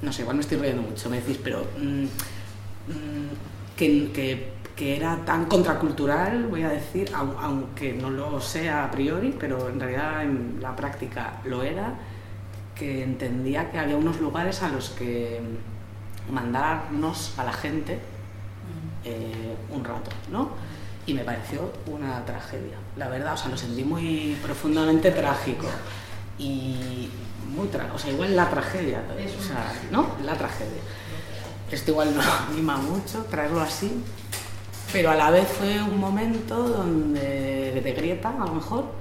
no 0.00 0.12
sé, 0.12 0.22
igual 0.22 0.36
me 0.36 0.42
estoy 0.42 0.58
riendo 0.58 0.82
mucho, 0.82 1.10
me 1.10 1.20
decís, 1.20 1.38
pero 1.42 1.66
mm, 1.78 2.04
mm, 2.04 3.28
que, 3.76 4.10
que, 4.12 4.52
que, 4.76 4.96
era 4.96 5.18
tan 5.24 5.46
contracultural, 5.46 6.46
voy 6.46 6.62
a 6.62 6.68
decir, 6.68 7.10
aunque 7.14 7.92
no 7.92 8.10
lo 8.10 8.40
sea 8.40 8.84
a 8.84 8.90
priori, 8.90 9.34
pero 9.38 9.68
en 9.68 9.80
realidad 9.80 10.22
en 10.22 10.58
la 10.60 10.74
práctica 10.74 11.40
lo 11.44 11.62
era, 11.62 11.94
que 12.74 13.02
entendía 13.02 13.70
que 13.70 13.78
había 13.78 13.96
unos 13.96 14.20
lugares 14.20 14.62
a 14.62 14.68
los 14.68 14.90
que 14.90 15.40
mandarnos 16.30 17.38
a 17.38 17.44
la 17.44 17.52
gente 17.52 17.98
eh, 19.04 19.54
un 19.70 19.84
rato, 19.84 20.10
¿no? 20.30 20.50
y 21.06 21.14
me 21.14 21.24
pareció 21.24 21.72
una 21.86 22.24
tragedia. 22.24 22.76
La 22.96 23.08
verdad, 23.08 23.34
o 23.34 23.36
sea, 23.36 23.48
lo 23.48 23.56
sentí 23.56 23.84
muy 23.84 24.36
profundamente 24.42 25.10
trágico 25.10 25.66
y 26.38 27.10
muy 27.54 27.68
trágico, 27.68 27.96
o 27.96 27.98
sea, 27.98 28.12
igual 28.12 28.34
la 28.34 28.48
tragedia, 28.48 29.02
o 29.38 29.42
sea, 29.42 29.72
¿no? 29.90 30.14
La 30.24 30.34
tragedia. 30.34 30.80
Esto 31.70 31.90
igual 31.92 32.14
no 32.14 32.22
anima 32.50 32.76
mucho 32.76 33.24
traerlo 33.24 33.60
así, 33.60 33.90
pero 34.92 35.10
a 35.10 35.14
la 35.14 35.30
vez 35.30 35.48
fue 35.48 35.82
un 35.82 35.98
momento 35.98 36.68
donde 36.68 37.80
de 37.82 37.92
grieta, 37.92 38.30
a 38.30 38.46
lo 38.46 38.54
mejor, 38.54 38.92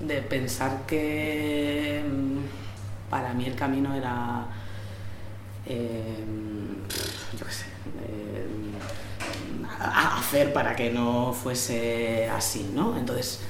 de 0.00 0.22
pensar 0.22 0.86
que 0.86 2.02
mm, 2.06 3.10
para 3.10 3.34
mí 3.34 3.44
el 3.44 3.54
camino 3.54 3.94
era, 3.94 4.46
eh, 5.66 6.24
yo 7.38 7.46
qué 7.46 7.52
sé, 7.52 7.66
eh, 8.06 8.46
hacer 9.78 10.52
para 10.52 10.74
que 10.74 10.90
no 10.90 11.32
fuese 11.32 12.28
así, 12.30 12.70
¿no? 12.74 12.96
Entonces, 12.96 13.40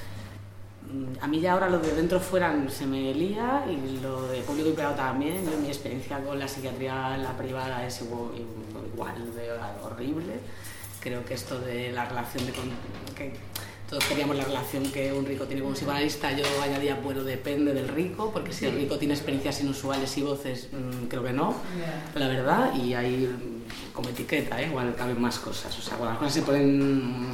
a 1.20 1.26
mí 1.26 1.40
ya 1.40 1.52
ahora 1.52 1.68
lo 1.68 1.78
de 1.78 1.92
dentro 1.94 2.20
fuera 2.20 2.54
se 2.68 2.86
me 2.86 3.14
lía 3.14 3.64
y 3.68 4.00
lo 4.00 4.28
de 4.28 4.40
público 4.40 4.70
y 4.70 4.72
privado 4.72 4.94
también. 4.94 5.44
mi 5.62 5.68
experiencia 5.68 6.22
con 6.22 6.38
la 6.38 6.48
psiquiatría 6.48 7.16
la 7.18 7.36
privada 7.36 7.86
es 7.86 8.00
igual, 8.02 9.34
de 9.34 9.52
horrible. 9.82 10.40
Creo 11.00 11.24
que 11.24 11.34
esto 11.34 11.58
de 11.60 11.92
la 11.92 12.04
relación 12.04 12.44
de... 12.46 12.52
Que, 13.14 13.32
todos 13.90 14.04
queríamos 14.04 14.36
la 14.36 14.44
relación 14.44 14.84
que 14.92 15.12
un 15.12 15.26
rico 15.26 15.46
tiene 15.46 15.62
con 15.62 15.70
un 15.70 15.74
psicoanalista, 15.74 16.30
yo 16.30 16.44
añadía, 16.62 16.94
bueno, 16.94 17.24
depende 17.24 17.74
del 17.74 17.88
rico, 17.88 18.30
porque 18.32 18.52
si 18.52 18.66
el 18.66 18.76
rico 18.76 18.96
tiene 18.98 19.14
experiencias 19.14 19.60
inusuales 19.62 20.16
y 20.16 20.22
voces, 20.22 20.68
mm, 20.70 21.08
creo 21.08 21.24
que 21.24 21.32
no, 21.32 21.56
la 22.14 22.28
verdad, 22.28 22.72
y 22.72 22.94
ahí 22.94 23.26
mm, 23.26 23.92
como 23.92 24.10
etiqueta, 24.10 24.62
¿eh? 24.62 24.68
igual 24.68 24.94
caben 24.94 25.20
más 25.20 25.40
cosas, 25.40 25.76
o 25.76 25.82
sea, 25.82 25.96
cuando 25.96 26.12
las 26.12 26.18
cosas 26.18 26.34
se 26.34 26.42
ponen 26.42 27.32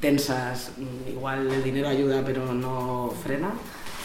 tensas, 0.00 0.72
mm, 0.76 1.08
igual 1.10 1.50
el 1.50 1.62
dinero 1.62 1.88
ayuda 1.88 2.22
pero 2.24 2.52
no 2.52 3.12
frena 3.22 3.52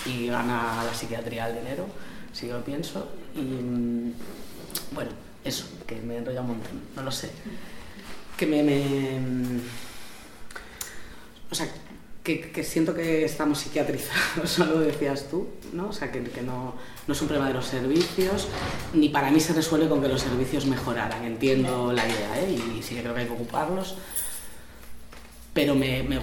y 0.06 0.28
gana 0.28 0.84
la 0.84 0.94
psiquiatría 0.94 1.50
el 1.50 1.56
dinero, 1.56 1.86
si 2.32 2.48
yo 2.48 2.58
lo 2.58 2.64
pienso, 2.64 3.10
y 3.36 4.14
bueno, 4.94 5.12
eso, 5.44 5.66
que 5.86 5.96
me 5.98 6.18
enrolla 6.18 6.42
un 6.42 6.48
montón, 6.48 6.82
no 6.96 7.04
lo 7.04 7.12
sé, 7.12 7.30
que 8.38 8.46
me... 8.46 8.64
me 8.64 9.20
o 11.52 11.56
sea, 11.56 11.68
que, 12.24 12.64
siento 12.64 12.94
que 12.94 13.26
estamos 13.26 13.60
psiquiatrizados, 13.60 14.60
lo 14.60 14.80
decías 14.80 15.30
tú, 15.30 15.48
¿no? 15.74 15.90
O 15.90 15.94
sea, 15.94 16.12
que, 16.12 16.20
no, 16.42 16.76
no, 17.08 17.14
es 17.14 17.22
un 17.22 17.28
problema 17.28 17.48
de 17.48 17.56
los 17.56 17.66
servicios, 17.66 18.48
ni 18.94 19.10
para 19.10 19.32
mí 19.32 19.40
se 19.40 19.54
resuelve 19.54 19.90
con 19.90 20.02
que 20.02 20.08
los 20.08 20.22
servicios 20.22 20.66
mejoraran, 20.66 21.24
entiendo 21.24 21.92
la 21.92 22.08
idea, 22.08 22.42
¿eh? 22.42 22.52
y 22.78 22.84
sí 22.84 22.96
que 22.96 23.02
creo 23.02 23.14
que 23.14 23.22
hay 23.22 23.28
que 23.28 23.34
ocuparlos, 23.34 23.96
pero, 25.54 25.76
me, 25.76 26.04
me 26.04 26.20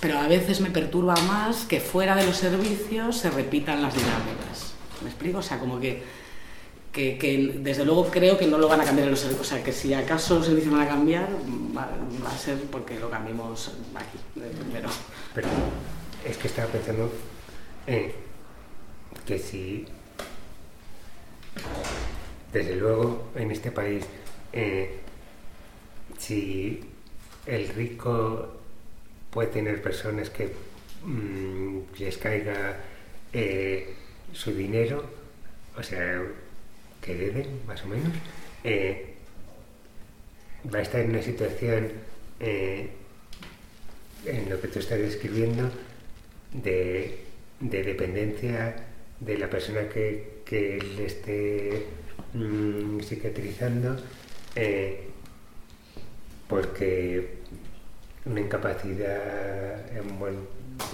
pero 0.00 0.18
a 0.18 0.28
veces 0.28 0.60
me 0.60 0.70
perturba 0.70 1.14
más 1.26 1.64
que 1.64 1.80
fuera 1.80 2.14
de 2.14 2.26
los 2.26 2.36
servicios 2.36 3.16
se 3.16 3.30
repitan 3.30 3.82
las 3.82 3.94
dinámicas. 3.94 4.74
¿Me 5.02 5.08
explico? 5.08 5.38
O 5.38 5.42
sea, 5.42 5.58
como 5.58 5.80
que 5.80 6.02
que, 6.92 7.54
desde 7.60 7.84
luego 7.84 8.06
creo 8.10 8.36
que 8.36 8.46
no 8.46 8.58
lo 8.58 8.68
van 8.68 8.80
a 8.80 8.84
cambiar 8.84 9.06
en 9.06 9.12
los 9.12 9.20
servicios. 9.20 9.46
O 9.46 9.50
sea, 9.50 9.64
que 9.64 9.72
si 9.72 9.94
acaso 9.94 10.36
los 10.36 10.46
servicios 10.46 10.72
van 10.72 10.82
a 10.82 10.88
cambiar, 10.88 11.28
va, 11.76 11.88
a 12.30 12.38
ser 12.38 12.58
porque 12.70 13.00
lo 13.00 13.10
cambiemos 13.10 13.72
aquí, 13.94 14.18
primero. 14.34 14.90
Pero 15.34 15.48
es 16.24 16.36
que 16.36 16.48
estaba 16.48 16.70
pensando 16.70 17.10
que 19.26 19.38
si, 19.38 19.86
desde 22.52 22.76
luego, 22.76 23.30
en 23.34 23.50
este 23.50 23.72
país, 23.72 24.04
eh, 24.52 25.00
si 26.18 26.80
el 27.46 27.68
rico 27.68 28.60
puede 29.30 29.48
tener 29.48 29.82
personas 29.82 30.30
que 30.30 30.52
mm, 31.04 31.78
les 31.98 32.18
caiga 32.18 32.76
eh, 33.32 33.94
su 34.32 34.52
dinero, 34.52 35.04
o 35.76 35.82
sea, 35.82 36.22
que 37.00 37.14
deben, 37.14 37.60
más 37.66 37.82
o 37.84 37.88
menos, 37.88 38.12
eh, 38.64 39.14
va 40.72 40.78
a 40.78 40.82
estar 40.82 41.00
en 41.00 41.10
una 41.10 41.22
situación 41.22 41.90
eh, 42.40 42.90
en 44.26 44.48
lo 44.48 44.60
que 44.60 44.68
tú 44.68 44.78
estás 44.78 44.98
describiendo 44.98 45.70
de, 46.52 47.18
dependencia 47.60 48.76
de 49.20 49.38
la 49.38 49.48
persona 49.48 49.88
que, 49.88 50.42
le 50.50 51.06
esté 51.06 51.86
mm, 52.34 53.00
psiquiatrizando, 53.00 53.96
eh, 54.54 55.08
porque 56.52 57.38
una 58.26 58.40
incapacidad 58.40 59.96
en 59.96 60.18
buen, 60.18 60.36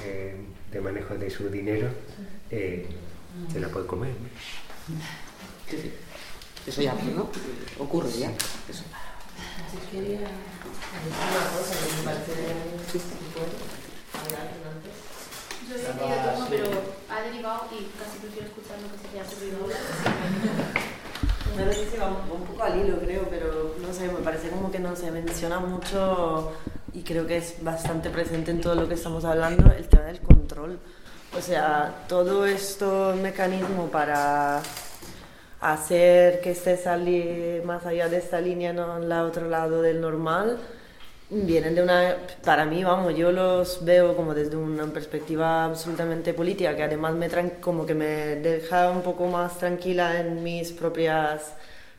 eh, 0.04 0.36
de 0.70 0.80
manejo 0.80 1.16
de 1.16 1.28
su 1.28 1.48
dinero 1.48 1.88
eh, 2.48 2.86
se 3.52 3.58
la 3.58 3.68
puede 3.68 3.86
comer. 3.88 4.12
¿no? 4.12 4.28
Sí, 5.68 5.78
sí. 5.82 5.92
Eso 6.64 6.80
ya, 6.80 6.94
¿no? 6.94 7.28
Ocurre 7.80 8.10
ya. 8.12 8.30
Eso. 8.68 8.84
Sí, 9.70 9.78
quería 9.90 10.20
decir 10.20 10.30
una 11.26 11.50
cosa 11.50 11.74
que 11.74 11.96
me 11.96 12.02
parece 12.04 12.32
bueno. 13.34 13.58
Hablar 14.14 14.46
antes. 14.62 14.94
Yo 15.68 15.74
he 15.74 15.78
sentido 15.78 16.16
turno, 16.22 16.46
pero 16.48 16.66
ha 17.10 17.20
derivado 17.22 17.66
y 17.72 17.90
casi 17.98 18.18
prefiero 18.20 18.46
escuchar 18.46 18.78
lo 18.80 18.92
que 18.92 18.98
se 18.98 19.08
te 19.08 19.18
ha 19.18 19.24
ocurrido 19.24 19.58
ahora. 19.64 20.84
Me 21.58 21.64
parece 21.64 21.86
que 21.88 21.98
va 21.98 22.08
un 22.08 22.44
poco 22.46 22.62
al 22.62 22.78
hilo, 22.78 23.00
creo, 23.00 23.26
pero 23.28 23.74
no 23.80 23.92
sé, 23.92 24.06
me 24.06 24.20
parece 24.20 24.48
como 24.48 24.70
que 24.70 24.78
no 24.78 24.94
se 24.94 25.10
menciona 25.10 25.58
mucho 25.58 26.52
y 26.92 27.02
creo 27.02 27.26
que 27.26 27.38
es 27.38 27.56
bastante 27.62 28.10
presente 28.10 28.52
en 28.52 28.60
todo 28.60 28.76
lo 28.76 28.86
que 28.86 28.94
estamos 28.94 29.24
hablando 29.24 29.72
el 29.72 29.88
tema 29.88 30.04
del 30.04 30.20
control. 30.20 30.78
O 31.36 31.40
sea, 31.40 32.04
todo 32.08 32.46
esto 32.46 33.12
mecanismo 33.20 33.88
para 33.88 34.62
hacer 35.60 36.40
que 36.42 36.52
esté 36.52 36.76
salir 36.76 37.64
más 37.64 37.84
allá 37.86 38.08
de 38.08 38.18
esta 38.18 38.40
línea, 38.40 38.72
no 38.72 38.92
al 38.92 39.12
otro 39.12 39.48
lado 39.48 39.82
del 39.82 40.00
normal, 40.00 40.58
vienen 41.30 41.74
de 41.74 41.82
una, 41.82 42.16
para 42.44 42.64
mí, 42.64 42.82
vamos, 42.84 43.14
yo 43.14 43.32
los 43.32 43.84
veo 43.84 44.16
como 44.16 44.34
desde 44.34 44.56
una 44.56 44.86
perspectiva 44.86 45.64
absolutamente 45.64 46.32
política, 46.34 46.74
que 46.76 46.82
además 46.84 47.14
me 47.14 47.28
como 47.60 47.84
que 47.86 47.94
me 47.94 48.36
deja 48.36 48.90
un 48.90 49.02
poco 49.02 49.26
más 49.26 49.58
tranquila 49.58 50.20
en 50.20 50.42
mis 50.42 50.72
propias 50.72 51.52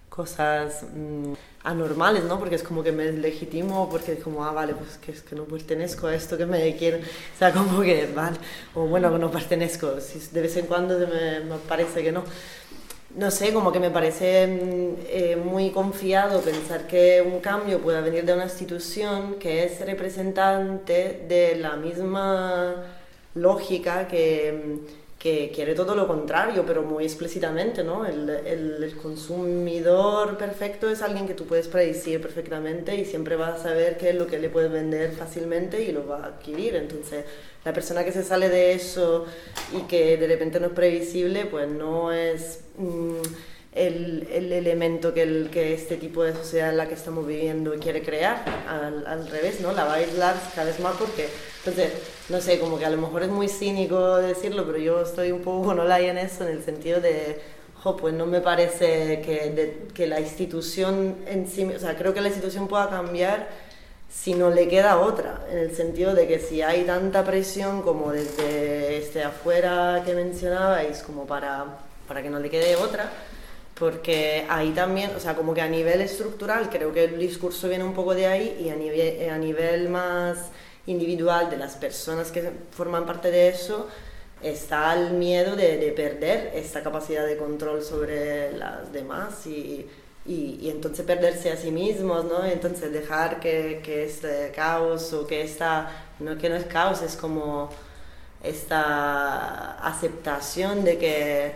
cosas 0.10 0.84
mm, 0.94 1.34
anormales, 1.64 2.24
¿no? 2.24 2.40
Porque 2.40 2.56
es 2.56 2.64
como 2.64 2.84
que 2.84 2.92
me 2.92 3.12
legitimo, 3.12 3.88
porque 3.90 4.14
es 4.14 4.24
como, 4.24 4.44
ah, 4.46 4.52
vale, 4.52 4.74
pues 4.74 4.98
que 4.98 5.12
es 5.12 5.22
que 5.22 5.36
no 5.36 5.44
pertenezco 5.46 6.08
a 6.08 6.16
esto 6.16 6.38
que 6.38 6.46
me 6.46 6.76
quieren, 6.76 7.02
o 7.04 7.38
sea, 7.38 7.52
como 7.54 7.82
que, 7.82 8.08
vale, 8.14 8.38
o 8.74 8.86
bueno, 8.88 9.16
no 9.18 9.30
pertenezco, 9.32 10.02
si 10.02 10.20
de 10.32 10.42
vez 10.42 10.58
en 10.58 10.66
cuando 10.66 10.98
me, 11.08 11.42
me 11.42 11.58
parece 11.68 12.04
que 12.04 12.12
no. 12.12 12.24
No 13.16 13.32
sé, 13.32 13.54
como 13.54 13.72
que 13.72 13.80
me 13.80 13.90
parece 13.90 14.46
mm, 14.48 14.96
eh, 15.08 15.36
muy 15.36 15.72
confiado 15.72 16.42
pensar 16.42 16.86
que 16.88 17.22
un 17.22 17.40
cambio 17.40 17.80
pueda 17.82 18.02
venir 18.02 18.24
de 18.24 18.34
una 18.34 18.44
institución 18.44 19.36
que 19.40 19.64
es 19.64 19.82
representante 19.82 21.26
de 21.28 21.56
la 21.56 21.76
misma 21.76 22.76
lógica 23.34 24.08
que, 24.08 24.78
mm, 24.80 24.99
que 25.20 25.52
quiere 25.54 25.76
todo 25.76 25.96
lo 25.96 26.08
contrario, 26.08 26.64
pero 26.66 26.82
muy 26.84 27.04
explícitamente, 27.04 27.84
¿no? 27.84 28.06
El, 28.06 28.30
el- 28.30 28.96
consumidor 29.02 30.38
perfecto 30.38 30.90
es 30.90 31.02
alguien 31.02 31.28
que 31.28 31.34
tú 31.34 31.46
puedes 31.46 31.68
predecir 31.68 32.22
perfectamente 32.22 32.96
y 32.96 33.06
siempre 33.06 33.36
va 33.36 33.50
a 33.50 33.58
saber 33.58 33.98
qué 33.98 34.10
es 34.10 34.16
lo 34.16 34.28
que 34.28 34.40
le 34.40 34.50
puedes 34.50 34.72
vender 34.72 35.12
fácilmente 35.12 35.82
y 35.84 35.92
lo 35.92 36.08
va 36.08 36.24
a 36.24 36.28
adquirir. 36.28 36.76
Entonces, 36.76 37.26
la 37.66 37.74
persona 37.74 38.04
que 38.06 38.12
se 38.14 38.24
sale 38.24 38.50
de 38.50 38.74
eso 38.74 39.26
y 39.78 39.82
que 39.84 40.18
de 40.18 40.28
repente 40.28 40.60
no 40.60 40.68
es 40.68 40.74
previsible, 40.74 41.46
pues 41.46 41.68
no 41.70 42.12
es 42.14 42.62
mm, 42.78 43.22
el, 43.74 44.28
el 44.32 44.52
elemento 44.52 45.14
que, 45.14 45.22
el, 45.24 45.50
que 45.52 45.74
este 45.74 45.98
tipo 45.98 46.24
de 46.24 46.34
sociedad 46.34 46.70
en 46.70 46.78
la 46.78 46.88
que 46.88 46.96
estamos 46.96 47.26
viviendo 47.28 47.74
quiere 47.76 48.02
crear. 48.02 48.44
Al, 48.68 49.06
al 49.06 49.28
revés, 49.30 49.62
¿no? 49.62 49.72
La 49.74 49.86
va 49.86 49.94
a 49.94 49.98
aislar 49.98 50.36
cada 50.56 50.68
vez 50.68 50.80
más 50.80 50.96
porque, 50.98 51.28
entonces, 51.60 51.92
no 52.30 52.42
sé, 52.42 52.60
como 52.60 52.80
que 52.80 52.86
a 52.86 52.90
lo 52.90 52.98
mejor 52.98 53.24
es 53.24 53.30
muy 53.30 53.48
cínico 53.48 54.18
decirlo, 54.18 54.66
pero 54.66 54.78
yo 54.80 55.02
estoy 55.02 55.32
un 55.32 55.42
poco 55.42 55.68
con 55.68 55.80
Olaya 55.80 56.12
en 56.12 56.18
eso, 56.18 56.48
en 56.48 56.58
el 56.58 56.64
sentido 56.64 57.00
de, 57.00 57.40
jo, 57.84 57.96
pues 57.96 58.14
no 58.14 58.26
me 58.26 58.42
parece 58.42 59.22
que, 59.22 59.52
de- 59.52 59.88
que 59.94 60.08
la 60.08 60.20
institución 60.20 61.16
en 61.28 61.48
sí, 61.48 61.64
o 61.64 61.80
sea, 61.80 61.96
creo 61.96 62.14
que 62.14 62.22
la 62.22 62.28
institución 62.30 62.68
pueda 62.68 62.90
cambiar 62.90 63.48
si 64.12 64.34
no 64.34 64.50
le 64.50 64.68
queda 64.68 64.98
otra, 65.00 65.46
en 65.52 65.60
el 65.60 65.76
sentido 65.76 66.16
de 66.16 66.28
que 66.28 66.40
si 66.40 66.64
hay 66.64 66.84
tanta 66.84 67.24
presión 67.24 67.84
como 67.84 68.12
desde 68.12 68.98
este 68.98 69.24
afuera 69.24 70.02
que 70.04 70.16
mencionabais, 70.16 71.04
como 71.04 71.28
para, 71.28 71.66
para 72.08 72.24
que 72.24 72.30
no 72.32 72.40
le 72.40 72.50
quede 72.50 72.76
otra, 72.76 73.12
porque 73.80 74.46
ahí 74.50 74.72
también, 74.72 75.12
o 75.16 75.20
sea, 75.20 75.36
como 75.36 75.54
que 75.54 75.62
a 75.62 75.68
nivel 75.70 76.02
estructural 76.02 76.70
creo 76.70 76.94
que 76.94 77.06
el 77.06 77.20
discurso 77.20 77.70
viene 77.70 77.84
un 77.86 77.94
poco 77.94 78.14
de 78.16 78.28
ahí 78.28 78.58
y 78.64 78.70
a 78.70 78.76
nivel, 78.76 79.30
a 79.30 79.38
nivel 79.38 79.90
más 79.90 80.50
individual 80.86 81.50
de 81.50 81.58
las 81.58 81.76
personas 81.78 82.32
que 82.32 82.52
forman 82.72 83.06
parte 83.06 83.32
de 83.32 83.50
eso, 83.50 83.88
está 84.42 84.94
el 84.96 85.12
miedo 85.14 85.56
de, 85.56 85.78
de 85.78 85.92
perder 85.92 86.52
esta 86.56 86.82
capacidad 86.84 87.26
de 87.26 87.38
control 87.38 87.84
sobre 87.84 88.52
las 88.58 88.92
demás 88.94 89.46
y, 89.48 89.88
y, 90.26 90.60
y 90.62 90.70
entonces 90.70 91.06
perderse 91.06 91.52
a 91.52 91.58
sí 91.58 91.72
mismos, 91.72 92.26
¿no? 92.26 92.46
Entonces 92.46 92.92
dejar 92.92 93.40
que, 93.40 93.82
que 93.84 94.06
este 94.06 94.52
caos 94.56 95.14
o 95.14 95.28
que 95.28 95.42
esta, 95.44 95.92
no 96.20 96.38
que 96.38 96.50
no 96.50 96.56
es 96.56 96.66
caos, 96.66 97.02
es 97.02 97.16
como 97.16 97.70
esta 98.44 99.74
aceptación 99.86 100.84
de 100.86 100.98
que 100.98 101.52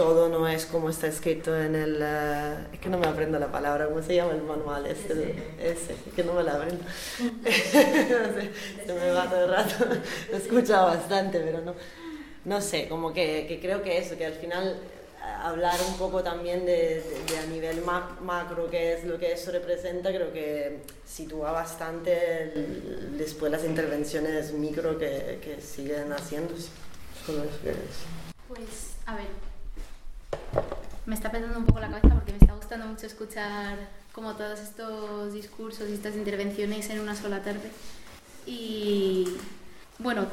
todo 0.00 0.30
no 0.30 0.48
es 0.48 0.64
como 0.64 0.88
está 0.88 1.08
escrito 1.08 1.54
en 1.54 1.74
el... 1.74 1.98
eh, 2.02 2.54
es 2.72 2.80
que 2.80 2.88
no 2.88 2.96
me 2.96 3.06
aprendo 3.06 3.38
la 3.38 3.52
palabra, 3.52 3.86
¿cómo 3.86 4.02
se 4.02 4.14
llama 4.14 4.32
el 4.32 4.40
manual? 4.42 4.86
Este, 4.86 5.34
ese, 5.62 5.94
que 6.16 6.24
no 6.24 6.32
me 6.32 6.42
la 6.42 6.54
aprendo. 6.54 6.82
Sé, 7.44 8.50
se 8.86 8.94
me 8.94 9.10
va 9.12 9.28
todo 9.28 9.44
el 9.44 9.50
rato. 9.50 9.84
Lo 10.30 10.36
he 10.36 10.40
escuchado 10.40 10.86
bastante, 10.86 11.38
pero 11.40 11.60
no. 11.60 11.74
No 12.46 12.62
sé, 12.62 12.88
como 12.88 13.12
que, 13.12 13.44
que 13.46 13.60
creo 13.60 13.82
que 13.82 13.98
eso, 13.98 14.16
que 14.16 14.24
al 14.24 14.32
final 14.32 14.68
eh, 14.68 15.22
hablar 15.42 15.78
un 15.86 15.98
poco 15.98 16.22
también 16.22 16.64
de, 16.64 16.72
de- 17.04 17.24
de 17.32 17.38
a 17.38 17.44
nivel 17.46 17.82
ma- 17.82 18.16
macro 18.22 18.70
qué 18.70 18.94
es 18.94 19.04
lo 19.04 19.18
que 19.18 19.32
eso 19.32 19.50
representa, 19.52 20.08
creo 20.08 20.32
que 20.32 20.78
sitúa 21.06 21.52
bastante 21.52 22.44
el- 22.54 23.18
después 23.18 23.52
las 23.52 23.64
intervenciones 23.64 24.52
micro 24.54 24.98
que, 24.98 25.40
que 25.44 25.60
siguen 25.60 26.10
haciéndose. 26.14 26.70
Pues, 28.48 28.94
a 29.04 29.14
ver, 29.16 29.26
me 31.06 31.14
está 31.14 31.30
petando 31.30 31.58
un 31.58 31.66
poco 31.66 31.80
la 31.80 31.88
cabeza 31.88 32.14
porque 32.14 32.32
me 32.32 32.38
está 32.38 32.54
gustando 32.54 32.86
mucho 32.86 33.06
escuchar 33.06 33.76
como 34.12 34.34
todos 34.34 34.60
estos 34.60 35.32
discursos 35.32 35.88
y 35.88 35.94
estas 35.94 36.14
intervenciones 36.16 36.90
en 36.90 37.00
una 37.00 37.14
sola 37.14 37.42
tarde. 37.42 37.70
Y 38.46 39.28
bueno, 39.98 40.26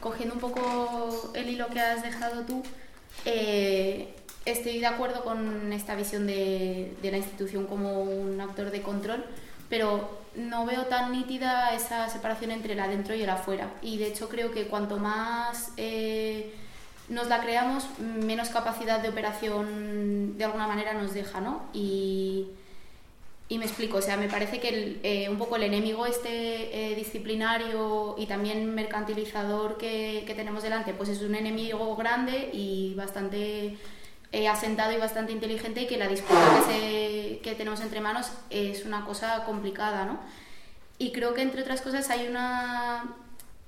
cogiendo 0.00 0.34
un 0.34 0.40
poco 0.40 1.32
el 1.34 1.48
hilo 1.48 1.68
que 1.68 1.80
has 1.80 2.02
dejado 2.02 2.42
tú, 2.42 2.62
eh, 3.24 4.14
estoy 4.44 4.78
de 4.78 4.86
acuerdo 4.86 5.22
con 5.24 5.72
esta 5.72 5.94
visión 5.94 6.26
de, 6.26 6.96
de 7.02 7.10
la 7.10 7.18
institución 7.18 7.66
como 7.66 8.02
un 8.02 8.40
actor 8.40 8.70
de 8.70 8.82
control, 8.82 9.24
pero 9.68 10.20
no 10.34 10.64
veo 10.64 10.86
tan 10.86 11.12
nítida 11.12 11.74
esa 11.74 12.08
separación 12.08 12.50
entre 12.50 12.74
el 12.74 12.80
adentro 12.80 13.14
y 13.14 13.22
el 13.22 13.30
afuera. 13.30 13.72
Y 13.82 13.98
de 13.98 14.08
hecho 14.08 14.28
creo 14.28 14.50
que 14.52 14.66
cuanto 14.66 14.98
más 14.98 15.72
eh, 15.76 16.54
nos 17.10 17.26
la 17.28 17.40
creamos, 17.40 17.86
menos 17.98 18.48
capacidad 18.48 19.00
de 19.00 19.08
operación 19.10 20.38
de 20.38 20.44
alguna 20.44 20.66
manera 20.66 20.94
nos 20.94 21.12
deja, 21.12 21.40
¿no? 21.40 21.62
Y, 21.74 22.46
y 23.48 23.58
me 23.58 23.64
explico, 23.64 23.98
o 23.98 24.02
sea, 24.02 24.16
me 24.16 24.28
parece 24.28 24.60
que 24.60 24.68
el, 24.68 25.00
eh, 25.02 25.28
un 25.28 25.36
poco 25.36 25.56
el 25.56 25.64
enemigo 25.64 26.06
este 26.06 26.92
eh, 26.92 26.94
disciplinario 26.94 28.14
y 28.16 28.26
también 28.26 28.74
mercantilizador 28.74 29.76
que, 29.76 30.22
que 30.26 30.34
tenemos 30.34 30.62
delante, 30.62 30.94
pues 30.94 31.08
es 31.08 31.20
un 31.22 31.34
enemigo 31.34 31.96
grande 31.96 32.50
y 32.52 32.94
bastante 32.94 33.76
eh, 34.32 34.46
asentado 34.48 34.92
y 34.92 34.98
bastante 34.98 35.32
inteligente 35.32 35.82
y 35.82 35.86
que 35.88 35.96
la 35.96 36.06
disputa 36.06 36.40
que, 36.54 36.72
se- 36.72 37.38
que 37.42 37.54
tenemos 37.56 37.80
entre 37.80 38.00
manos 38.00 38.30
es 38.50 38.84
una 38.84 39.04
cosa 39.04 39.44
complicada, 39.44 40.04
¿no? 40.04 40.20
Y 40.98 41.10
creo 41.10 41.34
que 41.34 41.42
entre 41.42 41.62
otras 41.62 41.80
cosas 41.80 42.08
hay 42.10 42.28
una... 42.28 43.16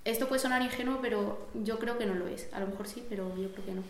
Esto 0.05 0.29
puede 0.29 0.41
sonar 0.41 0.63
ingenuo, 0.63 0.99
pero 1.01 1.49
yo 1.55 1.79
creo 1.79 1.97
que 1.99 2.07
no 2.07 2.15
lo 2.15 2.27
es. 2.27 2.49
A 2.53 2.61
lo 2.61 2.67
mejor 2.67 2.89
sí, 2.89 3.05
pero 3.09 3.29
yo 3.37 3.53
creo 3.53 3.65
que 3.65 3.73
no. 3.73 3.83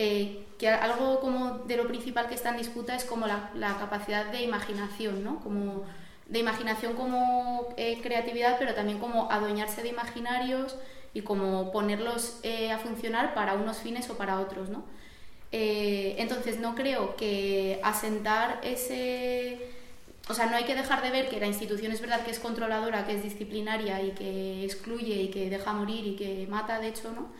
Eh, 0.00 0.44
que 0.58 0.68
algo 0.68 1.18
como 1.18 1.58
de 1.66 1.76
lo 1.76 1.88
principal 1.88 2.28
que 2.28 2.34
está 2.36 2.50
en 2.50 2.58
disputa 2.58 2.94
es 2.94 3.04
como 3.04 3.26
la, 3.26 3.50
la 3.56 3.78
capacidad 3.78 4.26
de 4.26 4.42
imaginación, 4.42 5.24
¿no? 5.24 5.40
Como 5.40 5.84
de 6.26 6.38
imaginación 6.38 6.92
como 6.92 7.74
eh, 7.76 7.98
creatividad, 8.00 8.58
pero 8.60 8.74
también 8.74 9.00
como 9.00 9.28
adueñarse 9.32 9.82
de 9.82 9.88
imaginarios 9.88 10.76
y 11.14 11.22
como 11.22 11.72
ponerlos 11.72 12.38
eh, 12.44 12.70
a 12.70 12.78
funcionar 12.78 13.34
para 13.34 13.54
unos 13.54 13.78
fines 13.78 14.08
o 14.08 14.16
para 14.16 14.38
otros, 14.38 14.68
¿no? 14.68 14.84
Entonces 15.50 16.60
no 16.60 16.74
creo 16.74 17.16
que 17.16 17.80
asentar 17.82 18.60
ese... 18.62 19.77
O 20.28 20.34
sea, 20.34 20.46
no 20.46 20.56
hay 20.56 20.64
que 20.64 20.74
dejar 20.74 21.02
de 21.02 21.10
ver 21.10 21.28
que 21.28 21.40
la 21.40 21.46
institución 21.46 21.90
es 21.90 22.00
verdad 22.00 22.22
que 22.22 22.30
es 22.30 22.38
controladora, 22.38 23.06
que 23.06 23.14
es 23.14 23.22
disciplinaria 23.22 24.02
y 24.02 24.10
que 24.10 24.64
excluye 24.64 25.22
y 25.22 25.30
que 25.30 25.48
deja 25.48 25.72
morir 25.72 26.06
y 26.06 26.16
que 26.16 26.46
mata, 26.48 26.78
de 26.78 26.88
hecho, 26.88 27.12
¿no? 27.12 27.30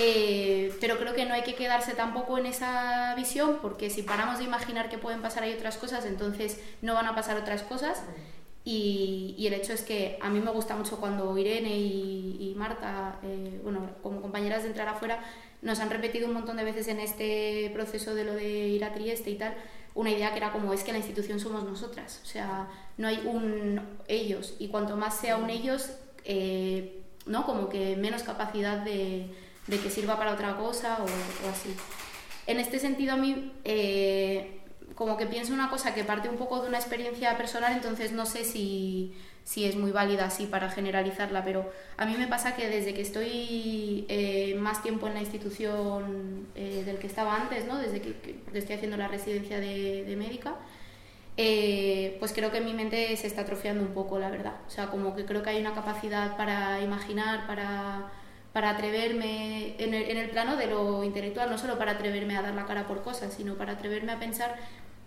Eh, 0.00 0.72
pero 0.80 0.96
creo 0.98 1.14
que 1.14 1.24
no 1.26 1.34
hay 1.34 1.42
que 1.42 1.54
quedarse 1.54 1.94
tampoco 1.94 2.38
en 2.38 2.46
esa 2.46 3.14
visión 3.16 3.58
porque 3.60 3.90
si 3.90 4.02
paramos 4.02 4.38
de 4.38 4.44
imaginar 4.44 4.88
que 4.88 4.96
pueden 4.96 5.22
pasar 5.22 5.42
ahí 5.42 5.52
otras 5.52 5.76
cosas, 5.76 6.04
entonces 6.06 6.60
no 6.82 6.94
van 6.94 7.06
a 7.06 7.14
pasar 7.14 7.36
otras 7.36 7.62
cosas. 7.62 8.02
Y, 8.64 9.46
el 9.46 9.54
hecho 9.54 9.72
es 9.72 9.82
que 9.82 10.18
a 10.20 10.28
mí 10.28 10.40
me 10.40 10.50
gusta 10.50 10.76
mucho 10.76 10.98
cuando 11.00 11.36
Irene 11.38 11.74
y, 11.74 12.50
y 12.50 12.54
Marta, 12.54 13.18
eh, 13.22 13.60
bueno, 13.64 13.88
como 14.02 14.20
compañeras 14.20 14.62
de 14.62 14.68
entrar 14.68 14.88
afuera, 14.88 15.20
nos 15.62 15.80
han 15.80 15.88
repetido 15.88 16.26
un 16.26 16.34
montón 16.34 16.58
de 16.58 16.64
veces 16.64 16.88
en 16.88 17.00
este 17.00 17.70
proceso 17.72 18.14
de 18.14 18.24
lo 18.24 18.34
de 18.34 18.68
ir 18.68 18.84
a 18.84 18.92
Trieste 18.92 19.30
y 19.30 19.36
tal, 19.36 19.54
una 19.98 20.12
idea 20.12 20.30
que 20.30 20.36
era 20.36 20.52
como 20.52 20.72
es 20.72 20.84
que 20.84 20.92
la 20.92 20.98
institución 20.98 21.40
somos 21.40 21.64
nosotras, 21.64 22.20
o 22.22 22.26
sea, 22.26 22.68
no 22.98 23.08
hay 23.08 23.20
un 23.24 23.80
ellos 24.06 24.54
y 24.60 24.68
cuanto 24.68 24.96
más 24.96 25.18
sea 25.18 25.36
un 25.36 25.50
ellos, 25.50 25.90
eh, 26.24 27.02
¿no? 27.26 27.44
Como 27.44 27.68
que 27.68 27.96
menos 27.96 28.22
capacidad 28.22 28.78
de, 28.78 29.28
de, 29.66 29.80
que 29.80 29.90
sirva 29.90 30.16
para 30.16 30.34
otra 30.34 30.56
cosa 30.56 30.98
o, 31.02 31.48
así. 31.50 31.74
En 32.46 32.60
este 32.60 32.78
sentido 32.78 33.14
a 33.14 33.16
mí 33.16 33.52
eh, 33.64 34.60
como 34.94 35.16
que 35.16 35.26
pienso 35.26 35.52
una 35.52 35.68
cosa 35.68 35.92
que 35.94 36.04
parte 36.04 36.28
un 36.28 36.36
poco 36.36 36.62
de 36.62 36.68
una 36.68 36.78
experiencia 36.78 37.36
personal, 37.36 37.72
entonces 37.72 38.12
no 38.12 38.24
sé 38.24 38.44
si, 38.44 39.16
si 39.48 39.64
es 39.64 39.76
muy 39.76 39.92
válida 39.92 40.26
así 40.26 40.44
para 40.44 40.70
generalizarla, 40.70 41.42
pero 41.42 41.72
a 41.96 42.04
mí 42.04 42.16
me 42.18 42.26
pasa 42.26 42.54
que 42.54 42.68
desde 42.68 42.92
que 42.92 43.00
estoy 43.00 44.04
eh, 44.10 44.54
más 44.60 44.82
tiempo 44.82 45.06
en 45.06 45.14
la 45.14 45.20
institución 45.20 46.48
eh, 46.54 46.82
del 46.84 46.98
que 46.98 47.06
estaba 47.06 47.34
antes, 47.34 47.64
¿no? 47.64 47.78
desde 47.78 48.02
que, 48.02 48.12
que 48.12 48.42
estoy 48.52 48.74
haciendo 48.74 48.98
la 48.98 49.08
residencia 49.08 49.58
de, 49.58 50.14
médica, 50.18 50.56
eh, 51.38 52.18
pues 52.18 52.34
creo 52.34 52.52
que 52.52 52.60
mi 52.60 52.74
mente 52.74 53.16
se 53.16 53.26
está 53.26 53.40
atrofiando 53.40 53.82
un 53.82 53.94
poco, 53.94 54.18
la 54.18 54.28
verdad. 54.28 54.52
O 54.66 54.70
sea, 54.70 54.88
como 54.88 55.16
que 55.16 55.24
creo 55.24 55.42
que 55.42 55.48
hay 55.48 55.60
una 55.62 55.72
capacidad 55.72 56.36
para 56.36 56.82
imaginar, 56.82 57.46
para, 57.46 58.12
para 58.52 58.68
atreverme 58.68 59.76
en 59.82 59.94
el, 59.94 60.10
en 60.10 60.18
el 60.18 60.28
plano 60.28 60.56
de 60.56 60.66
lo 60.66 61.04
intelectual, 61.04 61.48
no 61.48 61.56
solo 61.56 61.78
para 61.78 61.92
atreverme 61.92 62.36
a 62.36 62.42
dar 62.42 62.54
la 62.54 62.66
cara 62.66 62.86
por 62.86 63.02
cosas, 63.02 63.32
sino 63.32 63.54
para 63.54 63.72
atreverme 63.72 64.12
a 64.12 64.18
pensar 64.18 64.56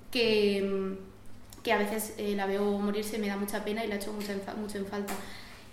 que, 0.10 0.98
que 1.64 1.72
a 1.72 1.78
veces 1.78 2.14
eh, 2.18 2.34
la 2.36 2.46
veo 2.46 2.64
morirse, 2.80 3.18
me 3.18 3.28
da 3.28 3.38
mucha 3.38 3.64
pena 3.64 3.84
y 3.86 3.88
la 3.88 3.96
echo 3.96 4.12
mucho 4.14 4.32
en, 4.32 4.42
mucho 4.60 4.78
en 4.78 4.86
falta. 4.86 5.14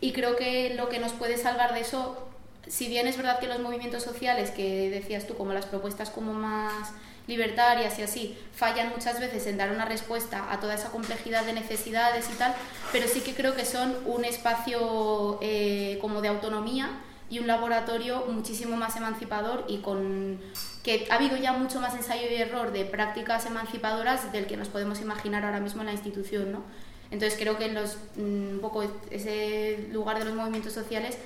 Y 0.00 0.12
creo 0.12 0.36
que 0.36 0.74
lo 0.74 0.88
que 0.88 0.98
nos 0.98 1.12
puede 1.12 1.36
salvar 1.36 1.74
de 1.74 1.80
eso, 1.80 2.28
si 2.66 2.88
bien 2.88 3.08
es 3.08 3.16
verdad 3.16 3.40
que 3.40 3.46
los 3.46 3.58
movimientos 3.60 4.02
sociales, 4.02 4.50
que 4.50 4.90
decías 4.90 5.26
tú, 5.26 5.36
como 5.36 5.52
las 5.52 5.66
propuestas 5.66 6.10
como 6.10 6.34
más 6.34 6.92
libertarias 7.26 7.98
y 7.98 8.02
así, 8.02 8.38
fallan 8.54 8.90
muchas 8.90 9.20
veces 9.20 9.46
en 9.46 9.58
dar 9.58 9.70
una 9.70 9.84
respuesta 9.84 10.50
a 10.50 10.60
toda 10.60 10.74
esa 10.74 10.90
complejidad 10.90 11.44
de 11.44 11.52
necesidades 11.52 12.26
y 12.32 12.38
tal, 12.38 12.54
pero 12.90 13.06
sí 13.06 13.20
que 13.20 13.34
creo 13.34 13.54
que 13.54 13.64
son 13.64 13.96
un 14.06 14.24
espacio 14.24 15.38
eh, 15.42 15.98
como 16.00 16.22
de 16.22 16.28
autonomía 16.28 16.90
y 17.30 17.40
un 17.40 17.46
laboratorio 17.46 18.24
muchísimo 18.28 18.76
más 18.76 18.96
emancipador 18.96 19.66
y 19.68 19.78
con 19.78 20.40
que 20.88 21.06
ha 21.10 21.16
habido 21.16 21.36
ya 21.36 21.52
mucho 21.52 21.82
más 21.82 21.94
ensayo 21.94 22.22
y 22.30 22.36
error 22.36 22.72
de 22.72 22.86
prácticas 22.86 23.44
emancipadoras 23.44 24.32
del 24.32 24.46
que 24.46 24.56
nos 24.56 24.68
podemos 24.68 25.02
imaginar 25.02 25.44
ahora 25.44 25.60
mismo 25.60 25.82
en 25.82 25.86
la 25.88 25.92
institución, 25.92 26.50
¿no? 26.50 26.62
Entonces 27.10 27.38
creo 27.38 27.58
que 27.58 27.66
en 27.66 27.74
los, 27.74 27.98
mm, 28.16 28.54
un 28.54 28.58
poco 28.62 28.82
ese 29.10 29.86
lugar 29.92 30.18
de 30.18 30.24
los 30.24 30.34
movimientos 30.34 30.72
sociales 30.72 31.18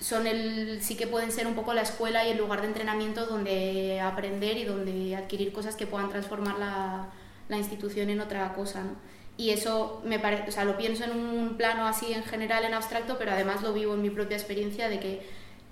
son 0.00 0.26
el, 0.26 0.82
sí 0.82 0.96
que 0.96 1.06
pueden 1.06 1.30
ser 1.30 1.46
un 1.46 1.54
poco 1.54 1.74
la 1.74 1.82
escuela 1.82 2.26
y 2.26 2.32
el 2.32 2.38
lugar 2.38 2.60
de 2.60 2.66
entrenamiento 2.66 3.24
donde 3.24 4.00
aprender 4.00 4.56
y 4.56 4.64
donde 4.64 5.14
adquirir 5.14 5.52
cosas 5.52 5.76
que 5.76 5.86
puedan 5.86 6.08
transformar 6.08 6.58
la, 6.58 7.06
la 7.48 7.58
institución 7.58 8.10
en 8.10 8.20
otra 8.20 8.52
cosa, 8.52 8.82
¿no? 8.82 8.96
Y 9.36 9.50
eso 9.50 10.02
me 10.04 10.18
parece, 10.18 10.48
o 10.48 10.52
sea, 10.52 10.64
lo 10.64 10.76
pienso 10.76 11.04
en 11.04 11.12
un 11.12 11.56
plano 11.56 11.86
así 11.86 12.12
en 12.12 12.24
general, 12.24 12.64
en 12.64 12.74
abstracto, 12.74 13.16
pero 13.16 13.30
además 13.30 13.62
lo 13.62 13.72
vivo 13.72 13.94
en 13.94 14.02
mi 14.02 14.10
propia 14.10 14.36
experiencia 14.36 14.88
de 14.88 14.98
que 14.98 15.22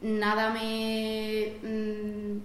nada 0.01 0.51
me, 0.51 1.57
mm, 1.63 2.39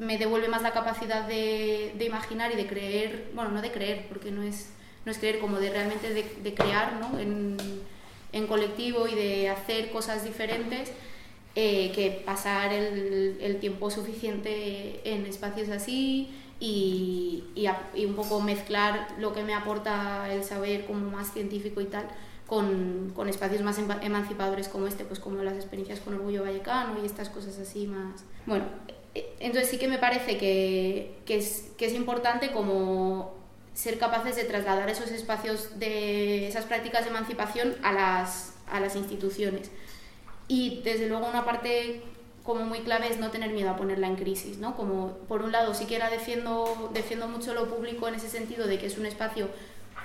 me 0.00 0.16
devuelve 0.16 0.48
más 0.48 0.62
la 0.62 0.72
capacidad 0.72 1.28
de, 1.28 1.94
imaginar 2.00 2.50
y 2.50 2.56
de 2.56 2.66
creer, 2.66 3.30
bueno, 3.34 3.50
no 3.50 3.60
de 3.60 3.70
creer, 3.70 4.06
porque 4.08 4.30
no 4.30 4.42
es, 4.42 4.70
no 5.04 5.12
es 5.12 5.18
creer, 5.18 5.38
como 5.38 5.58
de 5.58 5.70
realmente 5.70 6.12
de, 6.12 6.54
crear 6.54 6.94
¿no? 6.98 7.18
en, 7.18 7.58
en, 8.32 8.46
colectivo 8.46 9.06
y 9.06 9.14
de 9.14 9.50
hacer 9.50 9.90
cosas 9.90 10.24
diferentes, 10.24 10.90
eh, 11.54 11.92
que 11.94 12.22
pasar 12.24 12.72
el, 12.72 13.58
tiempo 13.60 13.90
suficiente 13.90 15.02
en 15.04 15.26
espacios 15.26 15.68
así 15.68 16.30
y, 16.58 17.44
y, 17.54 18.04
un 18.06 18.14
poco 18.14 18.40
mezclar 18.40 19.08
lo 19.18 19.34
que 19.34 19.42
me 19.42 19.52
aporta 19.52 20.32
el 20.32 20.44
saber 20.44 20.86
como 20.86 21.10
más 21.10 21.32
científico 21.32 21.82
y 21.82 21.86
tal 21.86 22.08
con, 22.46 23.12
con, 23.14 23.28
espacios 23.28 23.60
más 23.60 23.78
emancipadores 23.78 24.68
como 24.68 24.86
este, 24.86 25.04
pues 25.04 25.20
como 25.20 25.42
las 25.42 25.56
experiencias 25.56 26.00
con 26.00 26.14
Orgullo 26.14 26.42
Vallecano 26.42 27.02
y 27.02 27.06
estas 27.06 27.28
cosas 27.28 27.58
así 27.58 27.86
más... 27.86 28.24
Bueno, 28.46 28.64
entonces 29.14 29.70
sí 29.70 29.78
que 29.78 29.88
me 29.88 29.98
parece 29.98 30.38
que, 30.38 31.18
que, 31.26 31.36
es, 31.36 31.72
que 31.76 31.86
es 31.86 31.94
importante 31.94 32.52
como 32.52 33.34
ser 33.74 33.98
capaces 33.98 34.36
de 34.36 34.44
trasladar 34.44 34.88
esos 34.90 35.10
espacios 35.10 35.78
de 35.78 36.48
esas 36.48 36.64
prácticas 36.64 37.04
de 37.04 37.10
emancipación 37.10 37.76
a 37.82 37.92
las, 37.92 38.54
a 38.70 38.80
las 38.80 38.96
instituciones. 38.96 39.70
Y 40.48 40.82
desde 40.82 41.08
luego 41.08 41.28
una 41.28 41.44
parte 41.44 42.02
como 42.42 42.64
muy 42.64 42.80
clave 42.80 43.08
es 43.08 43.18
no 43.18 43.30
tener 43.30 43.52
miedo 43.52 43.70
a 43.70 43.76
ponerla 43.76 44.06
en 44.06 44.16
crisis, 44.16 44.58
¿no? 44.58 44.76
Como 44.76 45.18
por 45.28 45.42
un 45.42 45.52
lado 45.52 45.74
sí 45.74 45.86
que 45.86 45.96
era 45.96 46.10
defiendo, 46.10 46.90
defiendo 46.92 47.28
mucho 47.28 47.54
lo 47.54 47.68
público 47.68 48.08
en 48.08 48.14
ese 48.14 48.28
sentido 48.28 48.66
de 48.66 48.78
que 48.78 48.86
es 48.86 48.98
un 48.98 49.06
espacio 49.06 49.48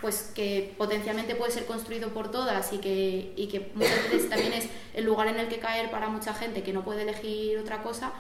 pues 0.02 0.32
que 0.36 0.74
potencialmente 0.78 1.36
puede 1.36 1.52
ser 1.52 1.66
construido 1.66 2.10
por 2.10 2.30
todas 2.30 2.74
y 2.74 2.78
que, 2.78 3.34
y 3.36 3.48
que 3.48 3.72
muchas 3.74 4.04
veces 4.04 4.30
también 4.30 4.54
es 4.54 4.68
el 4.94 5.06
lugar 5.06 5.28
en 5.28 5.40
el 5.40 5.48
que 5.48 5.60
caer 5.60 5.90
para 5.90 6.10
mucha 6.10 6.34
gente 6.34 6.64
que 6.64 6.74
no 6.74 6.84
puede 6.84 7.04
elegir 7.04 7.58
otra 7.58 7.82
cosa, 7.82 8.12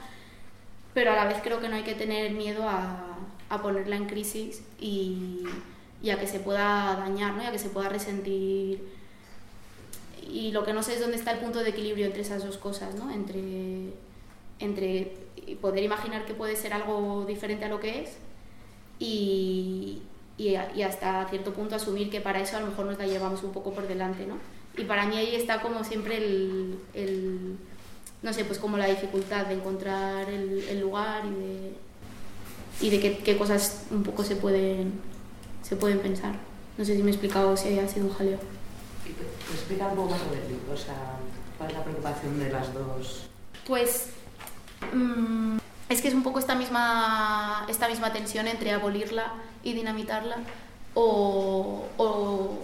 pero 0.96 1.12
a 1.12 1.16
la 1.16 1.26
vez 1.26 1.38
creo 1.44 1.60
que 1.60 1.68
no 1.68 1.76
hay 1.76 1.84
que 1.84 1.94
tener 1.94 2.32
miedo 2.32 2.68
a, 2.68 3.18
a 3.50 3.62
ponerla 3.62 3.98
en 3.98 4.06
crisis 4.06 4.64
y, 4.80 5.44
y, 6.02 6.10
a 6.10 6.18
que 6.18 6.26
se 6.26 6.40
pueda 6.40 6.96
dañar, 6.96 7.34
¿no? 7.34 7.44
y 7.44 7.46
a 7.46 7.52
que 7.52 7.60
se 7.60 7.70
pueda 7.70 7.90
resentir. 7.90 8.82
Y 10.28 10.52
lo 10.52 10.64
que 10.64 10.74
no 10.74 10.82
sé 10.82 10.94
es 10.94 11.02
dónde 11.02 11.18
está 11.18 11.32
el 11.32 11.40
punto 11.40 11.60
de 11.60 11.70
equilibrio 11.70 12.06
entre 12.06 12.22
esas 12.22 12.44
dos 12.44 12.58
cosas, 12.58 12.96
¿no? 12.96 13.12
entre 13.12 13.94
entre 14.58 15.18
poder 15.62 15.84
imaginar 15.84 16.26
que 16.26 16.34
puede 16.34 16.56
ser 16.56 16.74
algo 16.74 17.26
diferente 17.28 17.66
a 17.66 17.68
lo 17.68 17.82
que 17.82 18.04
es 18.04 18.18
y, 19.00 20.02
y, 20.38 20.56
y, 20.76 20.82
hasta 20.82 21.28
cierto 21.30 21.54
punto 21.54 21.76
asumir 21.76 22.10
que 22.10 22.22
para 22.22 22.40
eso 22.40 22.56
a 22.56 22.62
lo 22.62 22.68
mejor 22.68 22.86
nos 22.86 22.98
la 22.98 23.06
llevamos 23.06 23.44
un 23.44 23.52
poco 23.52 23.74
por 23.74 23.86
delante, 23.86 24.26
¿no? 24.26 24.38
Y 24.78 24.86
para 24.86 25.06
mí 25.08 25.18
ahí 25.18 25.36
está 25.36 25.62
como 25.62 25.84
siempre 25.84 26.18
el, 26.18 26.80
el 26.94 27.58
no 28.26 28.34
sé, 28.34 28.44
pues 28.44 28.60
como 28.60 28.78
la 28.78 28.88
dificultad 28.88 29.46
de 29.46 29.54
encontrar 29.54 30.30
el, 30.30 30.68
el 30.68 30.82
lugar 30.82 31.24
y 31.26 31.30
de, 31.30 31.74
y 32.82 32.90
de 32.90 33.00
qué, 33.00 33.18
qué, 33.20 33.38
cosas 33.38 33.86
un 33.90 34.04
poco 34.04 34.26
se 34.26 34.36
pueden, 34.36 35.00
se 35.64 35.78
pueden 35.78 36.00
pensar. 36.00 36.36
No 36.78 36.84
sé 36.84 36.98
si 36.98 37.04
me 37.04 37.12
he 37.12 37.14
explicado, 37.14 37.56
si 37.56 37.70
haya 37.70 37.88
sido 37.88 38.08
un 38.08 38.14
jaleo. 38.14 38.40
Explica 39.54 39.88
un 39.88 39.96
poco 39.96 40.10
más 40.10 40.20
sobre 40.20 40.42
el 40.42 40.48
libro, 40.50 40.74
o 40.74 40.78
sea, 40.78 41.18
cuál 41.58 41.70
es 41.70 41.78
la 41.78 41.84
preocupación 41.86 42.38
de 42.38 42.50
las 42.50 42.74
dos. 42.74 43.30
Pues 43.66 44.10
Mm, 44.94 45.58
es 45.90 46.02
que 46.02 46.08
es 46.08 46.14
un 46.14 46.24
poco 46.24 46.40
esta 46.40 46.56
misma, 46.56 47.66
esta 47.70 47.88
misma 47.88 48.12
tensión 48.12 48.48
entre 48.48 48.72
abolirla 48.72 49.34
y 49.64 49.74
dinamitarla 49.74 50.38
o, 50.94 51.86
o 51.98 52.60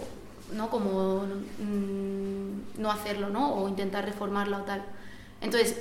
¿no? 0.52 0.70
como 0.70 1.22
mm, 1.58 2.80
no 2.80 2.90
hacerlo 2.90 3.30
¿no? 3.30 3.54
o 3.54 3.68
intentar 3.68 4.04
reformarla 4.04 4.58
o 4.58 4.62
tal. 4.62 4.84
Entonces, 5.42 5.76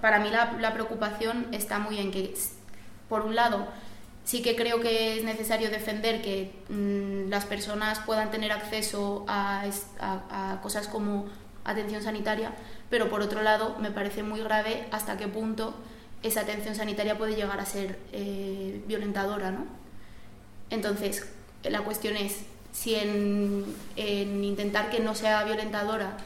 para 0.00 0.20
mí 0.20 0.28
la, 0.30 0.72
preocupación 0.74 1.46
está 1.52 1.78
muy 1.78 1.98
en 1.98 2.10
que, 2.10 2.34
por 3.08 3.22
un 3.22 3.34
lado, 3.34 3.66
sí 4.24 4.42
que 4.42 4.54
creo 4.54 4.80
que 4.80 5.16
es 5.16 5.24
necesario 5.24 5.70
defender 5.70 6.20
que 6.20 6.52
mmm, 6.68 7.30
las 7.30 7.46
personas 7.46 8.00
puedan 8.00 8.30
tener 8.30 8.52
acceso 8.52 9.24
a, 9.28 9.64
cosas 10.62 10.88
como 10.88 11.26
atención 11.64 12.02
sanitaria, 12.02 12.52
pero 12.90 13.08
por 13.08 13.22
otro 13.22 13.42
lado 13.42 13.76
me 13.80 13.90
parece 13.90 14.22
muy 14.22 14.40
grave 14.40 14.86
hasta 14.92 15.16
qué 15.16 15.26
punto 15.26 15.74
esa 16.22 16.42
atención 16.42 16.74
sanitaria 16.74 17.18
puede 17.18 17.34
llegar 17.34 17.58
a 17.58 17.66
ser 17.66 17.98
eh, 18.12 18.82
violentadora, 18.86 19.50
¿no? 19.50 19.66
Entonces, 20.70 21.26
la 21.64 21.80
cuestión 21.80 22.16
es 22.16 22.42
si 22.72 22.94
en, 22.94 23.64
en 23.96 24.44
intentar 24.44 24.90
que 24.90 25.00
no 25.00 25.14
sea 25.14 25.44
violentadora 25.44 26.16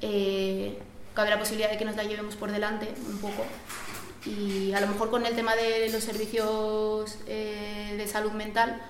eh, 0.00 0.78
cabe 1.14 1.30
la 1.30 1.38
posibilidad 1.38 1.70
de 1.70 1.78
que 1.78 1.84
nos 1.84 1.96
la 1.96 2.04
llevemos 2.04 2.36
por 2.36 2.50
delante 2.50 2.92
un 3.06 3.18
poco 3.18 3.44
y 4.26 4.72
a 4.72 4.80
lo 4.80 4.86
mejor 4.86 5.10
con 5.10 5.24
el 5.24 5.34
tema 5.34 5.56
de 5.56 5.88
los 5.90 6.04
servicios 6.04 7.18
eh, 7.26 7.94
de 7.96 8.06
salud 8.06 8.32
mental 8.32 8.80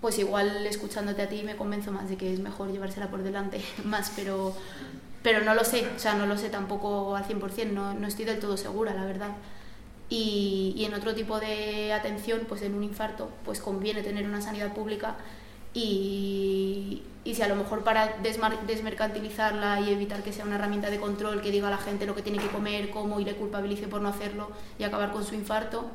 pues 0.00 0.18
igual 0.18 0.66
escuchándote 0.66 1.22
a 1.22 1.28
ti 1.28 1.42
me 1.42 1.56
convenzo 1.56 1.92
más 1.92 2.08
de 2.08 2.16
que 2.16 2.32
es 2.32 2.40
mejor 2.40 2.70
llevársela 2.70 3.10
por 3.10 3.22
delante 3.22 3.60
más 3.84 4.12
pero 4.14 4.54
pero 5.22 5.42
no 5.42 5.54
lo 5.54 5.64
sé, 5.64 5.86
o 5.94 5.98
sea, 5.98 6.14
no 6.14 6.26
lo 6.26 6.38
sé 6.38 6.48
tampoco 6.48 7.14
al 7.14 7.24
100%, 7.26 7.72
no, 7.72 7.94
no 7.94 8.06
estoy 8.06 8.24
del 8.24 8.38
todo 8.38 8.56
segura, 8.56 8.94
la 8.94 9.04
verdad. 9.04 9.36
Y, 10.08 10.72
y, 10.76 10.86
en 10.86 10.94
otro 10.94 11.14
tipo 11.14 11.38
de 11.38 11.92
atención, 11.92 12.46
pues 12.48 12.62
en 12.62 12.74
un 12.74 12.82
infarto, 12.82 13.30
pues 13.44 13.60
conviene 13.60 14.02
tener 14.02 14.26
una 14.26 14.40
sanidad 14.40 14.72
pública 14.72 15.16
y, 15.74 17.02
y 17.24 17.34
si 17.34 17.42
a 17.42 17.48
lo 17.48 17.56
mejor 17.56 17.84
para 17.84 18.16
desmercantilizarla 18.66 19.80
y 19.80 19.90
evitar 19.90 20.22
que 20.22 20.32
sea 20.32 20.44
una 20.44 20.56
herramienta 20.56 20.90
de 20.90 20.98
control 20.98 21.42
que 21.42 21.50
diga 21.50 21.68
a 21.68 21.70
la 21.70 21.78
gente 21.78 22.06
lo 22.06 22.14
que 22.14 22.22
tiene 22.22 22.38
que 22.38 22.48
comer, 22.48 22.90
cómo 22.90 23.20
y 23.20 23.24
le 23.24 23.34
culpabilice 23.34 23.88
por 23.88 24.00
no 24.00 24.08
hacerlo 24.08 24.50
y 24.78 24.84
acabar 24.84 25.12
con 25.12 25.24
su 25.24 25.34
infarto, 25.34 25.90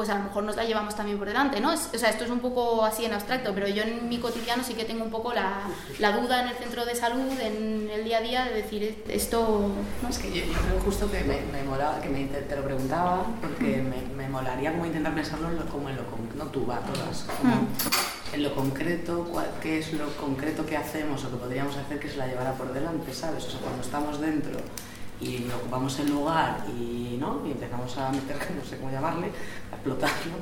pues 0.00 0.08
a 0.08 0.14
lo 0.14 0.24
mejor 0.24 0.44
nos 0.44 0.56
la 0.56 0.64
llevamos 0.64 0.96
también 0.96 1.18
por 1.18 1.28
delante, 1.28 1.60
¿no? 1.60 1.74
o 1.74 1.76
sea, 1.76 2.08
esto 2.08 2.24
es 2.24 2.30
un 2.30 2.40
poco 2.40 2.86
así 2.86 3.04
en 3.04 3.12
abstracto, 3.12 3.52
pero 3.52 3.68
yo 3.68 3.82
en 3.82 4.08
mi 4.08 4.16
cotidiano 4.16 4.64
sí 4.64 4.72
que 4.72 4.86
tengo 4.86 5.04
un 5.04 5.10
poco 5.10 5.34
la, 5.34 5.64
la 5.98 6.12
duda 6.12 6.40
en 6.40 6.48
el 6.48 6.54
centro 6.54 6.86
de 6.86 6.94
salud, 6.94 7.38
en 7.38 7.90
el 7.92 8.02
día 8.02 8.16
a 8.16 8.20
día, 8.22 8.44
de 8.46 8.54
decir 8.54 9.04
esto... 9.10 9.70
¿no? 10.02 10.08
Es 10.08 10.16
que 10.16 10.32
yo, 10.32 10.42
creo 10.54 10.80
justo 10.82 11.10
que 11.10 11.22
me, 11.24 11.42
me 11.52 11.62
molaba, 11.68 12.00
que 12.00 12.08
me, 12.08 12.24
te 12.24 12.56
lo 12.56 12.64
preguntaba, 12.64 13.26
porque 13.42 13.82
me, 13.82 14.00
me, 14.16 14.26
molaría 14.26 14.72
como 14.72 14.86
intentar 14.86 15.14
pensarlo 15.14 15.50
como 15.70 15.90
en 15.90 15.96
lo 15.96 16.04
no 16.34 16.46
tú, 16.46 16.66
va, 16.66 16.80
todas, 16.80 17.26
como 17.38 17.68
en 18.32 18.42
lo 18.42 18.54
concreto, 18.54 19.28
cuál, 19.30 19.50
qué 19.60 19.80
es 19.80 19.92
lo 19.92 20.08
concreto 20.16 20.64
que 20.64 20.78
hacemos 20.78 21.22
o 21.24 21.30
que 21.30 21.36
podríamos 21.36 21.76
hacer 21.76 22.00
que 22.00 22.08
se 22.08 22.16
la 22.16 22.26
llevara 22.26 22.54
por 22.54 22.72
delante, 22.72 23.12
¿sabes? 23.12 23.44
O 23.44 23.50
sea, 23.50 23.60
cuando 23.60 23.82
estamos 23.82 24.18
dentro 24.18 24.60
y 25.20 25.46
ocupamos 25.54 25.98
el 25.98 26.10
lugar 26.10 26.64
y, 26.68 27.16
¿no? 27.18 27.42
y 27.46 27.52
empezamos 27.52 27.96
a 27.98 28.10
meter, 28.10 28.36
no 28.56 28.64
sé 28.64 28.78
cómo 28.78 28.90
llamarle, 28.90 29.26
a 29.70 29.74
explotarlo, 29.74 30.34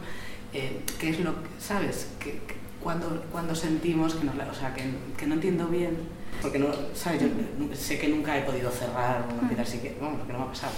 eh, 0.52 0.80
¿qué 0.98 1.10
es 1.10 1.20
lo 1.20 1.34
que, 1.42 1.48
sabes? 1.60 2.08
Que, 2.18 2.40
cuando, 2.80 3.24
cuando 3.32 3.54
sentimos 3.54 4.14
que, 4.14 4.24
nos, 4.24 4.34
o 4.34 4.54
sea, 4.54 4.72
que, 4.72 4.84
que, 5.16 5.26
no 5.26 5.34
entiendo 5.34 5.66
bien, 5.66 5.96
porque 6.40 6.60
no, 6.60 6.68
¿sabes? 6.94 7.22
Yo 7.22 7.28
sé 7.74 7.98
que 7.98 8.08
nunca 8.08 8.38
he 8.38 8.42
podido 8.42 8.70
cerrar 8.70 9.26
una 9.28 9.62
así 9.62 9.78
que, 9.78 9.96
bueno, 10.00 10.24
que 10.24 10.32
no 10.32 10.38
me 10.38 10.44
ha 10.44 10.48
pasado, 10.48 10.72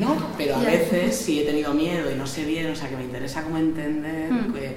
¿no? 0.00 0.16
Pero 0.38 0.56
a 0.56 0.60
veces 0.60 1.14
sí 1.14 1.40
he 1.40 1.44
tenido 1.44 1.74
miedo 1.74 2.10
y 2.10 2.14
no 2.14 2.26
sé 2.26 2.44
bien, 2.44 2.70
o 2.70 2.74
sea, 2.74 2.88
que 2.88 2.96
me 2.96 3.04
interesa 3.04 3.42
como 3.42 3.58
entender, 3.58 4.32
mm. 4.32 4.52
que, 4.54 4.76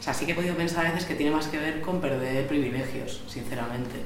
o 0.00 0.02
sea, 0.02 0.14
sí 0.14 0.24
que 0.24 0.32
he 0.32 0.34
podido 0.34 0.54
pensar 0.56 0.86
a 0.86 0.92
veces 0.92 1.06
que 1.06 1.14
tiene 1.14 1.30
más 1.30 1.48
que 1.48 1.58
ver 1.58 1.82
con 1.82 2.00
perder 2.00 2.46
privilegios, 2.46 3.22
sinceramente, 3.28 3.96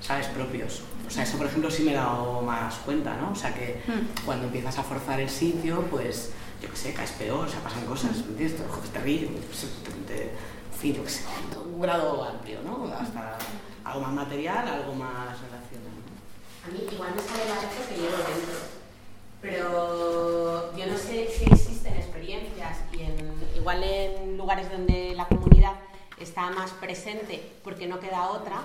¿sabes? 0.00 0.26
Propios. 0.28 0.82
O 1.10 1.12
sea, 1.12 1.24
eso 1.24 1.38
por 1.38 1.46
ejemplo 1.48 1.68
sí 1.68 1.82
me 1.82 1.90
he 1.90 1.96
dado 1.96 2.40
más 2.40 2.76
cuenta, 2.76 3.16
¿no? 3.16 3.32
O 3.32 3.34
sea, 3.34 3.52
que 3.52 3.82
mm. 3.84 4.24
cuando 4.24 4.46
empiezas 4.46 4.78
a 4.78 4.84
forzar 4.84 5.18
el 5.18 5.28
sitio, 5.28 5.82
pues, 5.90 6.30
yo 6.62 6.70
qué 6.70 6.76
sé, 6.76 6.94
caes 6.94 7.10
peor, 7.10 7.48
o 7.48 7.50
sea, 7.50 7.58
pasan 7.60 7.84
cosas, 7.84 8.16
¿me 8.18 8.30
entiendes? 8.30 8.62
Te 8.92 9.00
ríes, 9.00 9.28
en 9.28 10.78
fin, 10.78 10.94
yo 10.94 11.02
qué 11.02 11.10
sé, 11.10 11.24
un 11.64 11.80
grado 11.80 12.22
amplio, 12.22 12.60
¿no? 12.62 12.84
Hasta 12.94 13.36
algo 13.84 14.00
más 14.02 14.12
material, 14.12 14.68
algo 14.68 14.94
más 14.94 15.36
relacionado. 15.40 15.98
A 16.64 16.68
mí 16.68 16.78
igual 16.92 17.10
me 17.16 17.22
sale 17.22 17.50
barato 17.50 17.88
que 17.88 17.96
llevo 17.96 18.16
dentro, 18.16 18.54
pero 19.42 20.76
yo 20.76 20.86
no 20.86 20.96
sé 20.96 21.28
si 21.28 21.44
existen 21.52 21.94
experiencias 21.94 22.78
y 22.92 23.02
en, 23.02 23.34
igual 23.56 23.82
en 23.82 24.36
lugares 24.36 24.70
donde 24.70 25.14
la 25.16 25.26
comunidad 25.26 25.72
está 26.20 26.50
más 26.50 26.70
presente 26.70 27.50
porque 27.64 27.88
no 27.88 27.98
queda 27.98 28.28
otra, 28.28 28.62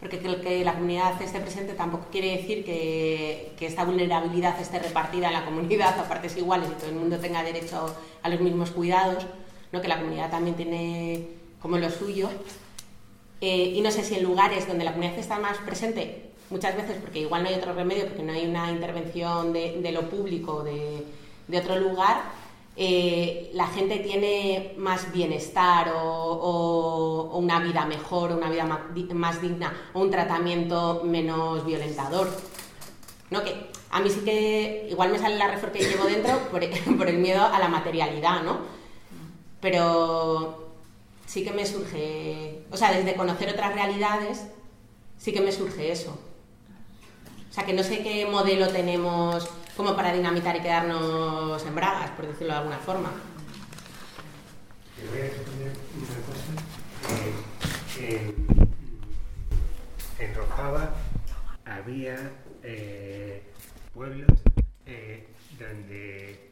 porque 0.00 0.18
que 0.18 0.64
la 0.64 0.74
comunidad 0.74 1.20
esté 1.22 1.40
presente 1.40 1.72
tampoco 1.72 2.06
quiere 2.10 2.36
decir 2.36 2.64
que, 2.64 3.52
que, 3.58 3.66
esta 3.66 3.84
vulnerabilidad 3.84 4.60
esté 4.60 4.78
repartida 4.78 5.28
en 5.28 5.32
la 5.32 5.44
comunidad 5.44 5.98
a 5.98 6.08
partes 6.08 6.36
iguales 6.36 6.68
y 6.70 6.74
todo 6.74 6.90
el 6.90 6.96
mundo 6.96 7.18
tenga 7.18 7.42
derecho 7.42 7.94
a 8.22 8.28
los 8.28 8.40
mismos 8.40 8.70
cuidados, 8.70 9.26
¿no? 9.72 9.80
que 9.80 9.88
la 9.88 9.98
comunidad 9.98 10.30
también 10.30 10.56
tiene 10.56 11.28
como 11.60 11.78
lo 11.78 11.90
suyo. 11.90 12.28
Eh, 13.40 13.72
y 13.74 13.80
no 13.80 13.90
sé 13.90 14.04
si 14.04 14.14
en 14.14 14.22
lugares 14.22 14.68
donde 14.68 14.84
la 14.84 14.92
comunidad 14.92 15.18
está 15.18 15.38
más 15.38 15.58
presente, 15.58 16.30
muchas 16.50 16.76
veces 16.76 16.98
porque 17.00 17.20
igual 17.20 17.42
no 17.42 17.48
hay 17.48 17.54
otro 17.54 17.72
remedio, 17.72 18.06
porque 18.06 18.22
no 18.22 18.32
hay 18.32 18.46
una 18.46 18.70
intervención 18.70 19.52
de, 19.52 19.80
de 19.80 19.92
lo 19.92 20.08
público 20.08 20.62
de, 20.62 21.04
de 21.48 21.58
otro 21.58 21.76
lugar, 21.76 22.22
eh, 22.78 23.50
la 23.54 23.66
gente 23.68 24.00
tiene 24.00 24.74
más 24.76 25.10
bienestar 25.10 25.92
o, 25.96 27.30
una 27.34 27.58
vida 27.60 27.86
mejor, 27.86 28.32
una 28.32 28.50
vida 28.50 28.66
más, 29.14 29.40
digna 29.40 29.74
o 29.94 30.00
un 30.00 30.10
tratamiento 30.10 31.02
menos 31.04 31.64
violentador. 31.64 32.28
¿No? 33.30 33.42
Que 33.42 33.70
a 33.90 34.00
mí 34.00 34.10
sí 34.10 34.20
que 34.20 34.88
igual 34.90 35.10
me 35.10 35.18
sale 35.18 35.36
la 35.36 35.48
refor 35.48 35.72
que 35.72 35.80
llevo 35.80 36.04
dentro 36.04 36.38
por, 36.50 36.60
por, 36.96 37.08
el 37.08 37.18
miedo 37.18 37.44
a 37.44 37.58
la 37.58 37.68
materialidad, 37.68 38.42
¿no? 38.42 38.58
Pero 39.60 40.66
sí 41.24 41.42
que 41.42 41.52
me 41.52 41.64
surge, 41.64 42.62
o 42.70 42.76
sea, 42.76 42.92
desde 42.92 43.14
conocer 43.14 43.48
otras 43.48 43.74
realidades, 43.74 44.46
sí 45.16 45.32
que 45.32 45.40
me 45.40 45.50
surge 45.50 45.90
eso. 45.90 46.16
O 47.50 47.52
sea, 47.52 47.64
que 47.64 47.72
no 47.72 47.82
sé 47.82 48.02
qué 48.02 48.26
modelo 48.26 48.68
tenemos 48.68 49.48
como 49.76 49.94
para 49.94 50.12
dinamitar 50.12 50.56
y 50.56 50.60
quedarnos 50.60 51.64
en 51.64 51.74
bragas, 51.74 52.10
por 52.12 52.26
decirlo 52.26 52.54
de 52.54 52.58
alguna 52.58 52.78
forma. 52.78 53.10
Voy 55.10 55.20
a 55.20 55.24
responder 55.24 55.72
una 55.96 56.16
cosa. 56.26 56.76
Eh, 58.00 58.34
en, 60.18 60.34
Rojava 60.34 60.94
había 61.64 62.16
eh, 62.62 63.42
pueblos 63.92 64.28
eh, 64.86 65.26
donde 65.58 66.50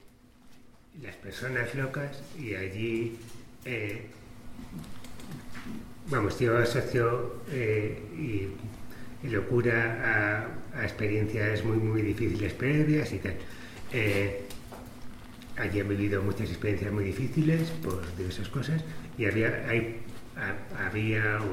las 1.00 1.16
personas 1.16 1.74
locas 1.74 2.22
y 2.38 2.54
allí 2.54 3.18
vamos, 6.08 6.38
yo 6.38 6.58
asocio 6.58 7.42
y 7.50 8.48
locura 9.30 10.50
a, 10.74 10.84
experiencias 10.84 11.64
muy, 11.64 11.76
muy 11.76 12.02
difíciles 12.02 12.52
previas 12.52 13.12
y 13.12 13.18
tal. 13.18 13.34
Eh, 13.92 14.42
allí 15.56 15.78
he 15.78 15.82
vivido 15.82 16.22
muchas 16.22 16.48
experiencias 16.48 16.92
muy 16.92 17.04
difíciles 17.04 17.70
por 17.82 18.02
diversas 18.16 18.48
cosas 18.48 18.82
y 19.16 19.26
había, 19.26 19.66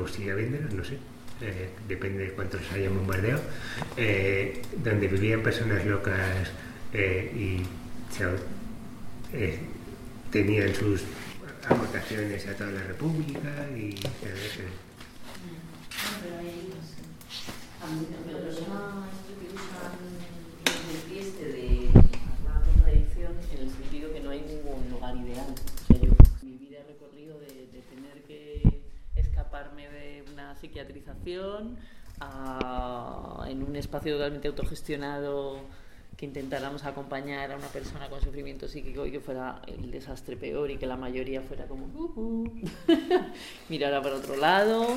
o 0.02 0.08
sigue 0.08 0.32
habiendo, 0.32 0.58
no 0.76 0.84
sé, 0.84 0.98
eh, 1.42 1.70
depende 1.88 2.26
de 2.26 2.32
cuántos 2.32 2.62
haya 2.72 2.90
bombardeado, 2.90 3.42
eh, 3.98 4.62
donde 4.84 5.08
vivían 5.08 5.42
personas 5.42 5.86
locas 5.86 6.52
y 6.94 7.62
tenían 10.32 10.74
sus 10.76 11.04
aportaciones 11.70 12.48
a 12.48 12.54
toda 12.54 12.72
la 12.72 12.84
República 12.84 13.70
y 13.76 13.96
es 18.42 18.58
una 18.68 19.08
este 21.20 21.46
de 21.46 21.90
una 22.44 22.62
contradicción 22.62 23.34
en 23.52 23.60
el 23.60 23.70
sentido 23.70 24.14
que 24.14 24.20
no 24.22 24.30
hay 24.30 24.42
ningún 24.42 24.90
lugar 24.90 25.16
ideal. 25.18 25.54
O 25.54 25.88
sea, 25.88 25.98
yo 25.98 26.12
mi 26.42 26.58
vida 26.58 26.80
he 26.80 26.84
recorrido 26.84 27.40
de, 27.40 27.48
de 27.48 27.82
tener 27.82 28.24
que 28.24 28.82
escaparme 29.16 29.90
de 29.90 30.24
una 30.32 30.56
a, 32.20 33.46
en 33.48 33.64
un 33.64 33.76
espacio 33.76 34.14
totalmente 34.14 34.48
autogestionado 34.48 35.60
que 36.18 36.26
intentáramos 36.26 36.84
acompañar 36.86 37.52
a 37.52 37.56
una 37.56 37.68
persona 37.68 38.08
con 38.10 38.22
sufrimiento 38.22 38.68
psíquico 38.68 39.06
y 39.06 39.12
que 39.12 39.20
fuera 39.20 39.62
el 39.66 39.90
desastre 39.90 40.38
peor 40.38 40.70
y 40.70 40.78
que 40.78 40.86
la 40.86 40.98
mayoría 40.98 41.42
fuera 41.42 41.66
como 41.66 41.88
uh, 41.88 42.14
uh". 42.16 42.62
para 43.70 44.16
otro 44.16 44.36
lado, 44.36 44.88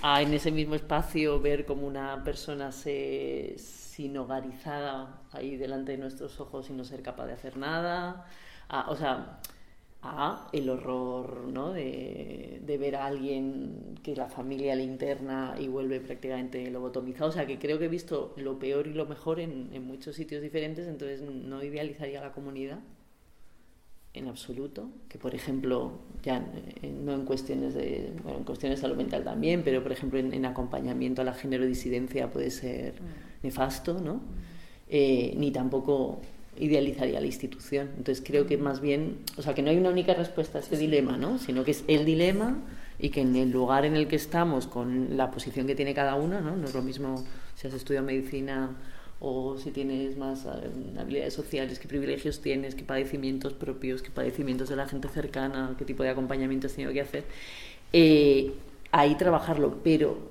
a 0.00 0.22
en 0.22 0.32
ese 0.32 0.50
mismo 0.50 0.74
espacio 0.74 1.40
ver 1.40 1.66
como 1.66 1.86
una 1.86 2.24
persona 2.24 2.72
se 2.72 3.56
sin 3.58 4.16
hogarizada 4.16 5.20
ahí 5.32 5.56
delante 5.56 5.92
de 5.92 5.98
nuestros 5.98 6.40
ojos 6.40 6.70
y 6.70 6.72
no 6.72 6.84
ser 6.84 7.02
capaz 7.02 7.26
de 7.26 7.34
hacer 7.34 7.58
nada, 7.58 8.26
o 8.88 8.96
sea, 8.96 9.40
a 10.02 10.48
el 10.52 10.70
horror 10.70 11.48
¿no? 11.52 11.72
de, 11.72 12.60
de, 12.64 12.78
ver 12.78 12.96
a 12.96 13.06
alguien 13.06 13.98
que 14.02 14.16
la 14.16 14.28
familia 14.28 14.74
le 14.74 14.84
interna 14.84 15.56
y 15.60 15.68
vuelve 15.68 16.00
prácticamente 16.00 16.70
lobotomizado. 16.70 17.28
O 17.28 17.32
sea, 17.32 17.46
que 17.46 17.58
creo 17.58 17.78
que 17.78 17.84
he 17.84 17.88
visto 17.88 18.32
lo 18.36 18.58
peor 18.58 18.86
y 18.86 18.94
lo 18.94 19.06
mejor 19.06 19.40
en, 19.40 19.68
en 19.72 19.86
muchos 19.86 20.16
sitios 20.16 20.42
diferentes, 20.42 20.88
entonces 20.88 21.20
no 21.22 21.62
idealizaría 21.62 22.20
la 22.20 22.32
comunidad 22.32 22.80
en 24.12 24.28
absoluto, 24.28 24.88
que 25.08 25.18
por 25.18 25.34
ejemplo, 25.34 25.92
ya 26.22 26.44
no 26.82 27.14
en 27.14 27.24
cuestiones 27.24 27.74
de, 27.74 28.12
bueno, 28.22 28.38
en 28.38 28.44
cuestiones 28.44 28.78
de 28.78 28.82
salud 28.82 28.96
mental 28.96 29.22
también, 29.22 29.62
pero 29.62 29.82
por 29.82 29.92
ejemplo 29.92 30.18
en, 30.18 30.44
acompañamiento 30.44 31.22
a 31.22 31.24
la 31.24 31.32
género 31.32 31.64
disidencia 31.64 32.30
puede 32.30 32.50
ser 32.50 32.94
mm. 32.94 33.44
nefasto, 33.44 34.00
¿no? 34.00 34.20
Eh, 34.88 35.34
ni 35.36 35.52
tampoco 35.52 36.20
idealizaría 36.58 37.20
la 37.20 37.26
institución. 37.26 37.90
Entonces 37.96 38.22
creo 38.26 38.46
que 38.46 38.56
más 38.56 38.80
bien, 38.80 39.18
o 39.36 39.42
sea, 39.42 39.54
que 39.54 39.62
no 39.62 39.70
hay 39.70 39.78
una 39.78 39.90
única 39.90 40.14
respuesta 40.14 40.58
a 40.58 40.60
este 40.60 40.76
dilema, 40.76 41.16
¿no? 41.16 41.38
Sino 41.38 41.64
que 41.64 41.70
es 41.70 41.84
el 41.88 42.04
dilema 42.04 42.58
y 42.98 43.10
que 43.10 43.22
en 43.22 43.34
el 43.36 43.50
lugar 43.50 43.84
en 43.84 43.96
el 43.96 44.08
que 44.08 44.16
estamos, 44.16 44.66
con 44.66 45.16
la 45.16 45.30
posición 45.30 45.66
que 45.66 45.74
tiene 45.74 45.94
cada 45.94 46.14
uno, 46.16 46.40
¿no? 46.40 46.56
No 46.56 46.66
es 46.66 46.74
lo 46.74 46.82
mismo 46.82 47.24
si 47.54 47.66
has 47.66 47.74
estudiado 47.74 48.06
medicina 48.06 48.76
o 49.20 49.58
si 49.58 49.70
tienes 49.70 50.16
más 50.16 50.46
eh, 50.46 50.98
habilidades 50.98 51.34
sociales, 51.34 51.78
qué 51.78 51.88
privilegios 51.88 52.40
tienes, 52.40 52.74
qué 52.74 52.84
padecimientos 52.84 53.52
propios, 53.52 54.02
qué 54.02 54.10
padecimientos 54.10 54.68
de 54.70 54.76
la 54.76 54.88
gente 54.88 55.08
cercana, 55.08 55.74
qué 55.78 55.84
tipo 55.84 56.02
de 56.02 56.10
acompañamiento 56.10 56.66
has 56.66 56.72
tenido 56.72 56.92
que 56.92 57.02
hacer. 57.02 57.24
Eh, 57.92 58.52
ahí 58.92 59.14
trabajarlo, 59.16 59.78
pero 59.82 60.30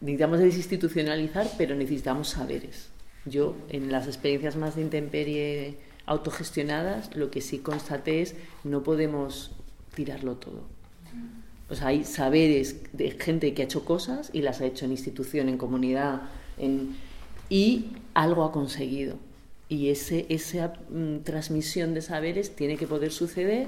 necesitamos 0.00 0.38
desinstitucionalizar, 0.38 1.48
pero 1.56 1.74
necesitamos 1.74 2.28
saberes. 2.28 2.93
Yo, 3.26 3.56
en 3.68 3.90
las 3.90 4.06
experiencias 4.06 4.56
más 4.56 4.76
de 4.76 4.82
intemperie 4.82 5.76
autogestionadas, 6.06 7.14
lo 7.16 7.30
que 7.30 7.40
sí 7.40 7.58
constaté 7.58 8.20
es 8.20 8.34
no 8.64 8.82
podemos 8.82 9.52
tirarlo 9.94 10.36
todo. 10.36 10.62
O 11.70 11.74
sea, 11.74 11.88
hay 11.88 12.04
saberes 12.04 12.76
de 12.92 13.10
gente 13.12 13.54
que 13.54 13.62
ha 13.62 13.64
hecho 13.64 13.84
cosas 13.84 14.30
y 14.32 14.42
las 14.42 14.60
ha 14.60 14.66
hecho 14.66 14.84
en 14.84 14.90
institución, 14.90 15.48
en 15.48 15.56
comunidad, 15.56 16.22
en, 16.58 16.94
y 17.48 17.86
algo 18.12 18.44
ha 18.44 18.52
conseguido. 18.52 19.16
y 19.68 19.88
ese, 19.88 20.26
esa 20.28 20.74
mm, 20.90 21.20
transmisión 21.24 21.94
de 21.94 22.02
saberes 22.02 22.54
tiene 22.54 22.76
que 22.76 22.86
poder 22.86 23.10
suceder 23.12 23.66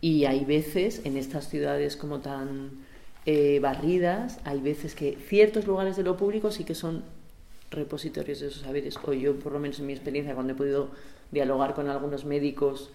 y 0.00 0.24
hay 0.24 0.44
veces 0.44 1.00
en 1.04 1.16
estas 1.16 1.48
ciudades 1.48 1.96
como 1.96 2.18
tan 2.18 2.70
eh, 3.24 3.60
barridas, 3.60 4.40
hay 4.44 4.60
veces 4.60 4.94
que 4.94 5.16
ciertos 5.28 5.66
lugares 5.66 5.96
de 5.96 6.02
lo 6.02 6.16
público 6.16 6.50
sí 6.50 6.64
que 6.64 6.74
son 6.74 7.04
repositorios 7.70 8.40
de 8.40 8.48
esos 8.48 8.62
saberes, 8.62 8.96
o 9.02 9.12
yo 9.12 9.38
por 9.38 9.52
lo 9.52 9.58
menos 9.58 9.78
en 9.78 9.86
mi 9.86 9.92
experiencia 9.92 10.34
cuando 10.34 10.52
he 10.52 10.56
podido 10.56 10.88
dialogar 11.30 11.74
con 11.74 11.88
algunos 11.88 12.24
médicos 12.24 12.90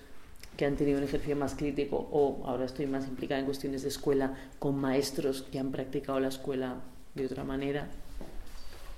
que 0.57 0.65
han 0.65 0.75
tenido 0.75 0.99
un 0.99 1.03
ejercicio 1.03 1.35
más 1.35 1.55
crítico 1.55 2.07
o 2.11 2.43
ahora 2.45 2.65
estoy 2.65 2.85
más 2.85 3.07
implicada 3.07 3.39
en 3.39 3.45
cuestiones 3.45 3.81
de 3.83 3.89
escuela 3.89 4.35
con 4.59 4.77
maestros 4.79 5.43
que 5.51 5.59
han 5.59 5.71
practicado 5.71 6.19
la 6.19 6.27
escuela 6.27 6.75
de 7.15 7.25
otra 7.25 7.43
manera. 7.43 7.87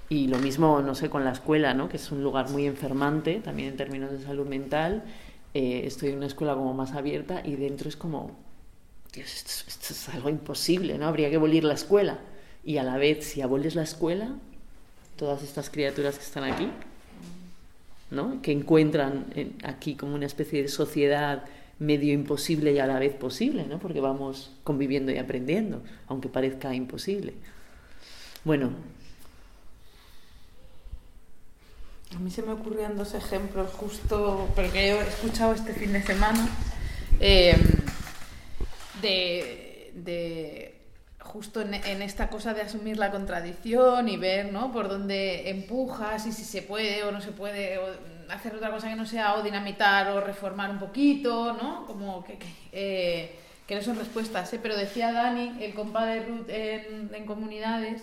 Y 0.09 0.27
lo 0.27 0.37
mismo, 0.37 0.81
no 0.81 0.93
sé, 0.93 1.09
con 1.09 1.23
la 1.23 1.31
escuela, 1.31 1.73
¿no? 1.73 1.89
que 1.89 1.97
es 1.97 2.11
un 2.11 2.23
lugar 2.23 2.49
muy 2.49 2.65
enfermante, 2.65 3.39
también 3.39 3.69
en 3.69 3.77
términos 3.77 4.11
de 4.11 4.19
salud 4.19 4.45
mental. 4.45 5.03
Eh, 5.53 5.83
estoy 5.85 6.09
en 6.09 6.17
una 6.17 6.27
escuela 6.27 6.53
como 6.53 6.73
más 6.73 6.91
abierta 6.91 7.41
y 7.43 7.55
dentro 7.55 7.89
es 7.89 7.95
como, 7.95 8.31
Dios, 9.13 9.33
esto, 9.33 9.93
es 9.93 10.09
algo 10.09 10.29
imposible, 10.29 10.97
¿no? 10.97 11.07
Habría 11.07 11.29
que 11.29 11.37
abolir 11.37 11.63
la 11.63 11.73
escuela. 11.73 12.19
Y 12.63 12.77
a 12.77 12.83
la 12.83 12.97
vez, 12.97 13.25
si 13.25 13.41
aboles 13.41 13.75
la 13.75 13.83
escuela, 13.83 14.35
todas 15.15 15.43
estas 15.43 15.69
criaturas 15.69 16.17
que 16.17 16.23
están 16.23 16.43
aquí, 16.43 16.69
¿no? 18.11 18.41
que 18.41 18.51
encuentran 18.51 19.25
aquí 19.63 19.95
como 19.95 20.15
una 20.15 20.25
especie 20.25 20.61
de 20.61 20.67
sociedad 20.67 21.45
medio 21.79 22.13
imposible 22.13 22.71
y 22.73 22.79
a 22.79 22.87
la 22.87 22.99
vez 22.99 23.13
posible, 23.13 23.65
¿no? 23.65 23.79
porque 23.79 23.99
vamos 23.99 24.51
conviviendo 24.63 25.11
y 25.11 25.17
aprendiendo, 25.17 25.81
aunque 26.07 26.29
parezca 26.29 26.73
imposible. 26.73 27.33
Bueno. 28.43 28.71
A 32.15 32.19
mí 32.19 32.31
se 32.31 32.43
me 32.43 32.53
ocurrían 32.53 32.95
dos 32.95 33.13
ejemplos 33.13 33.71
justo, 33.71 34.47
porque 34.55 34.89
yo 34.89 35.01
he 35.01 35.07
escuchado 35.07 35.53
este 35.53 35.73
fin 35.73 35.91
de 35.91 36.01
semana, 36.01 36.47
eh, 37.19 37.57
de, 39.01 39.91
de 39.95 40.74
justo 41.35 41.59
en, 41.59 41.73
en, 41.73 42.01
esta 42.01 42.29
cosa 42.29 42.53
de 42.53 42.61
asumir 42.61 42.97
la 42.97 43.11
contradicción 43.11 44.07
y 44.07 44.15
ver 44.15 44.53
¿no? 44.53 44.71
por 44.71 44.87
dónde 44.87 45.49
empujas 45.49 46.25
y 46.27 46.31
si 46.31 46.45
se 46.45 46.61
puede 46.61 47.03
o 47.03 47.11
no 47.11 47.19
se 47.19 47.33
puede 47.33 47.77
hacer 48.29 48.55
otra 48.55 48.71
cosa 48.71 48.87
que 48.87 48.95
no 48.95 49.05
sea 49.05 49.35
o 49.35 49.43
dinamitar 49.43 50.09
o 50.11 50.21
reformar 50.21 50.69
un 50.69 50.79
poquito, 50.79 51.51
¿no? 51.53 51.85
Como 51.85 52.23
que, 52.23 52.37
eh, 52.71 53.35
no 53.69 53.81
son 53.81 53.97
respuestas, 53.97 54.53
¿eh? 54.53 54.59
Pero 54.63 54.77
decía 54.77 55.11
Dani, 55.11 55.57
el 55.61 55.73
compadre 55.73 56.25
Ruth 56.25 56.49
en, 56.49 57.11
en 57.13 57.25
comunidades, 57.25 58.01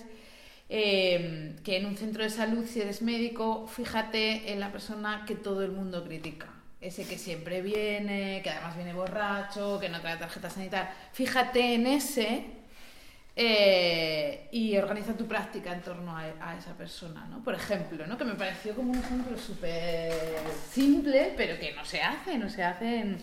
eh, 0.69 1.57
que 1.65 1.79
en 1.79 1.87
un 1.87 1.97
centro 1.97 2.23
de 2.23 2.31
salud, 2.31 2.67
si 2.67 2.83
eres 2.83 3.01
médico, 3.01 3.67
fíjate 3.67 4.53
en 4.53 4.61
la 4.61 4.71
persona 4.73 5.25
que 5.27 5.37
todo 5.37 5.63
el 5.63 5.73
mundo 5.73 6.05
critica. 6.05 6.49
Ese 6.83 7.07
que 7.07 7.17
siempre 7.17 7.63
viene, 7.63 8.43
que 8.45 8.51
además 8.51 8.77
viene 8.77 8.93
borracho, 8.93 9.79
que 9.81 9.89
no 9.89 10.03
trae 10.03 10.19
tarjeta 10.19 10.51
sanitaria. 10.51 10.93
Fíjate 11.13 11.75
en 11.75 11.87
ese 11.87 12.62
eh, 13.35 14.49
y 14.53 14.77
organiza 14.77 15.17
tu 15.17 15.27
práctica 15.27 15.73
en 15.73 15.81
torno 15.81 16.17
a, 16.17 16.25
a, 16.41 16.59
esa 16.59 16.77
persona, 16.77 17.27
¿no? 17.27 17.43
Por 17.43 17.55
ejemplo, 17.55 18.07
¿no? 18.07 18.19
Que 18.19 18.25
me 18.25 18.35
pareció 18.35 18.75
como 18.75 18.93
un 18.93 18.99
ejemplo 18.99 19.39
súper 19.39 20.13
simple, 20.71 21.33
pero 21.37 21.59
que 21.59 21.73
no 21.73 21.85
se 21.85 22.03
hace, 22.03 22.37
no 22.37 22.51
se 22.51 22.63
hace. 22.63 23.17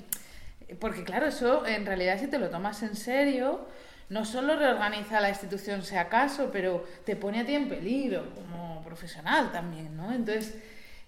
Porque 0.79 1.03
claro, 1.03 1.27
eso 1.27 1.65
en 1.65 1.85
realidad 1.85 2.19
si 2.19 2.27
te 2.27 2.39
lo 2.39 2.49
tomas 2.49 2.81
en 2.83 2.95
serio, 2.95 3.67
no 4.09 4.25
solo 4.25 4.55
reorganiza 4.55 5.21
la 5.21 5.29
institución 5.29 5.83
si 5.83 5.95
acaso, 5.95 6.49
pero 6.51 6.85
te 7.05 7.15
pone 7.15 7.41
a 7.41 7.45
ti 7.45 7.53
en 7.53 7.69
peligro 7.69 8.33
como 8.33 8.83
profesional 8.83 9.51
también, 9.51 9.95
¿no? 9.95 10.11
Entonces, 10.11 10.55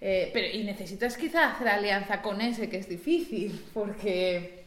eh, 0.00 0.30
pero, 0.32 0.46
y 0.46 0.62
necesitas 0.62 1.16
quizá 1.16 1.50
hacer 1.50 1.68
alianza 1.68 2.22
con 2.22 2.40
ese 2.40 2.68
que 2.68 2.78
es 2.78 2.88
difícil, 2.88 3.64
porque 3.74 4.61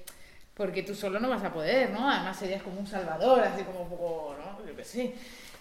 porque 0.55 0.83
tú 0.83 0.95
solo 0.95 1.19
no 1.19 1.29
vas 1.29 1.43
a 1.43 1.53
poder, 1.53 1.91
¿no? 1.91 2.09
Además 2.09 2.37
serías 2.37 2.63
como 2.63 2.79
un 2.79 2.87
salvador, 2.87 3.41
así 3.41 3.63
como 3.63 3.81
un 3.81 3.89
poco, 3.89 4.35
¿no? 4.39 4.65
Yo 4.65 4.75
qué 4.75 4.83
sé. 4.83 5.13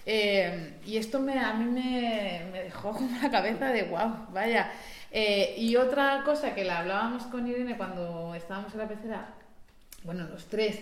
Eh, 0.07 0.75
y 0.87 0.99
esto 0.99 1.19
me, 1.19 1.39
a 1.39 1.55
mí 1.55 1.65
me, 1.65 2.43
me, 2.53 2.63
dejó 2.65 2.93
como 2.93 3.21
la 3.21 3.31
cabeza 3.31 3.71
de 3.71 3.85
wow, 3.85 4.29
vaya. 4.33 4.71
Eh, 5.11 5.55
y 5.59 5.77
otra 5.77 6.23
cosa 6.25 6.55
que 6.55 6.65
la 6.65 6.81
hablábamos 6.81 7.25
con 7.25 7.47
Irene 7.47 7.77
cuando 7.77 8.35
estábamos 8.35 8.73
en 8.73 8.79
la 8.79 8.89
pecera, 8.89 9.29
bueno, 10.03 10.25
los 10.29 10.47
tres, 10.47 10.81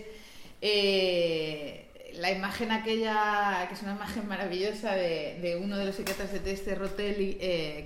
eh, 0.61 1.87
la 2.15 2.31
imagen 2.31 2.73
aquella, 2.73 3.67
que 3.69 3.75
es 3.75 3.83
una 3.83 3.93
imagen 3.93 4.27
maravillosa 4.27 4.95
de, 4.95 5.59
uno 5.63 5.79
de 5.79 5.87
los 5.87 5.95
psiquiatras 5.95 6.33
de 6.33 6.41
Teste 6.41 6.75
Rotelli, 6.75 7.35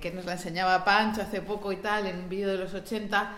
que 0.01 0.11
nos 0.13 0.25
la 0.25 0.33
enseñaba 0.33 0.83
Pancho 0.83 1.21
hace 1.21 1.41
poco 1.41 1.71
y 1.71 1.77
tal, 1.77 2.07
en 2.07 2.17
un 2.17 2.29
vídeo 2.29 2.49
de 2.49 2.57
los 2.57 2.73
80, 2.73 3.37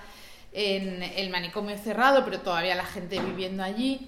en 0.52 1.04
el 1.04 1.30
manicomio 1.30 1.78
cerrado, 1.78 2.26
pero 2.26 2.42
todavía 2.42 2.76
la 2.76 2.86
gente 2.86 3.20
viviendo 3.20 3.64
allí, 3.64 4.08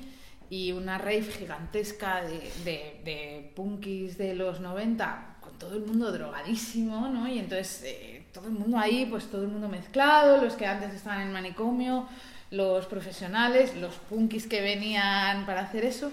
y 0.50 0.74
una 0.74 0.98
rave 0.98 1.24
gigantesca 1.24 2.22
de, 2.24 2.52
de, 2.66 3.02
de 3.06 3.52
punkis 3.56 4.18
de 4.18 4.36
los 4.36 4.60
90, 4.60 5.38
con 5.40 5.58
todo 5.58 5.76
el 5.76 5.86
mundo 5.86 6.12
drogadísimo, 6.12 7.08
¿no? 7.08 7.28
Y 7.28 7.40
entonces 7.40 7.84
eh, 7.86 8.26
todo 8.34 8.48
el 8.48 8.54
mundo 8.54 8.78
ahí, 8.78 9.06
pues 9.06 9.28
todo 9.28 9.44
el 9.44 9.48
mundo 9.48 9.70
mezclado, 9.70 10.44
los 10.44 10.56
que 10.56 10.66
antes 10.66 10.94
estaban 10.94 11.22
en 11.22 11.32
manicomio, 11.32 12.08
los 12.50 12.86
profesionales, 12.86 13.78
los 13.78 13.96
punkis 13.96 14.46
que 14.46 14.62
venían 14.62 15.46
para 15.46 15.62
hacer 15.62 15.86
eso, 15.86 16.12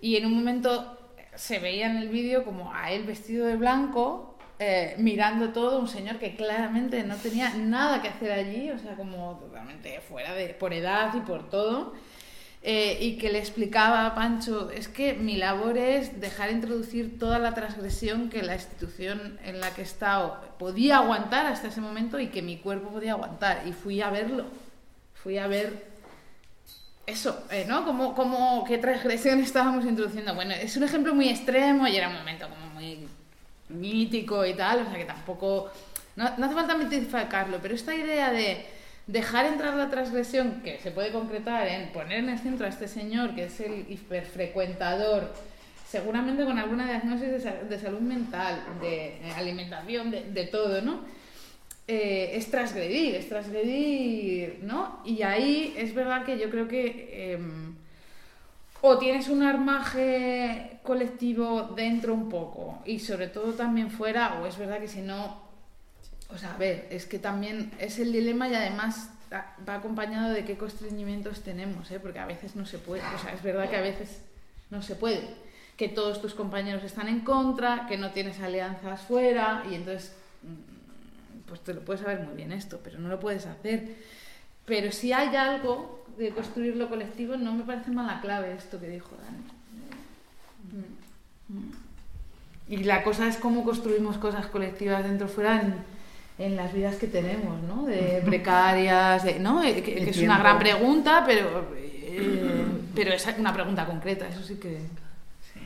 y 0.00 0.16
en 0.16 0.26
un 0.26 0.34
momento 0.34 0.98
se 1.34 1.58
veía 1.58 1.86
en 1.86 1.98
el 1.98 2.08
vídeo 2.08 2.44
como 2.44 2.72
a 2.72 2.90
él 2.90 3.04
vestido 3.04 3.46
de 3.46 3.56
blanco, 3.56 4.33
eh, 4.58 4.94
mirando 4.98 5.50
todo, 5.50 5.80
un 5.80 5.88
señor 5.88 6.18
que 6.18 6.36
claramente 6.36 7.02
no 7.02 7.16
tenía 7.16 7.54
nada 7.54 8.00
que 8.00 8.08
hacer 8.08 8.30
allí, 8.30 8.70
o 8.70 8.78
sea, 8.78 8.94
como 8.94 9.38
totalmente 9.40 10.00
fuera 10.00 10.32
de, 10.34 10.48
por 10.50 10.72
edad 10.72 11.12
y 11.14 11.20
por 11.20 11.50
todo, 11.50 11.94
eh, 12.62 12.96
y 13.00 13.18
que 13.18 13.30
le 13.30 13.40
explicaba 13.40 14.06
a 14.06 14.14
Pancho, 14.14 14.70
es 14.70 14.88
que 14.88 15.14
mi 15.14 15.36
labor 15.36 15.76
es 15.76 16.20
dejar 16.20 16.50
introducir 16.50 17.18
toda 17.18 17.38
la 17.38 17.52
transgresión 17.52 18.30
que 18.30 18.42
la 18.42 18.54
institución 18.54 19.38
en 19.44 19.60
la 19.60 19.74
que 19.74 19.82
he 19.82 19.84
estado 19.84 20.40
podía 20.58 20.98
aguantar 20.98 21.46
hasta 21.46 21.68
ese 21.68 21.80
momento 21.80 22.20
y 22.20 22.28
que 22.28 22.40
mi 22.40 22.58
cuerpo 22.58 22.90
podía 22.90 23.12
aguantar, 23.12 23.64
y 23.66 23.72
fui 23.72 24.00
a 24.00 24.10
verlo, 24.10 24.46
fui 25.14 25.36
a 25.36 25.46
ver 25.46 25.94
eso, 27.06 27.44
eh, 27.50 27.66
¿no? 27.68 27.84
Como, 27.84 28.14
como 28.14 28.64
qué 28.64 28.78
transgresión 28.78 29.40
estábamos 29.40 29.84
introduciendo. 29.84 30.34
Bueno, 30.34 30.54
es 30.54 30.76
un 30.76 30.84
ejemplo 30.84 31.14
muy 31.14 31.28
extremo 31.28 31.86
y 31.86 31.96
era 31.96 32.08
un 32.08 32.14
momento 32.14 32.48
como 32.48 32.66
muy 32.68 33.06
mítico 33.68 34.44
y 34.44 34.54
tal, 34.54 34.80
o 34.80 34.84
sea 34.90 34.98
que 34.98 35.04
tampoco... 35.04 35.70
No, 36.16 36.24
hace 36.26 36.54
falta 36.54 36.76
mitificarlo, 36.76 37.58
pero 37.60 37.74
esta 37.74 37.94
idea 37.94 38.30
de 38.30 38.64
dejar 39.06 39.46
entrar 39.46 39.74
la 39.74 39.90
transgresión, 39.90 40.62
que 40.62 40.78
se 40.78 40.90
puede 40.90 41.10
concretar 41.10 41.66
en 41.66 41.90
poner 41.92 42.18
en 42.20 42.30
el 42.30 42.38
centro 42.38 42.66
a 42.66 42.68
este 42.68 42.86
señor, 42.86 43.34
que 43.34 43.44
es 43.44 43.60
el 43.60 43.84
hiperfrecuentador, 43.88 45.32
seguramente 45.88 46.44
con 46.44 46.58
alguna 46.58 46.86
diagnosis 46.86 47.30
de, 47.30 47.40
sal 47.40 47.68
de 47.68 47.78
salud 47.78 48.00
mental, 48.00 48.62
de 48.80 49.18
alimentación, 49.36 50.10
de, 50.10 50.48
todo, 50.50 50.80
¿no? 50.82 51.00
Eh, 51.86 52.30
es 52.34 52.50
transgredir, 52.50 53.16
es 53.16 53.28
transgredir, 53.28 54.60
¿no? 54.62 55.00
Y 55.04 55.22
ahí 55.22 55.74
es 55.76 55.94
verdad 55.94 56.24
que 56.24 56.38
yo 56.38 56.48
creo 56.50 56.68
que... 56.68 57.08
Eh, 57.12 57.38
o 58.86 58.98
tienes 58.98 59.30
un 59.30 59.42
armaje 59.42 60.78
colectivo 60.82 61.72
dentro 61.74 62.12
un 62.12 62.28
poco 62.28 62.82
y 62.84 62.98
sobre 62.98 63.28
todo 63.28 63.54
también 63.54 63.90
fuera, 63.90 64.42
o 64.42 64.46
es 64.46 64.58
verdad 64.58 64.78
que 64.78 64.88
si 64.88 65.00
no, 65.00 65.40
o 66.28 66.36
sea, 66.36 66.52
a 66.52 66.58
ver, 66.58 66.86
es 66.90 67.06
que 67.06 67.18
también 67.18 67.72
es 67.78 67.98
el 67.98 68.12
dilema 68.12 68.46
y 68.46 68.54
además 68.54 69.08
va 69.32 69.76
acompañado 69.76 70.34
de 70.34 70.44
qué 70.44 70.58
constreñimientos 70.58 71.40
tenemos, 71.40 71.90
¿eh? 71.90 71.98
porque 71.98 72.18
a 72.18 72.26
veces 72.26 72.56
no 72.56 72.66
se 72.66 72.76
puede, 72.76 73.02
o 73.14 73.18
sea, 73.18 73.32
es 73.32 73.42
verdad 73.42 73.70
que 73.70 73.76
a 73.76 73.80
veces 73.80 74.20
no 74.68 74.82
se 74.82 74.96
puede, 74.96 75.30
que 75.78 75.88
todos 75.88 76.20
tus 76.20 76.34
compañeros 76.34 76.84
están 76.84 77.08
en 77.08 77.20
contra, 77.20 77.86
que 77.86 77.96
no 77.96 78.10
tienes 78.10 78.38
alianzas 78.40 79.00
fuera 79.00 79.64
y 79.70 79.76
entonces, 79.76 80.14
pues 81.48 81.60
te 81.60 81.72
lo 81.72 81.80
puedes 81.86 82.02
saber 82.02 82.20
muy 82.20 82.34
bien 82.34 82.52
esto, 82.52 82.80
pero 82.84 82.98
no 82.98 83.08
lo 83.08 83.18
puedes 83.18 83.46
hacer. 83.46 83.96
Pero 84.66 84.92
si 84.92 85.14
hay 85.14 85.34
algo 85.36 86.03
de 86.16 86.30
construir 86.30 86.76
lo 86.76 86.88
colectivo, 86.88 87.36
no 87.36 87.52
me 87.52 87.64
parece 87.64 87.90
mala 87.90 88.20
clave 88.20 88.54
esto 88.54 88.80
que 88.80 88.88
dijo 88.88 89.10
Dani. 89.22 89.44
Y 92.68 92.84
la 92.84 93.02
cosa 93.02 93.28
es 93.28 93.36
cómo 93.36 93.64
construimos 93.64 94.16
cosas 94.16 94.46
colectivas 94.46 95.04
dentro 95.04 95.28
fuera 95.28 95.60
en, 95.60 95.74
en 96.38 96.56
las 96.56 96.72
vidas 96.72 96.96
que 96.96 97.06
tenemos, 97.06 97.62
¿no? 97.62 97.84
De 97.84 98.22
precarias, 98.24 99.22
de, 99.22 99.38
¿no? 99.38 99.60
Que, 99.60 99.82
que 99.82 100.10
es 100.10 100.18
una 100.18 100.38
gran 100.38 100.58
pregunta, 100.58 101.24
pero, 101.26 101.70
eh, 101.76 102.64
pero 102.94 103.12
es 103.12 103.26
una 103.38 103.52
pregunta 103.52 103.84
concreta, 103.86 104.28
eso 104.28 104.42
sí 104.42 104.56
que... 104.56 104.78
Sí. 105.52 105.60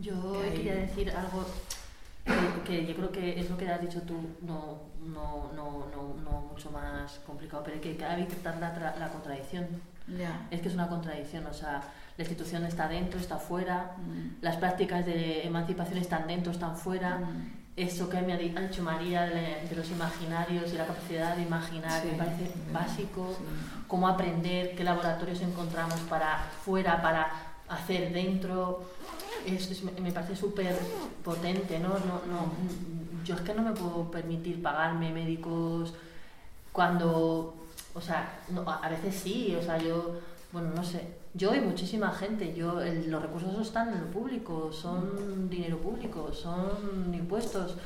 Yo 0.00 0.40
que 0.42 0.56
quería 0.58 0.74
decir 0.76 1.10
algo 1.10 1.46
que, 2.24 2.70
que, 2.70 2.86
yo 2.86 2.94
creo 2.94 3.10
que 3.10 3.40
es 3.40 3.50
lo 3.50 3.56
que 3.56 3.68
has 3.68 3.80
dicho 3.80 4.02
tú, 4.02 4.14
no, 4.42 4.80
no, 5.06 5.52
no, 5.54 5.86
no, 5.94 6.22
no 6.22 6.40
mucho 6.52 6.70
más 6.70 7.20
complicado, 7.26 7.62
pero 7.64 7.80
que 7.80 7.90
hay 8.04 8.26
que 8.26 8.32
evitar 8.32 8.56
la, 8.58 8.96
la 8.98 9.08
contradicción. 9.08 9.66
Yeah. 10.06 10.46
Es 10.50 10.60
que 10.60 10.68
es 10.68 10.74
una 10.74 10.88
contradicción, 10.88 11.46
o 11.46 11.54
sea, 11.54 11.82
la 12.16 12.22
institución 12.22 12.64
está 12.64 12.88
dentro, 12.88 13.18
está 13.20 13.38
fuera, 13.38 13.96
mm. 13.98 14.42
las 14.42 14.56
prácticas 14.56 15.04
de 15.04 15.44
emancipación 15.46 15.98
están 15.98 16.26
dentro, 16.26 16.52
están 16.52 16.76
fuera, 16.76 17.18
mm. 17.18 17.52
eso 17.76 18.08
que 18.08 18.20
me 18.22 18.32
ha 18.32 18.38
dicho 18.38 18.82
María 18.82 19.26
de, 19.26 19.68
los 19.74 19.90
imaginarios 19.90 20.72
y 20.72 20.76
la 20.76 20.86
capacidad 20.86 21.36
de 21.36 21.42
imaginar, 21.42 22.04
me 22.04 22.12
parece 22.12 22.52
básico, 22.72 23.36
cómo 23.86 24.08
aprender, 24.08 24.74
qué 24.76 24.84
laboratorios 24.84 25.40
encontramos 25.42 25.98
para 26.08 26.38
fuera, 26.64 27.02
para 27.02 27.30
hacer 27.68 28.12
dentro, 28.12 28.88
me 30.00 30.12
parece 30.12 30.36
súper 30.36 30.78
potente, 31.22 31.78
¿no? 31.78 31.90
No, 31.90 32.22
no, 32.26 32.52
Yo 33.26 33.34
es 33.34 33.40
que 33.40 33.54
no 33.54 33.62
me 33.62 33.72
puedo 33.72 34.08
permitir 34.08 34.62
pagarme 34.62 35.12
médicos 35.12 35.92
cuando, 36.70 37.56
o 37.92 38.00
sea, 38.00 38.38
a 38.82 38.88
veces 38.88 39.16
sí, 39.16 39.56
o 39.58 39.62
sea, 39.62 39.78
yo, 39.78 40.20
bueno, 40.52 40.70
no 40.76 40.84
sé, 40.84 41.16
yo 41.34 41.52
y 41.52 41.60
muchísima 41.60 42.12
gente, 42.12 42.54
yo, 42.54 42.80
los 43.08 43.20
recursos 43.20 43.66
están 43.66 43.92
en 43.92 44.00
lo 44.02 44.06
público, 44.06 44.72
son 44.72 45.50
dinero 45.50 45.78
público, 45.78 46.32
son 46.32 47.12
impuestos. 47.12 47.76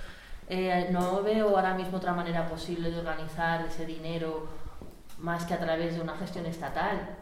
Eh, 0.49 0.89
no 0.93 1.23
veo 1.23 1.49
ahora 1.49 1.75
mismo 1.75 1.97
otra 1.97 2.13
manera 2.13 2.49
posible 2.49 2.91
de 2.91 2.99
organizar 2.99 3.65
ese 3.65 3.87
dinero 3.87 4.47
más 5.19 5.47
que 5.47 5.55
a 5.55 5.61
través 5.61 5.95
de 5.95 6.03
una 6.03 6.17
gestión 6.17 6.45
estatal. 6.45 7.17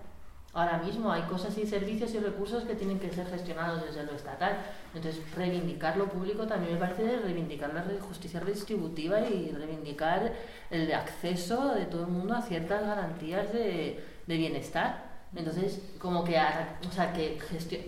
Ahora 0.59 0.79
mismo 0.79 1.13
hay 1.13 1.23
cosas 1.23 1.57
y 1.57 1.65
servicios 1.65 2.13
y 2.15 2.19
recursos 2.19 2.65
que 2.65 2.75
tienen 2.75 2.99
que 2.99 3.13
ser 3.13 3.29
gestionados 3.29 3.85
desde 3.85 4.03
lo 4.05 4.11
estatal. 4.11 4.57
Entonces, 4.93 5.23
reivindicar 5.37 5.97
lo 5.97 6.07
público 6.07 6.49
también 6.49 6.73
me 6.75 6.81
parece 6.81 7.19
reivindicar 7.19 7.73
la 7.73 7.85
justicia 8.01 8.41
redistributiva 8.41 9.21
y 9.21 9.53
reivindicar 9.53 10.33
el 10.71 10.93
acceso 10.93 11.77
de 11.77 11.85
todo 11.85 12.03
el 12.03 12.09
mundo 12.09 12.35
a 12.35 12.43
ciertas 12.43 12.85
garantías 12.85 13.53
de, 13.53 14.03
bienestar. 14.27 15.05
Entonces, 15.37 15.81
como 16.01 16.25
que, 16.25 16.41
que, 17.15 17.39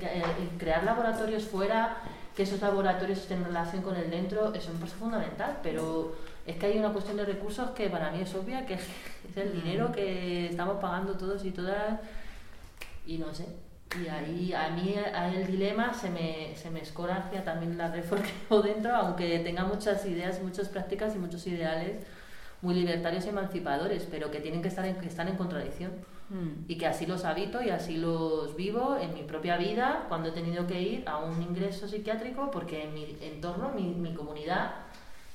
eh, 0.01 0.23
crear 0.57 0.85
laboratorios 0.85 1.47
fuera, 1.47 1.97
que 2.37 2.45
esos 2.45 2.61
laboratorios 2.61 3.19
estén 3.19 3.39
en 3.39 3.47
relación 3.47 3.83
con 3.83 3.97
el 3.97 4.09
dentro, 4.11 4.55
eso 4.55 4.73
me 4.73 4.79
parece 4.79 4.97
fundamental, 4.97 5.59
pero 5.61 6.15
es 6.47 6.55
que 6.57 6.67
hay 6.67 6.79
una 6.79 6.93
cuestión 6.93 7.17
de 7.17 7.25
recursos 7.25 7.71
que 7.71 7.91
para 7.91 8.13
mí 8.13 8.21
es 8.21 8.33
obvia, 8.33 8.65
que 8.65 8.75
es 8.75 9.37
el 9.37 9.61
dinero 9.61 9.91
que 9.91 10.47
estamos 10.47 10.77
pagando 10.81 11.15
todos 11.15 11.45
y 11.45 11.51
todas, 11.51 11.99
y 13.11 13.19
no 13.19 13.35
sé. 13.35 13.47
Y 14.01 14.07
ahí 14.07 14.53
a 14.53 14.71
mí 14.71 14.95
el 15.35 15.47
dilema 15.47 15.93
se 15.93 16.11
me, 16.11 16.55
se 16.55 16.71
me 16.71 16.81
escorancia 16.81 17.43
también 17.43 17.77
la 17.77 17.91
reforma 17.91 18.25
dentro, 18.65 18.95
aunque 18.95 19.41
tenga 19.41 19.65
muchas 19.65 20.07
ideas, 20.07 20.41
muchas 20.41 20.69
prácticas 20.69 21.17
y 21.17 21.19
muchos 21.19 21.45
ideales 21.47 21.97
muy 22.63 22.75
libertarios 22.75 23.25
y 23.25 23.31
emancipadores, 23.31 24.07
pero 24.11 24.31
que 24.31 24.39
tienen 24.39 24.63
que 24.63 24.69
estar 24.69 24.85
en, 24.85 24.97
que 24.97 25.07
están 25.07 25.29
en 25.29 25.37
contradicción. 25.37 25.93
Mm. 26.29 26.71
Y 26.71 26.77
que 26.77 26.87
así 26.87 27.07
los 27.07 27.25
habito 27.25 27.63
y 27.63 27.71
así 27.71 27.97
los 27.97 28.55
vivo 28.55 28.97
en 29.01 29.15
mi 29.15 29.23
propia 29.23 29.57
vida 29.57 30.05
cuando 30.09 30.29
he 30.29 30.33
tenido 30.33 30.67
que 30.67 30.81
ir 30.81 31.09
a 31.09 31.19
un 31.19 31.43
ingreso 31.43 31.89
psiquiátrico 31.89 32.51
porque 32.51 32.85
en 32.85 32.95
mi 32.95 33.17
entorno, 33.23 33.73
mi, 33.75 33.95
mi 33.95 34.15
comunidad, 34.15 34.73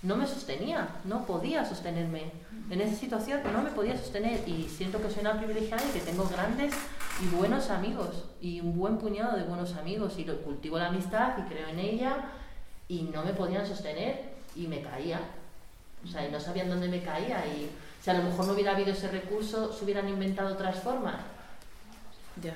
no 0.03 0.15
me 0.15 0.27
sostenía, 0.27 0.87
no 1.03 1.25
podía 1.25 1.65
sostenerme. 1.65 2.31
En 2.69 2.81
esa 2.81 2.95
situación 2.95 3.41
no 3.53 3.61
me 3.61 3.69
podía 3.69 3.95
sostener 3.95 4.47
y 4.47 4.67
siento 4.67 4.99
que 4.99 5.09
soy 5.09 5.21
una 5.21 5.37
privilegiada 5.37 5.83
y 5.87 5.91
que 5.91 5.99
tengo 5.99 6.27
grandes 6.27 6.73
y 7.21 7.27
buenos 7.35 7.69
amigos 7.69 8.25
y 8.41 8.59
un 8.59 8.77
buen 8.77 8.97
puñado 8.97 9.37
de 9.37 9.43
buenos 9.43 9.75
amigos 9.75 10.15
y 10.17 10.23
cultivo 10.23 10.79
la 10.79 10.87
amistad 10.87 11.37
y 11.37 11.41
creo 11.43 11.67
en 11.67 11.79
ella 11.79 12.25
y 12.87 13.03
no 13.03 13.23
me 13.23 13.33
podían 13.33 13.65
sostener 13.67 14.33
y 14.55 14.67
me 14.67 14.81
caía. 14.81 15.19
O 16.03 16.07
sea, 16.07 16.27
y 16.27 16.31
no 16.31 16.39
sabían 16.39 16.69
dónde 16.69 16.87
me 16.87 17.01
caía 17.01 17.45
y 17.45 17.69
si 18.01 18.09
a 18.09 18.15
lo 18.15 18.23
mejor 18.23 18.45
no 18.45 18.53
hubiera 18.53 18.71
habido 18.71 18.91
ese 18.91 19.09
recurso, 19.09 19.71
se 19.71 19.83
hubieran 19.83 20.09
inventado 20.09 20.53
otras 20.53 20.79
formas. 20.79 21.15
Ya. 22.41 22.53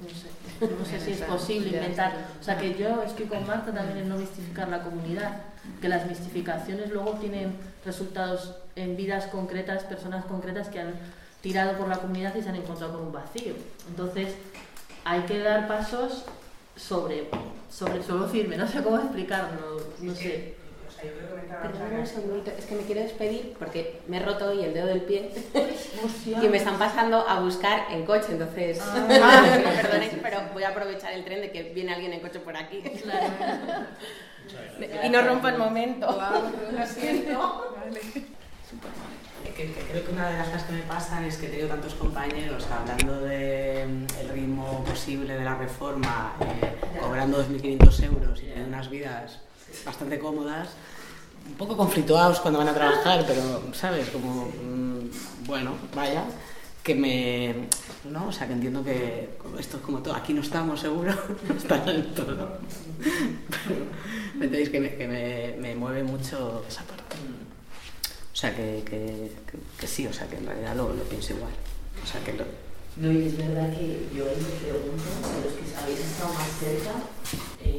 No 0.00 0.84
sé, 0.84 1.00
si 1.04 1.12
es 1.12 1.22
posible 1.22 1.68
inventar. 1.68 2.14
O 2.40 2.42
sea, 2.42 2.58
que 2.58 2.74
yo 2.74 3.02
estoy 3.02 3.26
con 3.26 3.46
Marta 3.46 3.72
también 3.72 3.98
en 3.98 4.08
no 4.08 4.16
mistificar 4.16 4.68
la 4.68 4.82
comunidad, 4.82 5.42
que 5.80 5.88
las 5.88 6.08
mistificaciones 6.08 6.90
luego 6.90 7.12
tienen 7.14 7.54
resultados 7.84 8.54
en 8.76 8.96
vidas 8.96 9.26
concretas, 9.26 9.84
personas 9.84 10.24
concretas 10.24 10.68
que 10.68 10.80
han 10.80 10.94
tirado 11.40 11.76
por 11.76 11.88
la 11.88 11.98
comunidad 11.98 12.34
y 12.34 12.42
se 12.42 12.48
han 12.48 12.56
encontrado 12.56 12.94
con 12.94 13.06
un 13.06 13.12
vacío. 13.12 13.54
Entonces, 13.88 14.34
hay 15.04 15.22
que 15.22 15.40
dar 15.40 15.66
pasos 15.66 16.24
sobre, 16.76 17.28
sobre 17.70 18.02
suelo 18.02 18.28
firme, 18.28 18.56
no 18.56 18.66
sé 18.66 18.82
cómo 18.82 18.98
explicarlo, 18.98 19.80
no 20.00 20.14
sé. 20.14 20.54
Perdón 21.62 21.98
un 21.98 22.06
segundito, 22.06 22.52
es 22.56 22.64
que 22.64 22.76
me 22.76 22.82
quiero 22.82 23.00
despedir 23.00 23.54
porque 23.58 24.00
me 24.06 24.18
he 24.18 24.20
roto 24.20 24.46
hoy 24.46 24.62
el 24.64 24.72
dedo 24.72 24.86
del 24.86 25.02
pie. 25.02 25.30
Y 26.26 26.48
me 26.48 26.58
están 26.58 26.78
pasando 26.78 27.28
a 27.28 27.40
buscar 27.40 27.86
en 27.90 28.06
coche, 28.06 28.26
entonces. 28.30 28.80
Ah, 28.80 29.44
perdonéis, 29.82 30.12
pero 30.22 30.38
voy 30.54 30.62
a 30.62 30.68
aprovechar 30.68 31.12
el 31.12 31.24
tren 31.24 31.40
de 31.40 31.50
que 31.50 31.64
viene 31.74 31.92
alguien 31.92 32.12
en 32.12 32.20
coche 32.20 32.38
por 32.38 32.56
aquí. 32.56 32.82
y 35.04 35.08
no 35.08 35.22
rompa 35.22 35.50
el 35.50 35.58
momento. 35.58 36.06
Lo 36.06 36.86
siento. 36.86 37.74
Que, 39.56 39.70
creo 39.70 40.04
que 40.04 40.12
una 40.12 40.30
de 40.30 40.38
las 40.38 40.48
cosas 40.48 40.62
que 40.64 40.72
me 40.72 40.82
pasan 40.82 41.24
es 41.24 41.36
que 41.36 41.46
he 41.46 41.50
tenido 41.50 41.68
tantos 41.68 41.94
compañeros 41.94 42.66
hablando 42.70 43.20
del 43.20 44.06
de, 44.06 44.32
ritmo 44.32 44.82
posible 44.84 45.34
de 45.34 45.44
la 45.44 45.56
reforma, 45.56 46.32
eh, 46.40 46.74
cobrando 46.98 47.44
2.500 47.44 48.04
euros 48.04 48.40
y 48.40 48.46
teniendo 48.46 48.68
unas 48.68 48.88
vidas 48.88 49.40
bastante 49.84 50.18
cómodas, 50.18 50.70
un 51.46 51.54
poco 51.54 51.76
conflictuados 51.76 52.40
cuando 52.40 52.60
van 52.60 52.68
a 52.68 52.74
trabajar, 52.74 53.24
pero, 53.26 53.74
¿sabes? 53.74 54.08
Como, 54.08 54.46
mm, 54.46 55.10
bueno, 55.46 55.72
vaya, 55.94 56.24
que 56.82 56.94
me. 56.94 57.54
¿No? 58.10 58.28
O 58.28 58.32
sea, 58.32 58.46
que 58.46 58.54
entiendo 58.54 58.84
que 58.84 59.28
esto 59.58 59.76
es 59.76 59.82
como 59.82 60.00
todo. 60.00 60.14
Aquí 60.14 60.32
no 60.32 60.40
estamos, 60.40 60.80
seguro, 60.80 61.14
no 61.48 61.54
está 61.54 61.82
en 61.90 62.14
todo. 62.14 62.58
¿me 64.34 64.46
entendéis? 64.46 64.70
Que, 64.70 64.80
me, 64.80 64.94
que 64.96 65.06
me, 65.06 65.56
me, 65.60 65.74
mueve 65.74 66.02
mucho 66.02 66.64
esa 66.68 66.82
parte. 66.82 67.16
O 68.32 68.36
sea, 68.36 68.54
que, 68.54 68.82
que, 68.84 69.30
que, 69.78 69.86
sí, 69.86 70.06
o 70.06 70.12
sea, 70.12 70.26
que 70.26 70.36
en 70.36 70.46
realidad 70.46 70.74
lo, 70.74 70.92
lo 70.92 71.04
pienso 71.04 71.34
igual. 71.34 71.52
O 72.02 72.06
sea, 72.06 72.22
que 72.24 72.32
lo, 72.32 72.44
no, 72.94 73.10
y 73.10 73.26
es 73.26 73.38
verdad 73.38 73.70
que 73.72 74.06
yo 74.14 74.24
ahí 74.28 74.36
me 74.36 74.70
pregunto, 74.70 75.04
a 75.24 75.44
los 75.44 75.54
que 75.54 75.76
habéis 75.82 76.00
estado 76.00 76.34
más 76.34 76.48
cerca, 76.60 76.92
eh, 77.64 77.78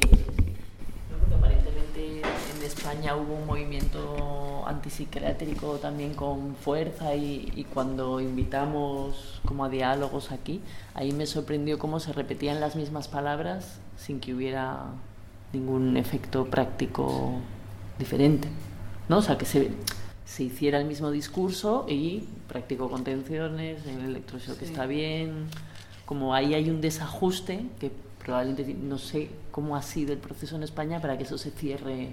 España 2.64 3.16
hubo 3.16 3.34
un 3.34 3.46
movimiento 3.46 4.64
antipsiquiátrico 4.66 5.78
también 5.78 6.14
con 6.14 6.56
fuerza 6.56 7.14
y, 7.14 7.66
cuando 7.72 8.20
invitamos 8.20 9.40
como 9.44 9.64
a 9.64 9.68
diálogos 9.68 10.32
aquí, 10.32 10.60
ahí 10.94 11.12
me 11.12 11.26
sorprendió 11.26 11.78
cómo 11.78 12.00
se 12.00 12.12
repetían 12.12 12.60
las 12.60 12.76
mismas 12.76 13.08
palabras 13.08 13.78
sin 13.96 14.20
que 14.20 14.34
hubiera 14.34 14.86
ningún 15.52 15.96
efecto 15.96 16.46
práctico 16.46 17.34
diferente. 17.98 18.48
¿no? 19.08 19.18
O 19.18 19.22
sea, 19.22 19.38
que 19.38 19.44
se, 19.44 19.70
se 20.24 20.44
hiciera 20.44 20.78
el 20.78 20.86
mismo 20.86 21.10
discurso 21.10 21.86
y 21.88 22.24
practicó 22.48 22.90
contenciones, 22.90 23.86
el 23.86 24.00
electroshock 24.06 24.58
que 24.58 24.64
está 24.64 24.86
bien, 24.86 25.46
como 26.04 26.34
ahí 26.34 26.54
hay 26.54 26.70
un 26.70 26.80
desajuste 26.80 27.66
que 27.78 27.90
probablemente 28.24 28.74
no 28.74 28.98
sé 28.98 29.30
cómo 29.50 29.76
ha 29.76 29.82
sido 29.82 30.12
el 30.12 30.18
proceso 30.18 30.56
en 30.56 30.62
España 30.62 31.00
para 31.00 31.18
que 31.18 31.24
eso 31.24 31.38
se 31.38 31.50
cierre 31.50 32.10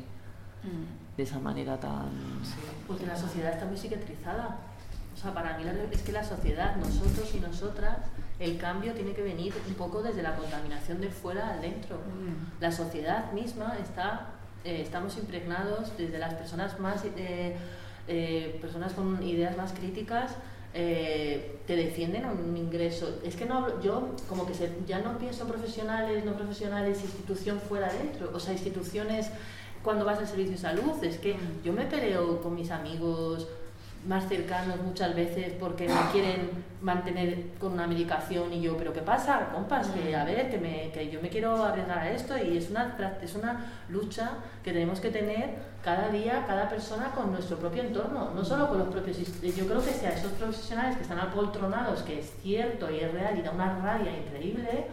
mm. 0.63 1.17
de 1.17 1.23
esa 1.23 1.39
manera 1.39 1.79
tan... 1.79 2.09
Sí, 2.43 2.55
porque 2.87 3.05
la 3.05 3.15
sociedad 3.15 3.53
está 3.53 3.65
muy 3.65 3.77
psiquiatrizada. 3.77 4.59
O 5.13 5.17
sea, 5.17 5.33
para 5.33 5.57
mí 5.57 5.63
es 5.91 6.01
que 6.01 6.11
la 6.11 6.23
sociedad, 6.23 6.75
nosotros 6.77 7.33
y 7.35 7.39
nosotras, 7.39 7.97
el 8.39 8.57
cambio 8.57 8.93
tiene 8.93 9.13
que 9.13 9.21
venir 9.21 9.53
un 9.67 9.73
poco 9.75 10.01
desde 10.01 10.23
la 10.23 10.35
contaminación 10.35 11.01
de 11.01 11.09
fuera 11.09 11.51
al 11.51 11.61
dentro. 11.61 11.97
Mm. 11.97 12.61
La 12.61 12.71
sociedad 12.71 13.31
misma 13.33 13.75
está, 13.81 14.29
eh, 14.63 14.81
estamos 14.81 15.17
impregnados 15.17 15.95
desde 15.97 16.17
las 16.17 16.33
personas 16.33 16.79
más, 16.79 17.03
eh, 17.05 17.55
eh, 18.07 18.57
personas 18.61 18.93
con 18.93 19.21
ideas 19.21 19.57
más 19.57 19.73
críticas, 19.73 20.31
eh, 20.73 21.59
te 21.67 21.75
defienden 21.75 22.25
un 22.25 22.55
ingreso. 22.55 23.19
Es 23.23 23.35
que 23.35 23.45
no 23.45 23.81
yo 23.81 24.15
como 24.29 24.45
que 24.45 24.53
ya 24.87 24.99
no 24.99 25.17
pienso 25.17 25.45
profesionales, 25.45 26.23
no 26.23 26.33
profesionales, 26.33 27.01
institución 27.01 27.59
fuera 27.59 27.91
dentro, 27.91 28.31
o 28.33 28.39
sea, 28.39 28.53
instituciones 28.53 29.27
cuando 29.83 30.05
vas 30.05 30.19
al 30.19 30.27
servicio 30.27 30.53
de 30.53 30.57
salud, 30.57 31.03
es 31.03 31.17
que 31.17 31.35
yo 31.63 31.73
me 31.73 31.85
peleo 31.85 32.41
con 32.41 32.55
mis 32.55 32.71
amigos, 32.71 33.47
más 34.07 34.27
cercanos 34.27 34.81
muchas 34.81 35.15
veces 35.15 35.53
porque 35.59 35.87
me 35.87 36.11
quieren 36.11 36.49
mantener 36.81 37.51
con 37.59 37.73
una 37.73 37.85
medicación 37.85 38.51
y 38.51 38.61
yo, 38.61 38.75
pero 38.75 38.91
¿qué 38.93 39.01
pasa, 39.01 39.49
compas? 39.53 39.89
Que 39.89 40.15
a 40.15 40.25
ver, 40.25 40.49
que, 40.49 40.57
me, 40.57 40.91
que 40.91 41.11
yo 41.11 41.21
me 41.21 41.29
quiero 41.29 41.63
arriesgar 41.63 41.99
a 41.99 42.11
esto 42.11 42.35
y 42.35 42.57
es 42.57 42.71
una, 42.71 42.97
es 43.21 43.35
una 43.35 43.71
lucha 43.89 44.31
que 44.63 44.71
tenemos 44.73 44.99
que 44.99 45.11
tener 45.11 45.71
cada 45.83 46.09
día, 46.09 46.45
cada 46.47 46.67
persona 46.67 47.11
con 47.11 47.31
nuestro 47.31 47.57
propio 47.57 47.83
entorno, 47.83 48.31
no 48.33 48.43
solo 48.43 48.67
con 48.69 48.79
los 48.79 48.87
propios... 48.87 49.17
Yo 49.41 49.67
creo 49.67 49.83
que 49.83 49.91
sea 49.91 50.11
esos 50.11 50.31
profesionales 50.33 50.97
que 50.97 51.03
están 51.03 51.19
apoltronados, 51.19 52.01
que 52.01 52.19
es 52.19 52.33
cierto 52.41 52.89
y 52.89 52.99
es 52.99 53.13
real 53.13 53.37
y 53.37 53.41
da 53.43 53.51
una 53.51 53.79
rabia 53.79 54.11
increíble, 54.17 54.87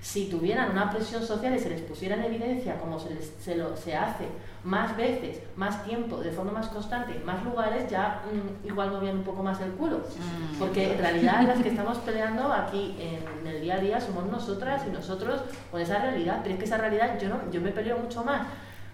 si 0.00 0.26
tuvieran 0.26 0.70
una 0.70 0.90
presión 0.90 1.22
social 1.22 1.54
y 1.54 1.58
se 1.58 1.68
les 1.68 1.80
pusiera 1.80 2.16
en 2.16 2.24
evidencia 2.24 2.78
como 2.78 2.98
se, 2.98 3.20
se, 3.40 3.56
lo, 3.56 3.76
se 3.76 3.96
hace 3.96 4.26
más 4.66 4.96
veces, 4.96 5.40
más 5.56 5.84
tiempo, 5.84 6.18
de 6.18 6.32
forma 6.32 6.52
más 6.52 6.68
constante, 6.68 7.20
más 7.24 7.44
lugares, 7.44 7.88
ya 7.88 8.22
mm, 8.32 8.66
igual 8.66 8.90
movían 8.90 9.18
un 9.18 9.22
poco 9.22 9.42
más 9.42 9.60
el 9.60 9.70
culo. 9.72 9.98
Mm. 9.98 10.58
Porque 10.58 10.92
en 10.92 10.98
realidad 10.98 11.42
las 11.46 11.62
que 11.62 11.68
estamos 11.68 11.98
peleando 11.98 12.52
aquí 12.52 12.96
en 12.98 13.46
el 13.46 13.60
día 13.60 13.74
a 13.74 13.78
día 13.78 14.00
somos 14.00 14.26
nosotras 14.26 14.82
y 14.88 14.90
nosotros 14.90 15.40
con 15.70 15.80
esa 15.80 15.98
realidad. 16.00 16.40
Pero 16.42 16.54
es 16.54 16.58
que 16.58 16.64
esa 16.64 16.78
realidad 16.78 17.18
yo, 17.20 17.28
no, 17.28 17.50
yo 17.52 17.60
me 17.60 17.70
peleo 17.70 17.98
mucho 17.98 18.24
más 18.24 18.46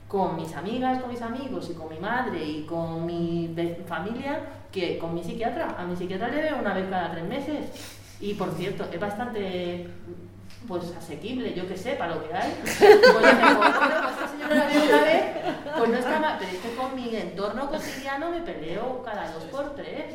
con 0.09 0.37
mis 0.37 0.55
amigas, 0.55 1.01
con 1.01 1.11
mis 1.11 1.23
amigos 1.23 1.71
y 1.71 1.73
con 1.75 1.89
mi 1.89 1.99
madre 1.99 2.45
y 2.45 2.67
con 2.67 3.07
mi 3.07 3.55
familia 3.87 4.41
que 4.71 4.99
con 4.99 5.15
mi 5.15 5.25
psiquiatra. 5.25 5.75
A 5.79 5.85
mi 5.85 5.97
psiquiatra 5.97 6.29
le 6.29 6.43
veo 6.43 6.59
una 6.59 6.75
vez 6.75 6.87
cada 6.91 7.13
tres 7.13 7.25
meses. 7.25 7.71
Y 8.21 8.35
por 8.35 8.53
cierto, 8.53 8.85
es 8.93 9.01
bastante 9.01 9.89
pues 10.67 10.85
asequible, 10.97 11.55
yo 11.55 11.67
que 11.67 11.77
sé, 11.77 11.93
para 11.93 12.15
lo 12.15 12.27
que 12.27 12.35
hay. 12.35 12.53
Pues, 12.63 12.95
pues 13.13 13.33
esta 14.13 14.29
señora 14.29 14.55
la 14.55 14.67
veo 14.67 14.85
una 14.85 15.03
vez, 15.03 15.25
pues 15.77 15.91
no 15.91 15.97
está 15.97 16.21
mal, 16.21 16.37
pero 16.39 16.51
es 16.51 16.59
que 16.59 16.75
con 16.75 16.95
mi 16.95 17.15
entorno 17.15 17.69
cotidiano 17.69 18.31
me 18.31 18.41
peleo 18.41 19.03
cada 19.03 19.31
dos 19.33 19.45
por 19.45 19.75
tres. 19.75 20.15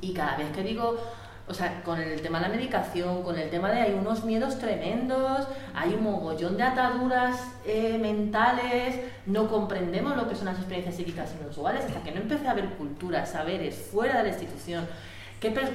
Y 0.00 0.12
cada 0.12 0.36
vez 0.36 0.50
que 0.52 0.62
digo, 0.62 0.98
o 1.46 1.54
sea, 1.54 1.82
con 1.82 2.00
el 2.00 2.20
tema 2.20 2.38
de 2.40 2.48
la 2.48 2.54
medicación, 2.54 3.22
con 3.22 3.38
el 3.38 3.50
tema 3.50 3.70
de 3.70 3.80
hay 3.80 3.92
unos 3.92 4.24
miedos 4.24 4.58
tremendos, 4.58 5.46
hay 5.74 5.94
un 5.94 6.02
mogollón 6.02 6.56
de 6.56 6.62
ataduras 6.62 7.36
eh, 7.64 7.98
mentales, 8.00 9.00
no 9.26 9.48
comprendemos 9.48 10.16
lo 10.16 10.28
que 10.28 10.34
son 10.34 10.46
las 10.46 10.56
experiencias 10.56 10.96
psíquicas 10.96 11.34
inusuales 11.40 11.84
hasta 11.84 12.02
que 12.02 12.12
no 12.12 12.20
empecé 12.20 12.48
a 12.48 12.54
ver 12.54 12.70
culturas, 12.70 13.30
saberes 13.30 13.76
fuera 13.92 14.18
de 14.18 14.22
la 14.24 14.28
institución 14.30 14.86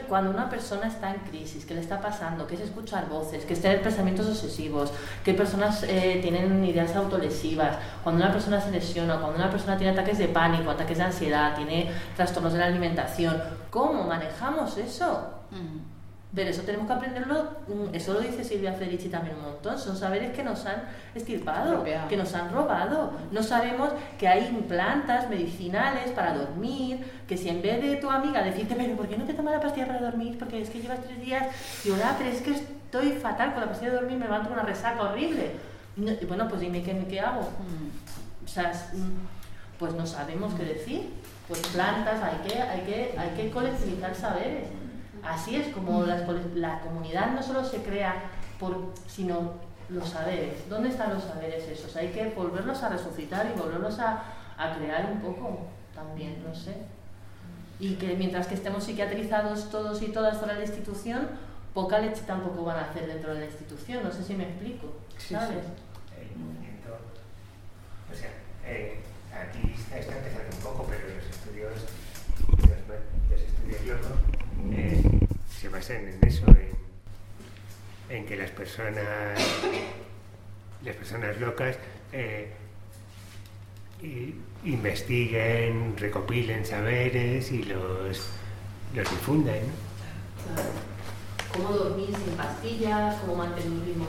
cuando 0.07 0.31
una 0.31 0.49
persona 0.49 0.87
está 0.87 1.13
en 1.13 1.19
crisis, 1.21 1.65
¿qué 1.65 1.73
le 1.73 1.81
está 1.81 1.99
pasando? 1.99 2.47
¿Qué 2.47 2.55
es 2.55 2.61
escuchar 2.61 3.09
voces? 3.09 3.43
¿Qué 3.45 3.53
es 3.53 3.61
tener 3.61 3.81
pensamientos 3.81 4.27
obsesivos? 4.27 4.93
¿Qué 5.23 5.33
personas 5.33 5.83
eh, 5.83 6.19
tienen 6.21 6.63
ideas 6.63 6.95
autolesivas? 6.95 7.77
Cuando 8.03 8.23
una 8.23 8.31
persona 8.31 8.61
se 8.61 8.71
lesiona, 8.71 9.19
cuando 9.19 9.37
una 9.37 9.51
persona 9.51 9.77
tiene 9.77 9.93
ataques 9.93 10.17
de 10.17 10.29
pánico, 10.29 10.69
ataques 10.69 10.97
de 10.97 11.03
ansiedad, 11.03 11.55
tiene 11.55 11.91
trastornos 12.15 12.53
de 12.53 12.59
la 12.59 12.65
alimentación, 12.65 13.41
¿cómo 13.69 14.03
manejamos 14.03 14.77
eso? 14.77 15.33
Mm. 15.51 15.86
Pero 16.35 16.49
eso 16.49 16.61
tenemos 16.63 16.87
que 16.87 16.93
aprenderlo, 16.93 17.51
mm, 17.67 17.95
eso 17.95 18.13
lo 18.13 18.19
dice 18.19 18.43
Silvia 18.43 18.73
Federici 18.73 19.07
también 19.07 19.37
un 19.37 19.43
montón, 19.43 19.79
son 19.79 19.95
saberes 19.95 20.35
que 20.35 20.43
nos 20.43 20.65
han 20.65 20.83
estirpado, 21.15 21.83
que 22.09 22.17
nos 22.17 22.33
han 22.33 22.51
robado. 22.51 23.13
No 23.31 23.41
sabemos 23.41 23.91
que 24.19 24.27
hay 24.27 24.51
plantas 24.67 25.29
medicinales 25.29 26.11
para 26.11 26.33
dormir, 26.33 27.03
que 27.27 27.37
si 27.37 27.47
en 27.49 27.61
vez 27.61 27.81
de 27.81 27.95
tu 27.95 28.09
amiga 28.09 28.43
decirte, 28.43 28.75
pero 28.75 28.95
¿por 28.95 29.07
qué 29.07 29.17
no 29.17 29.23
te 29.23 29.33
tomas 29.33 29.53
la 29.53 29.61
pastilla 29.61 29.87
para 29.87 30.01
dormir? 30.01 30.37
Porque 30.37 30.61
es 30.61 30.69
que 30.69 30.81
llevas 30.81 30.99
tres 31.01 31.19
días 31.21 31.47
y 31.85 31.91
ahora, 31.91 32.15
pero 32.17 32.29
es 32.29 32.41
que 32.41 32.51
estoy 32.51 33.13
fatal 33.13 33.53
con 33.53 33.61
la 33.61 33.69
pastilla 33.69 33.91
de 33.91 33.97
dormir, 33.97 34.17
me 34.17 34.25
levanto 34.25 34.49
con 34.49 34.59
una 34.59 34.67
resaca 34.67 35.01
horrible. 35.01 35.51
y 35.95 36.25
bueno, 36.25 36.47
pues 36.49 36.59
dime 36.61 36.83
qué, 36.83 37.05
qué 37.09 37.21
hago. 37.21 37.41
Mm. 37.41 38.45
O 38.45 38.47
sea, 38.47 38.71
mm, 38.93 39.79
pues 39.79 39.93
no 39.93 40.05
sabemos 40.05 40.53
qué 40.55 40.63
decir. 40.65 41.09
Pues 41.47 41.61
plantas, 41.67 42.21
hay 42.21 42.47
que, 42.47 42.61
hay 42.61 42.81
que, 42.81 43.15
hay 43.17 43.29
que 43.29 43.49
colectivizar 43.49 44.13
saberes. 44.13 44.67
Así 45.27 45.57
es 45.57 45.73
como 45.73 46.03
la 46.03 46.79
comunidad 46.79 47.33
no 47.33 47.43
solo 47.43 47.63
se 47.65 47.83
crea 47.83 48.15
por, 48.59 48.93
sino 49.07 49.55
los 49.89 50.09
saberes. 50.09 50.69
¿Dónde 50.69 50.89
están 50.89 51.13
los 51.13 51.23
saberes 51.23 51.67
esos? 51.67 51.95
Hay 51.95 52.09
que 52.09 52.29
volverlos 52.29 52.81
a 52.83 52.89
resucitar 52.89 53.45
y 53.53 53.59
volverlos 53.59 53.99
a, 53.99 54.23
crear 54.77 55.11
un 55.11 55.19
poco 55.19 55.67
también, 55.93 56.43
no 56.47 56.55
sé. 56.55 56.75
Y 57.79 57.95
que 57.95 58.15
mientras 58.15 58.47
que 58.47 58.55
estemos 58.55 58.83
psiquiatrizados 58.83 59.69
todos 59.69 60.01
y 60.01 60.07
todas 60.07 60.37
por 60.37 60.47
la 60.47 60.59
institución, 60.61 61.27
poca 61.73 61.99
leche 61.99 62.21
tampoco 62.25 62.63
van 62.63 62.77
a 62.77 62.89
hacer 62.89 63.05
dentro 63.07 63.33
de 63.33 63.41
la 63.41 63.45
institución. 63.45 64.03
No 64.03 64.11
sé 64.11 64.23
si 64.23 64.33
me 64.33 64.45
explico, 64.45 64.93
¿sabes? 65.17 65.65
El 66.17 66.35
movimiento, 66.37 66.97
o 68.11 68.15
sea, 68.15 68.31
eh, 68.65 68.99
aquí 69.31 69.75
está 69.77 69.97
empezando 69.97 70.55
un 70.55 70.63
poco, 70.63 70.85
pero 70.89 71.07
los 71.15 71.25
estudios, 71.29 71.73
los, 73.29 73.41
estudios 73.41 73.81
eh, 73.81 74.03
se 74.03 74.26
basan 75.77 76.07
en 76.07 76.19
eso, 76.27 76.43
en, 78.09 78.25
que 78.25 78.35
las 78.35 78.49
personas, 78.49 79.39
las 80.83 80.95
personas 80.95 81.39
locas 81.39 81.77
eh, 82.11 82.51
investiguen, 84.65 85.95
recopilen 85.97 86.65
saberes 86.65 87.51
y 87.51 87.63
los, 87.63 88.29
los 88.95 89.09
difundan. 89.11 89.59
Cómo 91.53 91.69
dormir 91.69 92.09
sin 92.09 92.33
pastillas, 92.35 93.15
cómo 93.21 93.35
mantener 93.35 93.71
un 93.71 93.85
ritmo 93.85 94.07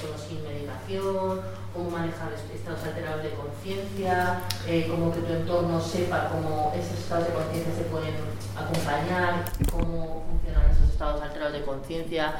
solo 0.00 0.18
sin 0.18 0.42
medicación, 0.42 1.40
cómo 1.72 1.90
manejar 1.90 2.34
estados 2.54 2.84
alterados 2.84 3.22
de 3.22 3.30
conciencia, 3.30 4.42
eh, 4.66 4.86
cómo 4.90 5.14
que 5.14 5.20
tu 5.20 5.32
entorno 5.32 5.80
sepa 5.80 6.28
cómo 6.28 6.74
esos 6.76 6.98
estados 6.98 7.28
de 7.28 7.32
conciencia 7.32 7.74
se 7.74 7.84
pueden 7.84 8.14
acompañar, 8.54 9.44
cómo 9.70 10.25
funcionan 10.46 10.70
esos 10.70 10.90
estados 10.90 11.22
alterados 11.22 11.52
de 11.52 11.62
conciencia, 11.62 12.34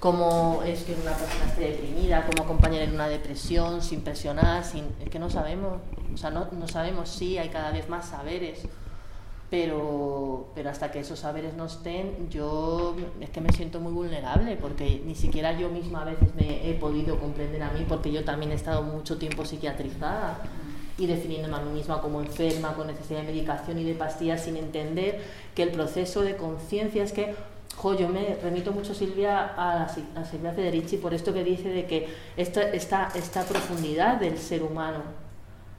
cómo 0.00 0.62
es 0.64 0.84
que 0.84 0.94
una 0.94 1.12
persona 1.12 1.46
esté 1.46 1.70
deprimida, 1.70 2.26
cómo 2.26 2.44
acompañar 2.44 2.82
en 2.82 2.94
una 2.94 3.08
depresión 3.08 3.82
sin 3.82 4.02
presionar, 4.02 4.64
sin, 4.64 4.86
es 5.02 5.08
que 5.10 5.18
no 5.18 5.30
sabemos, 5.30 5.80
o 6.12 6.16
sea, 6.16 6.30
no, 6.30 6.48
no 6.52 6.68
sabemos, 6.68 7.08
sí, 7.08 7.38
hay 7.38 7.48
cada 7.48 7.70
vez 7.70 7.88
más 7.88 8.06
saberes, 8.06 8.62
pero, 9.50 10.48
pero 10.54 10.70
hasta 10.70 10.90
que 10.90 11.00
esos 11.00 11.20
saberes 11.20 11.54
no 11.54 11.66
estén, 11.66 12.28
yo 12.28 12.96
es 13.20 13.30
que 13.30 13.40
me 13.40 13.52
siento 13.52 13.80
muy 13.80 13.92
vulnerable, 13.92 14.56
porque 14.56 15.02
ni 15.04 15.14
siquiera 15.14 15.52
yo 15.52 15.68
misma 15.68 16.02
a 16.02 16.04
veces 16.06 16.34
me 16.34 16.68
he 16.68 16.74
podido 16.74 17.18
comprender 17.18 17.62
a 17.62 17.70
mí, 17.70 17.84
porque 17.88 18.10
yo 18.10 18.24
también 18.24 18.52
he 18.52 18.54
estado 18.54 18.82
mucho 18.82 19.16
tiempo 19.16 19.44
psiquiatrizada 19.44 20.38
y 20.98 21.06
definiéndome 21.06 21.56
a 21.56 21.60
mí 21.60 21.72
misma 21.72 22.00
como 22.00 22.20
enferma, 22.20 22.74
con 22.74 22.86
necesidad 22.86 23.20
de 23.20 23.26
medicación 23.26 23.78
y 23.78 23.84
de 23.84 23.94
pastillas, 23.94 24.44
sin 24.44 24.56
entender 24.56 25.20
que 25.54 25.62
el 25.62 25.70
proceso 25.70 26.22
de 26.22 26.36
conciencia 26.36 27.02
es 27.02 27.12
que, 27.12 27.34
jo, 27.76 27.94
yo 27.94 28.08
me 28.08 28.36
remito 28.42 28.72
mucho 28.72 28.94
Silvia 28.94 29.52
a, 29.56 29.84
a 29.84 30.24
Silvia 30.24 30.52
Federici 30.52 30.96
por 30.96 31.12
esto 31.14 31.32
que 31.32 31.42
dice 31.42 31.68
de 31.68 31.86
que 31.86 32.08
esta, 32.36 32.62
esta, 32.62 33.10
esta 33.14 33.42
profundidad 33.42 34.20
del 34.20 34.38
ser 34.38 34.62
humano, 34.62 35.24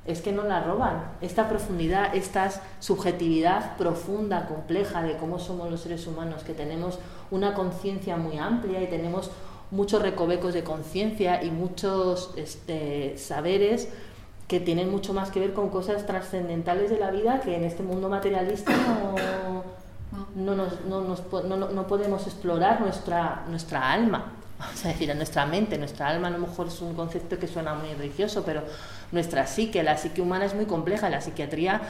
es 0.06 0.22
que 0.22 0.32
no 0.32 0.44
la 0.44 0.62
roban. 0.62 1.14
Esta 1.22 1.50
profundidad, 1.50 2.16
esta 2.16 2.52
subjetividad 2.80 3.76
profunda, 3.76 4.48
compleja 4.48 5.02
de 5.02 5.18
cómo 5.18 5.40
somos 5.40 5.72
los 5.72 5.82
seres 5.82 6.06
humanos, 6.06 6.44
que 6.44 6.54
tenemos 6.54 7.00
una 7.32 7.56
conciencia 7.56 8.16
muy 8.16 8.38
amplia 8.38 8.84
y 8.84 8.88
tenemos 8.88 9.32
muchos 9.72 10.02
recovecos 10.02 10.54
de 10.54 10.64
conciencia 10.64 11.44
y 11.44 11.50
muchos 11.50 12.34
este, 12.38 13.18
saberes 13.18 13.90
que 14.48 14.60
tienen 14.60 14.92
mucho 14.92 15.14
más 15.14 15.32
que 15.32 15.40
ver 15.40 15.54
con 15.54 15.70
cosas 15.70 16.06
trascendentales 16.06 16.90
de 16.90 17.00
la 17.00 17.12
vida 17.12 17.40
que 17.42 17.56
en 17.56 17.64
este 17.64 17.82
mundo 17.84 18.10
materialista 18.10 18.74
no, 20.36 20.56
no, 20.56 21.88
podemos 21.88 22.28
explorar 22.28 22.82
nuestra, 22.82 23.44
nuestra 23.50 23.92
alma. 23.92 24.34
Vamos 24.60 24.86
a 24.86 24.88
decir, 24.90 25.14
nuestra 25.16 25.46
mente, 25.46 25.78
nuestra 25.78 26.08
alma 26.08 26.28
a 26.28 26.32
lo 26.32 26.38
mejor 26.40 26.68
es 26.68 26.80
un 26.82 26.94
concepto 26.94 27.38
que 27.38 27.48
suena 27.48 27.74
muy 27.74 27.94
religioso, 27.94 28.44
pero 28.46 28.62
nuestra 29.12 29.48
psique, 29.48 29.84
la 29.84 29.98
psique 29.98 30.22
humana 30.22 30.46
es 30.46 30.54
muy 30.54 30.66
compleja, 30.66 31.10
la 31.10 31.22
psiquiatría 31.22 31.82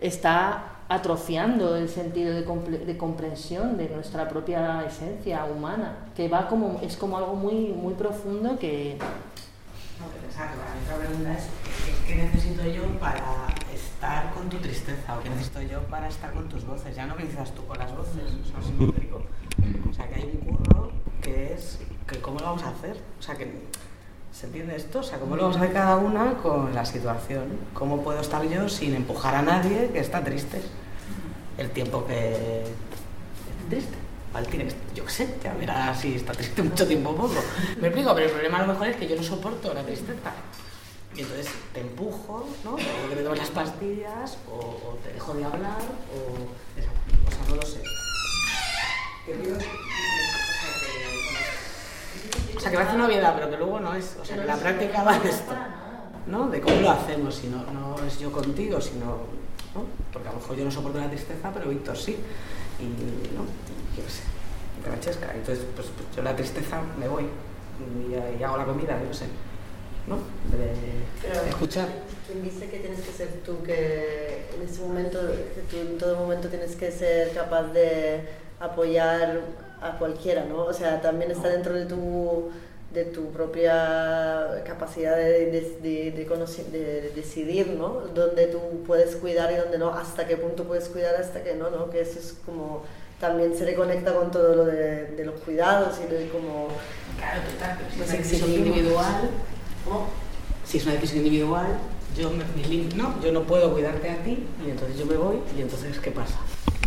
está 0.00 0.64
atrofiando 0.88 1.76
el 1.76 1.88
sentido 1.88 2.34
de, 2.34 2.96
comprensión 2.96 3.76
de 3.76 3.88
nuestra 3.88 4.28
propia 4.28 4.84
esencia 4.86 5.44
humana, 5.44 5.96
que 6.16 6.28
va 6.28 6.48
como, 6.48 6.80
es 6.82 6.96
como 6.96 7.18
algo 7.18 7.34
muy, 7.34 7.68
muy 7.68 7.94
profundo 7.94 8.58
que, 8.58 8.98
Exacto, 10.28 10.58
la 10.58 10.94
otra 10.94 11.06
pregunta 11.06 11.32
es 11.34 11.44
¿qué 12.06 12.16
necesito 12.16 12.64
yo 12.66 12.98
para 12.98 13.46
estar 13.74 14.32
con 14.32 14.48
tu 14.48 14.58
tristeza? 14.58 15.18
¿O 15.18 15.22
qué 15.22 15.30
necesito 15.30 15.62
yo 15.62 15.82
para 15.82 16.08
estar 16.08 16.32
con 16.32 16.48
tus 16.48 16.64
voces? 16.64 16.96
Ya 16.96 17.06
no 17.06 17.16
que 17.16 17.24
necesitas 17.24 17.54
tú 17.54 17.66
con 17.66 17.78
las 17.78 17.94
voces, 17.94 18.16
eso 18.16 18.58
es. 18.58 19.90
O 19.90 19.92
sea, 19.92 20.08
que 20.08 20.14
hay 20.14 20.40
un 20.40 20.54
curro 20.54 20.90
que 21.20 21.54
es 21.54 21.78
que 22.06 22.20
cómo 22.20 22.38
lo 22.40 22.46
vamos 22.46 22.62
a 22.62 22.70
hacer. 22.70 22.96
O 23.18 23.22
sea, 23.22 23.36
que 23.36 23.62
¿se 24.32 24.46
entiende 24.46 24.76
esto? 24.76 25.00
O 25.00 25.02
sea, 25.02 25.18
cómo 25.18 25.36
lo 25.36 25.42
vamos 25.42 25.56
a 25.56 25.60
hacer 25.60 25.72
cada 25.72 25.96
una 25.96 26.34
con 26.34 26.74
la 26.74 26.84
situación. 26.84 27.44
¿Cómo 27.74 28.02
puedo 28.02 28.20
estar 28.20 28.42
yo 28.48 28.68
sin 28.68 28.94
empujar 28.94 29.34
a 29.34 29.42
nadie 29.42 29.90
que 29.92 30.00
está 30.00 30.24
triste? 30.24 30.62
El 31.58 31.70
tiempo 31.70 32.06
que... 32.06 32.64
triste 33.68 34.02
yo 34.94 35.04
qué 35.04 35.10
sé, 35.10 35.34
ya 35.42 35.52
verás 35.54 36.00
si 36.00 36.14
está 36.14 36.32
triste 36.32 36.62
mucho 36.62 36.86
tiempo 36.86 37.10
o 37.10 37.16
poco. 37.16 37.42
Me 37.80 37.88
explico, 37.88 38.14
pero 38.14 38.26
el 38.26 38.32
problema 38.32 38.58
a 38.58 38.62
lo 38.62 38.72
mejor 38.72 38.88
es 38.88 38.96
que 38.96 39.06
yo 39.06 39.16
no 39.16 39.22
soporto 39.22 39.74
la 39.74 39.82
tristeza. 39.82 40.32
Y 41.14 41.20
entonces 41.20 41.48
te 41.74 41.80
empujo, 41.80 42.48
¿no? 42.64 42.74
O 42.74 42.76
que 42.76 43.16
te 43.16 43.22
las 43.22 43.50
pastillas, 43.50 44.38
o, 44.50 44.96
te 45.04 45.12
dejo 45.12 45.34
de 45.34 45.44
hablar, 45.44 45.82
o... 46.14 46.32
O 47.26 47.30
sea, 47.30 47.42
no 47.48 47.56
lo 47.56 47.62
sé. 47.62 47.82
o 52.56 52.60
sea, 52.60 52.70
que 52.70 52.76
parece 52.76 52.94
una 52.96 53.06
obviedad, 53.06 53.34
pero 53.34 53.50
que 53.50 53.56
luego 53.58 53.80
no 53.80 53.94
es. 53.94 54.16
O 54.20 54.24
sea, 54.24 54.36
que 54.36 54.46
la 54.46 54.56
práctica 54.56 55.02
va 55.02 55.18
de 55.18 55.28
esto. 55.28 55.52
¿No? 56.26 56.48
De 56.48 56.60
cómo 56.60 56.80
lo 56.80 56.90
hacemos, 56.90 57.34
si 57.34 57.48
no, 57.48 57.58
no 57.72 57.96
es 58.06 58.18
yo 58.18 58.32
contigo, 58.32 58.80
sino. 58.80 59.06
¿no? 59.74 59.84
Porque 60.12 60.28
a 60.28 60.32
lo 60.32 60.38
mejor 60.38 60.56
yo 60.56 60.64
no 60.64 60.70
soporto 60.70 60.98
la 60.98 61.08
tristeza, 61.08 61.50
pero 61.52 61.68
Víctor 61.68 61.98
sí. 61.98 62.16
Y, 62.80 62.84
¿no? 63.36 63.44
Yo 63.96 64.04
qué 64.04 64.10
sé, 64.10 64.22
Francesca. 64.84 65.32
Entonces, 65.34 65.64
pues, 65.74 65.88
pues, 65.88 66.16
yo 66.16 66.22
la 66.22 66.36
tristeza 66.36 66.80
me 66.98 67.08
voy 67.08 67.24
y, 67.80 68.42
hago 68.42 68.56
la 68.56 68.64
comida, 68.64 68.98
yo 69.02 69.08
qué 69.08 69.14
sé, 69.14 69.26
¿no? 70.06 70.18
De, 70.56 71.48
escuchar. 71.48 71.88
¿Quién 72.26 72.42
dice 72.42 72.68
que 72.68 72.78
tienes 72.78 73.00
que 73.00 73.12
ser 73.12 73.28
tú, 73.44 73.62
que 73.62 74.48
en 74.54 74.62
ese 74.68 74.80
momento, 74.80 75.18
que 75.20 75.60
tú 75.70 75.76
en 75.80 75.98
todo 75.98 76.16
momento 76.16 76.48
tienes 76.48 76.76
que 76.76 76.90
ser 76.90 77.32
capaz 77.32 77.72
de 77.72 78.28
apoyar 78.60 79.40
a 79.80 79.98
cualquiera, 79.98 80.44
¿no? 80.44 80.64
O 80.64 80.72
sea, 80.72 81.00
también 81.00 81.30
está 81.30 81.48
dentro 81.48 81.74
de 81.74 81.86
tu 81.86 82.50
de 82.92 83.04
tu 83.06 83.30
propia 83.32 84.62
capacidad 84.66 85.16
de, 85.16 85.46
de, 85.50 86.10
de, 86.12 87.12
decidir, 87.14 87.68
¿no? 87.68 88.02
Dónde 88.14 88.48
tú 88.48 88.58
puedes 88.86 89.16
cuidar 89.16 89.50
y 89.52 89.56
dónde 89.56 89.78
no, 89.78 89.90
hasta 89.94 90.26
qué 90.26 90.36
punto 90.36 90.64
puedes 90.64 90.88
cuidar, 90.88 91.14
hasta 91.16 91.42
que 91.42 91.54
no, 91.54 91.70
¿no? 91.70 91.88
Que 91.88 92.02
eso 92.02 92.18
es 92.18 92.36
como 92.44 92.82
también 93.22 93.56
se 93.56 93.64
reconecta 93.64 94.12
con 94.12 94.32
todo 94.32 94.56
lo 94.56 94.64
de, 94.64 95.22
los 95.24 95.40
cuidados 95.42 95.96
y 96.04 96.12
de 96.12 96.28
cómo... 96.28 96.66
Claro, 97.16 97.40
total, 97.52 97.78
pero 97.78 97.88
si 97.88 98.00
es 98.00 98.08
una 98.08 98.18
decisión 98.18 98.50
individual, 98.50 99.30
si 100.64 100.78
es 100.78 100.84
una 100.84 100.94
decisión 100.94 101.18
individual, 101.24 101.66
yo 102.18 102.30
me, 102.30 102.44
no, 102.96 103.22
yo 103.22 103.30
no 103.30 103.44
puedo 103.44 103.72
cuidarte 103.72 104.10
a 104.10 104.16
ti 104.24 104.44
y 104.66 104.70
entonces 104.70 104.98
yo 104.98 105.06
me 105.06 105.16
voy 105.16 105.36
y 105.56 105.60
entonces 105.60 106.00
¿qué 106.00 106.10
pasa? 106.10 106.34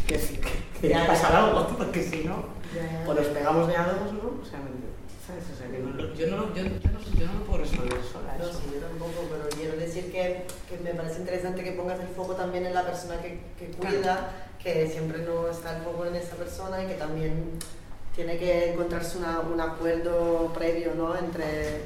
Que, 0.05 0.15
que, 0.15 0.81
que 0.81 0.89
ya 0.89 1.07
pasar 1.07 1.33
algo, 1.33 1.69
porque 1.77 2.03
si 2.03 2.25
no, 2.25 2.43
pues 3.05 3.17
nos 3.17 3.27
pegamos 3.27 3.69
de 3.69 3.77
a 3.77 3.85
dos, 3.85 4.13
¿no? 4.13 4.41
O 4.41 4.45
sea, 4.45 4.59
yo, 5.71 5.79
no, 5.85 5.97
yo, 6.13 6.25
yo, 6.25 6.35
no, 6.35 7.33
lo 7.33 7.45
puedo 7.45 7.63
resolver 7.63 7.97
sola. 8.11 8.35
No, 8.37 8.45
sí, 8.45 8.59
yo 8.73 8.85
tampoco, 8.85 9.27
pero 9.31 9.49
quiero 9.57 9.77
decir 9.77 10.11
que, 10.11 10.45
que, 10.69 10.83
me 10.83 10.93
parece 10.93 11.19
interesante 11.21 11.63
que 11.63 11.71
pongas 11.71 11.99
el 11.99 12.07
foco 12.07 12.35
también 12.35 12.65
en 12.65 12.73
la 12.73 12.85
persona 12.85 13.21
que, 13.21 13.39
que 13.57 13.71
cuida, 13.71 14.47
que 14.65 14.89
siempre 14.89 15.19
no 15.19 15.47
está 15.47 15.77
el 15.77 15.83
foco 15.83 16.07
en 16.07 16.15
esa 16.15 16.35
persona 16.35 16.83
y 16.83 16.87
que 16.87 16.95
también 16.95 17.51
tiene 18.15 18.39
que 18.39 18.71
encontrarse 18.71 19.19
una, 19.19 19.41
un 19.41 19.61
acuerdo 19.61 20.51
previo 20.55 20.95
¿no? 20.95 21.15
entre 21.15 21.81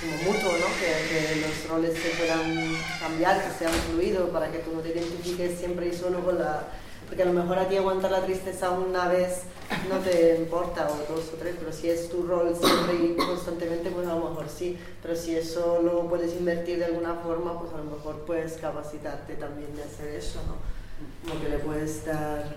como 0.00 0.16
mutuo, 0.30 0.52
¿no? 0.52 0.66
que, 0.78 1.08
que, 1.08 1.40
los 1.40 1.70
roles 1.70 1.98
se 1.98 2.10
puedan 2.10 2.76
cambiar, 3.00 3.42
que 3.42 3.58
sean 3.58 3.72
fluidos 3.72 4.28
para 4.28 4.52
que 4.52 4.58
tú 4.58 4.72
no 4.74 4.80
te 4.80 4.90
identifiques 4.90 5.58
siempre 5.58 5.88
y 5.88 5.94
solo 5.94 6.22
con 6.22 6.38
la 6.38 6.64
porque 7.06 7.22
a 7.22 7.26
lo 7.26 7.32
mejor 7.32 7.58
a 7.58 7.66
ti 7.66 7.76
aguantar 7.76 8.10
la 8.10 8.24
tristeza 8.24 8.70
una 8.70 9.08
vez 9.08 9.44
no 9.88 9.98
te 9.98 10.36
importa, 10.36 10.86
o 10.86 11.12
dos 11.12 11.30
o 11.32 11.36
tres, 11.38 11.56
pero 11.58 11.72
si 11.72 11.88
es 11.90 12.08
tu 12.08 12.24
rol 12.24 12.54
siempre 12.54 12.94
y 12.94 13.16
constantemente, 13.16 13.90
pues 13.90 14.06
a 14.06 14.14
lo 14.14 14.28
mejor 14.28 14.48
sí, 14.48 14.78
pero 15.02 15.16
si 15.16 15.34
eso 15.34 15.80
lo 15.82 16.08
puedes 16.08 16.34
invertir 16.34 16.78
de 16.78 16.84
alguna 16.84 17.14
forma, 17.14 17.58
pues 17.58 17.72
a 17.72 17.78
lo 17.78 17.84
mejor 17.84 18.20
puedes 18.26 18.52
capacitarte 18.58 19.34
también 19.34 19.74
de 19.74 19.82
hacer 19.82 20.14
eso, 20.14 20.40
¿no? 20.46 20.79
Como 21.22 21.40
que 21.40 21.48
le 21.48 21.58
puedes 21.58 22.04
dar... 22.06 22.56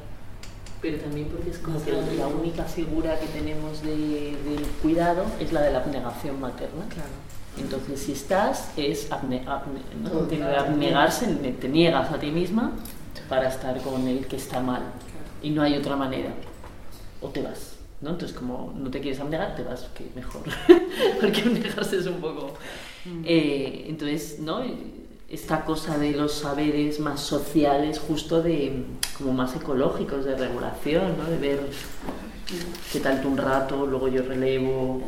Pero 0.81 0.97
también 0.97 1.29
porque 1.29 1.49
es 1.49 1.59
como 1.59 1.81
que 1.83 1.91
la 1.91 2.27
única 2.27 2.63
figura 2.65 3.17
que 3.17 3.27
tenemos 3.27 3.81
de, 3.83 4.37
del 4.43 4.65
cuidado 4.81 5.25
es 5.39 5.53
la 5.53 5.61
de 5.61 5.71
la 5.71 5.79
abnegación 5.79 6.41
materna. 6.41 6.85
Claro. 6.89 7.09
Entonces, 7.57 8.01
si 8.01 8.13
estás, 8.13 8.71
es 8.75 9.11
abne, 9.11 9.45
¿no? 9.45 10.57
abnegarse, 10.57 11.27
te 11.27 11.69
niegas 11.69 12.11
a 12.11 12.19
ti 12.19 12.31
misma 12.31 12.73
para 13.29 13.47
estar 13.47 13.79
con 13.81 14.07
el 14.07 14.25
que 14.27 14.35
está 14.35 14.59
mal. 14.59 14.81
Y 15.41 15.51
no 15.51 15.61
hay 15.61 15.77
otra 15.77 15.95
manera. 15.95 16.33
O 17.21 17.29
te 17.29 17.41
vas. 17.41 17.73
¿no? 18.01 18.11
Entonces, 18.11 18.37
como 18.37 18.73
no 18.77 18.91
te 18.91 18.99
quieres 18.99 19.19
abnegar, 19.19 19.55
te 19.55 19.63
vas, 19.63 19.89
que 19.95 20.09
mejor. 20.15 20.43
Porque 21.21 21.41
abnegarse 21.41 21.97
es 21.97 22.07
un 22.07 22.19
poco. 22.19 22.53
Mm. 23.05 23.23
Eh, 23.25 23.85
entonces, 23.87 24.39
¿no? 24.39 24.61
Esta 25.33 25.65
cosa 25.65 25.97
de 25.97 26.11
los 26.11 26.33
saberes 26.33 26.99
más 26.99 27.19
sociales, 27.19 27.99
justo 27.99 28.41
de 28.41 28.85
como 29.17 29.33
más 29.33 29.55
ecológicos, 29.55 30.25
de 30.25 30.37
regulación, 30.37 31.17
¿no? 31.17 31.29
De 31.29 31.37
ver 31.37 31.59
qué 32.91 32.99
tal 32.99 33.21
tú 33.21 33.29
un 33.29 33.37
rato, 33.37 33.87
luego 33.87 34.07
yo 34.07 34.21
relevo. 34.21 35.01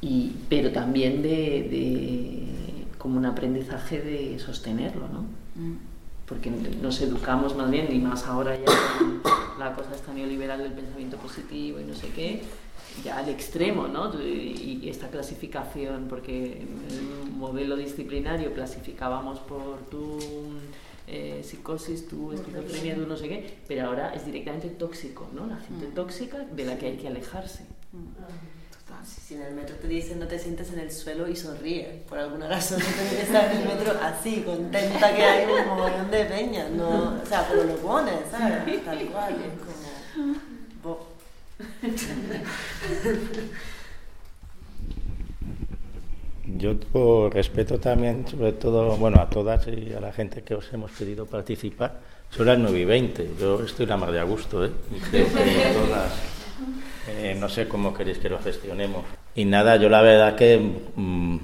Y, 0.00 0.32
pero 0.48 0.72
también 0.72 1.22
de, 1.22 1.28
de, 1.70 2.42
como 2.98 3.18
un 3.18 3.26
aprendizaje 3.26 4.00
de 4.00 4.38
sostenerlo, 4.38 5.08
¿no? 5.08 5.22
Mm 5.54 5.76
porque 6.26 6.50
nos 6.50 7.00
educamos 7.00 7.56
más 7.56 7.70
bien, 7.70 7.88
y 7.90 7.98
más 7.98 8.26
ahora 8.26 8.56
ya 8.56 8.64
la 9.58 9.74
cosa 9.74 9.94
está 9.94 10.12
neoliberal 10.12 10.58
del 10.62 10.72
pensamiento 10.72 11.16
positivo 11.16 11.80
y 11.80 11.84
no 11.84 11.94
sé 11.94 12.08
qué, 12.08 12.42
ya 13.04 13.18
al 13.18 13.28
extremo, 13.28 13.88
¿no? 13.88 14.12
Y 14.20 14.88
esta 14.88 15.08
clasificación, 15.08 16.06
porque 16.08 16.62
en 16.62 16.80
el 16.90 17.30
modelo 17.32 17.76
disciplinario 17.76 18.52
clasificábamos 18.52 19.38
por 19.40 19.78
tu 19.90 20.18
eh, 21.06 21.42
psicosis, 21.44 22.08
tu 22.08 22.32
esquizofrenia, 22.32 22.94
tu 22.94 23.06
no 23.06 23.16
sé 23.16 23.28
qué, 23.28 23.58
pero 23.68 23.86
ahora 23.86 24.12
es 24.14 24.24
directamente 24.24 24.68
tóxico, 24.68 25.28
¿no? 25.32 25.46
La 25.46 25.56
gente 25.56 25.88
mm. 25.88 25.94
tóxica 25.94 26.38
de 26.38 26.64
la 26.64 26.78
que 26.78 26.86
hay 26.86 26.96
que 26.96 27.08
alejarse. 27.08 27.64
Mm. 27.92 28.56
Si 29.04 29.34
en 29.34 29.42
el 29.42 29.54
metro 29.54 29.76
te 29.76 29.86
dicen 29.86 30.18
no 30.18 30.26
te 30.26 30.36
sientes 30.36 30.72
en 30.72 30.80
el 30.80 30.90
suelo 30.90 31.28
y 31.28 31.36
sonríe, 31.36 32.02
por 32.08 32.18
alguna 32.18 32.48
razón 32.48 32.80
tú 32.80 33.16
estar 33.16 33.52
en 33.52 33.60
el 33.60 33.68
metro 33.68 33.92
así, 34.02 34.42
contenta 34.42 35.14
que 35.14 35.22
hay 35.22 35.44
un 35.44 35.76
montón 35.76 36.10
de 36.10 36.24
peña, 36.24 36.68
no, 36.68 37.20
o 37.22 37.26
sea, 37.26 37.46
pero 37.48 37.64
lo 37.64 37.76
pones, 37.76 38.28
¿sabes? 38.30 38.84
Tal 38.84 39.06
cual, 39.06 39.34
es 39.34 40.82
como... 40.82 41.15
Yo 46.58 46.78
por 46.78 47.34
respeto 47.34 47.78
también, 47.78 48.26
sobre 48.28 48.52
todo, 48.52 48.96
bueno, 48.96 49.20
a 49.20 49.28
todas 49.28 49.66
y 49.66 49.92
a 49.92 50.00
la 50.00 50.12
gente 50.12 50.42
que 50.42 50.54
os 50.54 50.72
hemos 50.72 50.92
pedido 50.92 51.26
participar, 51.26 52.00
son 52.30 52.46
las 52.46 52.58
9 52.58 52.78
y 52.78 52.84
20, 52.84 53.30
yo 53.40 53.62
estoy 53.62 53.86
la 53.86 53.96
más 53.96 54.12
de 54.12 54.20
a 54.20 54.24
gusto, 54.24 54.64
¿eh? 54.64 54.70
Y 54.94 55.00
creo 55.00 55.26
que 55.26 55.74
todas 55.74 56.12
eh, 57.08 57.36
no 57.38 57.48
sé 57.48 57.68
cómo 57.68 57.94
queréis 57.94 58.18
que 58.18 58.28
lo 58.28 58.38
gestionemos. 58.38 59.04
Y 59.34 59.44
nada, 59.44 59.76
yo 59.76 59.88
la 59.88 60.02
verdad 60.02 60.34
que 60.34 60.58
mm, 60.58 61.38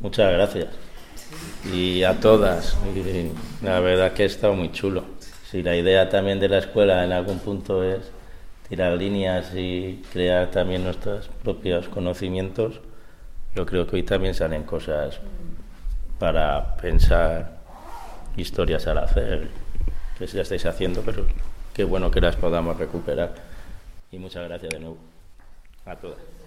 muchas 0.00 0.32
gracias. 0.32 0.68
Y 1.72 2.02
a 2.02 2.18
todas. 2.20 2.76
la 3.62 3.80
verdad 3.80 4.12
que 4.12 4.24
ha 4.24 4.26
estado 4.26 4.54
muy 4.54 4.72
chulo. 4.72 5.04
Si 5.50 5.62
la 5.62 5.76
idea 5.76 6.08
también 6.08 6.38
de 6.38 6.48
la 6.48 6.58
escuela 6.58 7.04
en 7.04 7.12
algún 7.12 7.38
punto 7.40 7.82
es 7.82 8.00
tirar 8.70 8.92
líneas 8.92 9.52
y 9.56 10.00
crear 10.12 10.52
también 10.52 10.84
nuestros 10.84 11.28
propios 11.42 11.88
conocimientos, 11.88 12.80
yo 13.56 13.66
creo 13.66 13.84
que 13.88 13.96
hoy 13.96 14.02
también 14.04 14.32
salen 14.32 14.62
cosas 14.62 15.18
para 16.20 16.76
pensar 16.76 17.58
historias 18.36 18.86
al 18.86 18.98
hacer, 18.98 19.48
que 20.16 20.26
ya 20.28 20.42
estáis 20.42 20.64
haciendo, 20.66 21.02
pero 21.02 21.26
qué 21.74 21.82
bueno 21.82 22.12
que 22.12 22.20
las 22.20 22.36
podamos 22.36 22.78
recuperar. 22.78 23.34
Y 24.12 24.18
muchas 24.18 24.46
gracias 24.48 24.70
de 24.70 24.78
nuevo 24.78 24.98
a 25.84 25.96
todas. 25.96 26.39